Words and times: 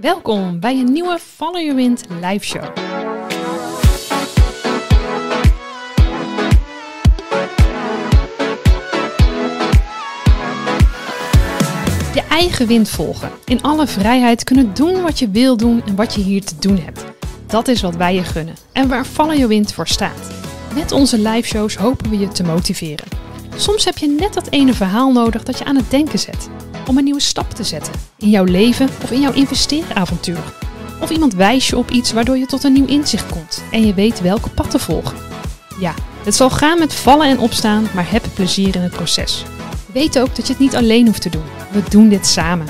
Welkom 0.00 0.60
bij 0.60 0.78
een 0.78 0.92
nieuwe 0.92 1.18
Follow 1.18 1.60
Your 1.60 1.74
Wind 1.74 2.04
live 2.20 2.44
show. 2.44 2.64
Je 12.14 12.22
eigen 12.28 12.66
wind 12.66 12.88
volgen. 12.88 13.30
In 13.44 13.62
alle 13.62 13.86
vrijheid 13.86 14.44
kunnen 14.44 14.74
doen 14.74 15.02
wat 15.02 15.18
je 15.18 15.30
wil 15.30 15.56
doen 15.56 15.82
en 15.86 15.96
wat 15.96 16.14
je 16.14 16.20
hier 16.20 16.44
te 16.44 16.54
doen 16.58 16.78
hebt. 16.78 17.04
Dat 17.46 17.68
is 17.68 17.82
wat 17.82 17.96
wij 17.96 18.14
je 18.14 18.22
gunnen 18.22 18.54
en 18.72 18.88
waar 18.88 19.04
Follow 19.04 19.34
Your 19.34 19.48
Wind 19.48 19.72
voor 19.72 19.88
staat. 19.88 20.30
Met 20.74 20.92
onze 20.92 21.18
live 21.18 21.48
shows 21.48 21.76
hopen 21.76 22.10
we 22.10 22.18
je 22.18 22.28
te 22.28 22.42
motiveren. 22.42 23.06
Soms 23.56 23.84
heb 23.84 23.98
je 23.98 24.08
net 24.08 24.34
dat 24.34 24.50
ene 24.50 24.74
verhaal 24.74 25.12
nodig 25.12 25.42
dat 25.42 25.58
je 25.58 25.64
aan 25.64 25.76
het 25.76 25.90
denken 25.90 26.18
zet. 26.18 26.48
Om 26.90 26.98
een 26.98 27.04
nieuwe 27.04 27.20
stap 27.20 27.50
te 27.50 27.64
zetten 27.64 27.92
in 28.18 28.30
jouw 28.30 28.44
leven 28.44 28.88
of 29.02 29.10
in 29.10 29.20
jouw 29.20 29.32
investeeravontuur. 29.32 30.54
Of 31.00 31.10
iemand 31.10 31.34
wijst 31.34 31.68
je 31.68 31.76
op 31.76 31.90
iets 31.90 32.12
waardoor 32.12 32.38
je 32.38 32.46
tot 32.46 32.64
een 32.64 32.72
nieuw 32.72 32.86
inzicht 32.86 33.30
komt 33.30 33.62
en 33.70 33.86
je 33.86 33.94
weet 33.94 34.20
welke 34.20 34.50
pad 34.50 34.70
te 34.70 34.78
volgen. 34.78 35.16
Ja, 35.80 35.94
het 36.24 36.34
zal 36.34 36.50
gaan 36.50 36.78
met 36.78 36.94
vallen 36.94 37.26
en 37.26 37.38
opstaan, 37.38 37.86
maar 37.94 38.10
heb 38.10 38.24
plezier 38.34 38.74
in 38.74 38.80
het 38.80 38.92
proces. 38.92 39.44
Weet 39.92 40.18
ook 40.18 40.36
dat 40.36 40.46
je 40.46 40.52
het 40.52 40.62
niet 40.62 40.76
alleen 40.76 41.06
hoeft 41.06 41.22
te 41.22 41.30
doen. 41.30 41.44
We 41.70 41.82
doen 41.88 42.08
dit 42.08 42.26
samen. 42.26 42.66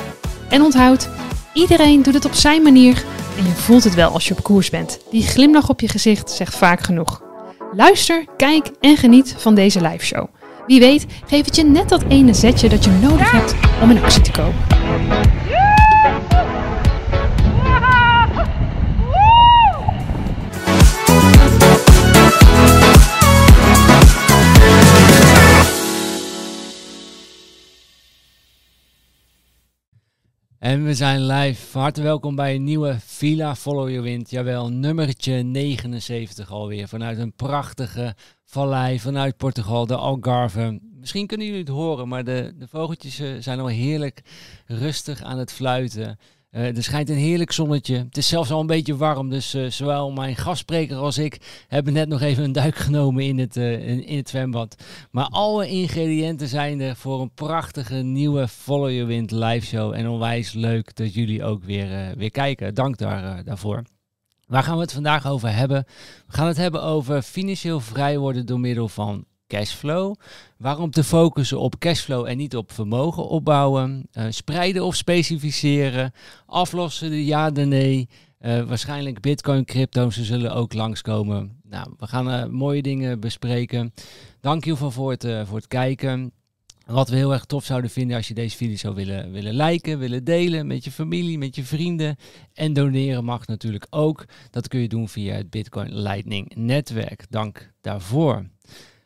En 0.49 0.63
onthoud, 0.63 1.09
iedereen 1.53 2.03
doet 2.03 2.15
het 2.15 2.25
op 2.25 2.35
zijn 2.35 2.63
manier 2.63 3.05
en 3.39 3.45
je 3.45 3.53
voelt 3.53 3.85
het 3.85 3.95
wel 3.95 4.11
als 4.11 4.29
je 4.29 4.37
op 4.37 4.43
koers 4.43 4.71
bent. 4.71 4.99
Die 5.11 5.23
glimlach 5.23 5.69
op 5.69 5.81
je 5.81 5.89
gezicht 5.89 6.31
zegt 6.31 6.57
vaak 6.57 6.81
genoeg. 6.81 7.23
Luister, 7.73 8.25
kijk 8.37 8.71
en 8.81 8.97
geniet 8.97 9.35
van 9.39 9.55
deze 9.55 9.81
live 9.81 10.05
show. 10.05 10.27
Wie 10.71 10.81
weet 10.81 11.07
geeft 11.27 11.47
het 11.47 11.57
je 11.57 11.65
net 11.65 11.89
dat 11.89 12.03
ene 12.09 12.35
zetje 12.35 12.69
dat 12.69 12.85
je 12.85 12.91
nodig 12.91 13.31
hebt 13.31 13.55
om 13.83 13.91
in 13.91 14.03
actie 14.03 14.23
te 14.23 14.31
komen. 14.31 14.55
En 30.59 30.85
we 30.85 30.95
zijn 30.95 31.27
live. 31.27 31.67
Van 31.67 31.81
harte 31.81 32.03
welkom 32.03 32.35
bij 32.35 32.55
een 32.55 32.65
nieuwe 32.65 32.97
Villa 33.05 33.57
Follow 33.57 33.89
Your 33.89 34.03
Wind. 34.03 34.31
Jawel, 34.31 34.69
nummertje 34.69 35.33
79 35.33 36.51
alweer. 36.51 36.89
Vanuit 36.89 37.19
een 37.19 37.33
prachtige 37.33 38.15
vallei 38.51 39.01
vanuit 39.01 39.37
Portugal, 39.37 39.87
de 39.87 39.97
Algarve. 39.97 40.81
Misschien 41.01 41.27
kunnen 41.27 41.47
jullie 41.47 41.63
het 41.63 41.71
horen, 41.71 42.09
maar 42.09 42.25
de, 42.25 42.55
de 42.59 42.69
vogeltjes 42.69 43.19
eh, 43.19 43.29
zijn 43.39 43.61
al 43.61 43.67
heerlijk 43.67 44.23
rustig 44.67 45.23
aan 45.23 45.39
het 45.39 45.53
fluiten. 45.53 46.19
Uh, 46.51 46.77
er 46.77 46.83
schijnt 46.83 47.09
een 47.09 47.17
heerlijk 47.17 47.53
zonnetje. 47.53 47.97
Het 47.97 48.17
is 48.17 48.29
zelfs 48.29 48.51
al 48.51 48.61
een 48.61 48.67
beetje 48.67 48.97
warm, 48.97 49.31
dus 49.31 49.55
uh, 49.55 49.67
zowel 49.71 50.11
mijn 50.11 50.37
gastspreker 50.37 50.97
als 50.97 51.19
ik 51.19 51.65
hebben 51.69 51.93
net 51.93 52.09
nog 52.09 52.21
even 52.21 52.45
een 52.45 52.53
duik 52.53 52.77
genomen 52.87 53.25
in 53.25 53.39
het, 53.39 53.57
in, 53.57 54.05
in, 54.05 54.17
het 54.17 54.29
zwembad. 54.29 54.85
Maar 55.11 55.27
alle 55.27 55.69
ingrediënten 55.69 56.49
zijn 56.49 56.81
er 56.81 56.97
voor 56.97 57.21
een 57.21 57.35
prachtige 57.35 57.97
nieuwe 57.97 58.49
Follow 58.49 58.91
Your 58.91 59.07
Wind 59.07 59.31
live 59.31 59.67
show. 59.67 59.93
En 59.93 60.09
onwijs 60.09 60.53
leuk 60.53 60.97
dat 60.97 61.15
jullie 61.15 61.45
ook 61.45 61.65
weer, 61.65 62.15
weer 62.17 62.31
kijken. 62.31 62.75
Dank 62.75 62.99
daar, 62.99 63.45
daarvoor. 63.45 63.83
Waar 64.51 64.63
gaan 64.63 64.75
we 64.75 64.81
het 64.81 64.93
vandaag 64.93 65.27
over 65.27 65.55
hebben? 65.55 65.85
We 66.27 66.33
gaan 66.33 66.47
het 66.47 66.57
hebben 66.57 66.83
over 66.83 67.23
financieel 67.23 67.81
vrij 67.81 68.19
worden 68.19 68.47
door 68.47 68.61
middel 68.61 68.89
van 68.89 69.25
cashflow. 69.47 70.15
Waarom 70.57 70.91
te 70.91 71.05
focussen 71.05 71.61
op 71.61 71.79
cashflow 71.79 72.27
en 72.27 72.37
niet 72.37 72.57
op 72.57 72.73
vermogen 72.73 73.29
opbouwen? 73.29 74.09
Uh, 74.13 74.25
spreiden 74.29 74.85
of 74.85 74.97
specificeren? 74.97 76.13
Aflossen 76.47 77.11
de 77.11 77.25
ja, 77.25 77.51
de 77.51 77.65
nee? 77.65 78.09
Uh, 78.41 78.63
waarschijnlijk 78.63 79.21
bitcoin, 79.21 79.65
crypto, 79.65 80.11
ze 80.11 80.25
zullen 80.25 80.55
ook 80.55 80.73
langskomen. 80.73 81.61
Nou, 81.63 81.95
we 81.99 82.07
gaan 82.07 82.29
uh, 82.29 82.45
mooie 82.45 82.83
dingen 82.83 83.21
bespreken. 83.21 83.95
Dank 84.41 84.65
je 84.65 84.77
voor 84.77 84.93
voor 84.93 85.11
het 85.11 85.67
kijken. 85.69 86.33
Wat 86.87 87.09
we 87.09 87.17
heel 87.17 87.33
erg 87.33 87.45
tof 87.45 87.65
zouden 87.65 87.91
vinden 87.91 88.17
als 88.17 88.29
je 88.29 88.35
deze 88.35 88.57
video 88.57 88.77
zou 88.77 88.95
willen, 88.95 89.33
willen 89.33 89.55
liken, 89.55 89.99
willen 89.99 90.25
delen 90.25 90.67
met 90.67 90.85
je 90.85 90.91
familie, 90.91 91.39
met 91.39 91.57
je 91.57 91.65
vrienden. 91.65 92.17
En 92.55 92.73
doneren 92.73 93.25
mag 93.25 93.47
natuurlijk 93.47 93.87
ook. 93.91 94.25
Dat 94.51 94.69
kun 94.69 94.81
je 94.81 94.89
doen 94.89 95.09
via 95.09 95.35
het 95.35 95.51
Bitcoin 95.51 96.01
Lightning 96.01 96.53
netwerk. 96.55 97.27
Dank 97.31 97.73
daarvoor. 97.81 98.45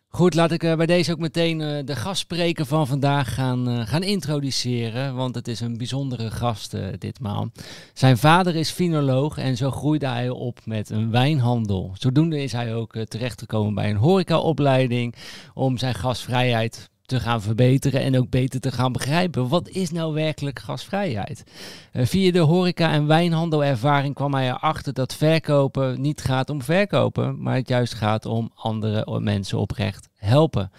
Goed, 0.09 0.35
laat 0.35 0.53
ik 0.53 0.63
uh, 0.63 0.75
bij 0.75 0.87
deze 0.87 1.13
ook 1.13 1.19
meteen 1.19 1.61
uh, 1.61 1.79
de 1.85 1.97
gastspreker 1.97 2.67
van 2.67 2.87
vandaag 2.87 3.35
gaan, 3.35 3.69
uh, 3.69 3.87
gaan 3.87 4.03
introduceren. 4.03 5.15
Want 5.15 5.35
het 5.35 5.49
is 5.49 5.61
een 5.61 5.77
bijzondere 5.77 6.31
gast 6.31 6.77
ditmaal. 6.99 7.51
Zijn 7.93 8.19
vader 8.19 8.57
is 8.57 8.71
finoloog 8.71 9.39
en 9.39 9.57
zo 9.57 9.71
groeide 9.71 10.07
hij 10.07 10.29
op 10.29 10.59
met 10.65 10.91
een 10.91 11.11
wijnhandel. 11.11 11.95
Zodoende 11.99 12.43
is 12.43 12.53
hij 12.53 12.75
ook 12.75 13.05
terechtgekomen 13.05 13.75
bij 13.75 13.91
een 13.91 13.97
horecaopleiding 13.97 15.15
om 15.55 15.79
zijn 15.79 15.95
gastvrijheid 15.95 16.91
te 17.07 17.21
gaan 17.21 17.43
verbeteren 17.43 18.01
en 18.01 18.19
ook 18.19 18.31
beter 18.31 18.61
te 18.61 18.73
gaan 18.73 18.93
begrijpen. 18.93 19.49
Wat 19.49 19.69
is 19.69 19.91
nou 19.91 20.15
werkelijk 20.15 20.59
gasvrijheid? 20.59 21.45
Uh, 21.93 22.07
via 22.07 22.33
de 22.33 22.39
horeca- 22.39 22.93
en 22.93 23.07
wijnhandelervaring 23.07 24.15
kwam 24.15 24.35
hij 24.35 24.49
erachter 24.49 24.93
dat 24.93 25.15
verkopen 25.15 26.01
niet 26.01 26.21
gaat 26.21 26.51
om 26.51 26.63
verkopen, 26.63 27.43
maar 27.43 27.55
het 27.55 27.69
juist 27.69 27.95
gaat 27.95 28.27
om 28.27 28.51
andere 28.55 29.21
mensen 29.21 29.59
oprecht 29.59 30.09
helpen. 30.15 30.71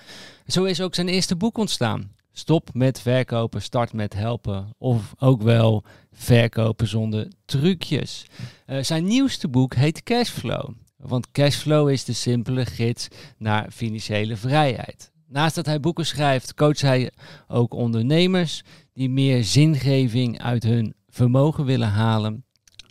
Zo 0.47 0.63
is 0.63 0.81
ook 0.81 0.95
zijn 0.95 1.07
eerste 1.07 1.35
boek 1.35 1.57
ontstaan. 1.57 2.13
Stop 2.31 2.69
met 2.73 3.01
verkopen, 3.01 3.61
start 3.61 3.93
met 3.93 4.13
helpen. 4.13 4.73
Of 4.77 5.13
ook 5.19 5.41
wel 5.41 5.83
verkopen 6.11 6.87
zonder 6.87 7.27
trucjes. 7.45 8.25
Uh, 8.67 8.83
zijn 8.83 9.03
nieuwste 9.03 9.47
boek 9.47 9.75
heet 9.75 10.03
Cashflow. 10.03 10.69
Want 10.97 11.31
cashflow 11.31 11.89
is 11.89 12.03
de 12.03 12.13
simpele 12.13 12.65
gids 12.65 13.07
naar 13.37 13.71
financiële 13.71 14.35
vrijheid. 14.35 15.13
Naast 15.35 15.55
dat 15.55 15.65
hij 15.65 15.79
boeken 15.79 16.05
schrijft, 16.05 16.53
coacht 16.53 16.81
hij 16.81 17.11
ook 17.47 17.73
ondernemers 17.73 18.63
die 18.93 19.09
meer 19.09 19.43
zingeving 19.43 20.41
uit 20.41 20.63
hun 20.63 20.93
vermogen 21.09 21.65
willen 21.65 21.87
halen. 21.87 22.43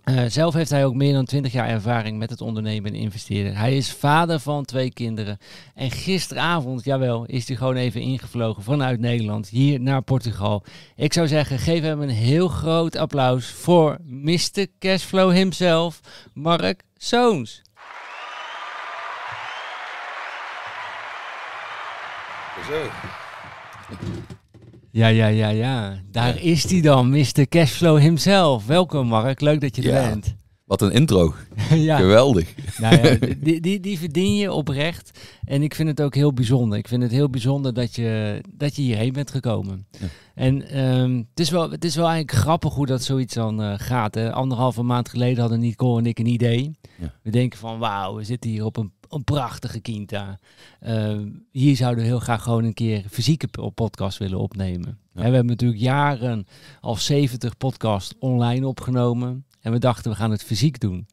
Uh, 0.04 0.24
zelf 0.28 0.54
heeft 0.54 0.70
hij 0.70 0.84
ook 0.84 0.94
meer 0.94 1.12
dan 1.12 1.24
20 1.24 1.52
jaar 1.52 1.68
ervaring 1.68 2.18
met 2.18 2.30
het 2.30 2.40
ondernemen 2.40 2.92
en 2.92 2.98
investeren. 2.98 3.56
Hij 3.56 3.76
is 3.76 3.92
vader 3.92 4.40
van 4.40 4.64
twee 4.64 4.92
kinderen. 4.92 5.38
En 5.74 5.90
gisteravond, 5.90 6.84
jawel, 6.84 7.24
is 7.24 7.48
hij 7.48 7.56
gewoon 7.56 7.76
even 7.76 8.00
ingevlogen 8.00 8.62
vanuit 8.62 9.00
Nederland 9.00 9.48
hier 9.48 9.80
naar 9.80 10.02
Portugal. 10.02 10.64
Ik 10.96 11.12
zou 11.12 11.28
zeggen, 11.28 11.58
geef 11.58 11.82
hem 11.82 12.02
een 12.02 12.08
heel 12.08 12.48
groot 12.48 12.96
applaus 12.96 13.46
voor 13.46 13.98
Mr. 14.04 14.66
Cashflow 14.78 15.32
himself, 15.32 16.00
Mark 16.32 16.82
Zoons. 16.94 17.62
Zo. 22.66 22.82
Ja, 24.90 25.06
ja, 25.06 25.26
ja, 25.26 25.48
ja. 25.48 26.00
Daar 26.10 26.42
is 26.42 26.70
hij 26.70 26.80
dan, 26.80 27.10
Mr. 27.10 27.48
Cashflow 27.48 27.98
himself. 27.98 28.66
Welkom 28.66 29.06
Mark, 29.06 29.40
leuk 29.40 29.60
dat 29.60 29.76
je 29.76 29.82
er 29.82 30.02
Ja. 30.02 30.08
bent. 30.08 30.34
Wat 30.64 30.82
een 30.82 30.90
intro. 30.92 31.34
ja, 31.74 31.96
Geweldig. 31.96 32.54
nou 32.78 32.96
ja, 32.96 33.16
die, 33.40 33.60
die, 33.60 33.80
die 33.80 33.98
verdien 33.98 34.36
je 34.36 34.52
oprecht. 34.52 35.20
En 35.44 35.62
ik 35.62 35.74
vind 35.74 35.88
het 35.88 36.02
ook 36.02 36.14
heel 36.14 36.32
bijzonder. 36.32 36.78
Ik 36.78 36.88
vind 36.88 37.02
het 37.02 37.10
heel 37.12 37.30
bijzonder 37.30 37.74
dat 37.74 37.94
je, 37.94 38.40
dat 38.50 38.76
je 38.76 38.82
hierheen 38.82 39.12
bent 39.12 39.30
gekomen. 39.30 39.86
Ja. 39.90 40.06
En 40.34 40.68
ehm, 40.68 41.16
het, 41.16 41.40
is 41.40 41.50
wel, 41.50 41.70
het 41.70 41.84
is 41.84 41.96
wel 41.96 42.08
eigenlijk 42.08 42.38
grappig 42.38 42.74
hoe 42.74 42.86
dat 42.86 43.02
zoiets 43.02 43.34
dan 43.34 43.62
eh, 43.62 43.72
gaat. 43.76 44.14
Hè. 44.14 44.32
Anderhalve 44.32 44.82
maand 44.82 45.08
geleden 45.08 45.40
hadden 45.40 45.60
Nicole 45.60 45.98
en 45.98 46.06
ik 46.06 46.18
een 46.18 46.26
idee. 46.26 46.70
Ja. 47.00 47.12
We 47.22 47.30
denken 47.30 47.58
van 47.58 47.78
wauw, 47.78 48.14
we 48.16 48.24
zitten 48.24 48.50
hier 48.50 48.64
op 48.64 48.76
een, 48.76 48.92
een 49.14 49.24
prachtige 49.24 49.80
quinta. 49.80 50.38
Ehm, 50.80 51.28
hier 51.50 51.76
zouden 51.76 52.00
we 52.02 52.10
heel 52.10 52.18
graag 52.18 52.42
gewoon 52.42 52.64
een 52.64 52.74
keer 52.74 53.04
fysieke 53.10 53.48
po- 53.48 53.70
podcast 53.70 54.18
willen 54.18 54.38
opnemen. 54.38 54.98
Ja. 55.14 55.20
En 55.22 55.28
we 55.28 55.34
hebben 55.34 55.46
natuurlijk 55.46 55.80
jaren 55.80 56.46
al 56.80 56.96
70 56.96 57.56
podcasts 57.56 58.14
online 58.18 58.66
opgenomen. 58.66 59.44
En 59.60 59.72
we 59.72 59.78
dachten 59.78 60.10
we 60.10 60.16
gaan 60.16 60.30
het 60.30 60.42
fysiek 60.44 60.80
doen. 60.80 61.06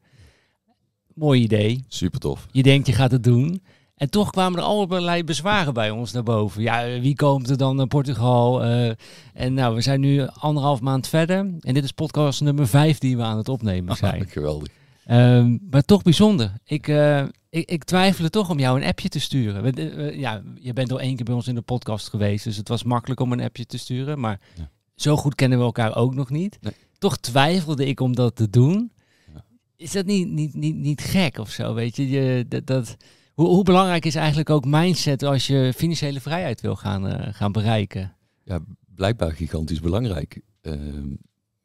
Mooi 1.14 1.42
idee. 1.42 1.84
Super 1.88 2.20
tof. 2.20 2.46
Je 2.50 2.62
denkt, 2.62 2.86
je 2.86 2.92
gaat 2.92 3.10
het 3.10 3.24
doen. 3.24 3.62
En 3.96 4.10
toch 4.10 4.30
kwamen 4.30 4.58
er 4.58 4.64
allerlei 4.64 5.24
bezwaren 5.24 5.74
bij 5.74 5.90
ons 5.90 6.12
naar 6.12 6.22
boven. 6.22 6.62
Ja, 6.62 7.00
wie 7.00 7.14
komt 7.16 7.50
er 7.50 7.56
dan 7.56 7.76
naar 7.76 7.86
Portugal? 7.86 8.62
Eh, 8.64 8.90
en 9.34 9.54
nou, 9.54 9.74
we 9.74 9.80
zijn 9.80 10.00
nu 10.00 10.26
anderhalf 10.26 10.80
maand 10.80 11.08
verder. 11.08 11.36
En 11.60 11.74
dit 11.74 11.84
is 11.84 11.92
podcast 11.92 12.40
nummer 12.40 12.68
vijf 12.68 12.98
die 12.98 13.16
we 13.16 13.22
aan 13.22 13.36
het 13.36 13.48
opnemen 13.48 13.96
zijn. 14.06 14.28
Geweldig. 14.28 14.68
Ehm, 15.06 15.58
maar 15.70 15.82
toch 15.82 16.02
bijzonder. 16.02 16.52
Ik, 16.64 16.88
eh, 16.88 17.24
ik, 17.50 17.70
ik 17.70 17.84
twijfelde 17.84 18.30
toch 18.30 18.50
om 18.50 18.58
jou 18.58 18.80
een 18.80 18.86
appje 18.86 19.08
te 19.08 19.20
sturen. 19.20 19.62
We- 19.62 20.12
ja, 20.18 20.42
je 20.54 20.72
bent 20.72 20.92
al 20.92 21.00
één 21.00 21.16
keer 21.16 21.24
bij 21.24 21.34
ons 21.34 21.48
in 21.48 21.54
de 21.54 21.60
podcast 21.62 22.08
geweest. 22.08 22.44
Dus 22.44 22.56
het 22.56 22.68
was 22.68 22.82
makkelijk 22.82 23.20
om 23.20 23.32
een 23.32 23.40
appje 23.40 23.66
te 23.66 23.78
sturen. 23.78 24.20
Maar 24.20 24.40
Ja. 24.56 24.70
zo 24.94 25.16
goed 25.16 25.34
kennen 25.34 25.58
we 25.58 25.64
elkaar 25.64 25.96
ook 25.96 26.14
nog 26.14 26.30
niet. 26.30 26.58
Nee. 26.60 26.72
Toch 26.98 27.16
twijfelde 27.18 27.86
ik 27.86 28.00
om 28.00 28.14
dat 28.14 28.36
te 28.36 28.50
doen. 28.50 28.92
Ja. 29.34 29.44
Is 29.76 29.92
dat 29.92 30.06
niet, 30.06 30.28
niet, 30.28 30.54
niet, 30.54 30.76
niet 30.76 31.00
gek 31.00 31.38
of 31.38 31.50
zo? 31.50 31.74
Weet 31.74 31.96
je, 31.96 32.08
je 32.08 32.44
dat, 32.48 32.66
dat, 32.66 32.96
hoe, 33.34 33.46
hoe 33.48 33.64
belangrijk 33.64 34.04
is 34.04 34.14
eigenlijk 34.14 34.50
ook 34.50 34.64
mindset 34.64 35.22
als 35.22 35.46
je 35.46 35.72
financiële 35.76 36.20
vrijheid 36.20 36.60
wil 36.60 36.76
gaan, 36.76 37.06
eh, 37.08 37.34
gaan 37.34 37.52
bereiken? 37.52 38.16
Ja, 38.44 38.58
blijkbaar 38.94 39.32
gigantisch 39.32 39.80
belangrijk. 39.80 40.40
Ehm, 40.60 41.08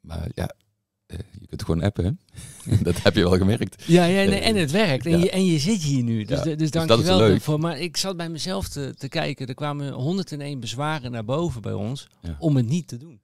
maar 0.00 0.28
ja, 0.34 0.54
je 1.40 1.46
kunt 1.48 1.62
gewoon 1.64 1.82
appen, 1.82 2.04
hè? 2.04 2.76
dat 2.82 3.02
heb 3.02 3.14
je 3.14 3.20
wel 3.22 3.36
gemerkt. 3.36 3.84
Ja, 3.84 4.04
ja 4.04 4.30
nee, 4.30 4.40
en 4.40 4.56
het 4.56 4.70
werkt. 4.70 5.06
En, 5.06 5.12
Ja. 5.12 5.18
je, 5.18 5.30
en 5.30 5.44
je 5.44 5.58
zit 5.58 5.82
hier 5.82 6.02
nu. 6.02 6.24
Dus, 6.24 6.38
Ja, 6.38 6.44
de- 6.44 6.48
dus 6.50 6.58
dus 6.58 6.70
dank 6.86 7.00
je 7.00 7.06
wel 7.06 7.18
daarvoor. 7.18 7.60
Maar 7.60 7.78
ik 7.78 7.96
zat 7.96 8.16
bij 8.16 8.28
mezelf 8.28 8.68
te, 8.68 8.94
te 8.94 9.08
kijken. 9.08 9.46
Er 9.46 9.54
kwamen 9.54 9.92
101 9.92 10.60
bezwaren 10.60 11.10
naar 11.10 11.24
boven 11.24 11.62
bij 11.62 11.72
ons 11.72 12.08
Ja. 12.22 12.36
om 12.38 12.56
het 12.56 12.66
niet 12.66 12.88
te 12.88 12.96
doen. 12.96 13.20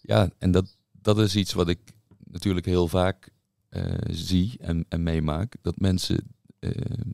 Ja, 0.00 0.30
en 0.38 0.50
dat, 0.50 0.76
dat 1.02 1.18
is 1.18 1.36
iets 1.36 1.52
wat 1.52 1.68
ik 1.68 1.78
natuurlijk 2.24 2.66
heel 2.66 2.88
vaak 2.88 3.28
eh, 3.68 3.94
zie 4.10 4.54
en, 4.60 4.84
en 4.88 5.02
meemaak. 5.02 5.54
Dat 5.62 5.78
mensen 5.80 6.34
eh, 6.58 6.70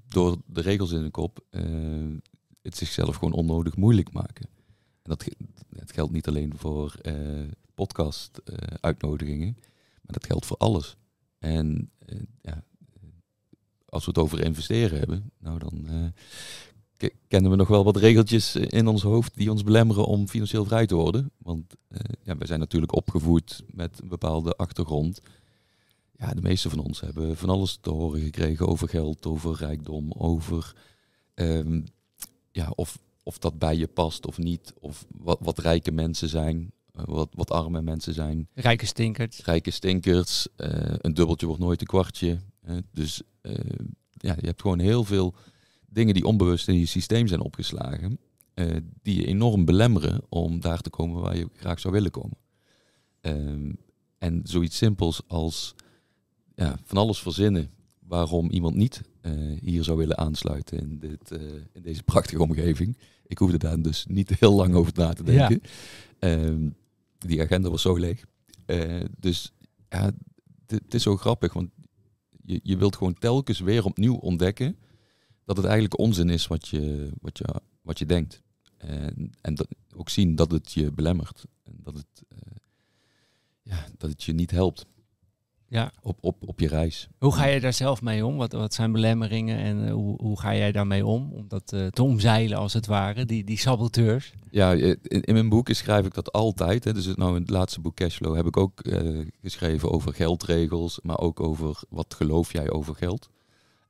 door 0.09 0.37
de 0.47 0.61
regels 0.61 0.91
in 0.93 1.01
hun 1.01 1.11
kop 1.11 1.45
eh, 1.51 1.63
het 2.63 2.77
zichzelf 2.77 3.15
gewoon 3.17 3.33
onnodig 3.35 3.77
moeilijk 3.77 4.13
maken. 4.13 4.49
En 5.03 5.11
dat, 5.17 5.25
dat 5.71 5.93
geldt 5.93 6.13
niet 6.13 6.29
alleen 6.29 6.53
voor 6.57 6.95
eh, 7.03 7.15
podcast 7.75 8.41
eh, 8.45 8.55
uitnodigingen, 8.81 9.57
dat 10.13 10.27
geldt 10.27 10.47
voor 10.47 10.57
alles. 10.57 10.97
En 11.39 11.91
eh, 11.99 12.19
ja, 12.43 12.65
eh, 12.95 13.09
als 13.87 14.05
we 14.05 14.11
het 14.11 14.19
over 14.21 14.41
investeren 14.45 14.99
hebben, 14.99 15.31
nou 15.39 15.59
dan 15.59 15.87
eh, 15.89 16.23
ke- 16.97 17.15
kennen 17.29 17.51
we 17.51 17.57
nog 17.57 17.69
wel 17.69 17.85
wat 17.85 17.97
regeltjes 17.97 18.57
in 18.57 18.87
ons 18.87 19.03
hoofd 19.03 19.35
die 19.37 19.51
ons 19.51 19.63
belemmeren 19.63 20.05
om 20.07 20.29
financieel 20.29 20.65
vrij 20.65 20.87
te 20.87 20.95
worden. 20.95 21.31
Want 21.39 21.75
eh, 21.89 22.01
ja, 22.23 22.37
wij 22.37 22.47
zijn 22.47 22.61
natuurlijk 22.61 22.95
opgevoed 22.95 23.63
met 23.71 24.01
een 24.03 24.09
bepaalde 24.09 24.57
achtergrond. 24.57 25.21
Ja, 26.19 26.35
de 26.35 26.43
meeste 26.43 26.71
van 26.71 26.79
ons 26.79 27.01
hebben 27.01 27.37
van 27.37 27.49
alles 27.49 27.79
te 27.81 27.91
horen 27.91 28.21
gekregen 28.21 28.67
over 28.69 28.89
geld, 28.89 29.27
over 29.27 29.57
rijkdom, 29.57 30.13
over 30.13 30.75
ehm, 31.35 31.81
ja, 32.51 32.73
of, 32.75 32.99
of 33.23 33.39
dat 33.39 33.59
bij 33.59 33.77
je 33.77 33.87
past 33.87 34.27
of 34.27 34.39
niet. 34.39 34.73
Of 34.81 35.07
wat, 35.19 35.39
wat 35.41 35.59
rijke 35.59 35.91
mensen 35.91 36.29
zijn, 36.29 36.73
wat, 37.05 37.29
wat 37.33 37.51
arme 37.51 37.83
mensen 37.83 38.15
zijn. 38.15 38.49
Rijke 38.55 38.87
stinkert. 38.87 39.41
Rijke 39.45 39.71
stinkers, 39.71 40.47
eh, 40.57 40.95
een 40.99 41.15
dubbeltje 41.15 41.47
wordt 41.47 41.63
nooit 41.63 41.81
een 41.81 41.87
kwartje. 41.87 42.39
dus 42.93 43.23
eh, 43.41 43.55
ja, 44.11 44.35
je 44.41 44.47
hebt 44.47 44.61
gewoon 44.61 44.79
heel 44.79 45.05
veel 45.05 45.35
dingen 45.87 46.15
die 46.15 46.25
onbewust 46.25 46.69
in 46.69 46.79
je 46.79 46.87
systeem 46.87 47.27
zijn 47.27 47.41
opgeslagen. 47.41 48.19
eh, 48.55 48.77
die 49.03 49.17
je 49.21 49.27
enorm 49.27 49.65
belemmeren 49.65 50.21
om 50.29 50.61
daar 50.61 50.81
te 50.81 50.91
komen 50.91 51.21
waar 51.21 51.37
je 51.37 51.49
graag 51.57 51.81
zou 51.81 51.95
willen 51.95 52.11
komen. 52.11 52.37
Ehm, 53.21 53.73
en 54.19 54.41
zoiets 54.45 54.77
simpels 54.77 55.21
als 55.27 55.75
ja, 56.55 56.79
van 56.85 56.97
alles 56.99 57.19
verzinnen 57.19 57.71
waarom 58.01 58.51
iemand 58.51 58.75
niet 58.75 59.03
hier 59.61 59.85
zou 59.85 59.99
willen 59.99 60.19
aansluiten 60.19 60.79
in, 60.79 60.99
dit, 60.99 61.31
in 61.73 61.83
deze 61.83 62.03
prachtige 62.03 62.43
omgeving. 62.43 62.97
Ik 63.27 63.39
hoefde 63.39 63.59
daar 63.59 63.83
dus 63.83 64.07
niet 64.09 64.39
heel 64.39 64.55
lang 64.55 64.75
over 64.75 64.93
na 64.95 65.13
te 65.13 65.33
Ja. 65.33 65.49
denken. 65.49 65.69
Die 67.19 67.43
agenda 67.43 67.71
was 67.71 67.83
zo 67.83 67.97
leeg. 67.97 68.25
Eh, 68.67 69.05
dus 69.19 69.53
ja, 69.89 70.05
het- 70.05 70.15
het 70.83 70.95
is 70.95 71.03
zo 71.03 71.17
grappig, 71.17 71.53
want 71.53 71.71
je, 72.43 72.61
je 72.63 72.77
wilt 72.77 72.97
gewoon 72.97 73.15
telkens 73.19 73.61
weer 73.61 73.85
opnieuw 73.85 74.15
ontdekken 74.15 74.77
dat 75.45 75.57
het 75.57 75.67
eigenlijk 75.67 75.99
onzin 75.99 76.29
is 76.31 76.47
wat 76.47 76.69
je, 76.69 77.11
wat 77.21 77.39
je, 77.39 77.45
wat 77.83 77.99
je 77.99 78.07
denkt. 78.07 78.43
En, 78.77 79.33
en 79.41 79.55
dat, 79.55 79.69
ook 79.97 80.09
zien 80.09 80.35
dat 80.35 80.51
het 80.51 80.73
je 80.73 80.93
belemmert. 80.93 81.45
En 81.63 81.75
dat 81.83 81.95
het, 81.95 82.23
eh, 82.29 82.39
ja, 83.63 83.87
dat 83.97 84.11
het 84.11 84.23
je 84.23 84.33
niet 84.33 84.51
helpt 84.51 84.87
Ja. 85.71 85.93
op, 86.03 86.19
op, 86.21 86.49
op 86.49 86.61
je 86.61 86.69
reis. 86.69 87.09
Hoe 87.19 87.33
ga 87.35 87.45
je 87.47 87.61
daar 87.61 87.73
zelf 87.73 88.03
mee 88.03 88.27
om? 88.27 88.37
Wat, 88.37 88.53
wat 88.53 88.75
zijn 88.75 88.93
belemmeringen 88.93 89.59
en 89.59 89.87
eh, 89.87 89.93
hoe, 89.93 90.23
hoe 90.23 90.41
ga 90.41 90.55
jij 90.55 90.73
daarmee 90.73 91.07
om? 91.07 91.33
Om 91.33 91.49
dat 91.49 91.73
eh, 91.73 91.87
te 91.87 92.03
omzeilen 92.03 92.59
als 92.59 92.73
het 92.73 92.87
ware, 92.87 93.25
die, 93.25 93.45
die 93.45 93.59
saboteurs. 93.59 94.33
Ja, 94.51 94.73
in, 94.73 94.99
in 95.03 95.35
mijn 95.35 95.49
boeken 95.49 95.77
schrijf 95.77 96.07
ik 96.07 96.15
dat 96.15 96.33
altijd. 96.33 96.85
Hè. 96.85 96.93
Dus 96.93 97.05
het- 97.05 97.17
nou 97.17 97.35
in 97.35 97.41
het 97.43 97.51
laatste 97.51 97.81
boek 97.81 97.95
Cashflow 97.95 98.37
heb 98.37 98.47
ik 98.47 98.57
ook 98.57 98.81
eh, 98.81 99.27
geschreven 99.43 99.91
over 99.91 100.15
geldregels, 100.15 100.99
maar 101.03 101.19
ook 101.19 101.41
over 101.41 101.81
wat 101.89 102.15
geloof 102.15 102.53
jij 102.53 102.71
over 102.71 102.95
geld. 102.95 103.29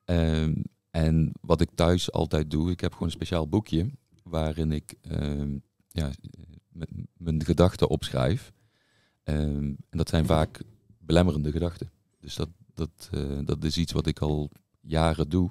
Ehm, 0.05 0.55
en 0.91 1.33
wat 1.41 1.61
ik 1.61 1.69
thuis 1.75 2.13
altijd 2.13 2.51
doe, 2.51 2.71
ik 2.71 2.81
heb 2.81 2.93
gewoon 2.93 3.09
een 3.09 3.15
speciaal 3.15 3.49
boekje 3.49 3.91
waarin 4.23 4.73
ik 4.73 4.95
ehm, 5.03 5.57
ja, 5.89 6.11
mijn 7.17 7.45
gedachten 7.45 7.89
opschrijf. 7.89 8.53
Ehm, 9.25 9.65
en 9.91 9.99
dat 9.99 10.09
zijn 10.09 10.27
vaak 10.27 10.61
belemmerende 11.09 11.53
gedachten. 11.53 11.91
Dus 12.21 12.35
dat, 12.35 12.49
dat, 12.75 13.09
eh, 13.11 13.39
dat 13.45 13.65
is 13.65 13.77
iets 13.77 13.93
wat 13.93 14.07
ik 14.07 14.19
al 14.19 14.51
jaren 14.81 15.29
doe. 15.29 15.51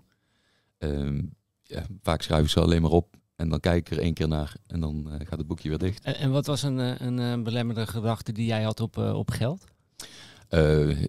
Ehm, 0.77 1.21
ja, 1.63 1.85
vaak 2.01 2.21
schrijf 2.21 2.43
ik 2.43 2.49
ze 2.49 2.59
alleen 2.59 2.81
maar 2.81 2.91
op 2.91 3.15
en 3.35 3.49
dan 3.49 3.59
kijk 3.59 3.89
ik 3.89 3.97
er 3.97 4.03
één 4.03 4.13
keer 4.13 4.27
naar 4.27 4.55
en 4.67 4.79
dan 4.79 5.11
eh, 5.11 5.27
gaat 5.27 5.37
het 5.37 5.47
boekje 5.47 5.69
weer 5.69 5.77
dicht. 5.77 6.03
En, 6.03 6.15
en 6.15 6.31
wat 6.31 6.45
was 6.45 6.63
een, 6.63 6.79
eh, 6.79 6.99
een, 6.99 7.43
belemmerende 7.43 7.91
gedachte 7.91 8.31
die 8.31 8.45
jij 8.45 8.63
had 8.63 8.79
op, 8.79 8.97
op 8.97 9.29
geld? 9.29 9.63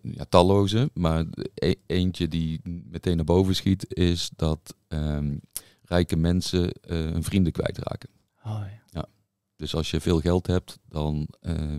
Ja, 0.02 0.24
talloze, 0.28 0.90
maar 0.94 1.24
e- 1.54 1.74
eentje 1.86 2.28
die 2.28 2.60
meteen 2.64 3.16
naar 3.16 3.24
boven 3.24 3.54
schiet 3.54 3.94
is 3.94 4.30
dat 4.36 4.74
ehm, 4.88 5.36
rijke 5.82 6.16
mensen 6.16 6.72
hun 6.86 7.22
vrienden 7.22 7.52
kwijtraken. 7.52 8.08
Oh, 8.44 8.62
ja. 8.90 9.06
Dus 9.56 9.74
als 9.74 9.90
je 9.90 10.00
veel 10.00 10.20
geld 10.20 10.46
hebt, 10.46 10.78
dan 10.88 11.28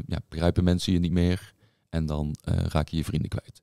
ja, 0.05 0.19
begrijpen 0.29 0.63
mensen 0.63 0.93
je 0.93 0.99
niet 0.99 1.11
meer 1.11 1.53
en 1.89 2.05
dan 2.05 2.35
eh, 2.41 2.55
raak 2.57 2.87
je 2.87 2.97
je 2.97 3.03
vrienden 3.03 3.29
kwijt. 3.29 3.61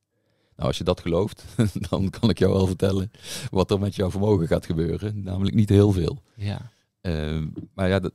Nou, 0.55 0.69
als 0.69 0.77
je 0.77 0.83
dat 0.83 1.01
gelooft, 1.01 1.45
dan 1.89 2.09
kan 2.09 2.29
ik 2.29 2.39
jou 2.39 2.53
wel 2.53 2.67
vertellen 2.67 3.11
wat 3.49 3.71
er 3.71 3.79
met 3.79 3.95
jouw 3.95 4.11
vermogen 4.11 4.47
gaat 4.47 4.65
gebeuren. 4.65 5.23
Namelijk 5.23 5.55
niet 5.55 5.69
heel 5.69 5.91
veel. 5.91 6.23
ja. 6.35 6.71
Ehm, 7.01 7.47
maar 7.73 7.89
ja, 7.89 7.99
de, 7.99 8.13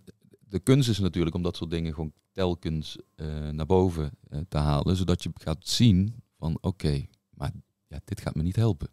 de 0.49 0.59
kunst 0.59 0.88
is 0.88 0.99
natuurlijk 0.99 1.35
om 1.35 1.43
dat 1.43 1.56
soort 1.56 1.70
dingen 1.70 1.94
gewoon 1.94 2.12
telkens 2.32 2.97
eh, 3.14 3.49
naar 3.49 3.67
boven 3.67 4.11
eh, 4.29 4.41
te 4.49 4.59
halen, 4.59 4.97
zodat 4.97 5.23
je 5.23 5.31
gaat 5.35 5.69
zien 5.69 6.23
van 6.38 6.58
oké, 6.61 7.06
maar 7.31 7.53
ja, 7.87 8.00
dit 8.05 8.20
gaat 8.20 8.35
me 8.35 8.43
niet 8.43 8.56
helpen. 8.56 8.88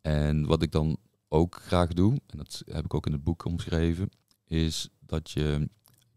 En 0.00 0.46
wat 0.46 0.62
ik 0.62 0.72
dan 0.72 0.96
ook 1.28 1.54
graag 1.62 1.92
doe, 1.92 2.12
en 2.12 2.38
dat 2.38 2.62
heb 2.66 2.84
ik 2.84 2.94
ook 2.94 3.06
in 3.06 3.12
het 3.12 3.24
boek 3.24 3.44
omschreven, 3.44 4.08
is 4.46 4.88
dat 5.00 5.30
je 5.30 5.68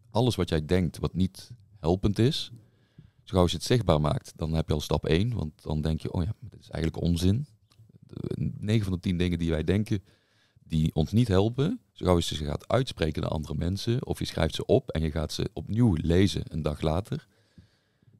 alles 0.10 0.36
wat 0.36 0.50
jij 0.50 0.66
denkt 0.66 0.98
wat 0.98 1.14
niet 1.14 1.52
helpend 1.80 2.20
is, 2.20 2.52
zo 3.28 3.34
gauw 3.34 3.42
als 3.42 3.52
je 3.52 3.58
het 3.58 3.66
zichtbaar 3.66 4.02
maakt, 4.02 4.34
dan 4.36 4.54
heb 4.54 4.68
je 4.68 4.74
al 4.74 4.82
stap 4.82 5.06
1, 5.06 5.34
want 5.34 5.64
dan 5.64 5.82
denk 5.82 6.02
je, 6.02 6.12
oh 6.12 6.24
ja, 6.24 6.34
dit 6.40 6.60
is 6.60 6.70
eigenlijk 6.70 7.04
onzin. 7.04 7.48
9 8.58 8.84
van 8.84 8.94
de 8.94 9.00
10 9.00 9.18
dingen 9.18 9.40
die 9.40 9.50
wij 9.50 9.64
denken, 9.64 10.04
die 10.64 10.96
ons 10.96 11.12
niet 11.12 11.28
helpen, 11.28 11.80
zo 11.92 12.06
gauw 12.06 12.16
als 12.16 12.30
je 12.30 12.36
ze 12.36 12.46
gaat 12.46 12.68
uitspreken 12.68 13.22
naar 13.22 13.32
andere 13.32 13.56
mensen, 13.56 14.06
of 14.06 14.20
je 14.20 14.26
schrijft 14.26 14.56
ze 14.56 14.66
op 14.66 14.90
en 14.90 15.02
je 15.02 15.12
gaat 15.12 15.34
ze 15.34 15.50
opnieuw 15.54 15.94
lezen 15.94 16.44
een 16.48 16.62
dag 16.62 16.82
later. 16.82 17.28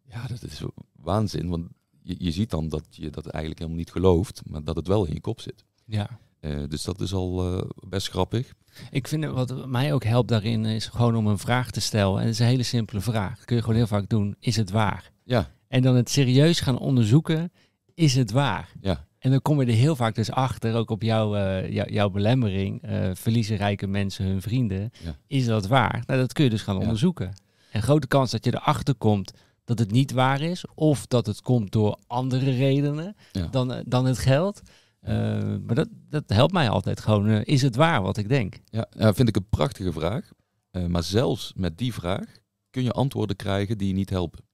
Ja, 0.10 0.28
dat 0.28 0.44
is 0.44 0.62
waanzin, 0.96 1.50
want 1.50 1.68
je, 2.02 2.16
je 2.18 2.32
ziet 2.32 2.50
dan 2.50 2.70
dat 2.70 2.86
je 2.90 3.10
dat 3.10 3.26
eigenlijk 3.26 3.58
helemaal 3.60 3.80
niet 3.80 3.92
gelooft, 3.92 4.42
maar 4.46 4.64
dat 4.64 4.76
het 4.76 4.88
wel 4.88 5.06
in 5.06 5.14
je 5.14 5.22
kop 5.22 5.42
zit. 5.42 5.64
ja. 5.86 6.20
Eh, 6.40 6.52
dus 6.68 6.84
dat 6.84 7.02
is 7.02 7.14
al 7.14 7.58
eh, 7.58 7.64
best 7.90 8.10
grappig. 8.10 8.54
Ik 8.92 9.08
vind 9.08 9.26
wat 9.26 9.68
mij 9.68 9.94
ook 9.94 10.04
helpt 10.04 10.30
daarin 10.30 10.66
is 10.66 10.86
gewoon 10.86 11.16
om 11.16 11.28
een 11.28 11.38
vraag 11.38 11.72
te 11.72 11.82
stellen. 11.82 12.16
En 12.20 12.26
het 12.26 12.34
is 12.34 12.40
een 12.40 12.46
hele 12.46 12.64
simpele 12.64 13.02
vraag. 13.02 13.36
Dat 13.36 13.46
kun 13.46 13.56
je 13.56 13.62
gewoon 13.62 13.78
heel 13.78 13.88
vaak 13.88 14.10
doen. 14.10 14.36
Is 14.40 14.56
het 14.56 14.72
waar? 14.72 15.12
Ja, 15.24 15.50
En 15.68 15.82
dan 15.82 15.96
het 15.96 16.10
serieus 16.10 16.60
gaan 16.60 16.78
onderzoeken. 16.80 17.52
Is 17.94 18.16
het 18.16 18.32
waar? 18.32 18.72
ja, 18.82 19.06
En 19.20 19.32
dan 19.32 19.42
kom 19.42 19.62
je 19.62 19.68
er 19.68 19.74
heel 19.74 19.96
vaak 19.96 20.16
dus 20.16 20.32
achter, 20.32 20.76
ook 20.76 20.90
op 20.90 21.02
jouw, 21.02 21.36
eh, 21.36 21.72
jou- 21.72 21.92
jouw 21.92 22.10
belemmering. 22.10 22.82
verliezen 23.14 23.58
rijke 23.58 23.88
mensen 23.88 24.26
hun 24.26 24.42
vrienden. 24.42 24.92
Ja. 25.04 25.16
Is 25.28 25.46
dat 25.46 25.68
waar? 25.68 26.04
Nou, 26.06 26.20
dat 26.20 26.34
kun 26.34 26.44
je 26.44 26.50
dus 26.50 26.62
gaan 26.62 26.76
Ja. 26.76 26.82
onderzoeken. 26.82 27.34
En 27.72 27.82
grote 27.82 28.08
kans 28.08 28.32
dat 28.32 28.46
je 28.46 28.54
erachter 28.56 28.96
komt 28.96 29.32
dat 29.66 29.80
het 29.80 29.92
niet 29.92 30.12
waar 30.12 30.42
is. 30.42 30.66
Of 30.76 31.08
dat 31.08 31.26
het 31.26 31.42
komt 31.42 31.72
door 31.72 31.98
andere 32.08 32.52
redenen 32.52 33.16
Ja. 33.32 33.48
dan, 33.52 33.84
dan 33.86 34.06
het 34.06 34.18
geld. 34.18 34.62
Eh, 35.00 35.56
maar 35.66 35.76
dat, 35.76 35.90
dat 36.10 36.24
helpt 36.28 36.54
mij 36.54 36.70
altijd 36.70 37.00
gewoon. 37.00 37.28
eh, 37.28 37.42
is 37.44 37.62
het 37.62 37.76
waar 37.76 38.02
wat 38.02 38.18
ik 38.18 38.30
denk? 38.30 38.60
ja, 38.70 39.14
vind 39.14 39.28
ik 39.28 39.36
een 39.36 39.50
prachtige 39.50 39.92
vraag. 39.92 40.32
Eh, 40.72 40.86
maar 40.86 41.04
zelfs 41.04 41.54
met 41.56 41.78
die 41.78 41.94
vraag 41.94 42.38
kun 42.70 42.84
je 42.84 42.92
antwoorden 42.92 43.36
krijgen 43.36 43.78
die 43.78 43.88
je 43.88 43.94
niet 43.94 44.10
helpen. 44.10 44.46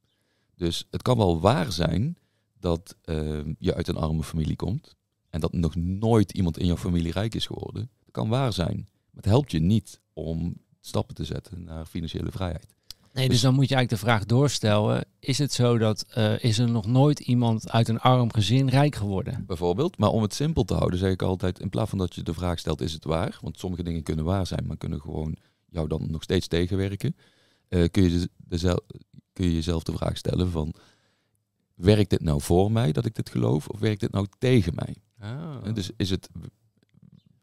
Dus 0.55 0.87
het 0.89 1.01
kan 1.01 1.17
wel 1.17 1.39
waar 1.39 1.71
zijn 1.71 2.17
dat 2.59 2.95
eh, 3.01 3.39
je 3.57 3.75
uit 3.75 3.87
een 3.87 3.95
arme 3.97 4.23
familie 4.23 4.55
komt 4.55 4.95
en 5.29 5.39
dat 5.39 5.53
nog 5.53 5.75
nooit 5.75 6.31
iemand 6.31 6.57
in 6.57 6.65
jouw 6.65 6.77
familie 6.77 7.11
rijk 7.11 7.35
is 7.35 7.45
geworden. 7.45 7.89
Dat 7.99 8.11
kan 8.11 8.29
waar 8.29 8.53
zijn, 8.53 8.75
maar 8.77 9.23
het 9.23 9.25
helpt 9.25 9.51
je 9.51 9.59
niet 9.59 9.99
om 10.13 10.57
stappen 10.79 11.15
te 11.15 11.25
zetten 11.25 11.63
naar 11.63 11.85
financiële 11.85 12.31
vrijheid. 12.31 12.72
Nee, 13.13 13.23
dus 13.23 13.33
Dus- 13.33 13.41
dan 13.41 13.53
moet 13.53 13.69
je 13.69 13.75
eigenlijk 13.75 14.03
de 14.03 14.09
vraag 14.09 14.25
doorstellen. 14.25 15.05
Is 15.19 15.37
het 15.37 15.53
zo 15.53 15.77
dat 15.77 16.05
eh, 16.09 16.43
is 16.43 16.57
er 16.59 16.69
nog 16.69 16.85
nooit 16.85 17.19
iemand 17.19 17.69
uit 17.71 17.87
een 17.87 17.99
arm 17.99 18.33
gezin 18.33 18.69
rijk 18.69 18.95
geworden? 18.95 19.43
Bijvoorbeeld, 19.47 19.97
maar 19.97 20.09
om 20.09 20.21
het 20.21 20.33
simpel 20.33 20.63
te 20.63 20.73
houden 20.73 20.99
zeg 20.99 21.11
ik 21.11 21.21
altijd, 21.21 21.59
in 21.59 21.69
plaats 21.69 21.89
van 21.89 21.97
dat 21.99 22.15
je 22.15 22.23
de 22.23 22.33
vraag 22.33 22.59
stelt, 22.59 22.81
is 22.81 22.93
het 22.93 23.03
waar? 23.03 23.37
Want 23.41 23.59
sommige 23.59 23.83
dingen 23.83 24.03
kunnen 24.03 24.25
waar 24.25 24.47
zijn, 24.47 24.67
maar 24.67 24.77
kunnen 24.77 25.01
gewoon 25.01 25.35
jou 25.69 25.87
dan 25.87 26.11
nog 26.11 26.23
steeds 26.23 26.47
tegenwerken. 26.47 27.15
Eh, 27.67 27.83
kun, 27.91 28.03
je 28.03 28.09
de- 28.09 28.29
dezel- 28.37 28.83
kun 29.33 29.45
je 29.45 29.53
jezelf 29.53 29.83
de 29.83 29.91
vraag 29.93 30.17
stellen 30.17 30.51
van, 30.51 30.73
werkt 31.75 32.09
dit 32.09 32.21
nou 32.21 32.41
voor 32.41 32.71
mij 32.71 32.91
dat 32.91 33.05
ik 33.05 33.15
dit 33.15 33.29
geloof? 33.29 33.67
Of 33.67 33.79
werkt 33.79 33.99
dit 33.99 34.11
nou 34.11 34.27
tegen 34.39 34.73
mij? 34.75 34.95
Oh. 35.21 35.73
Dus 35.73 35.89
is 35.97 36.09
het 36.09 36.29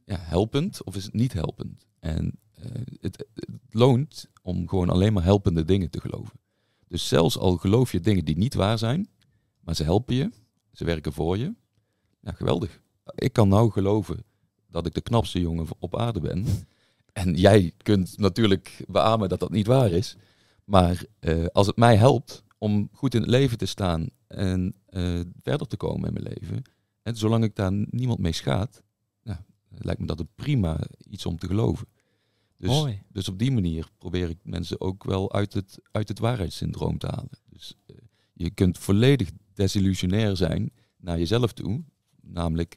ja, 0.05 0.17
helpend 0.19 0.85
of 0.85 0.97
is 0.97 1.05
het 1.05 1.15
niet 1.15 1.33
helpend? 1.33 1.87
En 2.00 2.39
het, 3.00 3.26
het 3.35 3.49
loont 3.71 4.29
om 4.43 4.69
gewoon 4.69 4.90
alleen 4.90 5.12
maar 5.12 5.25
helpende 5.25 5.64
dingen 5.64 5.90
te 5.90 6.00
geloven. 6.00 6.40
Dus 6.88 7.09
zelfs 7.09 7.38
al 7.38 7.57
geloof 7.57 7.93
je 7.93 8.00
dingen 8.00 8.25
die 8.25 8.37
niet 8.37 8.55
waar 8.55 8.79
zijn, 8.79 9.09
maar 9.61 9.75
ze 9.75 9.83
helpen 9.83 10.14
je, 10.14 10.31
ze 10.73 10.85
werken 10.85 11.12
voor 11.12 11.38
je. 11.38 11.55
Geweldig. 12.25 12.81
Ik 13.14 13.33
kan 13.33 13.49
nou 13.49 13.71
geloven 13.71 14.25
dat 14.71 14.87
ik 14.87 14.95
de 14.95 15.00
knapste 15.00 15.40
jongen 15.40 15.67
op 15.79 15.97
aarde 15.97 16.21
ben. 16.21 16.47
En 17.12 17.35
jij 17.35 17.73
kunt 17.76 18.19
natuurlijk 18.19 18.85
beamen 18.88 19.29
dat 19.29 19.40
dat 19.40 19.50
niet 19.50 19.67
waar 19.67 19.90
is. 19.90 20.17
Maar 20.64 21.05
eh, 21.19 21.47
als 21.47 21.67
het 21.67 21.76
mij 21.76 21.97
helpt 21.97 22.45
om 22.59 22.88
goed 22.93 23.14
in 23.14 23.21
het 23.21 23.31
leven 23.31 23.59
te 23.59 23.67
staan 23.67 24.09
en 24.26 24.75
eh, 24.87 25.21
verder 25.43 25.67
te 25.67 25.76
komen 25.76 26.07
in 26.07 26.23
mijn 26.23 26.35
leven. 26.35 26.62
En 27.02 27.17
zolang 27.17 27.45
ik 27.45 27.57
daar 27.57 27.73
niemand 27.73 28.19
mee 28.19 28.33
schaadt, 28.33 28.83
nou, 29.23 29.38
lijkt 29.69 30.00
me 30.00 30.07
dat 30.07 30.21
een 30.21 30.35
prima 30.35 30.81
iets 31.09 31.26
om 31.26 31.38
te 31.38 31.47
geloven. 31.47 31.87
Dus, 32.61 32.71
Mooi. 32.71 33.02
dus 33.12 33.29
op 33.29 33.38
die 33.38 33.50
manier 33.50 33.88
probeer 33.99 34.29
ik 34.29 34.38
mensen 34.43 34.81
ook 34.81 35.05
wel 35.05 35.33
uit 35.33 35.52
het, 35.52 35.79
uit 35.90 36.09
het 36.09 36.19
waarheidssyndroom 36.19 36.99
te 36.99 37.07
halen. 37.07 37.31
Dus 37.49 37.75
eh, 37.87 37.97
je 38.33 38.50
kunt 38.50 38.79
volledig 38.79 39.31
desillusionair 39.55 40.37
zijn 40.37 40.73
naar 40.97 41.19
jezelf 41.19 41.52
toe. 41.52 41.83
Namelijk, 42.23 42.76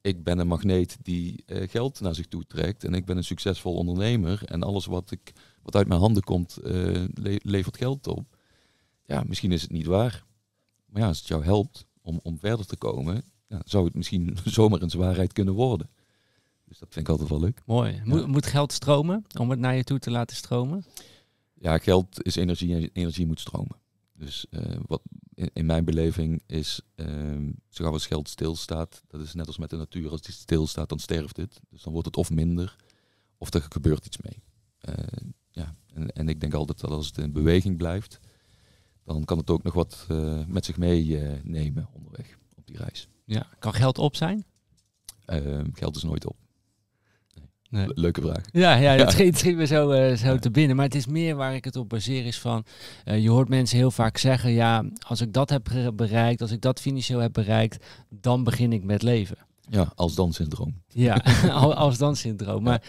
ik 0.00 0.24
ben 0.24 0.38
een 0.38 0.46
magneet 0.46 0.96
die 1.02 1.42
eh, 1.46 1.68
geld 1.68 2.00
naar 2.00 2.14
zich 2.14 2.26
toe 2.26 2.46
trekt. 2.46 2.84
En 2.84 2.94
ik 2.94 3.04
ben 3.04 3.16
een 3.16 3.24
succesvol 3.24 3.74
ondernemer. 3.74 4.44
En 4.44 4.62
alles 4.62 4.86
wat, 4.86 5.10
ik, 5.10 5.32
wat 5.62 5.76
uit 5.76 5.88
mijn 5.88 6.00
handen 6.00 6.22
komt, 6.22 6.56
eh, 6.56 6.72
le- 7.14 7.38
levert 7.42 7.76
geld 7.76 8.06
op. 8.06 8.36
Ja, 9.04 9.24
misschien 9.26 9.52
is 9.52 9.62
het 9.62 9.72
niet 9.72 9.86
waar. 9.86 10.24
Maar 10.86 11.02
ja, 11.02 11.08
als 11.08 11.18
het 11.18 11.28
jou 11.28 11.44
helpt 11.44 11.86
om, 12.02 12.20
om 12.22 12.38
verder 12.38 12.66
te 12.66 12.76
komen, 12.76 13.22
ja, 13.48 13.62
zou 13.64 13.84
het 13.84 13.94
misschien 13.94 14.36
zomaar 14.44 14.82
een 14.82 14.90
waarheid 14.96 15.32
kunnen 15.32 15.54
worden. 15.54 15.90
Dus 16.68 16.78
dat 16.78 16.88
vind 16.92 17.04
ik 17.06 17.10
altijd 17.10 17.28
wel 17.28 17.40
leuk. 17.40 17.62
Mooi. 17.66 18.00
Moet, 18.04 18.20
Ja. 18.20 18.26
moet 18.26 18.46
geld 18.46 18.72
stromen 18.72 19.24
om 19.38 19.50
het 19.50 19.58
naar 19.58 19.76
je 19.76 19.84
toe 19.84 19.98
te 19.98 20.10
laten 20.10 20.36
stromen? 20.36 20.84
Ja, 21.54 21.78
geld 21.78 22.22
is 22.24 22.36
energie 22.36 22.74
en 22.74 22.90
energie 22.92 23.26
moet 23.26 23.40
stromen. 23.40 23.76
Dus 24.12 24.46
eh, 24.50 24.76
wat 24.86 25.02
in, 25.34 25.50
in 25.52 25.66
mijn 25.66 25.84
beleving 25.84 26.42
is, 26.46 26.80
ehm 26.94 27.46
zo 27.68 27.84
gauw 27.84 27.92
als 27.92 28.06
geld 28.06 28.28
stilstaat, 28.28 29.02
dat 29.06 29.20
is 29.20 29.34
net 29.34 29.46
als 29.46 29.58
met 29.58 29.70
de 29.70 29.76
natuur, 29.76 30.10
als 30.10 30.22
die 30.22 30.34
stilstaat, 30.34 30.88
dan 30.88 30.98
sterft 30.98 31.36
het. 31.36 31.60
Dus 31.70 31.82
dan 31.82 31.92
wordt 31.92 32.06
het 32.06 32.16
of 32.16 32.30
minder, 32.30 32.76
of 33.38 33.54
er 33.54 33.66
gebeurt 33.68 34.06
iets 34.06 34.18
mee. 34.18 34.42
Eh, 34.78 34.94
ja, 35.50 35.74
en, 35.94 36.10
en 36.12 36.28
ik 36.28 36.40
denk 36.40 36.54
altijd 36.54 36.80
dat 36.80 36.90
als 36.90 37.06
het 37.06 37.18
in 37.18 37.32
beweging 37.32 37.76
blijft, 37.76 38.20
dan 39.04 39.24
kan 39.24 39.38
het 39.38 39.50
ook 39.50 39.62
nog 39.62 39.74
wat 39.74 40.04
eh, 40.08 40.44
met 40.46 40.64
zich 40.64 40.76
meenemen 40.76 41.40
nemen 41.44 41.88
onderweg 41.92 42.38
op 42.54 42.66
die 42.66 42.76
reis. 42.76 43.08
Ja. 43.24 43.46
Kan 43.58 43.72
geld 43.74 43.98
op 43.98 44.16
zijn? 44.16 44.44
Ehm, 45.24 45.66
geld 45.72 45.96
is 45.96 46.02
nooit 46.02 46.26
op. 46.26 46.36
Nee. 47.70 47.86
Le- 47.86 47.92
Leuke 47.94 48.20
vraag. 48.20 48.42
Ja, 48.52 48.74
ja 48.74 48.96
dat 48.96 49.06
Ja. 49.12 49.12
schiet, 49.18 49.38
schiet 49.38 49.56
me 49.56 49.66
zo, 49.66 49.90
eh, 49.90 50.16
zo 50.16 50.32
Ja. 50.32 50.38
te 50.38 50.50
binnen. 50.50 50.76
Maar 50.76 50.84
het 50.84 50.94
is 50.94 51.06
meer 51.06 51.36
waar 51.36 51.54
ik 51.54 51.64
het 51.64 51.76
op 51.76 51.88
baseer 51.88 52.26
is 52.26 52.38
van... 52.38 52.64
eh, 53.04 53.22
je 53.22 53.30
hoort 53.30 53.48
mensen 53.48 53.76
heel 53.78 53.90
vaak 53.90 54.16
zeggen... 54.18 54.50
ja, 54.50 54.84
als 55.06 55.20
ik 55.20 55.32
dat 55.32 55.50
heb 55.50 55.92
bereikt, 55.94 56.40
als 56.40 56.50
ik 56.50 56.60
dat 56.60 56.80
financieel 56.80 57.18
heb 57.20 57.32
bereikt... 57.32 57.84
dan 58.08 58.44
begin 58.44 58.72
ik 58.72 58.84
met 58.84 59.02
leven. 59.02 59.36
Ja, 59.70 59.92
als 59.94 60.14
dan 60.14 60.32
syndroom. 60.32 60.74
Ja, 60.88 61.22
al- 61.50 61.74
als 61.74 61.98
dan 61.98 62.16
syndroom. 62.16 62.62
Maar, 62.62 62.82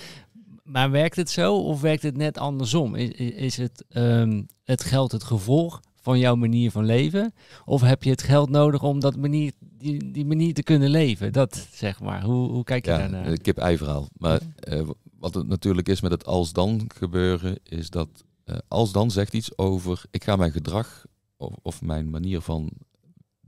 maar 0.63 0.91
werkt 0.91 1.15
het 1.15 1.29
zo 1.29 1.55
of 1.57 1.81
werkt 1.81 2.03
het 2.03 2.17
net 2.17 2.37
andersom? 2.37 2.95
Is, 2.95 3.09
is- 3.09 3.31
is 3.31 3.57
het, 3.57 3.83
ehm, 3.89 4.41
het 4.63 4.83
geld 4.83 5.11
het 5.11 5.23
gevolg 5.23 5.79
van 6.01 6.19
jouw 6.19 6.35
manier 6.35 6.71
van 6.71 6.85
leven? 6.85 7.33
Of 7.65 7.81
heb 7.81 8.03
je 8.03 8.09
het 8.09 8.23
geld 8.23 8.49
nodig 8.49 8.83
om 8.83 8.99
dat 8.99 9.15
manier, 9.17 9.51
die, 9.59 10.11
die 10.11 10.25
manier 10.25 10.53
te 10.53 10.63
kunnen 10.63 10.89
leven? 10.89 11.33
Dat 11.33 11.67
zeg 11.71 12.01
maar. 12.01 12.23
Hoe, 12.23 12.49
hoe 12.49 12.63
kijk 12.63 12.85
je 12.85 12.91
Ja, 12.91 12.97
daarnaar? 12.97 13.27
een 13.27 13.41
kip-ei 13.41 13.77
verhaal. 13.77 14.07
Maar 14.17 14.41
eh, 14.59 14.89
wat 15.19 15.33
het 15.33 15.47
natuurlijk 15.47 15.87
is 15.89 16.01
met 16.01 16.11
het 16.11 16.25
als-dan 16.25 16.89
gebeuren, 16.95 17.59
is 17.63 17.89
dat 17.89 18.09
eh, 18.43 18.57
als-dan 18.67 19.11
zegt 19.11 19.33
iets 19.33 19.57
over 19.57 20.03
ik 20.11 20.23
ga 20.23 20.35
mijn 20.35 20.51
gedrag 20.51 21.05
of, 21.37 21.53
of 21.61 21.81
mijn 21.81 22.09
manier 22.09 22.41
van 22.41 22.69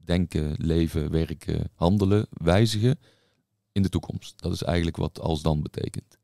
denken, 0.03 0.55
leven, 0.57 1.11
werken, 1.11 1.69
handelen 1.75 2.27
wijzigen 2.29 2.99
in 3.71 3.81
de 3.81 3.89
toekomst. 3.89 4.41
Dat 4.41 4.51
is 4.51 4.63
eigenlijk 4.63 4.97
wat 4.97 5.19
als-dan 5.19 5.61
betekent. 5.61 6.17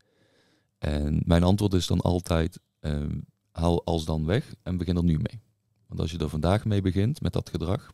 En 0.78 1.22
mijn 1.24 1.42
antwoord 1.42 1.74
is 1.74 1.86
dan 1.86 2.00
altijd 2.00 2.58
ehm, 2.80 3.18
haal 3.50 3.84
als-dan 3.84 4.24
weg 4.24 4.54
en 4.62 4.76
begin 4.76 4.96
er 4.96 5.04
nu 5.04 5.16
mee. 5.16 5.40
Want 5.88 6.00
als 6.00 6.10
je 6.10 6.18
er 6.18 6.28
vandaag 6.28 6.64
mee 6.64 6.80
begint 6.80 7.20
met 7.20 7.32
dat 7.32 7.50
gedrag, 7.50 7.92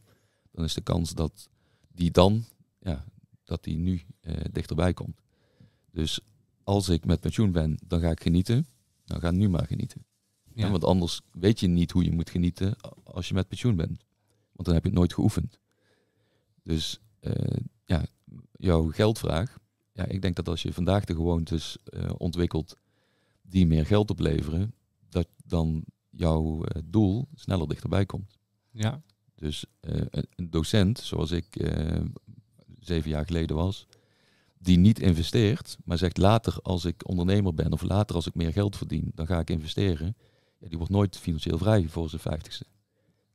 dan 0.51 0.65
is 0.65 0.75
de 0.75 0.81
kans 0.81 1.15
dat 1.15 1.49
die 1.93 2.11
dan, 2.11 2.45
ja, 2.81 3.05
dat 3.45 3.65
die 3.65 3.77
nu 3.77 4.03
eh, 4.21 4.45
dichterbij 4.53 4.93
komt. 4.93 5.23
Dus 5.91 6.21
als 6.65 6.89
ik 6.89 7.05
met 7.05 7.21
pensioen 7.21 7.53
ben, 7.53 7.79
dan 7.87 8.01
ga 8.01 8.11
ik 8.11 8.23
genieten. 8.23 8.67
Dan 9.05 9.21
ga 9.21 9.31
nu 9.31 9.49
maar 9.49 9.67
genieten. 9.67 10.05
Ja. 10.53 10.65
Ja, 10.65 10.71
want 10.71 10.85
anders 10.85 11.21
weet 11.33 11.61
je 11.61 11.67
niet 11.67 11.91
hoe 11.91 12.05
je 12.05 12.13
moet 12.13 12.31
genieten 12.31 12.77
als 13.03 13.29
je 13.29 13.35
met 13.35 13.49
pensioen 13.49 13.77
bent. 13.77 14.05
Want 14.53 14.65
dan 14.67 14.75
heb 14.75 14.83
je 14.83 14.89
het 14.89 14.99
nooit 14.99 15.15
geoefend. 15.15 15.59
Dus 16.63 17.01
eh, 17.21 17.59
ja, 17.85 18.07
jouw 18.53 18.91
geldvraag. 18.91 19.59
Ja, 19.93 20.05
ik 20.05 20.23
denk 20.23 20.37
dat 20.37 20.49
als 20.49 20.63
je 20.63 20.73
vandaag 20.73 21.05
de 21.05 21.15
gewoontes 21.15 21.77
eh, 21.85 22.11
ontwikkelt 22.19 22.77
die 23.43 23.67
meer 23.67 23.87
geld 23.87 24.11
opleveren, 24.11 24.75
dat 25.09 25.29
dan 25.45 25.85
jouw 26.16 26.64
eh, 26.64 26.83
doel 26.85 27.28
sneller 27.35 27.68
dichterbij 27.68 28.06
komt. 28.06 28.38
ja. 28.71 29.02
Dus 29.35 29.64
eh, 29.80 30.00
een, 30.11 30.50
docent, 30.50 30.99
zoals 30.99 31.30
ik 31.30 31.56
eh, 31.56 32.00
zeven 32.80 33.11
jaar 33.11 33.25
geleden 33.26 33.56
was, 33.56 33.87
die 34.59 34.78
niet 34.78 35.00
investeert, 35.00 35.76
maar 35.85 35.99
zegt 35.99 36.16
later 36.16 36.59
als 36.62 36.85
ik 36.85 37.09
ondernemer 37.09 37.54
ben 37.54 37.73
of 37.73 37.83
later 37.83 38.16
als 38.16 38.26
ik 38.26 38.35
meer 38.35 38.52
geld 38.52 38.76
verdien, 38.76 39.12
dan 39.14 39.26
ga 39.26 39.38
ik 39.38 39.50
investeren. 39.50 40.16
Ja, 40.59 40.68
die 40.68 40.76
wordt 40.76 40.92
nooit 40.92 41.18
financieel 41.18 41.59
vrij 41.59 41.88
voor 41.88 42.09
zijn 42.09 42.21
vijftigste. 42.21 42.66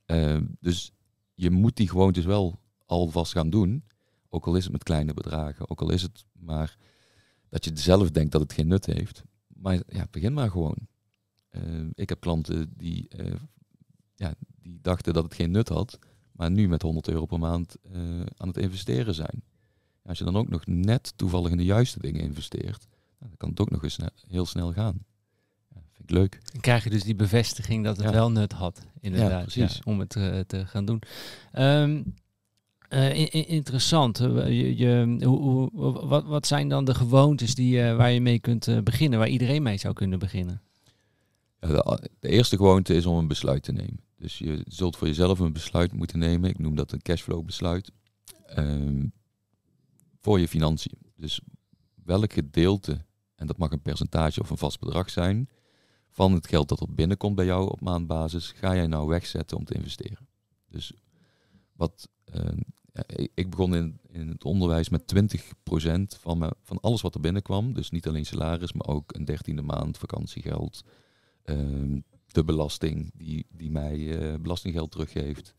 Eh, 0.05 0.37
dus 0.59 0.91
je 1.33 1.49
moet 1.49 1.75
die 1.75 1.89
gewoontes 1.89 2.25
wel 2.25 2.59
alvast 2.85 3.31
gaan 3.31 3.49
doen, 3.49 3.83
ook 4.29 4.47
al 4.47 4.55
is 4.55 4.63
het 4.63 4.71
met 4.71 4.83
kleine 4.83 5.13
bedragen, 5.13 5.69
ook 5.69 5.81
al 5.81 5.91
is 5.91 6.01
het 6.01 6.25
maar 6.31 6.77
dat 7.49 7.65
je 7.65 7.71
zelf 7.73 8.11
denkt 8.11 8.31
dat 8.31 8.41
het 8.41 8.53
geen 8.53 8.67
nut 8.67 8.85
heeft. 8.85 9.23
Maar 9.47 9.81
ja, 9.87 10.07
begin 10.11 10.33
maar 10.33 10.49
gewoon. 10.49 10.87
Eh, 11.49 11.61
ik 11.93 12.09
heb 12.09 12.19
klanten 12.19 12.73
die, 12.77 13.07
eh, 13.09 13.33
ja, 14.15 14.33
die 14.61 14.79
dachten 14.81 15.13
dat 15.13 15.23
het 15.23 15.33
geen 15.33 15.51
nut 15.51 15.69
had, 15.69 15.99
maar 16.31 16.51
nu 16.51 16.67
met 16.67 16.81
100 16.81 17.07
euro 17.07 17.25
per 17.25 17.39
maand 17.39 17.75
eh, 17.91 17.99
aan 18.37 18.47
het 18.47 18.57
investeren 18.57 19.13
zijn. 19.13 19.43
Als 20.03 20.17
je 20.17 20.23
dan 20.23 20.35
ook 20.37 20.49
nog 20.49 20.65
net 20.65 21.13
toevallig 21.15 21.51
in 21.51 21.57
de 21.57 21.63
juiste 21.65 21.99
dingen 21.99 22.21
investeert, 22.21 22.87
nou, 23.19 23.29
dan 23.29 23.37
kan 23.37 23.49
het 23.49 23.59
ook 23.59 23.69
nog 23.69 23.83
eens 23.83 23.97
heel 24.27 24.45
snel 24.45 24.73
gaan. 24.73 25.05
Ja, 25.69 25.81
vind 25.93 26.09
ik 26.09 26.15
leuk. 26.15 26.39
Dan 26.51 26.61
krijg 26.61 26.83
je 26.83 26.89
dus 26.89 27.03
die 27.03 27.15
bevestiging 27.15 27.83
dat 27.83 27.97
het 27.97 28.05
Ja. 28.05 28.11
wel 28.11 28.31
nut 28.31 28.51
had, 28.51 28.85
inderdaad, 28.99 29.53
ja, 29.53 29.59
precies. 29.65 29.83
om 29.83 29.99
het 29.99 30.09
te 30.47 30.63
gaan 30.65 30.85
doen. 30.85 31.01
Ehm, 31.51 32.03
eh, 32.89 33.49
interessant. 33.49 34.17
Je, 34.17 34.77
je, 34.77 35.17
hoe, 35.25 35.69
hoe, 35.71 35.91
wat, 36.07 36.23
wat 36.25 36.47
zijn 36.47 36.69
dan 36.69 36.85
de 36.85 36.93
gewoontes 36.95 37.55
die, 37.55 37.81
waar 37.81 38.11
je 38.11 38.21
mee 38.21 38.39
kunt 38.39 38.83
beginnen, 38.83 39.19
waar 39.19 39.27
iedereen 39.29 39.63
mee 39.63 39.77
zou 39.77 39.93
kunnen 39.93 40.19
beginnen? 40.19 40.61
De, 41.59 42.09
de 42.19 42.29
eerste 42.29 42.55
gewoonte 42.55 42.93
is 42.93 43.05
om 43.05 43.17
een 43.17 43.27
besluit 43.27 43.63
te 43.63 43.71
nemen. 43.71 43.99
Dus 44.15 44.37
je 44.37 44.63
zult 44.67 44.97
voor 44.97 45.07
jezelf 45.07 45.39
een 45.39 45.53
besluit 45.53 45.93
moeten 45.93 46.19
nemen. 46.19 46.49
Ik 46.49 46.59
noem 46.59 46.75
dat 46.75 46.91
een 46.91 47.01
cashflow 47.01 47.45
besluit. 47.45 47.91
Ehm, 48.45 49.07
voor 50.19 50.39
je 50.39 50.47
financiën. 50.47 50.97
Dus 51.15 51.41
welk 52.03 52.33
gedeelte, 52.33 53.05
en 53.35 53.47
dat 53.47 53.57
mag 53.57 53.71
een 53.71 53.81
percentage 53.81 54.39
of 54.41 54.49
een 54.49 54.57
vast 54.57 54.79
bedrag 54.79 55.09
zijn, 55.09 55.49
van 56.09 56.33
het 56.33 56.47
geld 56.47 56.69
dat 56.69 56.79
er 56.79 56.93
binnenkomt 56.93 57.35
bij 57.35 57.45
jou 57.45 57.69
op 57.69 57.81
maandbasis, 57.81 58.51
ga 58.51 58.75
jij 58.75 58.87
nou 58.87 59.07
wegzetten 59.07 59.57
om 59.57 59.63
te 59.65 59.73
investeren. 59.73 60.27
Dus 60.69 60.93
wat, 61.73 62.09
ehm, 62.25 62.57
ik- 63.33 63.49
begon 63.49 63.75
in, 63.75 63.99
in 64.07 64.27
het 64.27 64.43
onderwijs 64.43 64.89
met 64.89 65.07
20% 65.07 66.17
van, 66.19 66.51
van 66.63 66.79
alles 66.79 67.01
wat 67.01 67.15
er 67.15 67.21
binnenkwam. 67.21 67.73
Dus 67.73 67.89
niet 67.89 68.07
alleen 68.07 68.25
salaris, 68.25 68.73
maar 68.73 68.87
ook 68.87 69.15
een 69.15 69.25
dertiende 69.25 69.61
maand 69.61 69.97
vakantiegeld. 69.97 70.83
Ehm, 71.49 71.99
de 72.27 72.43
belasting 72.43 73.11
die, 73.13 73.45
die 73.49 73.71
mij 73.71 74.19
eh, 74.19 74.39
belastinggeld 74.39 74.91
teruggeeft. 74.91 75.53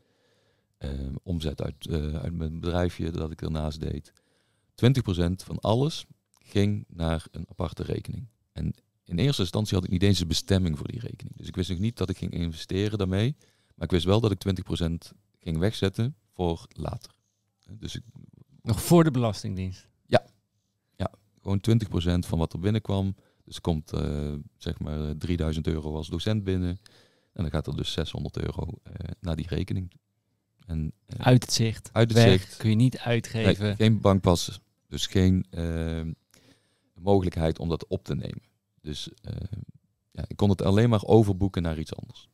Ehm, 0.78 1.14
omzet 1.22 1.62
uit, 1.62 1.86
eh, 1.86 2.14
uit 2.14 2.32
mijn 2.32 2.60
bedrijfje 2.60 3.10
dat 3.10 3.30
ik 3.30 3.42
ernaast 3.42 3.80
deed. 3.80 4.12
20% 4.74 5.42
van 5.42 5.58
alles 5.58 6.06
ging 6.38 6.84
naar 6.88 7.26
een 7.30 7.46
aparte 7.48 7.82
rekening. 7.82 8.26
En 8.52 8.74
in 9.04 9.18
eerste 9.18 9.42
instantie 9.42 9.74
had 9.74 9.84
ik 9.84 9.90
niet 9.90 10.02
eens 10.02 10.20
een 10.20 10.28
bestemming 10.28 10.78
voor 10.78 10.88
die 10.88 11.00
rekening. 11.00 11.36
Dus 11.36 11.46
ik 11.46 11.56
wist 11.56 11.70
nog 11.70 11.78
niet 11.78 11.96
dat 11.96 12.08
ik 12.08 12.16
ging 12.16 12.32
investeren 12.32 12.98
daarmee. 12.98 13.36
Maar 13.74 13.86
ik 13.86 13.90
wist 13.90 14.04
wel 14.04 14.20
dat 14.20 14.30
ik 14.30 14.38
20% 14.38 15.12
ging 15.38 15.58
wegzetten 15.58 16.16
voor 16.34 16.66
later. 16.68 17.12
Dus 17.70 17.94
ik, 17.94 18.02
Nog 18.62 18.82
voor 18.82 19.04
de 19.04 19.10
Belastingdienst. 19.10 19.88
gewoon 21.40 21.60
20% 21.60 22.26
van 22.26 22.38
wat 22.38 22.52
er 22.52 22.58
binnenkwam. 22.58 23.14
Dus 23.50 23.58
er 23.58 23.64
komt 23.64 23.92
eh, 23.92 24.32
zeg 24.56 24.78
maar 24.78 25.08
eh, 25.08 25.10
3000 25.18 25.66
euro 25.66 25.96
als 25.96 26.08
docent 26.08 26.44
binnen. 26.44 26.80
En 27.32 27.42
dan 27.42 27.50
gaat 27.50 27.66
er 27.66 27.76
dus 27.76 27.92
600 27.92 28.38
euro 28.38 28.68
eh, 28.82 28.92
naar 29.20 29.36
die 29.36 29.46
rekening. 29.48 29.92
En, 30.66 30.92
eh, 31.06 31.26
Uit 31.26 31.42
het 31.42 31.52
zicht. 31.52 31.90
Uit 31.92 32.08
het 32.08 32.18
weg, 32.22 32.30
zicht. 32.40 32.56
Kun 32.56 32.70
je 32.70 32.76
niet 32.76 32.92
nee, 32.92 33.02
uitgeven. 33.02 33.76
geen 33.76 34.00
bankpas. 34.00 34.60
Dus 34.88 35.06
geen 35.06 35.46
eh, 35.50 36.00
mogelijkheid 36.94 37.58
om 37.58 37.68
dat 37.68 37.86
op 37.86 38.04
te 38.04 38.14
nemen. 38.14 38.42
Dus 38.80 39.08
eh, 39.22 39.34
ja, 40.10 40.24
ik 40.26 40.36
kon 40.36 40.50
het 40.50 40.62
alleen 40.62 40.88
maar 40.88 41.04
overboeken 41.04 41.62
naar 41.62 41.78
iets 41.78 41.94
anders. 41.94 42.28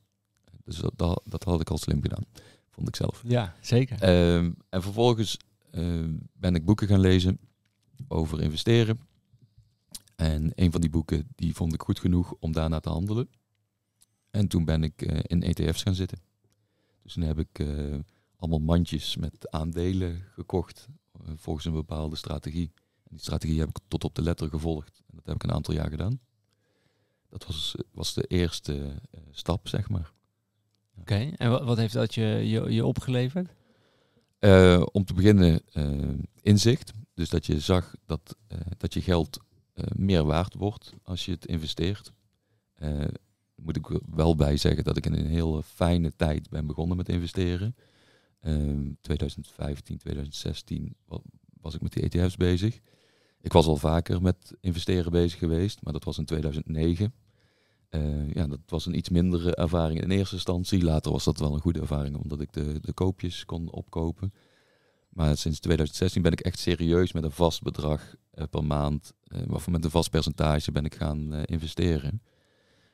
Dus 0.63 0.77
dat, 0.77 0.93
dat, 0.95 1.21
dat 1.25 1.43
had 1.43 1.61
ik 1.61 1.69
al 1.69 1.77
slim 1.77 2.01
gedaan. 2.01 2.23
vond 2.69 2.87
ik 2.87 2.95
zelf. 2.95 3.23
Ja, 3.27 3.55
zeker. 3.61 4.01
Ehm, 4.01 4.51
en 4.69 4.81
vervolgens 4.81 5.37
ehm, 5.71 6.13
ben 6.33 6.55
ik 6.55 6.65
boeken 6.65 6.87
gaan 6.87 6.99
lezen 6.99 7.39
over 8.07 8.41
investeren. 8.41 8.99
En 10.17 10.51
een 10.55 10.71
van 10.71 10.81
die 10.81 10.89
boeken 10.89 11.27
die 11.35 11.55
vond 11.55 11.73
ik 11.73 11.81
goed 11.81 11.99
genoeg 11.99 12.33
om 12.39 12.51
daarna 12.51 12.79
te 12.79 12.89
handelen. 12.89 13.29
En 14.29 14.47
toen 14.47 14.65
ben 14.65 14.83
ik 14.83 15.01
eh, 15.01 15.19
in 15.23 15.43
ETF's 15.43 15.81
gaan 15.81 15.95
zitten. 15.95 16.19
Dus 17.03 17.13
toen 17.13 17.23
heb 17.23 17.39
ik 17.39 17.59
eh, 17.59 17.95
allemaal 18.35 18.59
mandjes 18.59 19.15
met 19.15 19.51
aandelen 19.51 20.23
gekocht 20.33 20.87
eh, 21.11 21.31
volgens 21.35 21.65
een 21.65 21.73
bepaalde 21.73 22.15
strategie. 22.15 22.71
En 22.75 23.09
die 23.09 23.19
strategie 23.19 23.59
heb 23.59 23.69
ik 23.69 23.77
tot 23.87 24.03
op 24.03 24.15
de 24.15 24.21
letter 24.21 24.49
gevolgd. 24.49 25.03
En 25.07 25.15
dat 25.15 25.25
heb 25.25 25.35
ik 25.35 25.43
een 25.43 25.51
aantal 25.51 25.73
jaar 25.73 25.89
gedaan. 25.89 26.19
Dat 27.29 27.45
was, 27.45 27.75
was 27.91 28.13
de 28.13 28.23
eerste 28.23 29.01
stap, 29.31 29.67
zeg 29.67 29.89
maar. 29.89 30.13
Oké, 30.99 31.31
en 31.35 31.49
wat, 31.49 31.63
wat 31.63 31.77
heeft 31.77 31.93
dat 31.93 32.13
je, 32.13 32.25
je, 32.25 32.71
je 32.73 32.85
opgeleverd? 32.85 33.49
Om 34.91 35.05
te 35.05 35.13
beginnen 35.13 35.61
inzicht. 36.41 36.93
Dus 37.13 37.29
dat 37.29 37.45
je 37.45 37.59
zag 37.59 37.95
dat, 38.05 38.35
dat 38.77 38.93
je 38.93 39.01
geld 39.01 39.39
meer 39.95 40.23
waard 40.23 40.53
wordt 40.53 40.93
als 41.03 41.25
je 41.25 41.31
het 41.31 41.45
investeert. 41.45 42.11
Eh, 42.73 43.05
moet 43.55 43.75
ik 43.75 43.99
wel 44.15 44.35
bij 44.35 44.57
zeggen 44.57 44.83
dat 44.83 44.97
ik 44.97 45.05
in 45.05 45.13
een 45.13 45.25
heel 45.27 45.61
fijne 45.61 46.15
tijd 46.15 46.49
ben 46.49 46.67
begonnen 46.67 46.97
met 46.97 47.09
investeren. 47.09 47.75
Ehm 48.39 48.91
2015, 49.01 49.97
2016 49.97 50.95
wa- 51.05 51.19
was 51.61 51.75
ik 51.75 51.81
met 51.81 51.93
die 51.93 52.03
ETF's 52.03 52.35
bezig. 52.37 52.79
Ik 53.41 53.53
was 53.53 53.65
al 53.65 53.77
vaker 53.77 54.21
met 54.21 54.53
investeren 54.59 55.11
bezig 55.11 55.39
geweest, 55.39 55.83
maar 55.83 55.93
dat 55.93 56.03
was 56.03 56.17
in 56.17 56.25
2009. 56.25 57.13
Eh, 57.89 58.33
ja, 58.33 58.47
dat 58.47 58.59
was 58.65 58.85
een 58.85 58.97
iets 58.97 59.09
mindere 59.09 59.55
ervaring 59.55 60.01
in 60.01 60.11
eerste 60.11 60.35
instantie. 60.35 60.83
Later 60.83 61.11
was 61.11 61.23
dat 61.23 61.39
wel 61.39 61.53
een 61.53 61.61
goede 61.61 61.79
ervaring, 61.79 62.15
omdat 62.15 62.41
ik 62.41 62.53
de, 62.53 62.79
de 62.81 62.93
koopjes 62.93 63.45
kon 63.45 63.71
opkopen. 63.71 64.33
Maar 65.09 65.37
sinds 65.37 65.59
2016 65.59 66.21
ben 66.21 66.31
ik 66.31 66.39
echt 66.39 66.59
serieus 66.59 67.11
met 67.11 67.23
een 67.23 67.31
vast 67.31 67.61
bedrag 67.61 68.01
eh, 68.01 68.17
per 68.45 68.63
maand, 68.63 69.13
eh, 69.23 69.41
of 69.49 69.67
met 69.67 69.83
een 69.83 69.91
vast 69.91 70.09
percentage 70.09 70.71
ben 70.71 70.85
ik 70.85 70.95
gaan 70.95 71.33
eh, 71.33 71.41
investeren. 71.45 72.21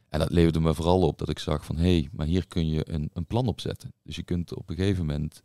En 0.10 0.20
dat 0.20 0.32
leverde 0.32 0.60
me 0.60 0.74
vooral 0.74 1.02
op 1.02 1.18
dat 1.18 1.30
ik 1.30 1.40
zag 1.40 1.66
van, 1.66 1.76
hé, 1.76 2.00
hey, 2.00 2.10
maar 2.12 2.26
hier 2.26 2.48
kun 2.48 2.68
je 2.68 2.92
een, 2.92 3.10
een 3.14 3.26
plan 3.26 3.48
opzetten. 3.48 3.94
Dus 4.04 4.16
je 4.16 4.24
kunt 4.24 4.56
op 4.56 4.70
een 4.70 4.76
gegeven 4.76 5.06
moment 5.06 5.42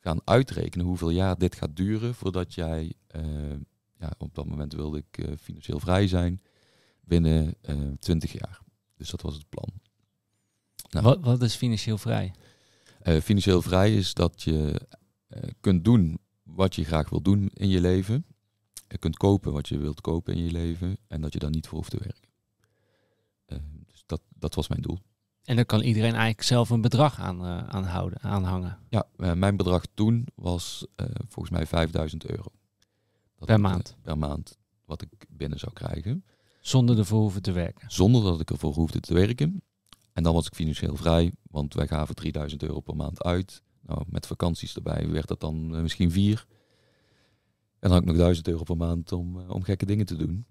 gaan 0.00 0.20
uitrekenen 0.24 0.86
hoeveel 0.86 1.10
jaar 1.10 1.38
dit 1.38 1.54
gaat 1.54 1.76
duren 1.76 2.14
voordat 2.14 2.54
jij, 2.54 2.92
eh, 3.06 3.22
ja, 3.98 4.12
op 4.18 4.34
dat 4.34 4.46
moment 4.46 4.72
wilde 4.72 4.98
ik 4.98 5.18
eh, 5.18 5.32
financieel 5.40 5.80
vrij 5.80 6.08
zijn, 6.08 6.42
binnen 7.00 7.54
eh 7.60 7.76
20 7.98 8.32
jaar. 8.32 8.60
Dus 8.96 9.10
dat 9.10 9.22
was 9.22 9.34
het 9.34 9.48
plan. 9.48 9.72
Nou. 10.90 11.04
Wat, 11.04 11.20
wat 11.20 11.42
is 11.42 11.54
financieel 11.54 11.98
vrij? 11.98 12.32
Eh, 13.06 13.20
financieel 13.20 13.62
vrij 13.62 13.96
is 13.96 14.14
dat 14.14 14.42
je 14.42 14.80
eh, 15.28 15.42
kunt 15.60 15.84
doen 15.84 16.18
wat 16.42 16.74
je 16.74 16.84
graag 16.84 17.10
wil 17.10 17.22
doen 17.22 17.50
in 17.52 17.68
je 17.68 17.80
leven. 17.80 18.26
Kunt 18.98 19.16
kopen 19.16 19.52
wat 19.52 19.68
je 19.68 19.78
wilt 19.78 20.00
kopen 20.00 20.34
in 20.34 20.44
je 20.44 20.50
leven 20.50 20.96
en 21.08 21.20
dat 21.20 21.32
je 21.32 21.38
daar 21.38 21.50
niet 21.50 21.66
voor 21.66 21.78
hoeft 21.78 21.90
te 21.90 21.98
werken. 21.98 22.28
Eh, 23.46 23.58
dus 23.86 24.02
dat, 24.06 24.20
dat 24.28 24.54
was 24.54 24.68
mijn 24.68 24.82
doel. 24.82 24.98
En 25.44 25.56
dan 25.56 25.66
kan 25.66 25.80
iedereen 25.80 26.10
eigenlijk 26.12 26.42
zelf 26.42 26.70
een 26.70 26.80
bedrag 26.80 27.20
aan, 27.20 27.44
eh, 27.44 27.68
aanhouden, 27.68 28.20
aanhangen. 28.22 28.78
Ja, 28.88 29.06
eh, 29.16 29.32
mijn 29.32 29.56
bedrag 29.56 29.84
toen 29.94 30.26
was 30.34 30.86
volgens 31.28 31.50
mij 31.56 31.66
5000 31.66 32.26
euro. 32.26 32.52
Dat 33.36 33.46
Per 33.46 33.56
ik, 33.56 33.62
maand. 33.62 33.96
per 34.02 34.18
maand 34.18 34.58
wat 34.84 35.02
ik 35.02 35.26
binnen 35.28 35.58
zou 35.58 35.72
krijgen. 35.72 36.24
Zonder 36.60 36.98
ervoor 36.98 37.20
hoeven 37.20 37.42
te 37.42 37.52
werken. 37.52 37.90
Zonder 37.90 38.22
dat 38.22 38.40
ik 38.40 38.50
ervoor 38.50 38.74
hoefde 38.74 39.00
te 39.00 39.14
werken. 39.14 39.62
En 40.12 40.22
dan 40.22 40.34
was 40.34 40.46
ik 40.46 40.54
financieel 40.54 40.96
vrij, 40.96 41.32
want 41.50 41.74
wij 41.74 41.86
gaven 41.86 42.14
3000 42.14 42.62
euro 42.62 42.80
per 42.80 42.96
maand 42.96 43.22
uit. 43.22 43.62
Nou, 43.80 44.02
met 44.08 44.26
vakanties 44.26 44.74
erbij 44.74 45.08
werd 45.08 45.28
dat 45.28 45.40
dan 45.40 45.82
misschien 45.82 46.10
vier. 46.10 46.46
En 47.86 47.92
dan 47.92 48.00
had 48.00 48.10
ik 48.10 48.14
nog 48.14 48.24
1000 48.24 48.48
euro 48.48 48.62
per 48.62 48.76
maand 48.76 49.12
om, 49.12 49.40
eh, 49.40 49.50
om 49.50 49.62
gekke 49.62 49.86
dingen 49.86 50.06
te 50.06 50.16
doen. 50.16 50.46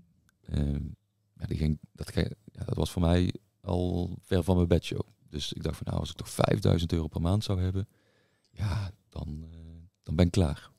Ja, 1.39 1.45
die 1.47 1.57
ging, 1.57 1.79
dat, 1.91 2.13
ja, 2.13 2.65
dat 2.65 2.75
was 2.75 2.91
voor 2.91 3.01
mij 3.01 3.33
al 3.61 4.17
ver 4.21 4.43
van 4.43 4.55
mijn 4.55 4.67
bedshow. 4.67 5.01
Dus 5.29 5.53
ik 5.53 5.63
dacht 5.63 5.77
van 5.77 5.85
nou, 5.87 5.99
als 5.99 6.09
ik 6.09 6.15
toch 6.15 6.29
5000 6.29 6.93
euro 6.93 7.07
per 7.07 7.21
maand 7.21 7.43
zou 7.43 7.61
hebben, 7.61 7.87
ja, 8.51 8.91
dan, 9.09 9.45
eh, 9.51 9.57
dan 10.03 10.15
ben 10.15 10.25
ik 10.25 10.31
klaar. 10.31 10.69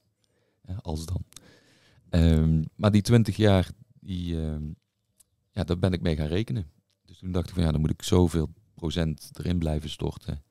Ja, 0.63 0.79
als 0.83 1.07
dan. 1.07 1.25
Ehm, 2.09 2.65
maar 2.75 2.91
die 2.91 3.03
20 3.03 3.37
jaar, 3.37 3.71
die, 4.01 4.43
ehm, 4.43 4.65
ja, 5.53 5.65
daar 5.65 5.79
ben 5.79 5.93
ik 5.93 6.01
mee 6.01 6.17
gaan 6.17 6.27
rekenen. 6.27 6.71
Dus 7.05 7.19
toen 7.19 7.33
dacht 7.33 7.49
ik 7.49 7.55
van 7.55 7.63
ja, 7.63 7.73
dan 7.73 7.81
moet 7.81 7.91
ik 7.91 8.03
zoveel 8.03 8.49
procent 8.75 9.31
erin 9.33 9.59
blijven 9.59 9.91
storten. 9.91 10.43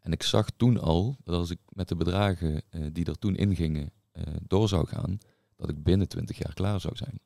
En 0.00 0.12
ik 0.12 0.22
zag 0.22 0.50
toen 0.56 0.80
al 0.80 1.16
dat 1.24 1.34
als 1.34 1.50
ik 1.50 1.60
met 1.68 1.88
de 1.88 1.96
bedragen 1.96 2.62
eh, 2.70 2.86
die 2.92 3.04
er 3.04 3.18
toen 3.18 3.36
ingingen 3.36 3.92
door 4.46 4.68
zou 4.68 4.86
gaan, 4.86 5.18
dat 5.58 5.68
ik 5.68 5.82
binnen 5.82 6.08
20 6.08 6.38
jaar 6.38 6.54
klaar 6.54 6.80
zou 6.80 6.96
zijn. 6.96 7.20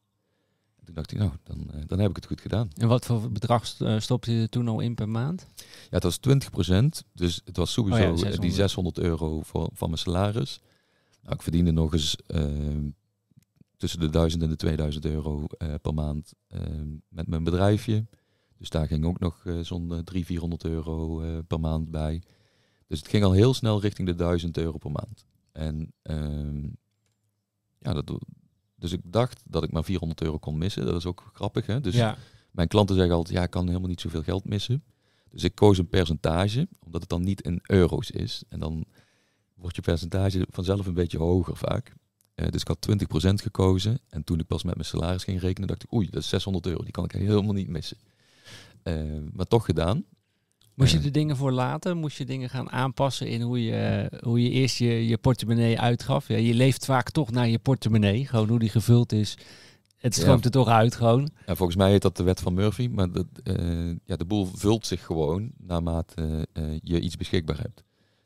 En 0.78 0.84
toen 0.84 0.94
dacht 0.94 1.12
ik, 1.12 1.18
nou, 1.18 1.30
dan, 1.42 1.70
eh, 1.72 1.80
dan 1.86 1.98
heb 1.98 2.10
ik 2.10 2.16
het 2.16 2.26
goed 2.26 2.40
gedaan. 2.40 2.68
En 2.76 2.88
wat 2.88 3.06
voor 3.06 3.32
bedrag 3.32 3.80
eh, 3.80 4.00
stopte 4.00 4.32
je 4.32 4.48
toen 4.48 4.68
al 4.68 4.80
in 4.80 4.94
per 4.94 5.08
maand? 5.08 5.46
Ja, 5.56 5.98
het 5.98 6.02
was 6.02 6.18
20%, 6.18 7.04
dus 7.12 7.40
het 7.44 7.56
was 7.56 7.72
sowieso 7.72 8.00
Oh 8.00 8.04
ja, 8.04 8.12
eh, 8.12 8.16
600. 8.16 8.42
die 8.42 8.52
600 8.52 8.98
euro 8.98 9.42
voor, 9.42 9.68
van 9.72 9.88
mijn 9.88 10.00
salaris. 10.00 10.60
Nou, 11.22 11.34
ik 11.34 11.42
verdiende 11.42 11.70
nog 11.70 11.92
eens 11.92 12.16
eh, 12.26 12.44
tussen 13.76 14.00
de 14.00 14.10
1000 14.10 14.42
en 14.42 14.48
de 14.48 14.56
2000 14.56 15.04
euro 15.04 15.46
per 15.82 15.94
maand 15.94 16.32
eh, 16.46 16.60
met 17.08 17.26
mijn 17.26 17.44
bedrijfje. 17.44 18.06
Dus 18.58 18.70
daar 18.70 18.86
ging 18.86 19.04
ook 19.04 19.18
nog 19.18 19.42
zo'n 19.62 19.92
eh, 19.92 19.98
300, 19.98 20.26
400 20.26 20.64
euro 20.64 21.22
per 21.46 21.60
maand 21.60 21.90
bij. 21.90 22.22
Dus 22.86 22.98
het 22.98 23.08
ging 23.08 23.24
al 23.24 23.32
heel 23.32 23.54
snel 23.54 23.80
richting 23.80 24.08
de 24.08 24.14
1000 24.14 24.56
euro 24.56 24.78
per 24.78 24.90
maand. 24.90 25.26
En 25.52 25.92
ehm, 26.02 26.68
ja, 27.82 27.92
dat, 27.92 28.18
dus 28.74 28.92
ik 28.92 29.00
dacht 29.04 29.42
dat 29.46 29.62
ik 29.62 29.72
maar 29.72 29.84
400 29.84 30.22
euro 30.22 30.38
kon 30.38 30.58
missen. 30.58 30.84
Dat 30.84 30.96
is 30.96 31.06
ook 31.06 31.30
grappig, 31.32 31.66
hè? 31.66 31.80
Dus 31.80 31.94
ja. 31.94 32.16
mijn 32.50 32.68
klanten 32.68 32.96
zeggen 32.96 33.14
altijd, 33.14 33.36
ja, 33.36 33.42
ik 33.42 33.50
kan 33.50 33.66
helemaal 33.66 33.88
niet 33.88 34.00
zoveel 34.00 34.22
geld 34.22 34.44
missen. 34.44 34.84
Dus 35.30 35.44
ik 35.44 35.54
koos 35.54 35.78
een 35.78 35.88
percentage, 35.88 36.68
omdat 36.84 37.00
het 37.00 37.10
dan 37.10 37.22
niet 37.22 37.40
in 37.40 37.58
euro's 37.62 38.10
is. 38.10 38.42
En 38.48 38.58
dan 38.58 38.84
wordt 39.54 39.76
je 39.76 39.82
percentage 39.82 40.46
vanzelf 40.50 40.86
een 40.86 40.94
beetje 40.94 41.18
hoger 41.18 41.56
vaak. 41.56 41.94
Eh, 42.34 42.48
dus 42.48 42.60
ik 42.60 42.68
had 42.68 42.80
20% 42.80 43.42
gekozen. 43.42 43.98
En 44.08 44.24
toen 44.24 44.38
ik 44.38 44.46
pas 44.46 44.62
met 44.62 44.74
mijn 44.74 44.86
salaris 44.86 45.24
ging 45.24 45.40
rekenen, 45.40 45.68
dacht 45.68 45.82
ik, 45.82 45.92
oei, 45.92 46.10
dat 46.10 46.22
is 46.22 46.28
600 46.28 46.66
euro. 46.66 46.82
Die 46.82 46.92
kan 46.92 47.04
ik 47.04 47.12
helemaal 47.12 47.54
niet 47.54 47.68
missen. 47.68 47.96
Eh, 48.82 49.02
maar 49.32 49.46
toch 49.46 49.64
gedaan. 49.64 50.04
Moest 50.74 50.92
je 50.92 51.00
er 51.00 51.12
dingen 51.12 51.36
voor 51.36 51.52
laten? 51.52 51.96
Moest 51.96 52.18
je 52.18 52.24
dingen 52.24 52.50
gaan 52.50 52.70
aanpassen 52.70 53.28
in 53.28 53.40
hoe 53.40 53.64
je, 53.64 54.10
hoe 54.22 54.42
je 54.42 54.50
eerst 54.50 54.76
je, 54.76 55.06
je 55.06 55.18
portemonnee 55.18 55.80
uitgaf? 55.80 56.28
Ja, 56.28 56.36
je 56.36 56.54
leeft 56.54 56.84
vaak 56.84 57.10
toch 57.10 57.30
naar 57.30 57.48
je 57.48 57.58
portemonnee. 57.58 58.26
Gewoon 58.26 58.48
hoe 58.48 58.58
die 58.58 58.68
gevuld 58.68 59.12
is. 59.12 59.36
Het 59.96 60.14
Ja. 60.14 60.20
stroomt 60.20 60.44
er 60.44 60.50
toch 60.50 60.68
uit 60.68 60.94
gewoon. 60.94 61.30
Ja, 61.46 61.54
volgens 61.54 61.78
mij 61.78 61.90
heet 61.90 62.02
dat 62.02 62.16
de 62.16 62.22
wet 62.22 62.40
van 62.40 62.54
Murphy. 62.54 62.88
Maar 62.88 63.12
dat, 63.12 63.26
eh, 63.42 63.88
ja, 64.04 64.16
de 64.16 64.24
boel 64.24 64.46
vult 64.54 64.86
zich 64.86 65.04
gewoon 65.04 65.50
naarmate 65.58 66.46
eh, 66.52 66.64
je 66.82 67.00
iets 67.00 67.16
beschikbaar 67.16 67.58
hebt. 67.60 67.82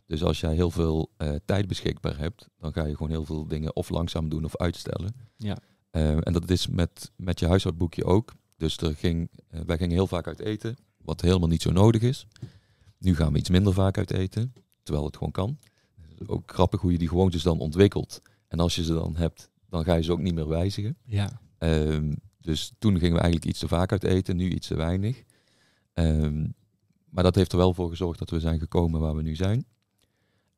Dus 0.07 0.23
als 0.23 0.41
jij 0.41 0.55
heel 0.55 0.71
veel 0.71 1.11
eh, 1.17 1.35
tijd 1.45 1.67
beschikbaar 1.69 2.19
hebt, 2.19 2.49
dan 2.59 2.73
ga 2.73 2.85
je 2.85 2.93
gewoon 2.93 3.11
heel 3.11 3.25
veel 3.25 3.47
dingen 3.47 3.77
of 3.77 3.89
langzaam 3.89 4.29
doen 4.29 4.45
of 4.45 4.57
uitstellen. 4.57 5.15
Ja. 5.37 5.57
En 5.91 6.33
dat 6.33 6.51
is 6.51 6.67
met, 6.67 7.11
met 7.17 7.41
je 7.41 7.47
huishoudboekje 7.47 8.05
ook. 8.05 8.33
Dus 8.57 8.77
er 8.77 8.95
ging, 8.95 9.31
wij 9.67 9.77
gingen 9.77 9.95
heel 9.95 10.07
vaak 10.07 10.27
uit 10.27 10.41
eten, 10.41 10.77
wat 11.07 11.21
helemaal 11.21 11.49
niet 11.49 11.63
zo 11.63 11.73
nodig 11.73 12.03
is. 12.03 12.27
Nu 12.99 13.15
gaan 13.15 13.33
we 13.33 13.39
iets 13.39 13.51
minder 13.51 13.73
vaak 13.73 13.99
uit 13.99 14.11
eten, 14.11 14.55
terwijl 14.83 15.07
het 15.07 15.17
gewoon 15.17 15.33
kan. 15.33 15.59
Ook 16.27 16.53
grappig 16.53 16.81
hoe 16.81 16.93
je 16.93 16.99
die 16.99 17.09
gewoontes 17.09 17.43
dan 17.43 17.59
ontwikkelt. 17.59 18.23
En 18.49 18.61
als 18.61 18.75
je 18.75 18.85
ze 18.85 18.93
dan 18.93 19.17
hebt, 19.17 19.51
dan 19.69 19.85
ga 19.85 19.95
je 19.95 20.03
ze 20.03 20.13
ook 20.13 20.21
niet 20.21 20.35
meer 20.35 20.49
wijzigen. 20.49 20.97
Ja. 21.05 21.41
Ehm, 21.59 22.13
dus 22.41 22.73
toen 22.79 22.99
gingen 22.99 23.15
we 23.15 23.21
eigenlijk 23.21 23.51
iets 23.51 23.59
te 23.59 23.69
vaak 23.69 23.93
uit 23.93 24.05
eten, 24.05 24.37
nu 24.37 24.51
iets 24.51 24.67
te 24.67 24.77
weinig. 24.77 25.23
Ehm, 25.93 26.47
maar 27.11 27.25
dat 27.25 27.35
heeft 27.35 27.53
er 27.53 27.59
wel 27.59 27.75
voor 27.75 27.89
gezorgd 27.89 28.19
dat 28.19 28.31
we 28.31 28.41
zijn 28.41 28.59
gekomen 28.59 29.01
waar 29.01 29.17
we 29.17 29.23
nu 29.23 29.35
zijn. 29.35 29.67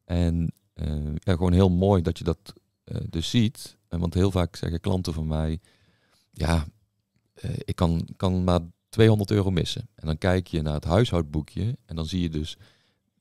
En 0.04 0.52
eh, 0.72 1.14
ja, 1.14 1.32
gewoon 1.32 1.52
heel 1.52 1.70
mooi 1.70 2.02
dat 2.02 2.18
je 2.18 2.24
dat 2.24 2.52
eh, 2.84 3.00
dus 3.10 3.30
ziet. 3.30 3.76
Want 3.88 4.14
heel 4.14 4.30
vaak 4.30 4.56
zeggen 4.56 4.80
klanten 4.80 5.12
van 5.12 5.26
mij, 5.26 5.60
ja, 6.30 6.66
eh, 7.34 7.50
ik 7.64 7.76
kan, 7.76 8.08
kan 8.16 8.44
maar 8.44 8.60
200 8.88 9.30
euro 9.30 9.50
missen. 9.50 9.88
En 9.94 10.06
dan 10.06 10.18
kijk 10.18 10.46
je 10.46 10.62
naar 10.62 10.74
het 10.74 10.84
huishoudboekje 10.84 11.76
en 11.86 11.96
dan 11.96 12.06
zie 12.06 12.20
je 12.22 12.28
dus 12.28 12.56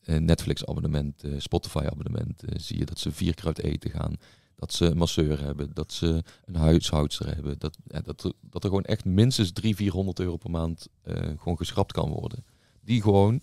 eh, 0.03 0.17
Netflix-abonnement, 0.17 1.23
eh, 1.23 1.31
Spotify-abonnement. 1.37 2.43
eh, 2.43 2.59
zie 2.59 2.77
je 2.77 2.85
dat 2.85 2.99
ze 2.99 3.11
vier 3.11 3.33
keer 3.33 3.45
uit 3.45 3.61
eten 3.63 3.89
gaan. 3.91 4.15
Dat 4.55 4.73
ze 4.73 4.85
een 4.85 4.97
masseur 4.97 5.39
hebben, 5.43 5.73
dat 5.73 5.91
ze 5.93 6.23
een 6.45 6.55
huishoudster 6.55 7.33
hebben. 7.35 7.59
Dat, 7.59 7.77
ja, 7.87 8.01
dat, 8.01 8.23
er, 8.23 8.31
dat 8.41 8.63
er 8.63 8.69
gewoon 8.69 8.83
echt 8.85 9.05
minstens 9.05 9.51
300, 9.51 9.77
400 9.83 10.19
euro 10.19 10.37
per 10.37 10.49
maand 10.51 10.87
gewoon 11.37 11.57
geschrapt 11.57 11.91
kan 11.91 12.09
worden. 12.09 12.45
Die 12.81 13.01
gewoon, 13.01 13.41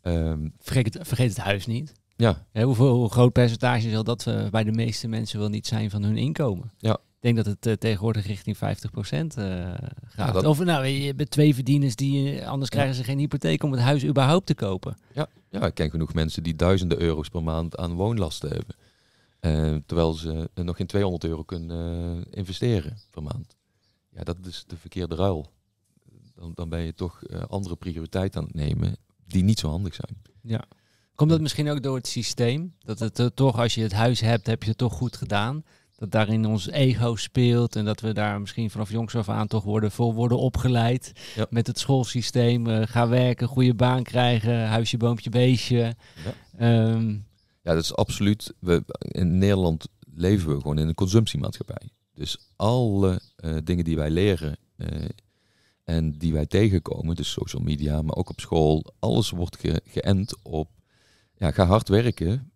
ehm, 0.00 0.48
Vergeet, 0.58 0.94
het, 0.94 1.06
vergeet 1.06 1.28
het 1.28 1.38
huis 1.38 1.66
niet. 1.66 1.92
ja, 2.16 2.46
Hè, 2.50 2.62
hoeveel, 2.62 2.94
hoe 2.96 3.10
groot 3.10 3.32
percentage 3.32 3.90
zal 3.90 4.04
dat 4.04 4.26
eh, 4.26 4.48
bij 4.48 4.64
de 4.64 4.72
meeste 4.72 5.08
mensen 5.08 5.38
wel 5.38 5.48
niet 5.48 5.66
zijn 5.66 5.90
van 5.90 6.02
hun 6.02 6.16
inkomen? 6.16 6.70
Ja. 6.78 6.98
Denk 7.20 7.36
dat 7.36 7.46
het 7.46 7.66
eh, 7.66 7.72
tegenwoordig 7.72 8.26
richting 8.26 8.56
50% 8.56 8.60
eh 9.36 9.74
gaat. 10.08 10.34
dat- 10.34 10.44
Of 10.44 10.64
nou, 10.64 10.86
je 10.86 11.06
hebt 11.16 11.30
twee 11.30 11.54
verdieners 11.54 11.96
die, 11.96 12.40
eh, 12.40 12.48
anders 12.48 12.70
krijgen 12.70 12.94
ze 12.94 13.04
geen 13.04 13.18
hypotheek 13.18 13.62
om 13.62 13.72
het 13.72 13.80
huis 13.80 14.04
überhaupt 14.04 14.46
te 14.46 14.54
kopen. 14.54 14.96
Ja, 15.50 15.66
ik 15.66 15.74
ken 15.74 15.90
genoeg 15.90 16.14
mensen 16.14 16.42
die 16.42 16.56
duizenden 16.56 17.00
euro's 17.00 17.28
per 17.28 17.42
maand 17.42 17.76
aan 17.76 17.92
woonlasten 17.94 18.50
hebben. 18.50 18.76
Terwijl 19.86 20.12
ze 20.12 20.50
nog 20.54 20.76
geen 20.76 20.86
200 20.86 21.24
euro 21.24 21.42
kunnen 21.42 22.24
investeren 22.30 22.98
per 23.10 23.22
maand. 23.22 23.56
Ja, 24.10 24.22
dat 24.24 24.36
is 24.46 24.64
de 24.66 24.76
verkeerde 24.76 25.14
ruil. 25.14 25.52
Dan, 26.34 26.52
dan 26.54 26.68
ben 26.68 26.80
je 26.80 26.94
toch 26.94 27.22
andere 27.48 27.76
prioriteiten 27.76 28.40
aan 28.40 28.46
het 28.46 28.54
nemen 28.56 28.96
die 29.26 29.42
niet 29.44 29.58
zo 29.58 29.68
handig 29.68 29.94
zijn. 29.94 30.22
Komt 31.14 31.30
dat 31.30 31.40
misschien 31.40 31.68
ook 31.70 31.82
door 31.82 31.96
het 31.96 32.06
systeem? 32.06 32.74
Dat 32.78 32.98
het 32.98 33.30
toch, 33.36 33.58
als 33.58 33.74
je 33.74 33.82
het 33.82 33.92
huis 33.92 34.20
hebt, 34.20 34.46
heb 34.46 34.62
je 34.62 34.68
het 34.68 34.78
toch 34.78 34.92
goed 34.92 35.16
gedaan. 35.16 35.64
Dat 35.98 36.10
daarin 36.10 36.46
ons 36.46 36.68
ego 36.70 37.16
speelt 37.16 37.76
en 37.76 37.84
dat 37.84 38.00
we 38.00 38.12
daar 38.12 38.40
misschien 38.40 38.70
vanaf 38.70 38.90
jongs 38.90 39.14
af 39.14 39.28
aan 39.28 39.46
toch 39.46 39.64
worden, 39.64 39.90
voor 39.90 40.14
worden 40.14 40.38
opgeleid. 40.38 41.12
Ja. 41.34 41.46
Met 41.50 41.66
het 41.66 41.78
schoolsysteem. 41.78 42.66
eh, 42.66 42.86
ga 42.86 43.08
werken, 43.08 43.48
goede 43.48 43.74
baan 43.74 44.02
krijgen, 44.02 44.66
huisje, 44.68 44.96
boompje, 44.96 45.30
beestje. 45.30 45.96
Ehm, 46.56 47.08
Ja, 47.62 47.74
dat 47.74 47.82
is 47.82 47.94
absoluut. 47.94 48.54
We, 48.58 48.84
in 48.98 49.38
Nederland 49.38 49.88
leven 50.14 50.48
we 50.54 50.60
gewoon 50.60 50.78
in 50.78 50.88
een 50.88 50.94
consumptiemaatschappij. 50.94 51.88
Dus 52.14 52.38
alle 52.56 53.20
eh, 53.36 53.56
dingen 53.64 53.84
die 53.84 53.96
wij 53.96 54.10
leren 54.10 54.56
eh, 54.76 55.08
en 55.84 56.18
die 56.18 56.32
wij 56.32 56.46
tegenkomen, 56.46 57.16
dus 57.16 57.30
social 57.32 57.62
media, 57.62 58.02
maar 58.02 58.16
ook 58.16 58.30
op 58.30 58.40
school, 58.40 58.94
alles 58.98 59.30
wordt 59.30 59.56
ge- 59.58 59.82
geënt 59.86 60.34
op, 60.42 60.68
ja, 61.36 61.50
ga 61.50 61.64
hard 61.64 61.88
werken, 61.88 62.52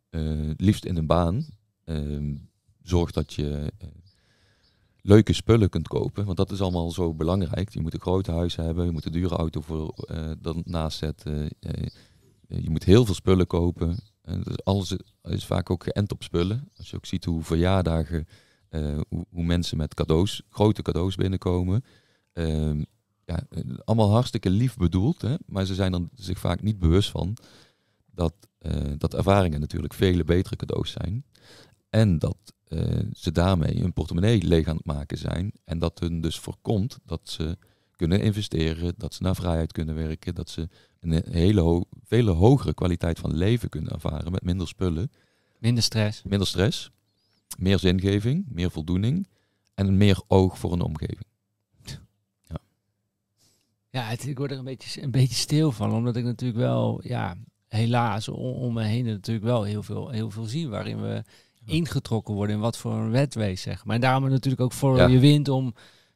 liefst 0.56 0.84
in 0.84 0.96
een 0.96 1.06
baan. 1.06 1.46
Ehm, 1.84 2.34
zorg 2.82 3.10
dat 3.10 3.32
je 3.32 3.72
eh, 3.78 3.88
leuke 5.00 5.32
spullen 5.32 5.68
kunt 5.68 5.88
kopen, 5.88 6.24
want 6.24 6.36
dat 6.36 6.50
is 6.50 6.60
allemaal 6.60 6.90
zo 6.90 7.14
belangrijk. 7.14 7.72
Je 7.74 7.80
moet 7.80 7.94
een 7.94 8.00
groot 8.00 8.26
huis 8.26 8.56
hebben, 8.56 8.84
je 8.84 8.90
moet 8.90 9.04
een 9.04 9.12
dure 9.12 9.36
auto 9.36 9.60
voor 9.60 9.88
eh 9.88 10.30
daarnaast 10.40 10.98
zetten. 10.98 11.50
eh, 11.60 11.86
je 12.46 12.70
moet 12.70 12.84
heel 12.84 13.04
veel 13.04 13.14
spullen 13.14 13.46
kopen. 13.46 13.98
En 14.22 14.42
dus 14.42 14.64
alles 14.64 14.96
is 15.22 15.46
vaak 15.46 15.70
ook 15.70 15.84
geënt 15.84 16.12
op 16.12 16.22
spullen. 16.22 16.68
Als 16.76 16.90
je 16.90 16.96
ook 16.96 17.06
ziet 17.06 17.24
hoe 17.24 17.42
verjaardagen, 17.42 18.26
hoe, 19.08 19.26
hoe 19.30 19.44
mensen 19.44 19.76
met 19.76 19.94
cadeaus, 19.94 20.42
grote 20.48 20.82
cadeaus 20.82 21.14
binnenkomen. 21.14 21.84
Ehm, 22.32 22.82
ja, 23.24 23.42
allemaal 23.84 24.10
hartstikke 24.10 24.50
lief 24.50 24.76
bedoeld, 24.76 25.22
hè? 25.22 25.34
maar 25.46 25.64
ze 25.64 25.74
zijn 25.74 25.92
er 25.92 26.00
zich 26.14 26.38
vaak 26.38 26.62
niet 26.62 26.78
bewust 26.78 27.10
van 27.10 27.36
dat, 28.06 28.34
dat 28.98 29.14
ervaringen 29.14 29.60
natuurlijk 29.60 29.94
vele 29.94 30.24
betere 30.24 30.56
cadeaus 30.56 30.90
zijn. 30.90 31.24
En 31.92 32.18
dat 32.18 32.36
ze 33.12 33.32
daarmee 33.32 33.80
hun 33.80 33.92
portemonnee 33.92 34.42
leeg 34.42 34.66
aan 34.66 34.76
het 34.76 34.86
maken 34.86 35.18
zijn. 35.18 35.52
En 35.64 35.78
dat 35.78 35.98
hun 35.98 36.20
dus 36.20 36.38
voorkomt 36.38 36.98
dat 37.04 37.20
ze 37.28 37.56
kunnen 37.96 38.20
investeren, 38.20 38.94
dat 38.96 39.14
ze 39.14 39.22
naar 39.22 39.34
vrijheid 39.34 39.72
kunnen 39.72 39.94
werken, 39.94 40.34
dat 40.34 40.48
ze 40.48 40.68
een 41.00 41.22
hele 41.30 41.60
ho 41.60 41.84
vele 42.04 42.30
hogere 42.30 42.74
kwaliteit 42.74 43.18
van 43.18 43.34
leven 43.34 43.68
kunnen 43.68 43.92
ervaren 43.92 44.32
met 44.32 44.42
minder 44.42 44.68
spullen, 44.68 45.10
minder 45.58 45.82
stress. 45.82 46.22
minder 46.22 46.48
stress, 46.48 46.90
meer 47.58 47.78
zingeving, 47.78 48.46
meer 48.48 48.70
voldoening 48.70 49.28
en 49.74 49.96
meer 49.96 50.22
oog 50.26 50.58
voor 50.58 50.72
een 50.72 50.82
omgeving. 50.82 51.30
Ja, 53.90 54.02
het, 54.02 54.26
ik 54.26 54.38
word 54.38 54.50
er 54.50 54.58
een 54.58 54.64
beetje, 54.64 55.02
een 55.02 55.10
beetje 55.10 55.34
stil 55.34 55.72
van, 55.72 55.92
omdat 55.92 56.16
ik 56.16 56.24
natuurlijk 56.24 56.58
wel, 56.60 57.00
ja, 57.04 57.36
helaas 57.68 58.28
om, 58.28 58.54
om 58.54 58.72
me 58.72 58.82
heen 58.82 59.04
natuurlijk 59.04 59.46
wel 59.46 59.62
heel 59.62 59.82
veel, 59.82 60.08
heel 60.08 60.30
veel 60.30 60.44
zie 60.44 60.68
waarin 60.68 61.00
we 61.00 61.22
ingetrokken 61.64 62.34
worden 62.34 62.54
in 62.54 62.60
wat 62.60 62.76
voor 62.76 62.92
een 62.92 63.10
wetrace, 63.10 63.62
zeg 63.62 63.84
maar. 63.84 63.94
En 63.94 64.00
daarom 64.00 64.28
natuurlijk 64.28 64.62
ook 64.62 64.72
voor 64.72 65.10
je 65.10 65.18
wint 65.18 65.48
om 65.48 65.74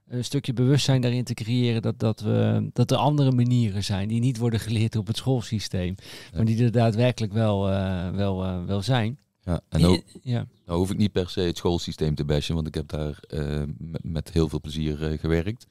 een 0.09 0.25
stukje 0.25 0.53
bewustzijn 0.53 1.01
daarin 1.01 1.25
te 1.25 1.35
creëren 1.35 1.83
dat, 1.83 1.99
dat, 1.99 2.21
we, 2.21 2.69
dat 2.73 2.91
er 2.91 2.97
andere 2.97 3.33
manieren 3.33 3.85
zijn 3.85 4.09
die 4.09 4.21
niet 4.21 4.39
worden 4.39 4.61
geleerd 4.61 4.97
op 4.97 5.07
het 5.07 5.17
schoolsysteem, 5.17 5.95
maar 6.35 6.45
die 6.45 6.65
er 6.65 6.73
daadwerkelijk 6.73 7.33
wel, 7.33 7.71
eh, 7.71 8.11
wel, 8.11 8.45
eh, 8.45 8.65
wel 8.65 8.83
zijn. 8.83 9.19
Ja, 9.43 9.61
en 9.69 10.03
ja. 10.23 10.47
nou 10.67 10.79
hoef 10.79 10.91
ik 10.91 10.97
niet 10.97 11.13
per 11.13 11.31
se 11.31 11.41
het 11.41 11.57
schoolsysteem 11.57 12.15
te 12.15 12.25
bashen, 12.25 12.55
want 12.55 12.67
ik 12.67 12.75
heb 12.75 12.89
daar 12.89 13.19
eh, 13.29 13.63
met, 13.79 14.05
met 14.05 14.31
heel 14.33 14.49
veel 14.49 14.61
plezier 14.61 15.19
gewerkt. 15.21 15.67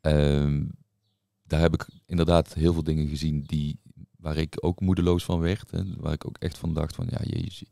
Ehm, 0.00 0.62
daar 1.42 1.60
heb 1.60 1.74
ik 1.74 1.88
inderdaad 2.06 2.54
heel 2.54 2.72
veel 2.72 2.84
dingen 2.84 3.08
gezien 3.08 3.44
die, 3.46 3.78
waar 4.16 4.36
ik 4.36 4.56
ook 4.60 4.80
moedeloos 4.80 5.24
van 5.24 5.40
werd. 5.40 5.70
En 5.70 5.94
waar 5.98 6.12
ik 6.12 6.26
ook 6.26 6.36
echt 6.38 6.58
van 6.58 6.74
dacht 6.74 6.94
van, 6.94 7.06
ja 7.10 7.20
jezus, 7.22 7.64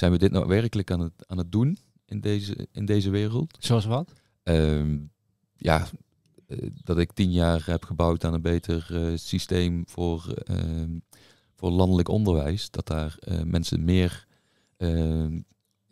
zijn 0.00 0.12
we 0.12 0.18
dit 0.18 0.32
nou 0.32 0.46
werkelijk 0.46 0.90
aan 0.90 1.00
het, 1.00 1.26
aan 1.26 1.38
het 1.38 1.52
doen 1.52 1.78
in 2.04 2.20
deze, 2.20 2.68
in 2.72 2.84
deze 2.84 3.10
wereld? 3.10 3.56
Zoals 3.58 3.84
wat? 3.84 4.12
Ehm, 4.42 4.98
ja, 5.56 5.86
eh, 6.46 6.58
dat 6.84 6.98
ik 6.98 7.12
tien 7.12 7.32
jaar 7.32 7.62
heb 7.66 7.84
gebouwd 7.84 8.24
aan 8.24 8.34
een 8.34 8.42
beter 8.42 8.86
eh, 8.90 9.16
systeem 9.16 9.82
voor, 9.86 10.34
ehm, 10.44 10.98
voor 11.54 11.70
landelijk 11.70 12.08
onderwijs. 12.08 12.70
Dat 12.70 12.86
daar 12.86 13.16
eh, 13.18 13.42
mensen 13.42 13.84
meer 13.84 14.26
ehm, 14.76 15.40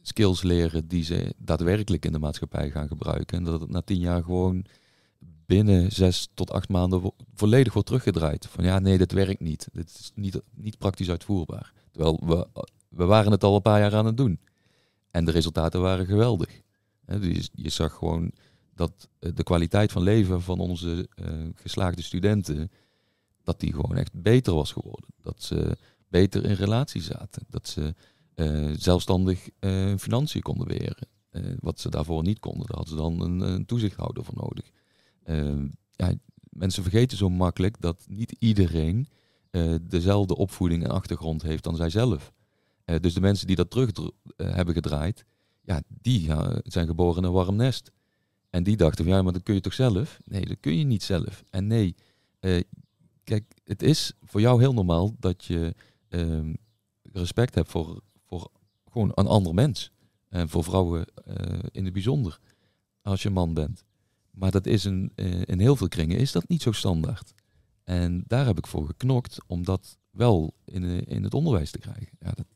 skills 0.03 0.43
leren 0.43 0.89
die 0.89 1.05
ze 1.05 1.35
daadwerkelijk 1.39 2.05
in 2.05 2.13
de 2.13 2.19
maatschappij 2.19 2.71
gaan 2.71 2.89
gebruiken. 2.89 3.39
En 3.39 3.45
dat 3.45 3.61
het 3.61 3.71
na 3.71 3.83
tien 3.83 4.01
jaar 4.01 4.23
gewoon 4.23 4.65
binnen 5.47 5.93
zes 5.93 6.29
tot 6.35 6.51
acht 6.51 6.69
maanden 6.69 7.01
vo- 7.01 7.17
volledig 7.35 7.73
wordt 7.73 7.89
teruggedraaid. 7.89 8.47
Van 8.47 8.65
ja, 8.65 8.79
nee, 8.79 8.99
dit 8.99 9.13
werkt 9.13 9.41
niet. 9.41 9.69
Dit 9.73 9.89
is 9.89 10.11
niet, 10.15 10.41
niet 10.55 10.79
praktisch 10.79 11.11
uitvoerbaar. 11.11 11.73
Terwijl 11.91 12.21
we, 12.27 12.47
we 12.99 13.05
waren 13.05 13.33
het 13.33 13.45
al 13.45 13.55
een 13.55 13.63
paar 13.63 13.81
jaar 13.81 13.95
aan 13.95 14.07
het 14.07 14.17
doen. 14.17 14.41
En 15.11 15.25
de 15.25 15.31
resultaten 15.31 15.81
waren 15.81 16.07
geweldig. 16.07 16.61
Dus 17.05 17.51
je 17.53 17.69
zag 17.69 17.95
gewoon 17.95 18.33
dat 18.75 19.09
eh, 19.19 19.31
de 19.35 19.43
kwaliteit 19.43 19.93
van 19.93 20.03
leven 20.03 20.43
van 20.43 20.59
onze 20.59 21.09
eh, 21.15 21.27
geslaagde 21.55 22.03
studenten, 22.03 22.71
dat 23.43 23.61
die 23.61 23.73
gewoon 23.73 23.97
echt 23.97 24.13
beter 24.23 24.55
was 24.55 24.73
geworden. 24.73 25.11
Dat 25.23 25.43
ze 25.43 25.77
beter 26.09 26.45
in 26.45 26.55
relatie 26.55 27.03
zaten. 27.03 27.43
Dat 27.49 27.69
ze 27.69 27.95
eh, 28.35 28.71
zelfstandig 28.77 29.49
hun 29.59 29.99
financiën 29.99 30.43
konden. 30.43 30.67
Eh, 31.31 31.43
wat 31.61 31.81
ze 31.81 31.91
daarvoor 31.91 32.23
niet 32.23 32.39
konden. 32.39 32.67
Daar 32.67 32.77
hadden 32.77 32.97
ze 32.97 33.03
dan 33.03 33.43
een, 33.43 33.67
toezichthouder 33.67 34.25
voor 34.25 34.35
nodig. 34.37 34.71
Eh, 35.23 35.65
ja, 35.91 36.13
mensen 36.51 36.83
vergeten 36.83 37.19
zo 37.19 37.29
makkelijk 37.29 37.81
dat 37.81 38.05
niet 38.09 38.37
iedereen 38.39 39.09
dezelfde 39.83 40.37
opvoeding 40.37 40.85
en 40.85 40.91
achtergrond 40.91 41.43
heeft 41.43 41.65
dan 41.65 41.77
zijzelf. 41.77 42.33
Eh, 42.89 43.01
dus 43.01 43.15
de 43.15 43.21
mensen 43.21 43.47
die 43.47 43.57
dat 43.57 43.71
terug 43.71 43.91
eh, 43.93 44.55
hebben 44.55 44.75
gedraaid, 44.75 45.25
ja, 45.61 45.83
die 45.89 46.31
zijn 46.63 46.87
geboren 46.87 47.23
in 47.23 47.29
een 47.29 47.35
warm 47.35 47.57
nest. 47.57 47.91
En 48.51 48.63
die 48.63 48.77
dachten 48.77 49.05
van 49.05 49.15
ja, 49.15 49.23
maar 49.23 49.33
dat 49.33 49.43
kun 49.43 49.55
je 49.55 49.61
toch 49.61 49.73
zelf? 49.73 50.21
Nee, 50.25 50.47
dat 50.47 50.57
kun 50.61 50.79
je 50.79 50.85
niet 50.85 51.03
zelf. 51.03 51.45
En 51.51 51.67
nee, 51.67 51.95
eh, 52.41 52.63
kijk, 53.25 53.55
het 53.65 53.83
is 53.83 54.13
voor 54.23 54.41
jou 54.41 54.61
heel 54.61 54.73
normaal 54.73 55.15
dat 55.19 55.45
je 55.45 55.75
ehm, 56.09 56.55
respect 57.13 57.55
hebt 57.55 57.71
voor, 57.71 58.01
voor 58.27 58.51
gewoon 58.91 59.13
een 59.15 59.27
ander 59.27 59.55
mens. 59.55 59.91
En 60.29 60.49
voor 60.49 60.65
vrouwen 60.65 61.07
in 61.71 61.85
het 61.85 61.93
bijzonder, 61.93 62.39
als 63.03 63.23
je 63.23 63.31
man 63.31 63.55
bent. 63.55 63.85
Maar 64.31 64.51
dat 64.51 64.67
is 64.67 64.85
een, 64.85 65.13
in 65.45 65.61
heel 65.61 65.77
veel 65.77 65.89
kringen 65.89 66.19
is 66.19 66.33
dat 66.33 66.49
niet 66.49 66.63
zo 66.63 66.73
standaard. 66.73 67.33
En 67.85 68.25
daar 68.27 68.47
heb 68.47 68.59
ik 68.59 68.67
voor 68.67 68.87
geknokt 68.87 69.39
om 69.47 69.65
dat 69.65 69.99
wel 70.11 70.55
in, 70.65 71.05
in 71.07 71.25
het 71.25 71.35
onderwijs 71.35 71.71
te 71.71 71.79
krijgen. 71.79 72.09
Ja, 72.21 72.31
dat 72.31 72.47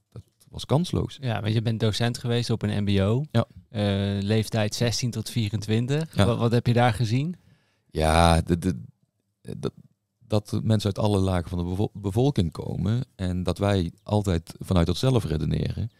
was 0.52 0.66
kansloos. 0.66 1.18
Ja, 1.20 1.40
want 1.40 1.54
je 1.54 1.62
bent 1.62 1.80
docent 1.80 2.18
geweest 2.18 2.50
op 2.50 2.62
een 2.62 2.82
mbo. 2.82 3.24
Ja. 3.30 3.46
Eh, 3.68 4.22
leeftijd 4.22 4.74
16 4.74 5.10
tot 5.10 5.30
24. 5.30 6.16
Ja. 6.16 6.26
Wat, 6.26 6.38
wat 6.38 6.52
heb 6.52 6.66
je 6.66 6.72
daar 6.72 6.92
gezien? 6.92 7.36
Ja, 7.90 8.40
de, 8.40 8.58
de, 8.58 8.80
dat, 9.56 9.72
dat 10.18 10.60
mensen 10.62 10.94
uit 10.94 11.04
alle 11.04 11.18
lagen 11.18 11.48
van 11.48 11.58
de 11.58 11.64
bevo- 11.64 11.90
bevolking 11.92 12.52
komen 12.52 13.04
en 13.14 13.42
dat 13.42 13.58
wij 13.58 13.92
altijd 14.02 14.54
vanuit 14.58 14.88
onszelf 14.88 15.24
redeneren. 15.24 15.90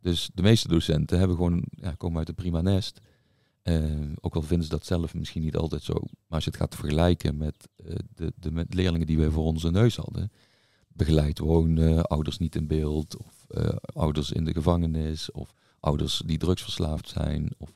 Dus 0.00 0.30
de 0.34 0.42
meeste 0.42 0.68
docenten 0.68 1.18
hebben 1.18 1.36
gewoon, 1.36 1.64
ja, 1.70 1.94
komen 1.94 2.18
uit 2.18 2.28
een 2.28 2.34
prima 2.34 2.60
nest. 2.60 3.00
Eh, 3.62 3.84
ook 4.20 4.34
al 4.34 4.42
vinden 4.42 4.66
ze 4.66 4.72
dat 4.72 4.86
zelf 4.86 5.14
misschien 5.14 5.42
niet 5.42 5.56
altijd 5.56 5.82
zo. 5.82 5.92
Maar 5.92 6.10
als 6.28 6.44
je 6.44 6.50
het 6.50 6.58
gaat 6.58 6.74
vergelijken 6.74 7.36
met 7.36 7.68
eh, 7.76 7.94
de, 8.14 8.32
de 8.36 8.50
met 8.50 8.74
leerlingen 8.74 9.06
die 9.06 9.18
wij 9.18 9.30
voor 9.30 9.44
onze 9.44 9.70
neus 9.70 9.96
hadden. 9.96 10.32
Begeleid 10.92 11.38
wonen, 11.38 12.06
ouders 12.06 12.38
niet 12.38 12.54
in 12.54 12.66
beeld, 12.66 13.16
of 13.16 13.44
eh, 13.48 13.76
ouders 13.94 14.32
in 14.32 14.44
de 14.44 14.52
gevangenis, 14.52 15.30
of 15.30 15.54
ouders 15.80 16.22
die 16.26 16.38
drugsverslaafd 16.38 17.08
zijn, 17.08 17.50
of 17.58 17.72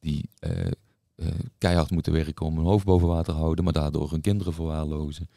die 0.00 0.30
eh, 0.38 0.66
eh, 0.66 1.28
keihard 1.58 1.90
moeten 1.90 2.12
werken 2.12 2.46
om 2.46 2.56
hun 2.56 2.66
hoofd 2.66 2.84
boven 2.84 3.08
water 3.08 3.34
te 3.34 3.40
houden, 3.40 3.64
maar 3.64 3.72
daardoor 3.72 4.10
hun 4.10 4.20
kinderen 4.20 4.52
verwaarlozen. 4.52 5.28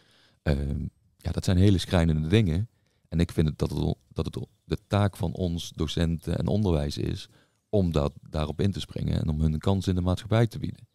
Ehm, 0.41 0.86
ja, 1.17 1.32
dat 1.32 1.46
zijn 1.46 1.58
hele 1.58 1.78
schrijnende 1.78 2.28
dingen. 2.28 2.69
En 3.10 3.19
ik 3.19 3.32
vind 3.32 3.48
het 3.48 3.58
dat, 3.58 3.69
het, 3.69 3.96
dat 4.13 4.26
het 4.26 4.38
de 4.63 4.78
taak 4.88 5.17
van 5.17 5.34
ons 5.34 5.72
docenten 5.76 6.38
en 6.38 6.48
onderwijs 6.48 6.98
is 6.98 7.30
om 7.69 7.91
dat, 7.91 8.13
daarop 8.30 8.62
in 8.62 8.72
te 8.72 8.80
springen 8.80 9.22
en 9.22 9.30
om 9.30 9.41
hun 9.41 9.54
een 9.54 9.60
kans 9.60 9.88
in 9.88 9.96
de 9.96 10.02
maatschappij 10.02 10.48
te 10.48 10.60
bieden. 10.60 10.88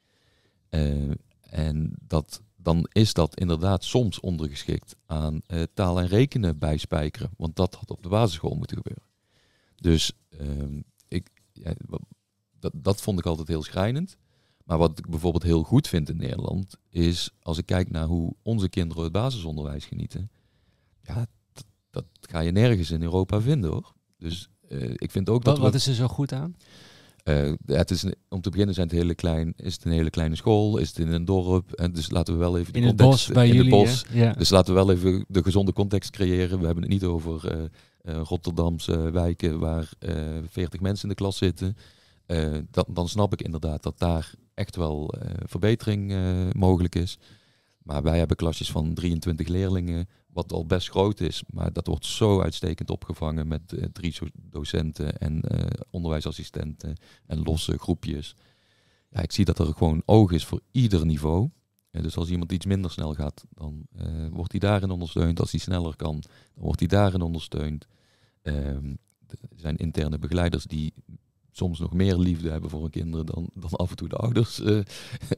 Eh, 0.69 1.11
en 1.41 1.95
dat, 2.07 2.43
dan 2.61 2.89
is 2.93 3.13
dat 3.13 3.39
inderdaad 3.39 3.85
soms 3.85 4.21
ondergeschikt 4.21 4.97
aan 5.07 5.41
eh, 5.47 5.63
taal 5.75 6.01
en 6.01 6.07
rekenen 6.07 6.59
bijspijkeren, 6.59 7.31
want 7.37 7.57
dat 7.57 7.75
had 7.75 7.91
op 7.91 8.03
de 8.03 8.09
basisschool 8.09 8.55
moeten 8.55 8.77
gebeuren. 8.77 9.07
Dus 9.77 10.13
ehm, 10.29 10.81
ik, 11.09 11.31
ja, 11.53 11.73
dat, 12.59 12.73
dat 12.75 13.01
vond 13.01 13.19
ik 13.19 13.27
altijd 13.27 13.49
heel 13.49 13.63
schrijnend. 13.63 14.17
Maar 14.65 14.79
wat 14.79 14.99
ik 14.99 15.09
bijvoorbeeld 15.09 15.43
heel 15.43 15.63
goed 15.63 15.89
vind 15.89 16.09
in 16.09 16.17
Nederland, 16.17 16.77
is 16.89 17.31
als 17.43 17.59
ik 17.59 17.67
kijk 17.67 17.91
naar 17.91 18.07
hoe 18.07 18.35
onze 18.43 18.69
kinderen 18.69 19.03
het 19.03 19.13
basisonderwijs 19.13 19.85
genieten. 19.85 20.31
Ja, 21.03 21.27
dat, 21.53 21.65
dat 21.91 22.05
ga 22.21 22.41
je 22.41 22.51
nergens 22.51 22.91
in 22.91 23.03
Europa 23.03 23.41
vinden 23.41 23.71
hoor. 23.71 23.93
Dus 24.19 24.49
eh, 24.69 24.91
ik 24.95 25.11
vind 25.11 25.29
ook 25.29 25.45
dat. 25.45 25.55
Wat, 25.55 25.65
wat 25.65 25.75
is 25.75 25.87
er 25.87 25.95
zo 25.95 26.09
goed 26.09 26.33
aan? 26.33 26.57
Uh, 27.29 27.53
het 27.67 27.91
is, 27.91 28.05
om 28.29 28.41
te 28.41 28.51
beginnen 28.51 28.75
zijn 28.75 28.89
het 28.89 28.97
hele 28.97 29.15
klein, 29.15 29.53
is 29.57 29.75
het 29.75 29.85
een 29.85 29.93
hele 29.93 30.11
kleine 30.11 30.37
school, 30.37 30.79
is 30.79 30.89
het 30.89 30.99
in 30.99 31.09
een 31.09 31.25
dorp. 31.25 31.73
En 31.73 31.93
dus 31.93 32.11
laten 32.11 32.33
we 32.33 32.39
wel 32.39 32.59
even 32.59 32.73
de 32.73 32.79
in 32.79 32.87
context, 32.87 33.27
het 33.27 33.27
bos 33.27 33.35
bij 33.35 33.49
in 33.49 33.55
jullie. 33.55 33.75
Het 33.75 33.85
bos. 33.85 34.05
Ja. 34.13 34.33
Dus 34.33 34.51
laten 34.51 34.75
we 34.75 34.85
wel 34.85 34.95
even 34.95 35.25
de 35.29 35.43
gezonde 35.43 35.73
context 35.73 36.11
creëren. 36.11 36.59
We 36.59 36.65
hebben 36.65 36.83
het 36.83 36.93
niet 36.93 37.05
over 37.05 37.55
uh, 37.55 37.63
uh, 38.03 38.21
Rotterdamse 38.23 39.11
wijken 39.11 39.59
waar 39.59 39.89
40 40.49 40.81
mensen 40.81 41.03
in 41.03 41.09
de 41.09 41.23
klas 41.23 41.37
zitten. 41.37 41.77
Dat, 42.71 42.87
dan 42.89 43.09
snap 43.09 43.33
ik 43.33 43.43
inderdaad 43.43 43.83
dat 43.83 43.99
daar 43.99 44.33
echt 44.55 44.77
wel 44.77 45.15
verbetering 45.47 46.15
mogelijk 46.53 46.95
is. 46.95 47.19
Maar 47.83 48.03
wij 48.03 48.19
hebben 48.19 48.37
klasjes 48.37 48.71
van 48.71 48.95
23 48.95 49.49
leerlingen, 49.49 50.09
wat 50.39 50.53
al 50.53 50.67
best 50.67 50.91
groot 50.91 51.21
is. 51.21 51.43
Maar 51.51 51.73
dat 51.73 51.87
wordt 51.87 52.07
zo 52.07 52.41
uitstekend 52.43 52.91
opgevangen 52.91 53.49
met 53.49 53.73
uh, 53.73 53.85
drie 53.93 54.15
docenten 54.35 55.19
en 55.19 55.43
uh, 55.51 55.67
onderwijsassistenten 55.91 56.97
en 57.27 57.43
losse 57.43 57.79
groepjes. 57.79 58.35
Ja, 59.11 59.21
ik 59.21 59.33
zie 59.33 59.45
dat 59.45 59.59
er 59.59 59.75
gewoon 59.75 60.03
oog 60.05 60.31
is 60.31 60.45
voor 60.45 60.61
ieder 60.71 61.07
niveau. 61.07 61.51
Dus 61.91 62.17
als 62.17 62.31
iemand 62.31 62.53
iets 62.53 62.67
minder 62.67 62.91
snel 62.91 63.15
gaat, 63.15 63.45
dan 63.51 63.87
uh, 63.97 64.29
wordt 64.31 64.51
hij 64.51 64.61
daarin 64.61 64.91
ondersteund. 64.91 65.41
Als 65.41 65.51
hij 65.51 65.61
sneller 65.61 65.97
kan, 65.97 66.21
dan 66.55 66.65
wordt 66.65 66.79
hij 66.79 66.89
daarin 66.89 67.21
ondersteund. 67.21 67.87
Um, 68.43 68.99
er 69.29 69.39
zijn 69.57 69.77
interne 69.77 70.19
begeleiders 70.19 70.65
die 70.65 70.93
soms 71.51 71.79
nog 71.79 71.93
meer 71.93 72.17
liefde 72.17 72.51
hebben 72.51 72.71
voor 72.71 72.81
hun 72.81 72.91
kinderen 72.91 73.27
dan, 73.27 73.51
dan 73.55 73.71
af 73.71 73.91
en 73.91 73.97
toe 73.97 74.09
de 74.09 74.17
ouders, 74.17 74.63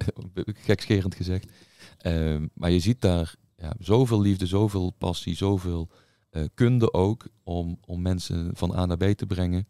gekscherend 0.69 1.15
gezegd. 1.15 1.53
Uh, 2.07 2.43
maar 2.55 2.71
je 2.71 2.81
ziet 2.81 3.01
daar 3.01 3.35
ja, 3.61 3.75
zoveel 3.79 4.21
liefde, 4.21 4.47
zoveel 4.47 4.91
passie, 4.99 5.37
zoveel 5.37 5.89
uh, 6.31 6.45
kunde 6.55 6.93
ook 6.93 7.27
om, 7.43 7.79
om 7.87 8.03
mensen 8.03 8.51
van 8.53 8.75
A 8.75 8.87
naar 8.87 8.97
B 8.97 9.05
te 9.05 9.27
brengen. 9.27 9.69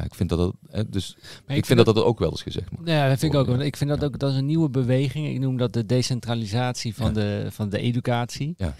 Ja, 0.00 0.06
ik 0.06 0.14
vind 0.14 0.28
dat 0.28 0.38
dat, 0.38 0.54
eh, 0.70 0.84
dus 0.88 1.16
maar 1.16 1.56
ik, 1.56 1.56
ik 1.56 1.66
vind 1.66 1.84
dat 1.84 1.94
dat 1.94 2.04
ook 2.04 2.18
wel 2.18 2.30
eens 2.30 2.42
gezegd 2.42 2.70
moet. 2.70 2.88
Ja, 2.88 3.08
dat 3.08 3.18
vind 3.18 3.32
ik 3.32 3.38
ook. 3.38 3.46
Want 3.46 3.60
ik 3.60 3.76
vind 3.76 3.90
dat 3.90 4.04
ook 4.04 4.18
dat 4.18 4.30
is 4.30 4.36
een 4.36 4.46
nieuwe 4.46 4.70
beweging. 4.70 5.28
Ik 5.28 5.38
noem 5.38 5.56
dat 5.56 5.72
de 5.72 5.86
decentralisatie 5.86 6.94
van, 6.94 7.06
ja. 7.06 7.12
de, 7.12 7.46
van 7.50 7.68
de 7.68 7.78
educatie. 7.78 8.54
Ja. 8.56 8.74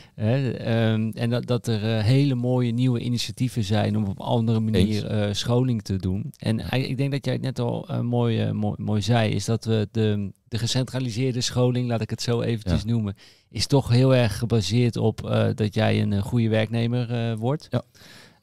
Um, 0.93 1.11
en 1.11 1.31
dat, 1.31 1.47
dat 1.47 1.67
er 1.67 1.99
uh, 1.99 2.05
hele 2.05 2.35
mooie 2.35 2.73
nieuwe 2.73 3.01
initiatieven 3.01 3.65
zijn 3.65 3.97
om 3.97 4.05
op 4.05 4.21
andere 4.21 4.61
manier 4.61 5.29
uh, 5.29 5.33
scholing 5.33 5.83
te 5.83 5.97
doen. 5.97 6.33
En 6.37 6.59
ja. 6.59 6.71
ik 6.71 6.97
denk 6.97 7.11
dat 7.11 7.25
jij 7.25 7.35
het 7.35 7.43
net 7.43 7.59
al 7.59 8.03
mooi, 8.03 8.53
mooi, 8.53 8.75
mooi 8.77 9.03
zei, 9.03 9.31
is 9.31 9.45
dat 9.45 9.65
we 9.65 9.89
de, 9.91 10.33
de 10.49 10.59
gecentraliseerde 10.59 11.41
scholing, 11.41 11.89
laat 11.89 12.01
ik 12.01 12.11
het 12.11 12.23
zo 12.23 12.41
eventjes 12.41 12.85
noemen, 12.85 13.15
is 13.51 13.67
toch 13.67 13.89
heel 13.89 14.15
erg 14.15 14.39
gebaseerd 14.39 14.97
op 14.97 15.21
dat 15.55 15.75
jij 15.75 16.03
een, 16.03 16.23
goede 16.23 16.49
werknemer 16.49 17.37
wordt. 17.37 17.67
Ja. 17.71 17.83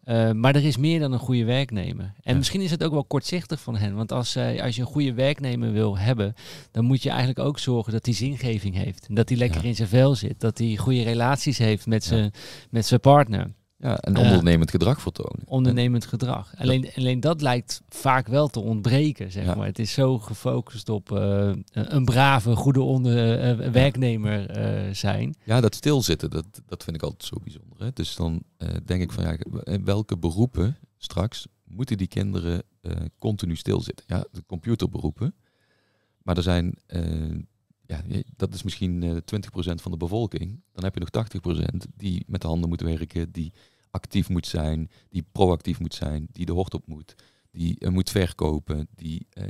Uh, 0.10 0.32
maar 0.32 0.56
er 0.56 0.66
is 0.66 0.78
meer 0.78 1.00
dan 1.00 1.12
een 1.12 1.20
goede 1.20 1.46
werknemer. 1.46 2.06
En 2.06 2.32
ja. 2.32 2.38
misschien 2.38 2.62
is 2.62 2.72
het 2.72 2.84
ook 2.84 2.92
wel 2.92 3.06
kortzichtig 3.06 3.62
van 3.62 3.76
hen. 3.76 3.96
Want 3.96 4.12
als, 4.12 4.38
als 4.38 4.76
je 4.76 4.82
een 4.82 4.88
goede 4.88 5.14
werknemer 5.14 5.72
wil 5.72 5.98
hebben, 5.98 6.34
dan 6.72 6.86
moet 6.86 7.04
je 7.04 7.10
eigenlijk 7.10 7.40
ook 7.40 7.60
zorgen 7.60 7.94
dat 7.94 8.06
hij 8.06 8.16
zingeving 8.16 8.76
heeft. 8.76 9.08
Dat 9.10 9.30
hij 9.30 9.38
lekker 9.38 9.62
ja. 9.62 9.68
in 9.68 9.76
zijn 9.76 9.88
vel 9.88 10.16
zit. 10.16 10.40
Dat 10.40 10.58
hij 10.58 10.76
goede 10.76 11.04
relaties 11.04 11.58
heeft 11.58 11.86
met 11.86 12.04
zijn 12.04 12.32
met 12.70 12.86
zijn 12.86 13.00
partner. 13.00 13.48
Ja, 13.80 13.98
en 13.98 14.18
ondernemend 14.18 14.70
uh, 14.70 14.72
gedrag 14.72 15.02
vertonen. 15.02 15.42
Ondernemend 15.46 16.06
gedrag. 16.06 16.54
Alleen, 16.58 16.90
alleen 16.96 17.20
dat 17.20 17.42
lijkt 17.42 17.82
vaak 17.90 18.28
wel 18.28 18.48
te 18.48 18.60
ontbreken, 18.60 19.32
zeg 19.32 19.46
ja. 19.46 19.56
maar. 19.56 19.66
Het 19.66 19.80
is 19.80 19.92
zo 19.92 20.20
gefocust 20.20 20.90
op 20.90 21.12
uh, 21.12 21.52
een 21.72 22.06
brave, 22.06 22.56
goede 22.56 22.82
onder, 22.82 23.60
uh, 23.60 23.70
werknemer 23.70 24.50
zijn. 24.96 25.36
Ja, 25.44 25.62
dat 25.62 25.76
stilzitten, 25.76 26.30
dat, 26.30 26.46
dat 26.66 26.84
vind 26.84 26.96
ik 26.96 27.02
altijd 27.02 27.24
zo 27.24 27.38
bijzonder. 27.44 27.80
Hè? 27.80 27.92
Dus 27.94 28.16
dan 28.16 28.44
denk 28.86 29.02
ik 29.02 29.12
van, 29.12 29.24
ja, 29.24 29.38
welke 29.84 30.18
beroepen 30.18 30.78
straks 30.98 31.48
moeten 31.64 31.98
die 31.98 32.08
kinderen 32.08 32.64
continu 33.20 33.56
stilzitten? 33.56 34.06
Ja, 34.08 34.26
de 34.32 34.44
computerberoepen. 34.46 35.36
Maar 36.22 36.38
er 36.38 36.44
zijn, 36.44 36.74
ja, 37.88 38.02
dat 38.36 38.54
is 38.54 38.64
misschien 38.64 39.22
20% 39.22 39.22
van 39.56 39.92
de 39.92 39.98
bevolking. 39.98 40.62
Dan 40.72 40.84
heb 40.84 40.94
je 40.94 41.00
nog 41.00 41.26
80% 41.86 41.88
die 41.96 42.24
met 42.28 42.42
de 42.42 42.48
handen 42.48 42.70
moet 42.70 42.82
werken, 42.82 43.32
die 43.32 43.54
actief 43.92 44.30
moet 44.30 44.48
zijn, 44.48 44.90
die 45.10 45.26
proactief 45.32 45.80
moet 45.80 45.94
zijn, 45.94 46.28
die 46.32 46.46
de 46.46 46.52
hort 46.52 46.74
op 46.74 46.88
moet, 46.88 47.16
die 47.52 47.76
uh, 47.80 47.90
moet 47.90 48.10
verkopen, 48.10 48.88
die 48.96 49.28
uh, 49.34 49.46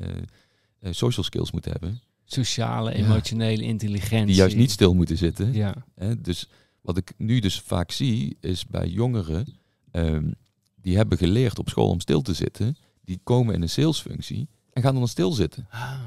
uh, 0.80 0.91
social 0.91 1.23
skills 1.23 1.52
moet 1.52 1.65
hebben. 1.65 2.02
Sociale, 2.26 2.93
emotionele 2.93 3.62
ja. 3.62 3.67
intelligentie. 3.67 4.26
Die 4.26 4.36
juist 4.36 4.56
niet 4.56 4.71
stil 4.71 4.93
moeten 4.93 5.17
zitten. 5.17 5.54
Ja. 5.54 5.76
dus 6.17 6.50
wat 6.82 6.97
ik 6.97 7.13
nu 7.17 7.39
dus 7.39 7.60
vaak 7.60 7.91
zie, 7.91 8.38
is 8.39 8.65
bij 8.65 8.88
jongeren 8.88 9.47
um, 9.91 10.36
die 10.76 10.95
hebben 10.95 11.17
geleerd 11.17 11.60
op 11.60 11.69
school 11.69 11.89
om 11.89 12.00
stil 12.00 12.21
te 12.21 12.34
zitten, 12.34 12.78
die 13.02 13.19
komen 13.23 13.56
in 13.56 13.62
een 13.62 13.69
salesfunctie 13.69 14.47
en 14.73 14.82
gaan 14.82 14.95
dan 14.95 15.08
stilzitten. 15.08 15.67
Ah. 15.69 16.00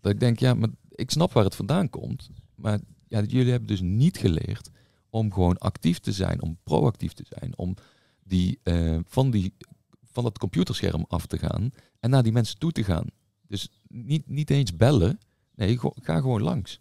Dat 0.00 0.12
ik 0.12 0.20
denk, 0.20 0.38
ja, 0.38 0.54
maar 0.54 0.68
ik 0.94 1.10
snap 1.10 1.32
waar 1.32 1.44
het 1.44 1.54
vandaan 1.54 1.90
komt, 1.90 2.30
maar 2.54 2.80
ja, 3.08 3.22
jullie 3.22 3.50
hebben 3.50 3.68
dus 3.68 3.80
niet 3.80 4.16
geleerd 4.16 4.70
om 5.10 5.32
gewoon 5.32 5.58
actief 5.58 5.98
te 5.98 6.12
zijn, 6.12 6.42
om 6.42 6.58
proactief 6.62 7.12
te 7.12 7.24
zijn, 7.28 7.58
om 7.58 7.74
die, 8.24 8.58
uh, 8.64 8.98
van, 9.04 9.30
die, 9.30 9.54
van 10.04 10.24
dat 10.24 10.38
computerscherm 10.38 11.04
af 11.08 11.26
te 11.26 11.38
gaan 11.38 11.70
en 12.00 12.10
naar 12.10 12.22
die 12.22 12.32
mensen 12.32 12.58
toe 12.58 12.72
te 12.72 12.84
gaan. 12.84 13.06
Dus 13.46 13.68
niet, 13.88 14.28
niet 14.28 14.50
eens 14.50 14.76
bellen, 14.76 15.18
nee, 15.54 15.78
ga 15.94 16.20
gewoon 16.20 16.42
langs. 16.42 16.80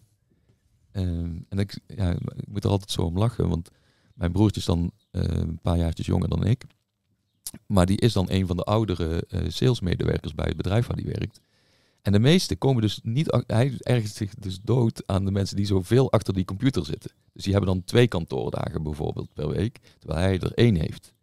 Uh, 0.94 1.04
en 1.50 1.58
ik, 1.60 1.80
ja, 1.88 2.12
ik 2.12 2.48
moet 2.48 2.64
er 2.64 2.70
altijd 2.70 2.92
zo 2.92 3.02
om 3.02 3.18
lachen, 3.18 3.50
want 3.50 3.70
mijn 4.14 4.32
broertje 4.32 4.60
is 4.60 4.66
dan 4.66 4.92
uh, 5.12 5.24
een 5.24 5.60
paar 5.62 5.78
jaartjes 5.78 6.06
jonger 6.06 6.30
dan 6.30 6.46
ik. 6.46 6.64
Maar 7.66 7.86
die 7.86 8.00
is 8.00 8.14
dan 8.14 8.26
een 8.30 8.48
van 8.48 8.58
de 8.58 8.64
oudere 8.64 9.28
uh, 9.30 9.50
salesmedewerkers 9.50 10.36
bij 10.36 10.46
het 10.46 10.58
bedrijf 10.58 10.88
waar 10.88 10.98
hij 10.98 11.06
werkt. 11.06 11.42
En 12.02 12.12
de 12.12 12.20
meeste 12.20 12.56
komen 12.56 12.82
dus 12.82 13.00
niet, 13.04 13.44
hij 13.48 13.78
ergert 13.80 14.16
zich 14.16 14.36
dus 14.36 14.60
dood 14.62 15.04
aan 15.06 15.26
de 15.26 15.32
mensen 15.32 15.56
die 15.56 15.66
zoveel 15.66 16.12
achter 16.12 16.34
die 16.34 16.46
computer 16.46 16.86
zitten. 16.86 17.12
Dus 17.34 17.44
die 17.44 17.54
hebben 17.54 17.74
dan 17.74 17.84
twee 17.84 18.08
kantoordagen 18.08 18.84
bijvoorbeeld 18.84 19.34
per 19.34 19.50
week, 19.50 19.80
terwijl 20.00 20.22
hij 20.22 20.40
er 20.40 20.54
één 20.54 20.76
heeft. 20.76 21.14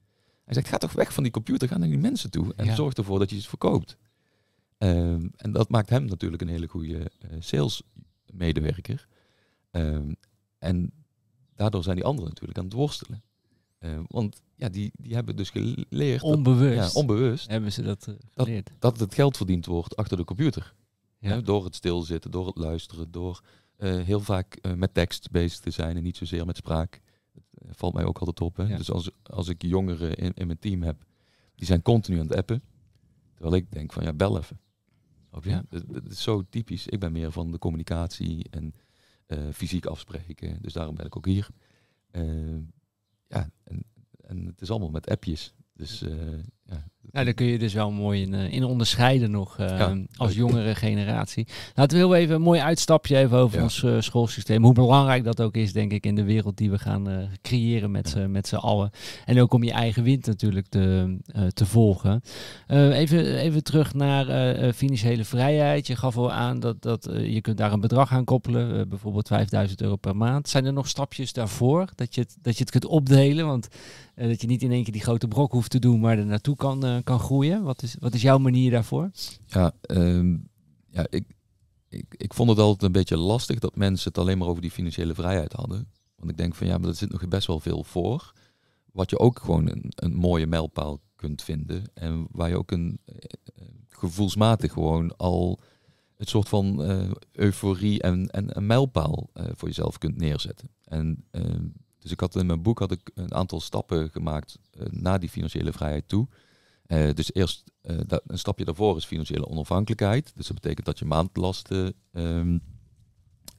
Hij 0.45 0.55
zegt, 0.55 0.69
ga 0.69 0.79
toch 0.79 0.93
weg 0.93 1.13
van 1.13 1.23
die 1.23 1.33
computer, 1.33 1.69
ga 1.69 1.79
naar 1.79 1.89
die 1.89 1.99
mensen 1.99 2.31
toe 2.31 2.53
en 2.57 2.65
ja. 2.65 2.75
zorg 2.75 2.95
ervoor 2.95 3.19
dat 3.19 3.31
je 3.31 3.37
het 3.37 3.47
verkoopt. 3.47 3.97
Um, 4.79 5.33
en 5.37 5.53
dat 5.53 5.69
maakt 5.69 5.91
hem 5.91 6.05
natuurlijk 6.05 6.43
een 6.43 6.49
hele 6.49 6.67
goede 6.67 7.11
uh, 7.21 7.31
salesmedewerker. 7.39 9.09
Um, 9.71 10.17
en 10.59 10.93
daardoor 11.55 11.83
zijn 11.83 11.97
die 11.97 12.05
anderen 12.05 12.29
natuurlijk 12.29 12.59
aan 12.59 12.65
het 12.65 12.73
worstelen. 12.73 13.23
Uh, 13.81 13.99
want 14.07 14.43
ja, 14.55 14.69
die, 14.69 14.93
die 14.97 15.15
hebben 15.15 15.37
dus 15.37 15.51
geleerd. 15.51 16.23
Onbewust. 16.23 16.79
Dat, 16.79 16.93
ja, 16.93 17.01
onbewust. 17.01 17.49
Hebben 17.49 17.73
ze 17.73 17.83
dat 17.83 18.07
uh, 18.09 18.15
geleerd. 18.35 18.67
Dat, 18.67 18.81
dat 18.81 19.01
het 19.01 19.15
geld 19.15 19.37
verdiend 19.37 19.67
wordt 19.67 19.97
achter 19.97 20.17
de 20.17 20.25
computer. 20.25 20.75
Ja. 21.19 21.41
Door 21.41 21.65
het 21.65 21.75
stilzitten, 21.75 22.31
door 22.31 22.47
het 22.47 22.59
luisteren, 22.59 23.11
door 23.11 23.41
uh, 23.79 24.03
heel 24.05 24.21
vaak 24.21 24.59
uh, 24.63 24.73
met 24.73 24.95
tekst 24.95 25.31
bezig 25.31 25.61
te 25.61 25.71
zijn 25.71 25.97
en 25.97 26.03
niet 26.03 26.17
zozeer 26.17 26.47
met 26.47 26.57
spraak. 26.57 27.01
Dat 27.51 27.77
valt 27.77 27.95
mij 27.95 28.05
ook 28.05 28.19
altijd 28.19 28.41
op. 28.41 28.57
Hè? 28.57 28.63
Ja. 28.63 28.77
Dus 28.77 28.91
als, 28.91 29.11
als 29.23 29.49
ik 29.49 29.63
jongeren 29.63 30.17
in, 30.17 30.33
in 30.35 30.47
mijn 30.47 30.59
team 30.59 30.83
heb, 30.83 31.05
die 31.55 31.67
zijn 31.67 31.83
continu 31.83 32.19
aan 32.19 32.27
het 32.27 32.37
appen. 32.37 32.63
Terwijl 33.35 33.57
ik 33.57 33.73
denk 33.73 33.93
van 33.93 34.03
ja, 34.03 34.13
bel 34.13 34.39
even. 34.39 34.61
Ja. 35.43 35.65
Dat, 35.69 35.85
dat, 35.89 36.07
is 36.07 36.23
zo 36.23 36.45
typisch. 36.51 36.87
Ik 36.87 37.01
ben 37.01 37.13
meer 37.13 37.33
van 37.33 37.51
de 37.51 37.59
communicatie 37.59 38.47
en 38.51 38.75
fysiek 39.53 39.87
afspreken. 39.87 40.59
Dus 40.63 40.73
daarom 40.73 40.95
ben 40.95 41.07
ik 41.07 41.17
ook 41.17 41.27
hier 41.27 41.49
ja, 43.29 43.51
en, 43.65 43.85
en 44.21 44.47
het 44.47 44.61
is 44.61 44.71
allemaal 44.71 44.91
met 44.91 45.11
appjes. 45.11 45.55
Dus 45.73 46.03
uh, 46.03 46.39
ja. 46.63 46.91
Nou, 47.13 47.25
daar 47.25 47.35
kun 47.35 47.47
je 47.47 47.59
dus 47.59 47.73
wel 47.73 47.91
mooi 47.91 48.23
in, 48.23 48.33
uh, 48.33 48.53
in 48.53 48.65
onderscheiden 48.65 49.31
nog 49.31 49.59
uh, 49.59 49.69
ja, 49.69 49.97
als 50.17 50.35
jongere 50.35 50.75
generatie. 50.75 51.47
Laten 51.75 51.99
we 51.99 52.05
heel 52.05 52.15
even 52.15 52.35
een 52.35 52.43
mooi 52.43 52.61
uitstapje 52.61 53.17
even 53.17 53.39
over 53.39 53.57
ja. 53.57 53.63
ons 53.63 53.83
uh, 53.83 54.01
schoolsysteem. 54.01 54.63
Hoe 54.65 54.73
belangrijk 54.73 55.25
dat 55.25 55.41
ook 55.41 55.57
is, 55.57 55.73
denk 55.73 55.93
ik, 55.93 56.07
in 56.07 56.15
de 56.15 56.25
wereld 56.25 56.57
die 56.57 56.71
we 56.71 56.79
gaan 56.79 57.29
creëren 57.43 57.91
met, 57.91 58.15
ja. 58.17 58.29
met 58.29 58.49
z'n 58.49 58.55
allen. 58.55 58.91
En 59.25 59.41
ook 59.41 59.53
om 59.53 59.63
je 59.63 59.73
eigen 59.73 60.03
wind 60.03 60.27
natuurlijk 60.27 60.67
te, 60.67 61.17
te 61.55 61.67
volgen. 61.67 62.23
even, 62.69 63.37
even 63.37 63.63
terug 63.63 63.95
naar 63.95 64.27
financiële 64.73 65.25
vrijheid. 65.25 65.87
Je 65.87 65.97
gaf 65.97 66.17
al 66.17 66.33
aan 66.33 66.61
dat, 66.61 66.83
dat 66.83 67.09
je 67.23 67.41
kunt 67.41 67.57
daar 67.57 67.73
een 67.73 67.81
bedrag 67.81 68.13
aan 68.13 68.25
koppelen, 68.25 68.89
bijvoorbeeld 68.89 69.27
5000 69.27 69.83
euro 69.83 69.97
per 69.97 70.17
maand. 70.17 70.49
Zijn 70.49 70.65
er 70.65 70.73
nog 70.73 70.89
stapjes 70.89 71.33
daarvoor 71.33 71.89
dat 71.95 72.15
je 72.15 72.21
het, 72.21 72.37
dat 72.43 72.55
je 72.55 72.61
het 72.61 72.71
kunt 72.71 72.87
opdelen? 72.87 73.47
Want 73.47 73.69
dat 74.27 74.41
je 74.41 74.47
niet 74.47 74.63
in 74.63 74.73
één 74.73 74.83
keer 74.83 74.93
die 74.93 75.03
grote 75.03 75.29
brok 75.29 75.53
hoeft 75.53 75.71
te 75.71 75.79
doen, 75.79 76.01
maar 76.01 76.19
er 76.19 76.27
naartoe 76.27 76.57
kan, 76.57 76.98
kan 77.05 77.19
groeien. 77.19 77.63
Wat 77.63 77.83
is, 77.83 77.97
wat 78.01 78.15
is 78.15 78.23
jouw 78.23 78.39
manier 78.39 78.71
daarvoor? 78.71 79.11
Ja, 79.47 79.73
um, 79.91 80.49
ja 80.91 81.07
ik, 81.11 81.25
ik, 81.89 82.15
ik 82.17 82.35
vond 82.35 82.51
het 82.51 82.59
altijd 82.59 82.83
een 82.83 82.93
beetje 82.93 83.17
lastig 83.17 83.59
dat 83.59 83.77
mensen 83.77 84.09
het 84.09 84.19
alleen 84.19 84.39
maar 84.39 84.49
over 84.49 84.63
die 84.63 84.71
financiële 84.71 85.15
vrijheid 85.15 85.53
hadden. 85.53 85.91
Want 86.17 86.31
ik 86.31 86.37
denk 86.37 86.55
van 86.55 86.67
ja, 86.67 86.79
maar 86.79 86.89
er 86.89 86.95
zit 86.95 87.13
nog 87.13 87.29
best 87.29 87.47
wel 87.47 87.61
veel 87.61 87.85
voor. 87.85 88.33
Wat 88.93 89.11
je 89.11 89.19
ook 89.19 89.39
gewoon 89.39 89.69
een, 89.69 89.85
een 89.89 90.15
mooie 90.15 90.47
mijlpaal 90.47 91.01
kunt 91.17 91.43
vinden. 91.43 91.85
En 91.95 92.27
waar 92.31 92.49
je 92.49 92.59
ook 92.59 92.71
een 92.71 93.01
uh, 93.07 93.15
gevoelsmatig 93.89 94.73
gewoon 94.73 95.17
al 95.17 95.61
het 96.17 96.29
soort 96.29 96.49
van 96.49 96.85
eh, 96.85 97.11
euforie 97.33 98.03
en, 98.03 98.27
en 98.27 98.57
een 98.57 98.67
mijlpaal 98.67 99.31
eh, 99.33 99.45
voor 99.55 99.69
jezelf 99.69 99.99
kunt 99.99 100.17
neerzetten. 100.17 100.71
En 100.85 101.25
eh, 101.31 101.43
dus 101.99 102.11
ik 102.11 102.21
had 102.21 102.37
in 102.37 102.47
mijn 102.47 102.63
boek 102.63 102.79
had 102.79 102.93
ik 102.93 103.11
een 103.15 103.35
aantal 103.35 103.61
stappen 103.61 104.11
gemaakt 104.11 104.59
eh, 104.71 104.87
naar 104.91 105.21
die 105.21 105.29
financiële 105.29 105.73
vrijheid 105.73 106.09
toe. 106.09 106.27
Eh, 106.89 107.11
dus 107.15 107.35
eerst 107.35 107.65
eh, 107.81 107.97
een 108.27 108.39
stapje 108.39 108.65
daarvoor 108.65 108.97
is 108.97 109.05
financiële 109.05 109.49
onafhankelijkheid. 109.49 110.33
Dus 110.37 110.47
dat 110.47 110.61
betekent 110.61 110.87
dat 110.87 110.99
je 110.99 111.05
maandlasten 111.05 111.95
ehm, 112.13 112.59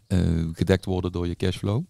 eh, 0.07 0.47
gedekt 0.51 0.85
worden 0.85 1.11
door 1.11 1.27
je 1.27 1.35
cashflow. 1.35 1.83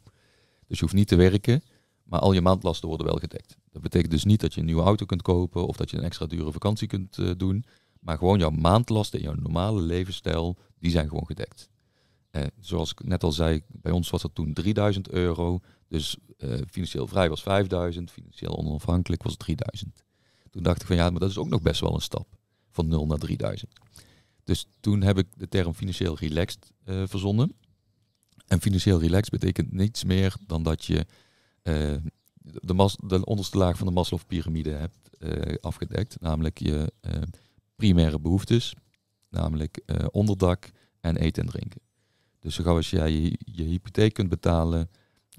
Dus 0.67 0.77
je 0.77 0.83
hoeft 0.83 0.93
niet 0.93 1.07
te 1.07 1.15
werken, 1.15 1.63
maar 2.03 2.19
al 2.19 2.33
je 2.33 2.41
maandlasten 2.41 2.87
worden 2.87 3.07
wel 3.07 3.15
gedekt. 3.15 3.57
Dat 3.71 3.81
betekent 3.81 4.11
dus 4.11 4.23
niet 4.23 4.41
dat 4.41 4.53
je 4.53 4.59
een 4.59 4.65
nieuwe 4.65 4.81
auto 4.81 5.05
kunt 5.05 5.21
kopen 5.21 5.67
of 5.67 5.75
dat 5.77 5.89
je 5.89 5.97
een 5.97 6.03
extra 6.03 6.25
dure 6.25 6.51
vakantie 6.51 6.87
kunt 6.87 7.39
doen. 7.39 7.63
Maar 7.99 8.17
gewoon 8.17 8.39
jouw 8.39 8.49
maandlasten 8.49 9.19
in 9.19 9.25
jouw 9.25 9.35
normale 9.35 9.81
levensstijl, 9.81 10.57
die 10.79 10.91
zijn 10.91 11.07
gewoon 11.09 11.25
gedekt. 11.25 11.69
Zoals 12.59 12.91
ik 12.91 13.03
net 13.03 13.23
al 13.23 13.31
zei, 13.31 13.61
bij 13.67 13.91
ons 13.91 14.09
was 14.09 14.21
dat 14.21 14.35
toen 14.35 14.53
3000 14.53 15.09
euro. 15.09 15.59
Dus 15.87 16.17
financieel 16.69 17.07
vrij 17.07 17.29
was 17.29 17.41
5000, 17.41 18.11
financieel 18.11 18.57
onafhankelijk 18.57 19.23
was 19.23 19.37
3000. 19.37 20.03
Toen 20.49 20.63
dacht 20.63 20.81
ik 20.81 20.87
van 20.87 20.95
ja, 20.95 21.09
maar 21.09 21.19
dat 21.19 21.29
is 21.29 21.37
ook 21.37 21.49
nog 21.49 21.61
best 21.61 21.81
wel 21.81 21.93
een 21.93 22.01
stap. 22.01 22.27
Van 22.71 22.87
0 22.87 23.05
naar 23.05 23.17
3000. 23.17 23.71
Dus 24.43 24.67
toen 24.79 25.01
heb 25.01 25.17
ik 25.17 25.27
de 25.35 25.47
term 25.47 25.73
financieel 25.73 26.17
relaxed 26.17 26.71
eh, 26.83 27.03
verzonnen. 27.05 27.53
En 28.47 28.61
financieel 28.61 28.99
relaxed 28.99 29.31
betekent 29.31 29.71
niets 29.71 30.03
meer 30.03 30.35
dan 30.47 30.63
dat 30.63 30.85
je 30.85 31.05
eh, 31.61 31.95
de, 32.33 32.95
de 33.07 33.25
onderste 33.25 33.57
laag 33.57 33.77
van 33.77 33.87
de 33.87 33.93
Maslow-pyramide 33.93 34.69
hebt 34.69 35.17
eh, 35.19 35.55
afgedekt. 35.61 36.19
Namelijk 36.19 36.59
je 36.59 36.93
primaire 37.75 38.19
behoeftes. 38.19 38.73
Namelijk 39.29 39.83
onderdak 40.11 40.69
en 40.99 41.17
eten 41.17 41.43
en 41.43 41.49
drinken. 41.49 41.81
Dus 42.39 42.55
zo 42.55 42.63
gauw 42.63 42.75
als 42.75 42.89
jij 42.89 43.11
je, 43.11 43.39
je 43.45 43.63
hypotheek 43.63 44.13
kunt 44.13 44.29
betalen, 44.29 44.89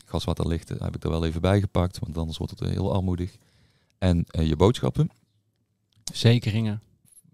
gas, 0.06 0.24
water, 0.24 0.48
licht, 0.48 0.68
heb 0.68 0.96
ik 0.96 1.04
er 1.04 1.10
wel 1.10 1.24
even 1.24 1.40
bij 1.40 1.60
gepakt, 1.60 1.98
want 1.98 2.18
anders 2.18 2.38
wordt 2.38 2.58
het 2.58 2.68
heel 2.68 2.94
armoedig. 2.94 3.36
En 4.00 4.24
eh, 4.26 4.48
je 4.48 4.56
boodschappen, 4.56 5.10
Verzekeringen, 6.04 6.82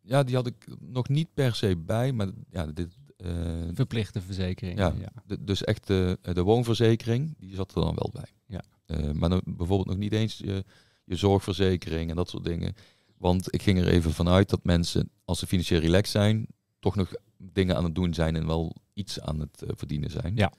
ja, 0.03 0.23
die 0.23 0.35
had 0.35 0.47
ik 0.47 0.67
nog 0.81 1.09
niet 1.09 1.35
per 1.35 1.55
se 1.55 1.77
bij, 1.77 2.13
maar 2.13 2.29
ja, 2.51 2.67
dit, 2.67 2.97
eh, 3.17 3.33
verplichte 3.73 4.21
verzekeringen. 4.21 4.99
Ja. 4.99 5.13
Ja. 5.27 5.37
dus 5.41 5.65
echt 5.65 5.87
de, 5.87 6.19
de 6.23 6.43
woonverzekering, 6.43 7.35
die 7.39 7.55
zat 7.55 7.75
er 7.75 7.81
dan 7.81 7.95
wel 7.95 8.11
bij. 8.13 8.29
Ja. 8.47 8.63
Eh, 8.87 9.13
maar 9.13 9.29
dan 9.29 9.43
bijvoorbeeld 9.45 9.89
nog 9.89 9.97
niet 9.97 10.13
eens 10.13 10.39
je, 10.39 10.65
je 11.05 11.17
zorgverzekering 11.17 12.11
en 12.11 12.17
dat 12.17 12.29
soort 12.29 12.45
dingen. 12.45 12.75
Want 13.17 13.55
ik 13.55 13.63
ging 13.63 13.79
er 13.79 13.89
even 13.89 14.13
vanuit 14.13 14.51
dat 14.51 14.65
mensen, 14.65 15.11
als 15.25 15.39
ze 15.39 15.47
financieel 15.47 15.81
relaxed 15.81 16.23
zijn, 16.23 16.47
toch 16.79 16.95
nog 16.95 17.13
dingen 17.39 17.77
aan 17.77 17.85
het 17.85 17.95
doen 17.95 18.15
zijn 18.15 18.37
en 18.37 18.47
wel 18.47 18.77
iets 18.93 19.21
aan 19.21 19.41
het 19.41 19.63
verdienen 19.67 20.11
zijn. 20.11 20.37
Ja. 20.37 20.53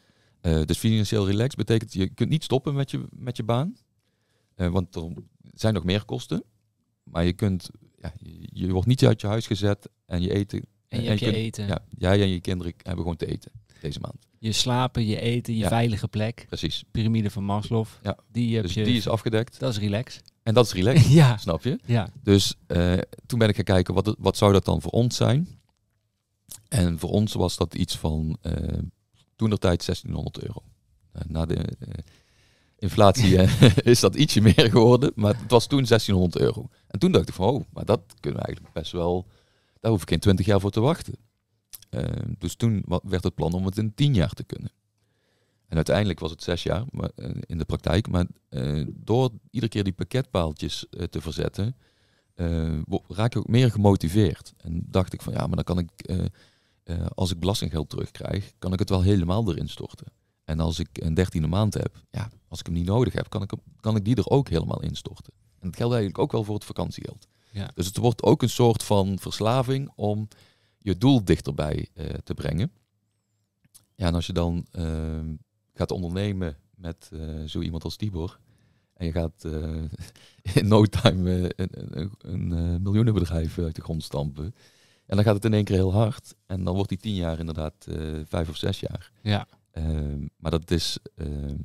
Dus 0.66 0.78
financieel 0.78 1.28
relaxed 1.28 1.56
betekent, 1.56 1.94
je 1.94 2.10
kunt 2.10 2.30
niet 2.30 2.44
stoppen 2.44 2.74
met 2.74 2.92
je, 2.92 3.06
met 3.12 3.38
je 3.38 3.44
baan. 3.44 3.76
Eh, 4.58 4.68
want 4.70 4.96
er 4.96 5.12
zijn 5.54 5.74
nog 5.74 5.84
meer 5.84 6.06
kosten. 6.06 6.44
Maar 7.04 7.26
je 7.26 7.34
kunt, 7.34 7.70
ja, 8.02 8.14
je, 8.54 8.70
wordt 8.72 8.88
niet 8.88 9.06
uit 9.06 9.22
je 9.22 9.28
huis 9.28 9.48
gezet 9.48 9.90
en 10.06 10.22
je 10.22 10.34
eten. 10.34 10.60
En 10.88 10.98
je 11.02 11.04
en 11.04 11.08
hebt 11.08 11.20
je 11.20 11.26
kunt- 11.26 11.38
eten, 11.38 11.68
Ja, 11.68 11.80
jij 11.98 12.22
en 12.22 12.30
je 12.30 12.40
kinderen 12.40 12.74
hebben 12.78 12.98
gewoon 13.02 13.16
te 13.18 13.26
eten 13.26 13.52
deze 13.82 14.00
maand. 14.00 14.16
je 14.40 14.52
slapen, 14.52 15.06
je 15.06 15.20
eten, 15.20 15.54
je 15.54 15.60
Ja. 15.60 15.68
veilige 15.68 16.08
plek. 16.08 16.46
Precies. 16.48 16.84
Piramide 16.92 17.30
van 17.30 17.44
Maslow. 17.44 17.86
Ja. 18.04 18.18
Die 18.32 18.54
heb 18.56 18.64
Dus 18.64 18.74
je. 18.74 18.84
die 18.84 18.98
is 18.98 19.08
afgedekt. 19.08 19.60
Dat 19.60 19.72
is 19.72 19.80
relax. 19.80 20.20
En 20.44 20.54
dat 20.54 20.66
is 20.66 20.74
relaxed, 20.74 21.12
ja. 21.22 21.38
snap 21.38 21.64
je? 21.64 21.80
Ja. 21.86 22.10
Dus 22.24 22.56
eh, 22.68 22.98
toen 23.26 23.40
ben 23.40 23.50
ik 23.50 23.56
gaan 23.56 23.64
kijken, 23.64 23.94
wat, 23.94 24.16
wat 24.20 24.38
zou 24.38 24.54
dat 24.54 24.66
dan 24.66 24.82
voor 24.82 24.92
ons 24.92 25.16
zijn? 25.16 25.48
En 26.68 27.00
voor 27.00 27.10
ons 27.10 27.34
was 27.34 27.58
dat 27.58 27.76
iets 27.76 27.98
van 27.98 28.38
eh 28.42 28.80
toen 29.36 29.50
de 29.50 29.58
tijd 29.58 29.86
1600 29.86 30.42
euro. 30.44 30.62
Na 31.28 31.46
de 31.46 31.66
inflatie 32.80 33.38
eh, 33.38 33.78
is 33.92 34.00
dat 34.00 34.16
ietsje 34.16 34.42
meer 34.42 34.70
geworden, 34.70 35.12
maar 35.16 35.36
het 35.42 35.52
was 35.52 35.68
toen 35.68 35.84
1600 35.84 36.44
euro. 36.44 36.70
En 36.88 37.00
toen 37.00 37.12
dacht 37.12 37.28
ik 37.28 37.34
van, 37.34 37.48
oh, 37.48 37.64
maar 37.74 37.86
dat 37.86 38.02
kunnen 38.20 38.40
we 38.40 38.46
eigenlijk 38.46 38.76
best 38.76 38.92
wel, 38.92 39.26
daar 39.80 39.92
hoef 39.92 40.02
ik 40.02 40.10
geen 40.10 40.20
20 40.20 40.46
jaar 40.46 40.60
voor 40.60 40.72
te 40.72 40.80
wachten. 40.80 41.14
Eh, 41.90 42.04
dus 42.38 42.56
toen 42.56 42.84
werd 43.04 43.24
het 43.24 43.36
plan 43.36 43.54
om 43.54 43.66
het 43.66 43.78
in 43.78 43.94
10 43.94 44.14
jaar 44.14 44.34
te 44.34 44.44
kunnen. 44.44 44.72
En 45.68 45.76
uiteindelijk 45.76 46.20
was 46.20 46.32
het 46.32 46.44
zes 46.44 46.64
jaar 46.64 46.84
maar, 46.92 47.12
eh, 47.16 47.30
in 47.46 47.58
de 47.58 47.66
praktijk. 47.66 48.08
Maar 48.08 48.26
eh, 48.50 48.86
door 48.88 49.30
iedere 49.50 49.72
keer 49.72 49.84
die 49.84 49.94
pakketpaaltjes 49.94 50.86
te 51.10 51.22
verzetten, 51.22 51.76
raak 53.08 53.32
ik 53.32 53.38
ook 53.38 53.48
meer 53.48 53.72
gemotiveerd. 53.72 54.54
En 54.58 54.86
dacht 54.88 55.14
ik 55.14 55.22
van 55.22 55.34
ja, 55.34 55.48
maar 55.48 55.56
dan 55.56 55.64
kan 55.64 55.80
ik, 55.80 55.90
als 57.16 57.32
ik 57.32 57.40
belastinggeld 57.40 57.90
terugkrijg, 57.90 58.54
kan 58.60 58.74
ik 58.74 58.80
het 58.80 58.90
wel 58.90 59.02
helemaal 59.02 59.52
erin 59.52 59.70
storten. 59.70 60.08
En 60.48 60.60
als 60.60 60.80
ik 60.80 60.88
een 60.94 61.14
dertiende 61.14 61.48
maand 61.48 61.74
heb, 61.74 61.96
ja, 62.10 62.30
als 62.48 62.60
ik 62.60 62.66
hem 62.66 62.76
niet 62.76 62.86
nodig 62.86 63.14
heb, 63.14 63.30
kan 63.30 63.42
ik, 63.42 63.52
hem- 63.52 63.74
kan 63.80 63.96
ik 63.96 64.06
die 64.06 64.16
er 64.16 64.28
ook 64.30 64.50
helemaal 64.50 64.82
instorten. 64.82 65.34
En 65.60 65.68
dat 65.68 65.76
geldt 65.76 65.94
eigenlijk 65.94 66.24
ook 66.24 66.32
wel 66.32 66.44
voor 66.44 66.56
het 66.56 66.64
vakantiegeld. 66.64 67.28
Ja. 67.52 67.72
Dus 67.74 67.86
het 67.86 67.98
wordt 67.98 68.24
ook 68.24 68.42
een 68.42 68.50
soort 68.50 68.84
van 68.84 69.20
verslaving 69.20 69.92
om 69.96 70.28
je 70.78 70.98
doel 70.98 71.24
dichterbij 71.24 71.88
eh, 71.94 72.06
te 72.24 72.34
brengen. 72.34 72.72
Ja, 73.96 74.08
en 74.08 74.14
als 74.16 74.26
je 74.26 74.34
dan 74.34 74.66
eh, 74.72 75.20
gaat 75.74 75.92
ondernemen 75.92 76.58
met 76.76 77.10
eh, 77.14 77.44
zo 77.46 77.62
iemand 77.62 77.84
als 77.84 77.96
Tibor, 77.96 78.40
en 78.94 79.06
je 79.06 79.12
gaat 79.12 79.44
eh, 79.44 79.84
in 80.62 80.68
no 80.68 80.86
time 80.86 81.52
een, 81.56 81.70
een, 82.00 82.12
een 82.52 82.82
miljoenenbedrijf 82.82 83.58
uit 83.60 83.76
de 83.76 83.82
grond 83.82 84.04
stampen. 84.04 84.56
En 85.06 85.16
dan 85.16 85.26
gaat 85.26 85.36
het 85.36 85.46
in 85.46 85.54
één 85.54 85.64
keer 85.64 85.76
heel 85.76 85.94
hard. 85.94 86.36
En 86.46 86.64
dan 86.64 86.74
wordt 86.76 86.90
die 86.90 86.98
tien 86.98 87.16
jaar 87.16 87.40
inderdaad 87.40 87.88
vijf 88.26 88.50
of 88.50 88.58
zes 88.58 88.80
jaar. 88.80 89.12
Ja. 89.22 89.48
Ehm, 89.78 90.28
maar 90.38 90.52
dat 90.52 90.72
is, 90.72 90.98
ehm, 91.16 91.58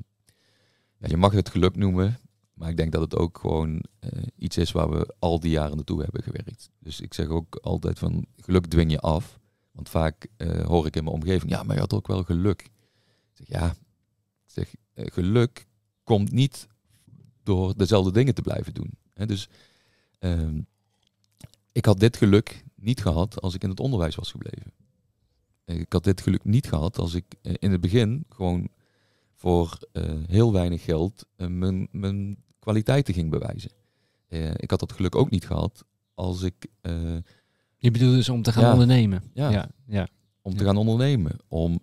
ja, 0.99 1.09
je 1.09 1.17
mag 1.17 1.33
het 1.33 1.49
geluk 1.49 1.77
noemen. 1.77 2.19
Maar 2.55 2.71
ik 2.71 2.77
denk 2.77 2.93
dat 2.93 3.01
het 3.01 3.17
ook 3.17 3.39
gewoon 3.39 3.83
eh, 3.99 4.23
iets 4.37 4.57
is 4.57 4.73
waar 4.73 4.91
we 4.91 5.15
al 5.19 5.41
die 5.41 5.51
jaren 5.51 5.77
naartoe 5.77 6.03
hebben 6.03 6.23
gewerkt. 6.23 6.71
Dus 6.79 7.01
ik 7.01 7.15
zeg 7.15 7.29
ook 7.29 7.57
altijd 7.57 7.99
van 7.99 8.27
geluk 8.37 8.67
dwing 8.67 8.91
je 8.91 9.01
af. 9.01 9.39
Want 9.73 9.89
vaak 9.89 10.27
eh, 10.37 10.65
hoor 10.65 10.87
ik 10.87 10.97
in 10.97 11.05
mijn 11.05 11.17
omgeving, 11.17 11.51
ja, 11.51 11.63
maar 11.63 11.75
je 11.75 11.81
had 11.81 11.93
ook 11.93 12.07
wel 12.07 12.23
geluk. 12.23 12.71
Zeg, 13.33 13.49
ja, 13.49 13.71
ik 13.71 13.77
zeg, 14.47 14.75
eh, 14.95 15.07
geluk 15.13 15.67
komt 16.05 16.33
niet 16.33 16.67
door 17.43 17.77
dezelfde 17.77 18.13
dingen 18.13 18.35
te 18.35 18.43
blijven 18.43 18.75
doen. 18.75 18.91
Dus 19.27 19.49
ehm, 20.19 20.61
ik 21.73 21.85
had 21.85 22.01
dit 22.01 22.17
geluk 22.17 22.65
niet 22.75 23.03
gehad 23.03 23.41
als 23.41 23.55
ik 23.55 23.63
in 23.63 23.71
het 23.71 23.81
onderwijs 23.81 24.15
was 24.15 24.31
gebleven. 24.31 24.73
Ik 25.65 25.93
had 25.93 26.05
dit 26.05 26.21
geluk 26.21 26.45
niet 26.45 26.69
gehad 26.69 26.99
als 26.99 27.15
ik 27.15 27.25
eh, 27.43 27.55
in 27.59 27.71
het 27.73 27.81
begin 27.81 28.25
gewoon 28.29 28.69
voor 29.35 29.79
eh, 29.93 30.03
heel 30.27 30.53
weinig 30.53 30.85
geld 30.85 31.27
eh, 31.37 31.47
mijn, 31.47 31.89
mijn 31.91 32.37
kwaliteiten 32.59 33.15
ging 33.15 33.31
bewijzen. 33.31 33.71
Ik 34.57 34.71
had 34.71 34.81
dat 34.81 34.93
geluk 34.93 35.15
ook 35.15 35.31
niet 35.31 35.47
gehad 35.47 35.85
als 36.15 36.43
ik 36.43 36.67
Je 37.79 37.91
bedoelt 37.91 38.15
dus 38.15 38.29
om 38.29 38.43
te 38.43 38.53
gaan 38.53 38.63
Ja. 38.63 38.73
ondernemen. 38.73 39.23
Ja. 39.35 39.51
ja. 39.51 39.71
ja. 39.87 40.09
om 40.43 40.57
te 40.57 40.65
gaan 40.65 40.77
ondernemen. 40.77 41.37
Om 41.49 41.81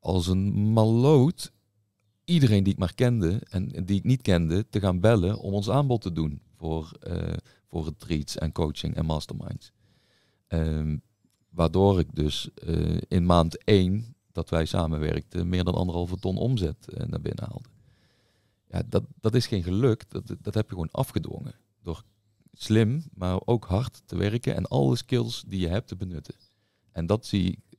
als 0.00 0.26
een 0.26 0.72
maloot 0.72 1.52
iedereen 2.24 2.64
die 2.64 2.72
ik 2.72 2.78
maar 2.78 2.94
kende 2.94 3.40
en 3.48 3.68
die 3.84 3.96
ik 3.96 4.04
niet 4.04 4.22
kende 4.22 4.68
te 4.68 4.80
gaan 4.80 5.00
bellen 5.00 5.38
om 5.38 5.52
ons 5.52 5.70
aanbod 5.70 6.00
te 6.00 6.12
doen 6.12 6.40
voor, 6.56 6.96
eh 7.00 7.32
voor 7.74 7.84
retreats 7.84 8.38
en 8.38 8.52
coaching 8.52 8.94
en 8.94 9.04
masterminds. 9.04 9.72
Ehm, 10.46 10.96
waardoor 11.54 11.98
ik 11.98 12.14
dus 12.14 12.48
eh, 12.54 12.96
in 13.08 13.26
maand 13.26 13.64
één 13.64 14.14
dat 14.32 14.50
wij 14.50 14.64
samenwerkten 14.64 15.48
meer 15.48 15.64
dan 15.64 15.74
anderhalve 15.74 16.18
ton 16.18 16.36
omzet 16.36 16.88
eh, 16.88 17.06
naar 17.06 17.20
binnen 17.20 17.44
haalde. 17.44 17.68
Ja, 18.68 18.82
dat, 18.88 19.04
dat 19.20 19.34
is 19.34 19.46
geen 19.46 19.62
geluk, 19.62 20.10
dat, 20.10 20.36
dat 20.40 20.54
heb 20.54 20.64
je 20.64 20.74
gewoon 20.74 20.90
afgedwongen. 20.90 21.54
Door 21.82 22.02
slim, 22.52 23.04
maar 23.14 23.40
ook 23.44 23.64
hard 23.64 24.02
te 24.06 24.16
werken 24.16 24.54
en 24.54 24.66
alle 24.66 24.96
skills 24.96 25.44
die 25.46 25.60
je 25.60 25.68
hebt 25.68 25.88
te 25.88 25.96
benutten. 25.96 26.34
En 26.92 27.06
dat 27.06 27.26
zie 27.26 27.50
ik 27.50 27.78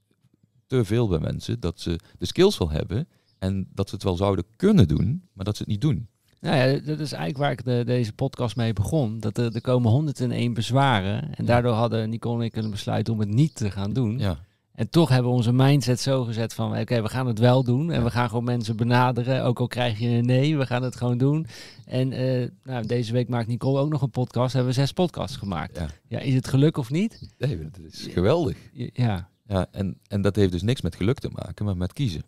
te 0.66 0.86
veel 0.86 1.08
bij 1.08 1.20
mensen, 1.20 1.60
dat 1.60 1.80
ze 1.80 2.00
de 2.18 2.26
skills 2.26 2.58
wel 2.58 2.70
hebben 2.70 3.08
en 3.38 3.70
dat 3.74 3.90
ze 3.90 3.96
het 3.96 4.04
wel 4.04 4.16
zouden 4.16 4.46
kunnen 4.56 4.88
doen, 4.88 5.28
maar 5.34 5.46
dat 5.46 5.56
ze 5.56 5.62
het 5.62 5.72
niet 5.72 5.82
doen. 5.82 6.08
Nou 6.46 6.58
ja, 6.58 6.80
dat 6.80 7.00
is 7.00 7.12
eigenlijk 7.12 7.38
waar 7.38 7.52
ik 7.52 7.66
de, 7.66 7.84
deze 7.86 8.14
podcast 8.14 8.56
mee 8.56 8.74
begon. 8.74 9.20
Dat 9.20 9.38
er, 9.38 9.56
er 9.56 9.62
komen 9.62 9.92
101 9.92 10.54
bezwaren. 10.54 11.36
En 11.36 11.46
daardoor 11.46 11.74
hadden 11.74 12.10
Nicole 12.10 12.40
en 12.40 12.46
ik 12.46 12.56
een 12.56 12.70
besluit 12.72 13.10
om 13.10 13.20
het 13.20 13.30
niet 13.30 13.56
te 13.56 13.72
gaan 13.72 13.94
doen. 13.94 14.20
Ja, 14.20 14.40
En 14.74 14.90
toch 14.90 15.10
hebben 15.10 15.32
we 15.32 15.38
onze 15.38 15.54
mindset 15.54 16.00
zo 16.00 16.24
gezet 16.24 16.54
van... 16.54 16.78
oké, 16.78 17.02
we 17.02 17.10
gaan 17.10 17.28
het 17.28 17.40
wel 17.40 17.64
doen. 17.64 17.92
En 17.92 18.04
we 18.04 18.12
gaan 18.12 18.30
gewoon 18.30 18.44
mensen 18.44 18.78
benaderen. 18.78 19.44
Ook 19.44 19.60
al 19.60 19.68
krijg 19.68 20.00
je 20.00 20.08
een 20.08 20.26
nee, 20.26 20.58
we 20.58 20.66
gaan 20.66 20.84
het 20.84 20.96
gewoon 20.96 21.18
doen. 21.18 21.48
En 21.86 22.12
eh, 22.12 22.50
nou, 22.64 22.86
deze 22.86 23.14
week 23.14 23.30
maakt 23.30 23.48
Nicole 23.48 23.80
ook 23.80 23.90
nog 23.90 24.02
een 24.02 24.10
podcast. 24.10 24.54
Hebben 24.54 24.74
we 24.74 24.80
zes 24.80 24.92
podcasts 24.92 25.38
gemaakt. 25.38 25.78
ja. 25.78 25.88
Ja, 26.08 26.20
is 26.20 26.34
het 26.34 26.48
geluk 26.48 26.78
of 26.78 26.90
niet? 26.90 27.34
Nee, 27.38 27.58
dat 27.58 27.80
is 27.92 28.08
geweldig. 28.12 28.58
Ja, 28.94 29.30
Ja, 29.48 29.68
en, 29.72 30.00
en 30.08 30.22
dat 30.22 30.36
heeft 30.36 30.52
dus 30.52 30.64
niks 30.64 30.82
met 30.82 30.96
geluk 30.96 31.20
te 31.20 31.30
maken, 31.32 31.66
maar 31.66 31.78
met 31.78 31.94
kiezen. 31.94 32.24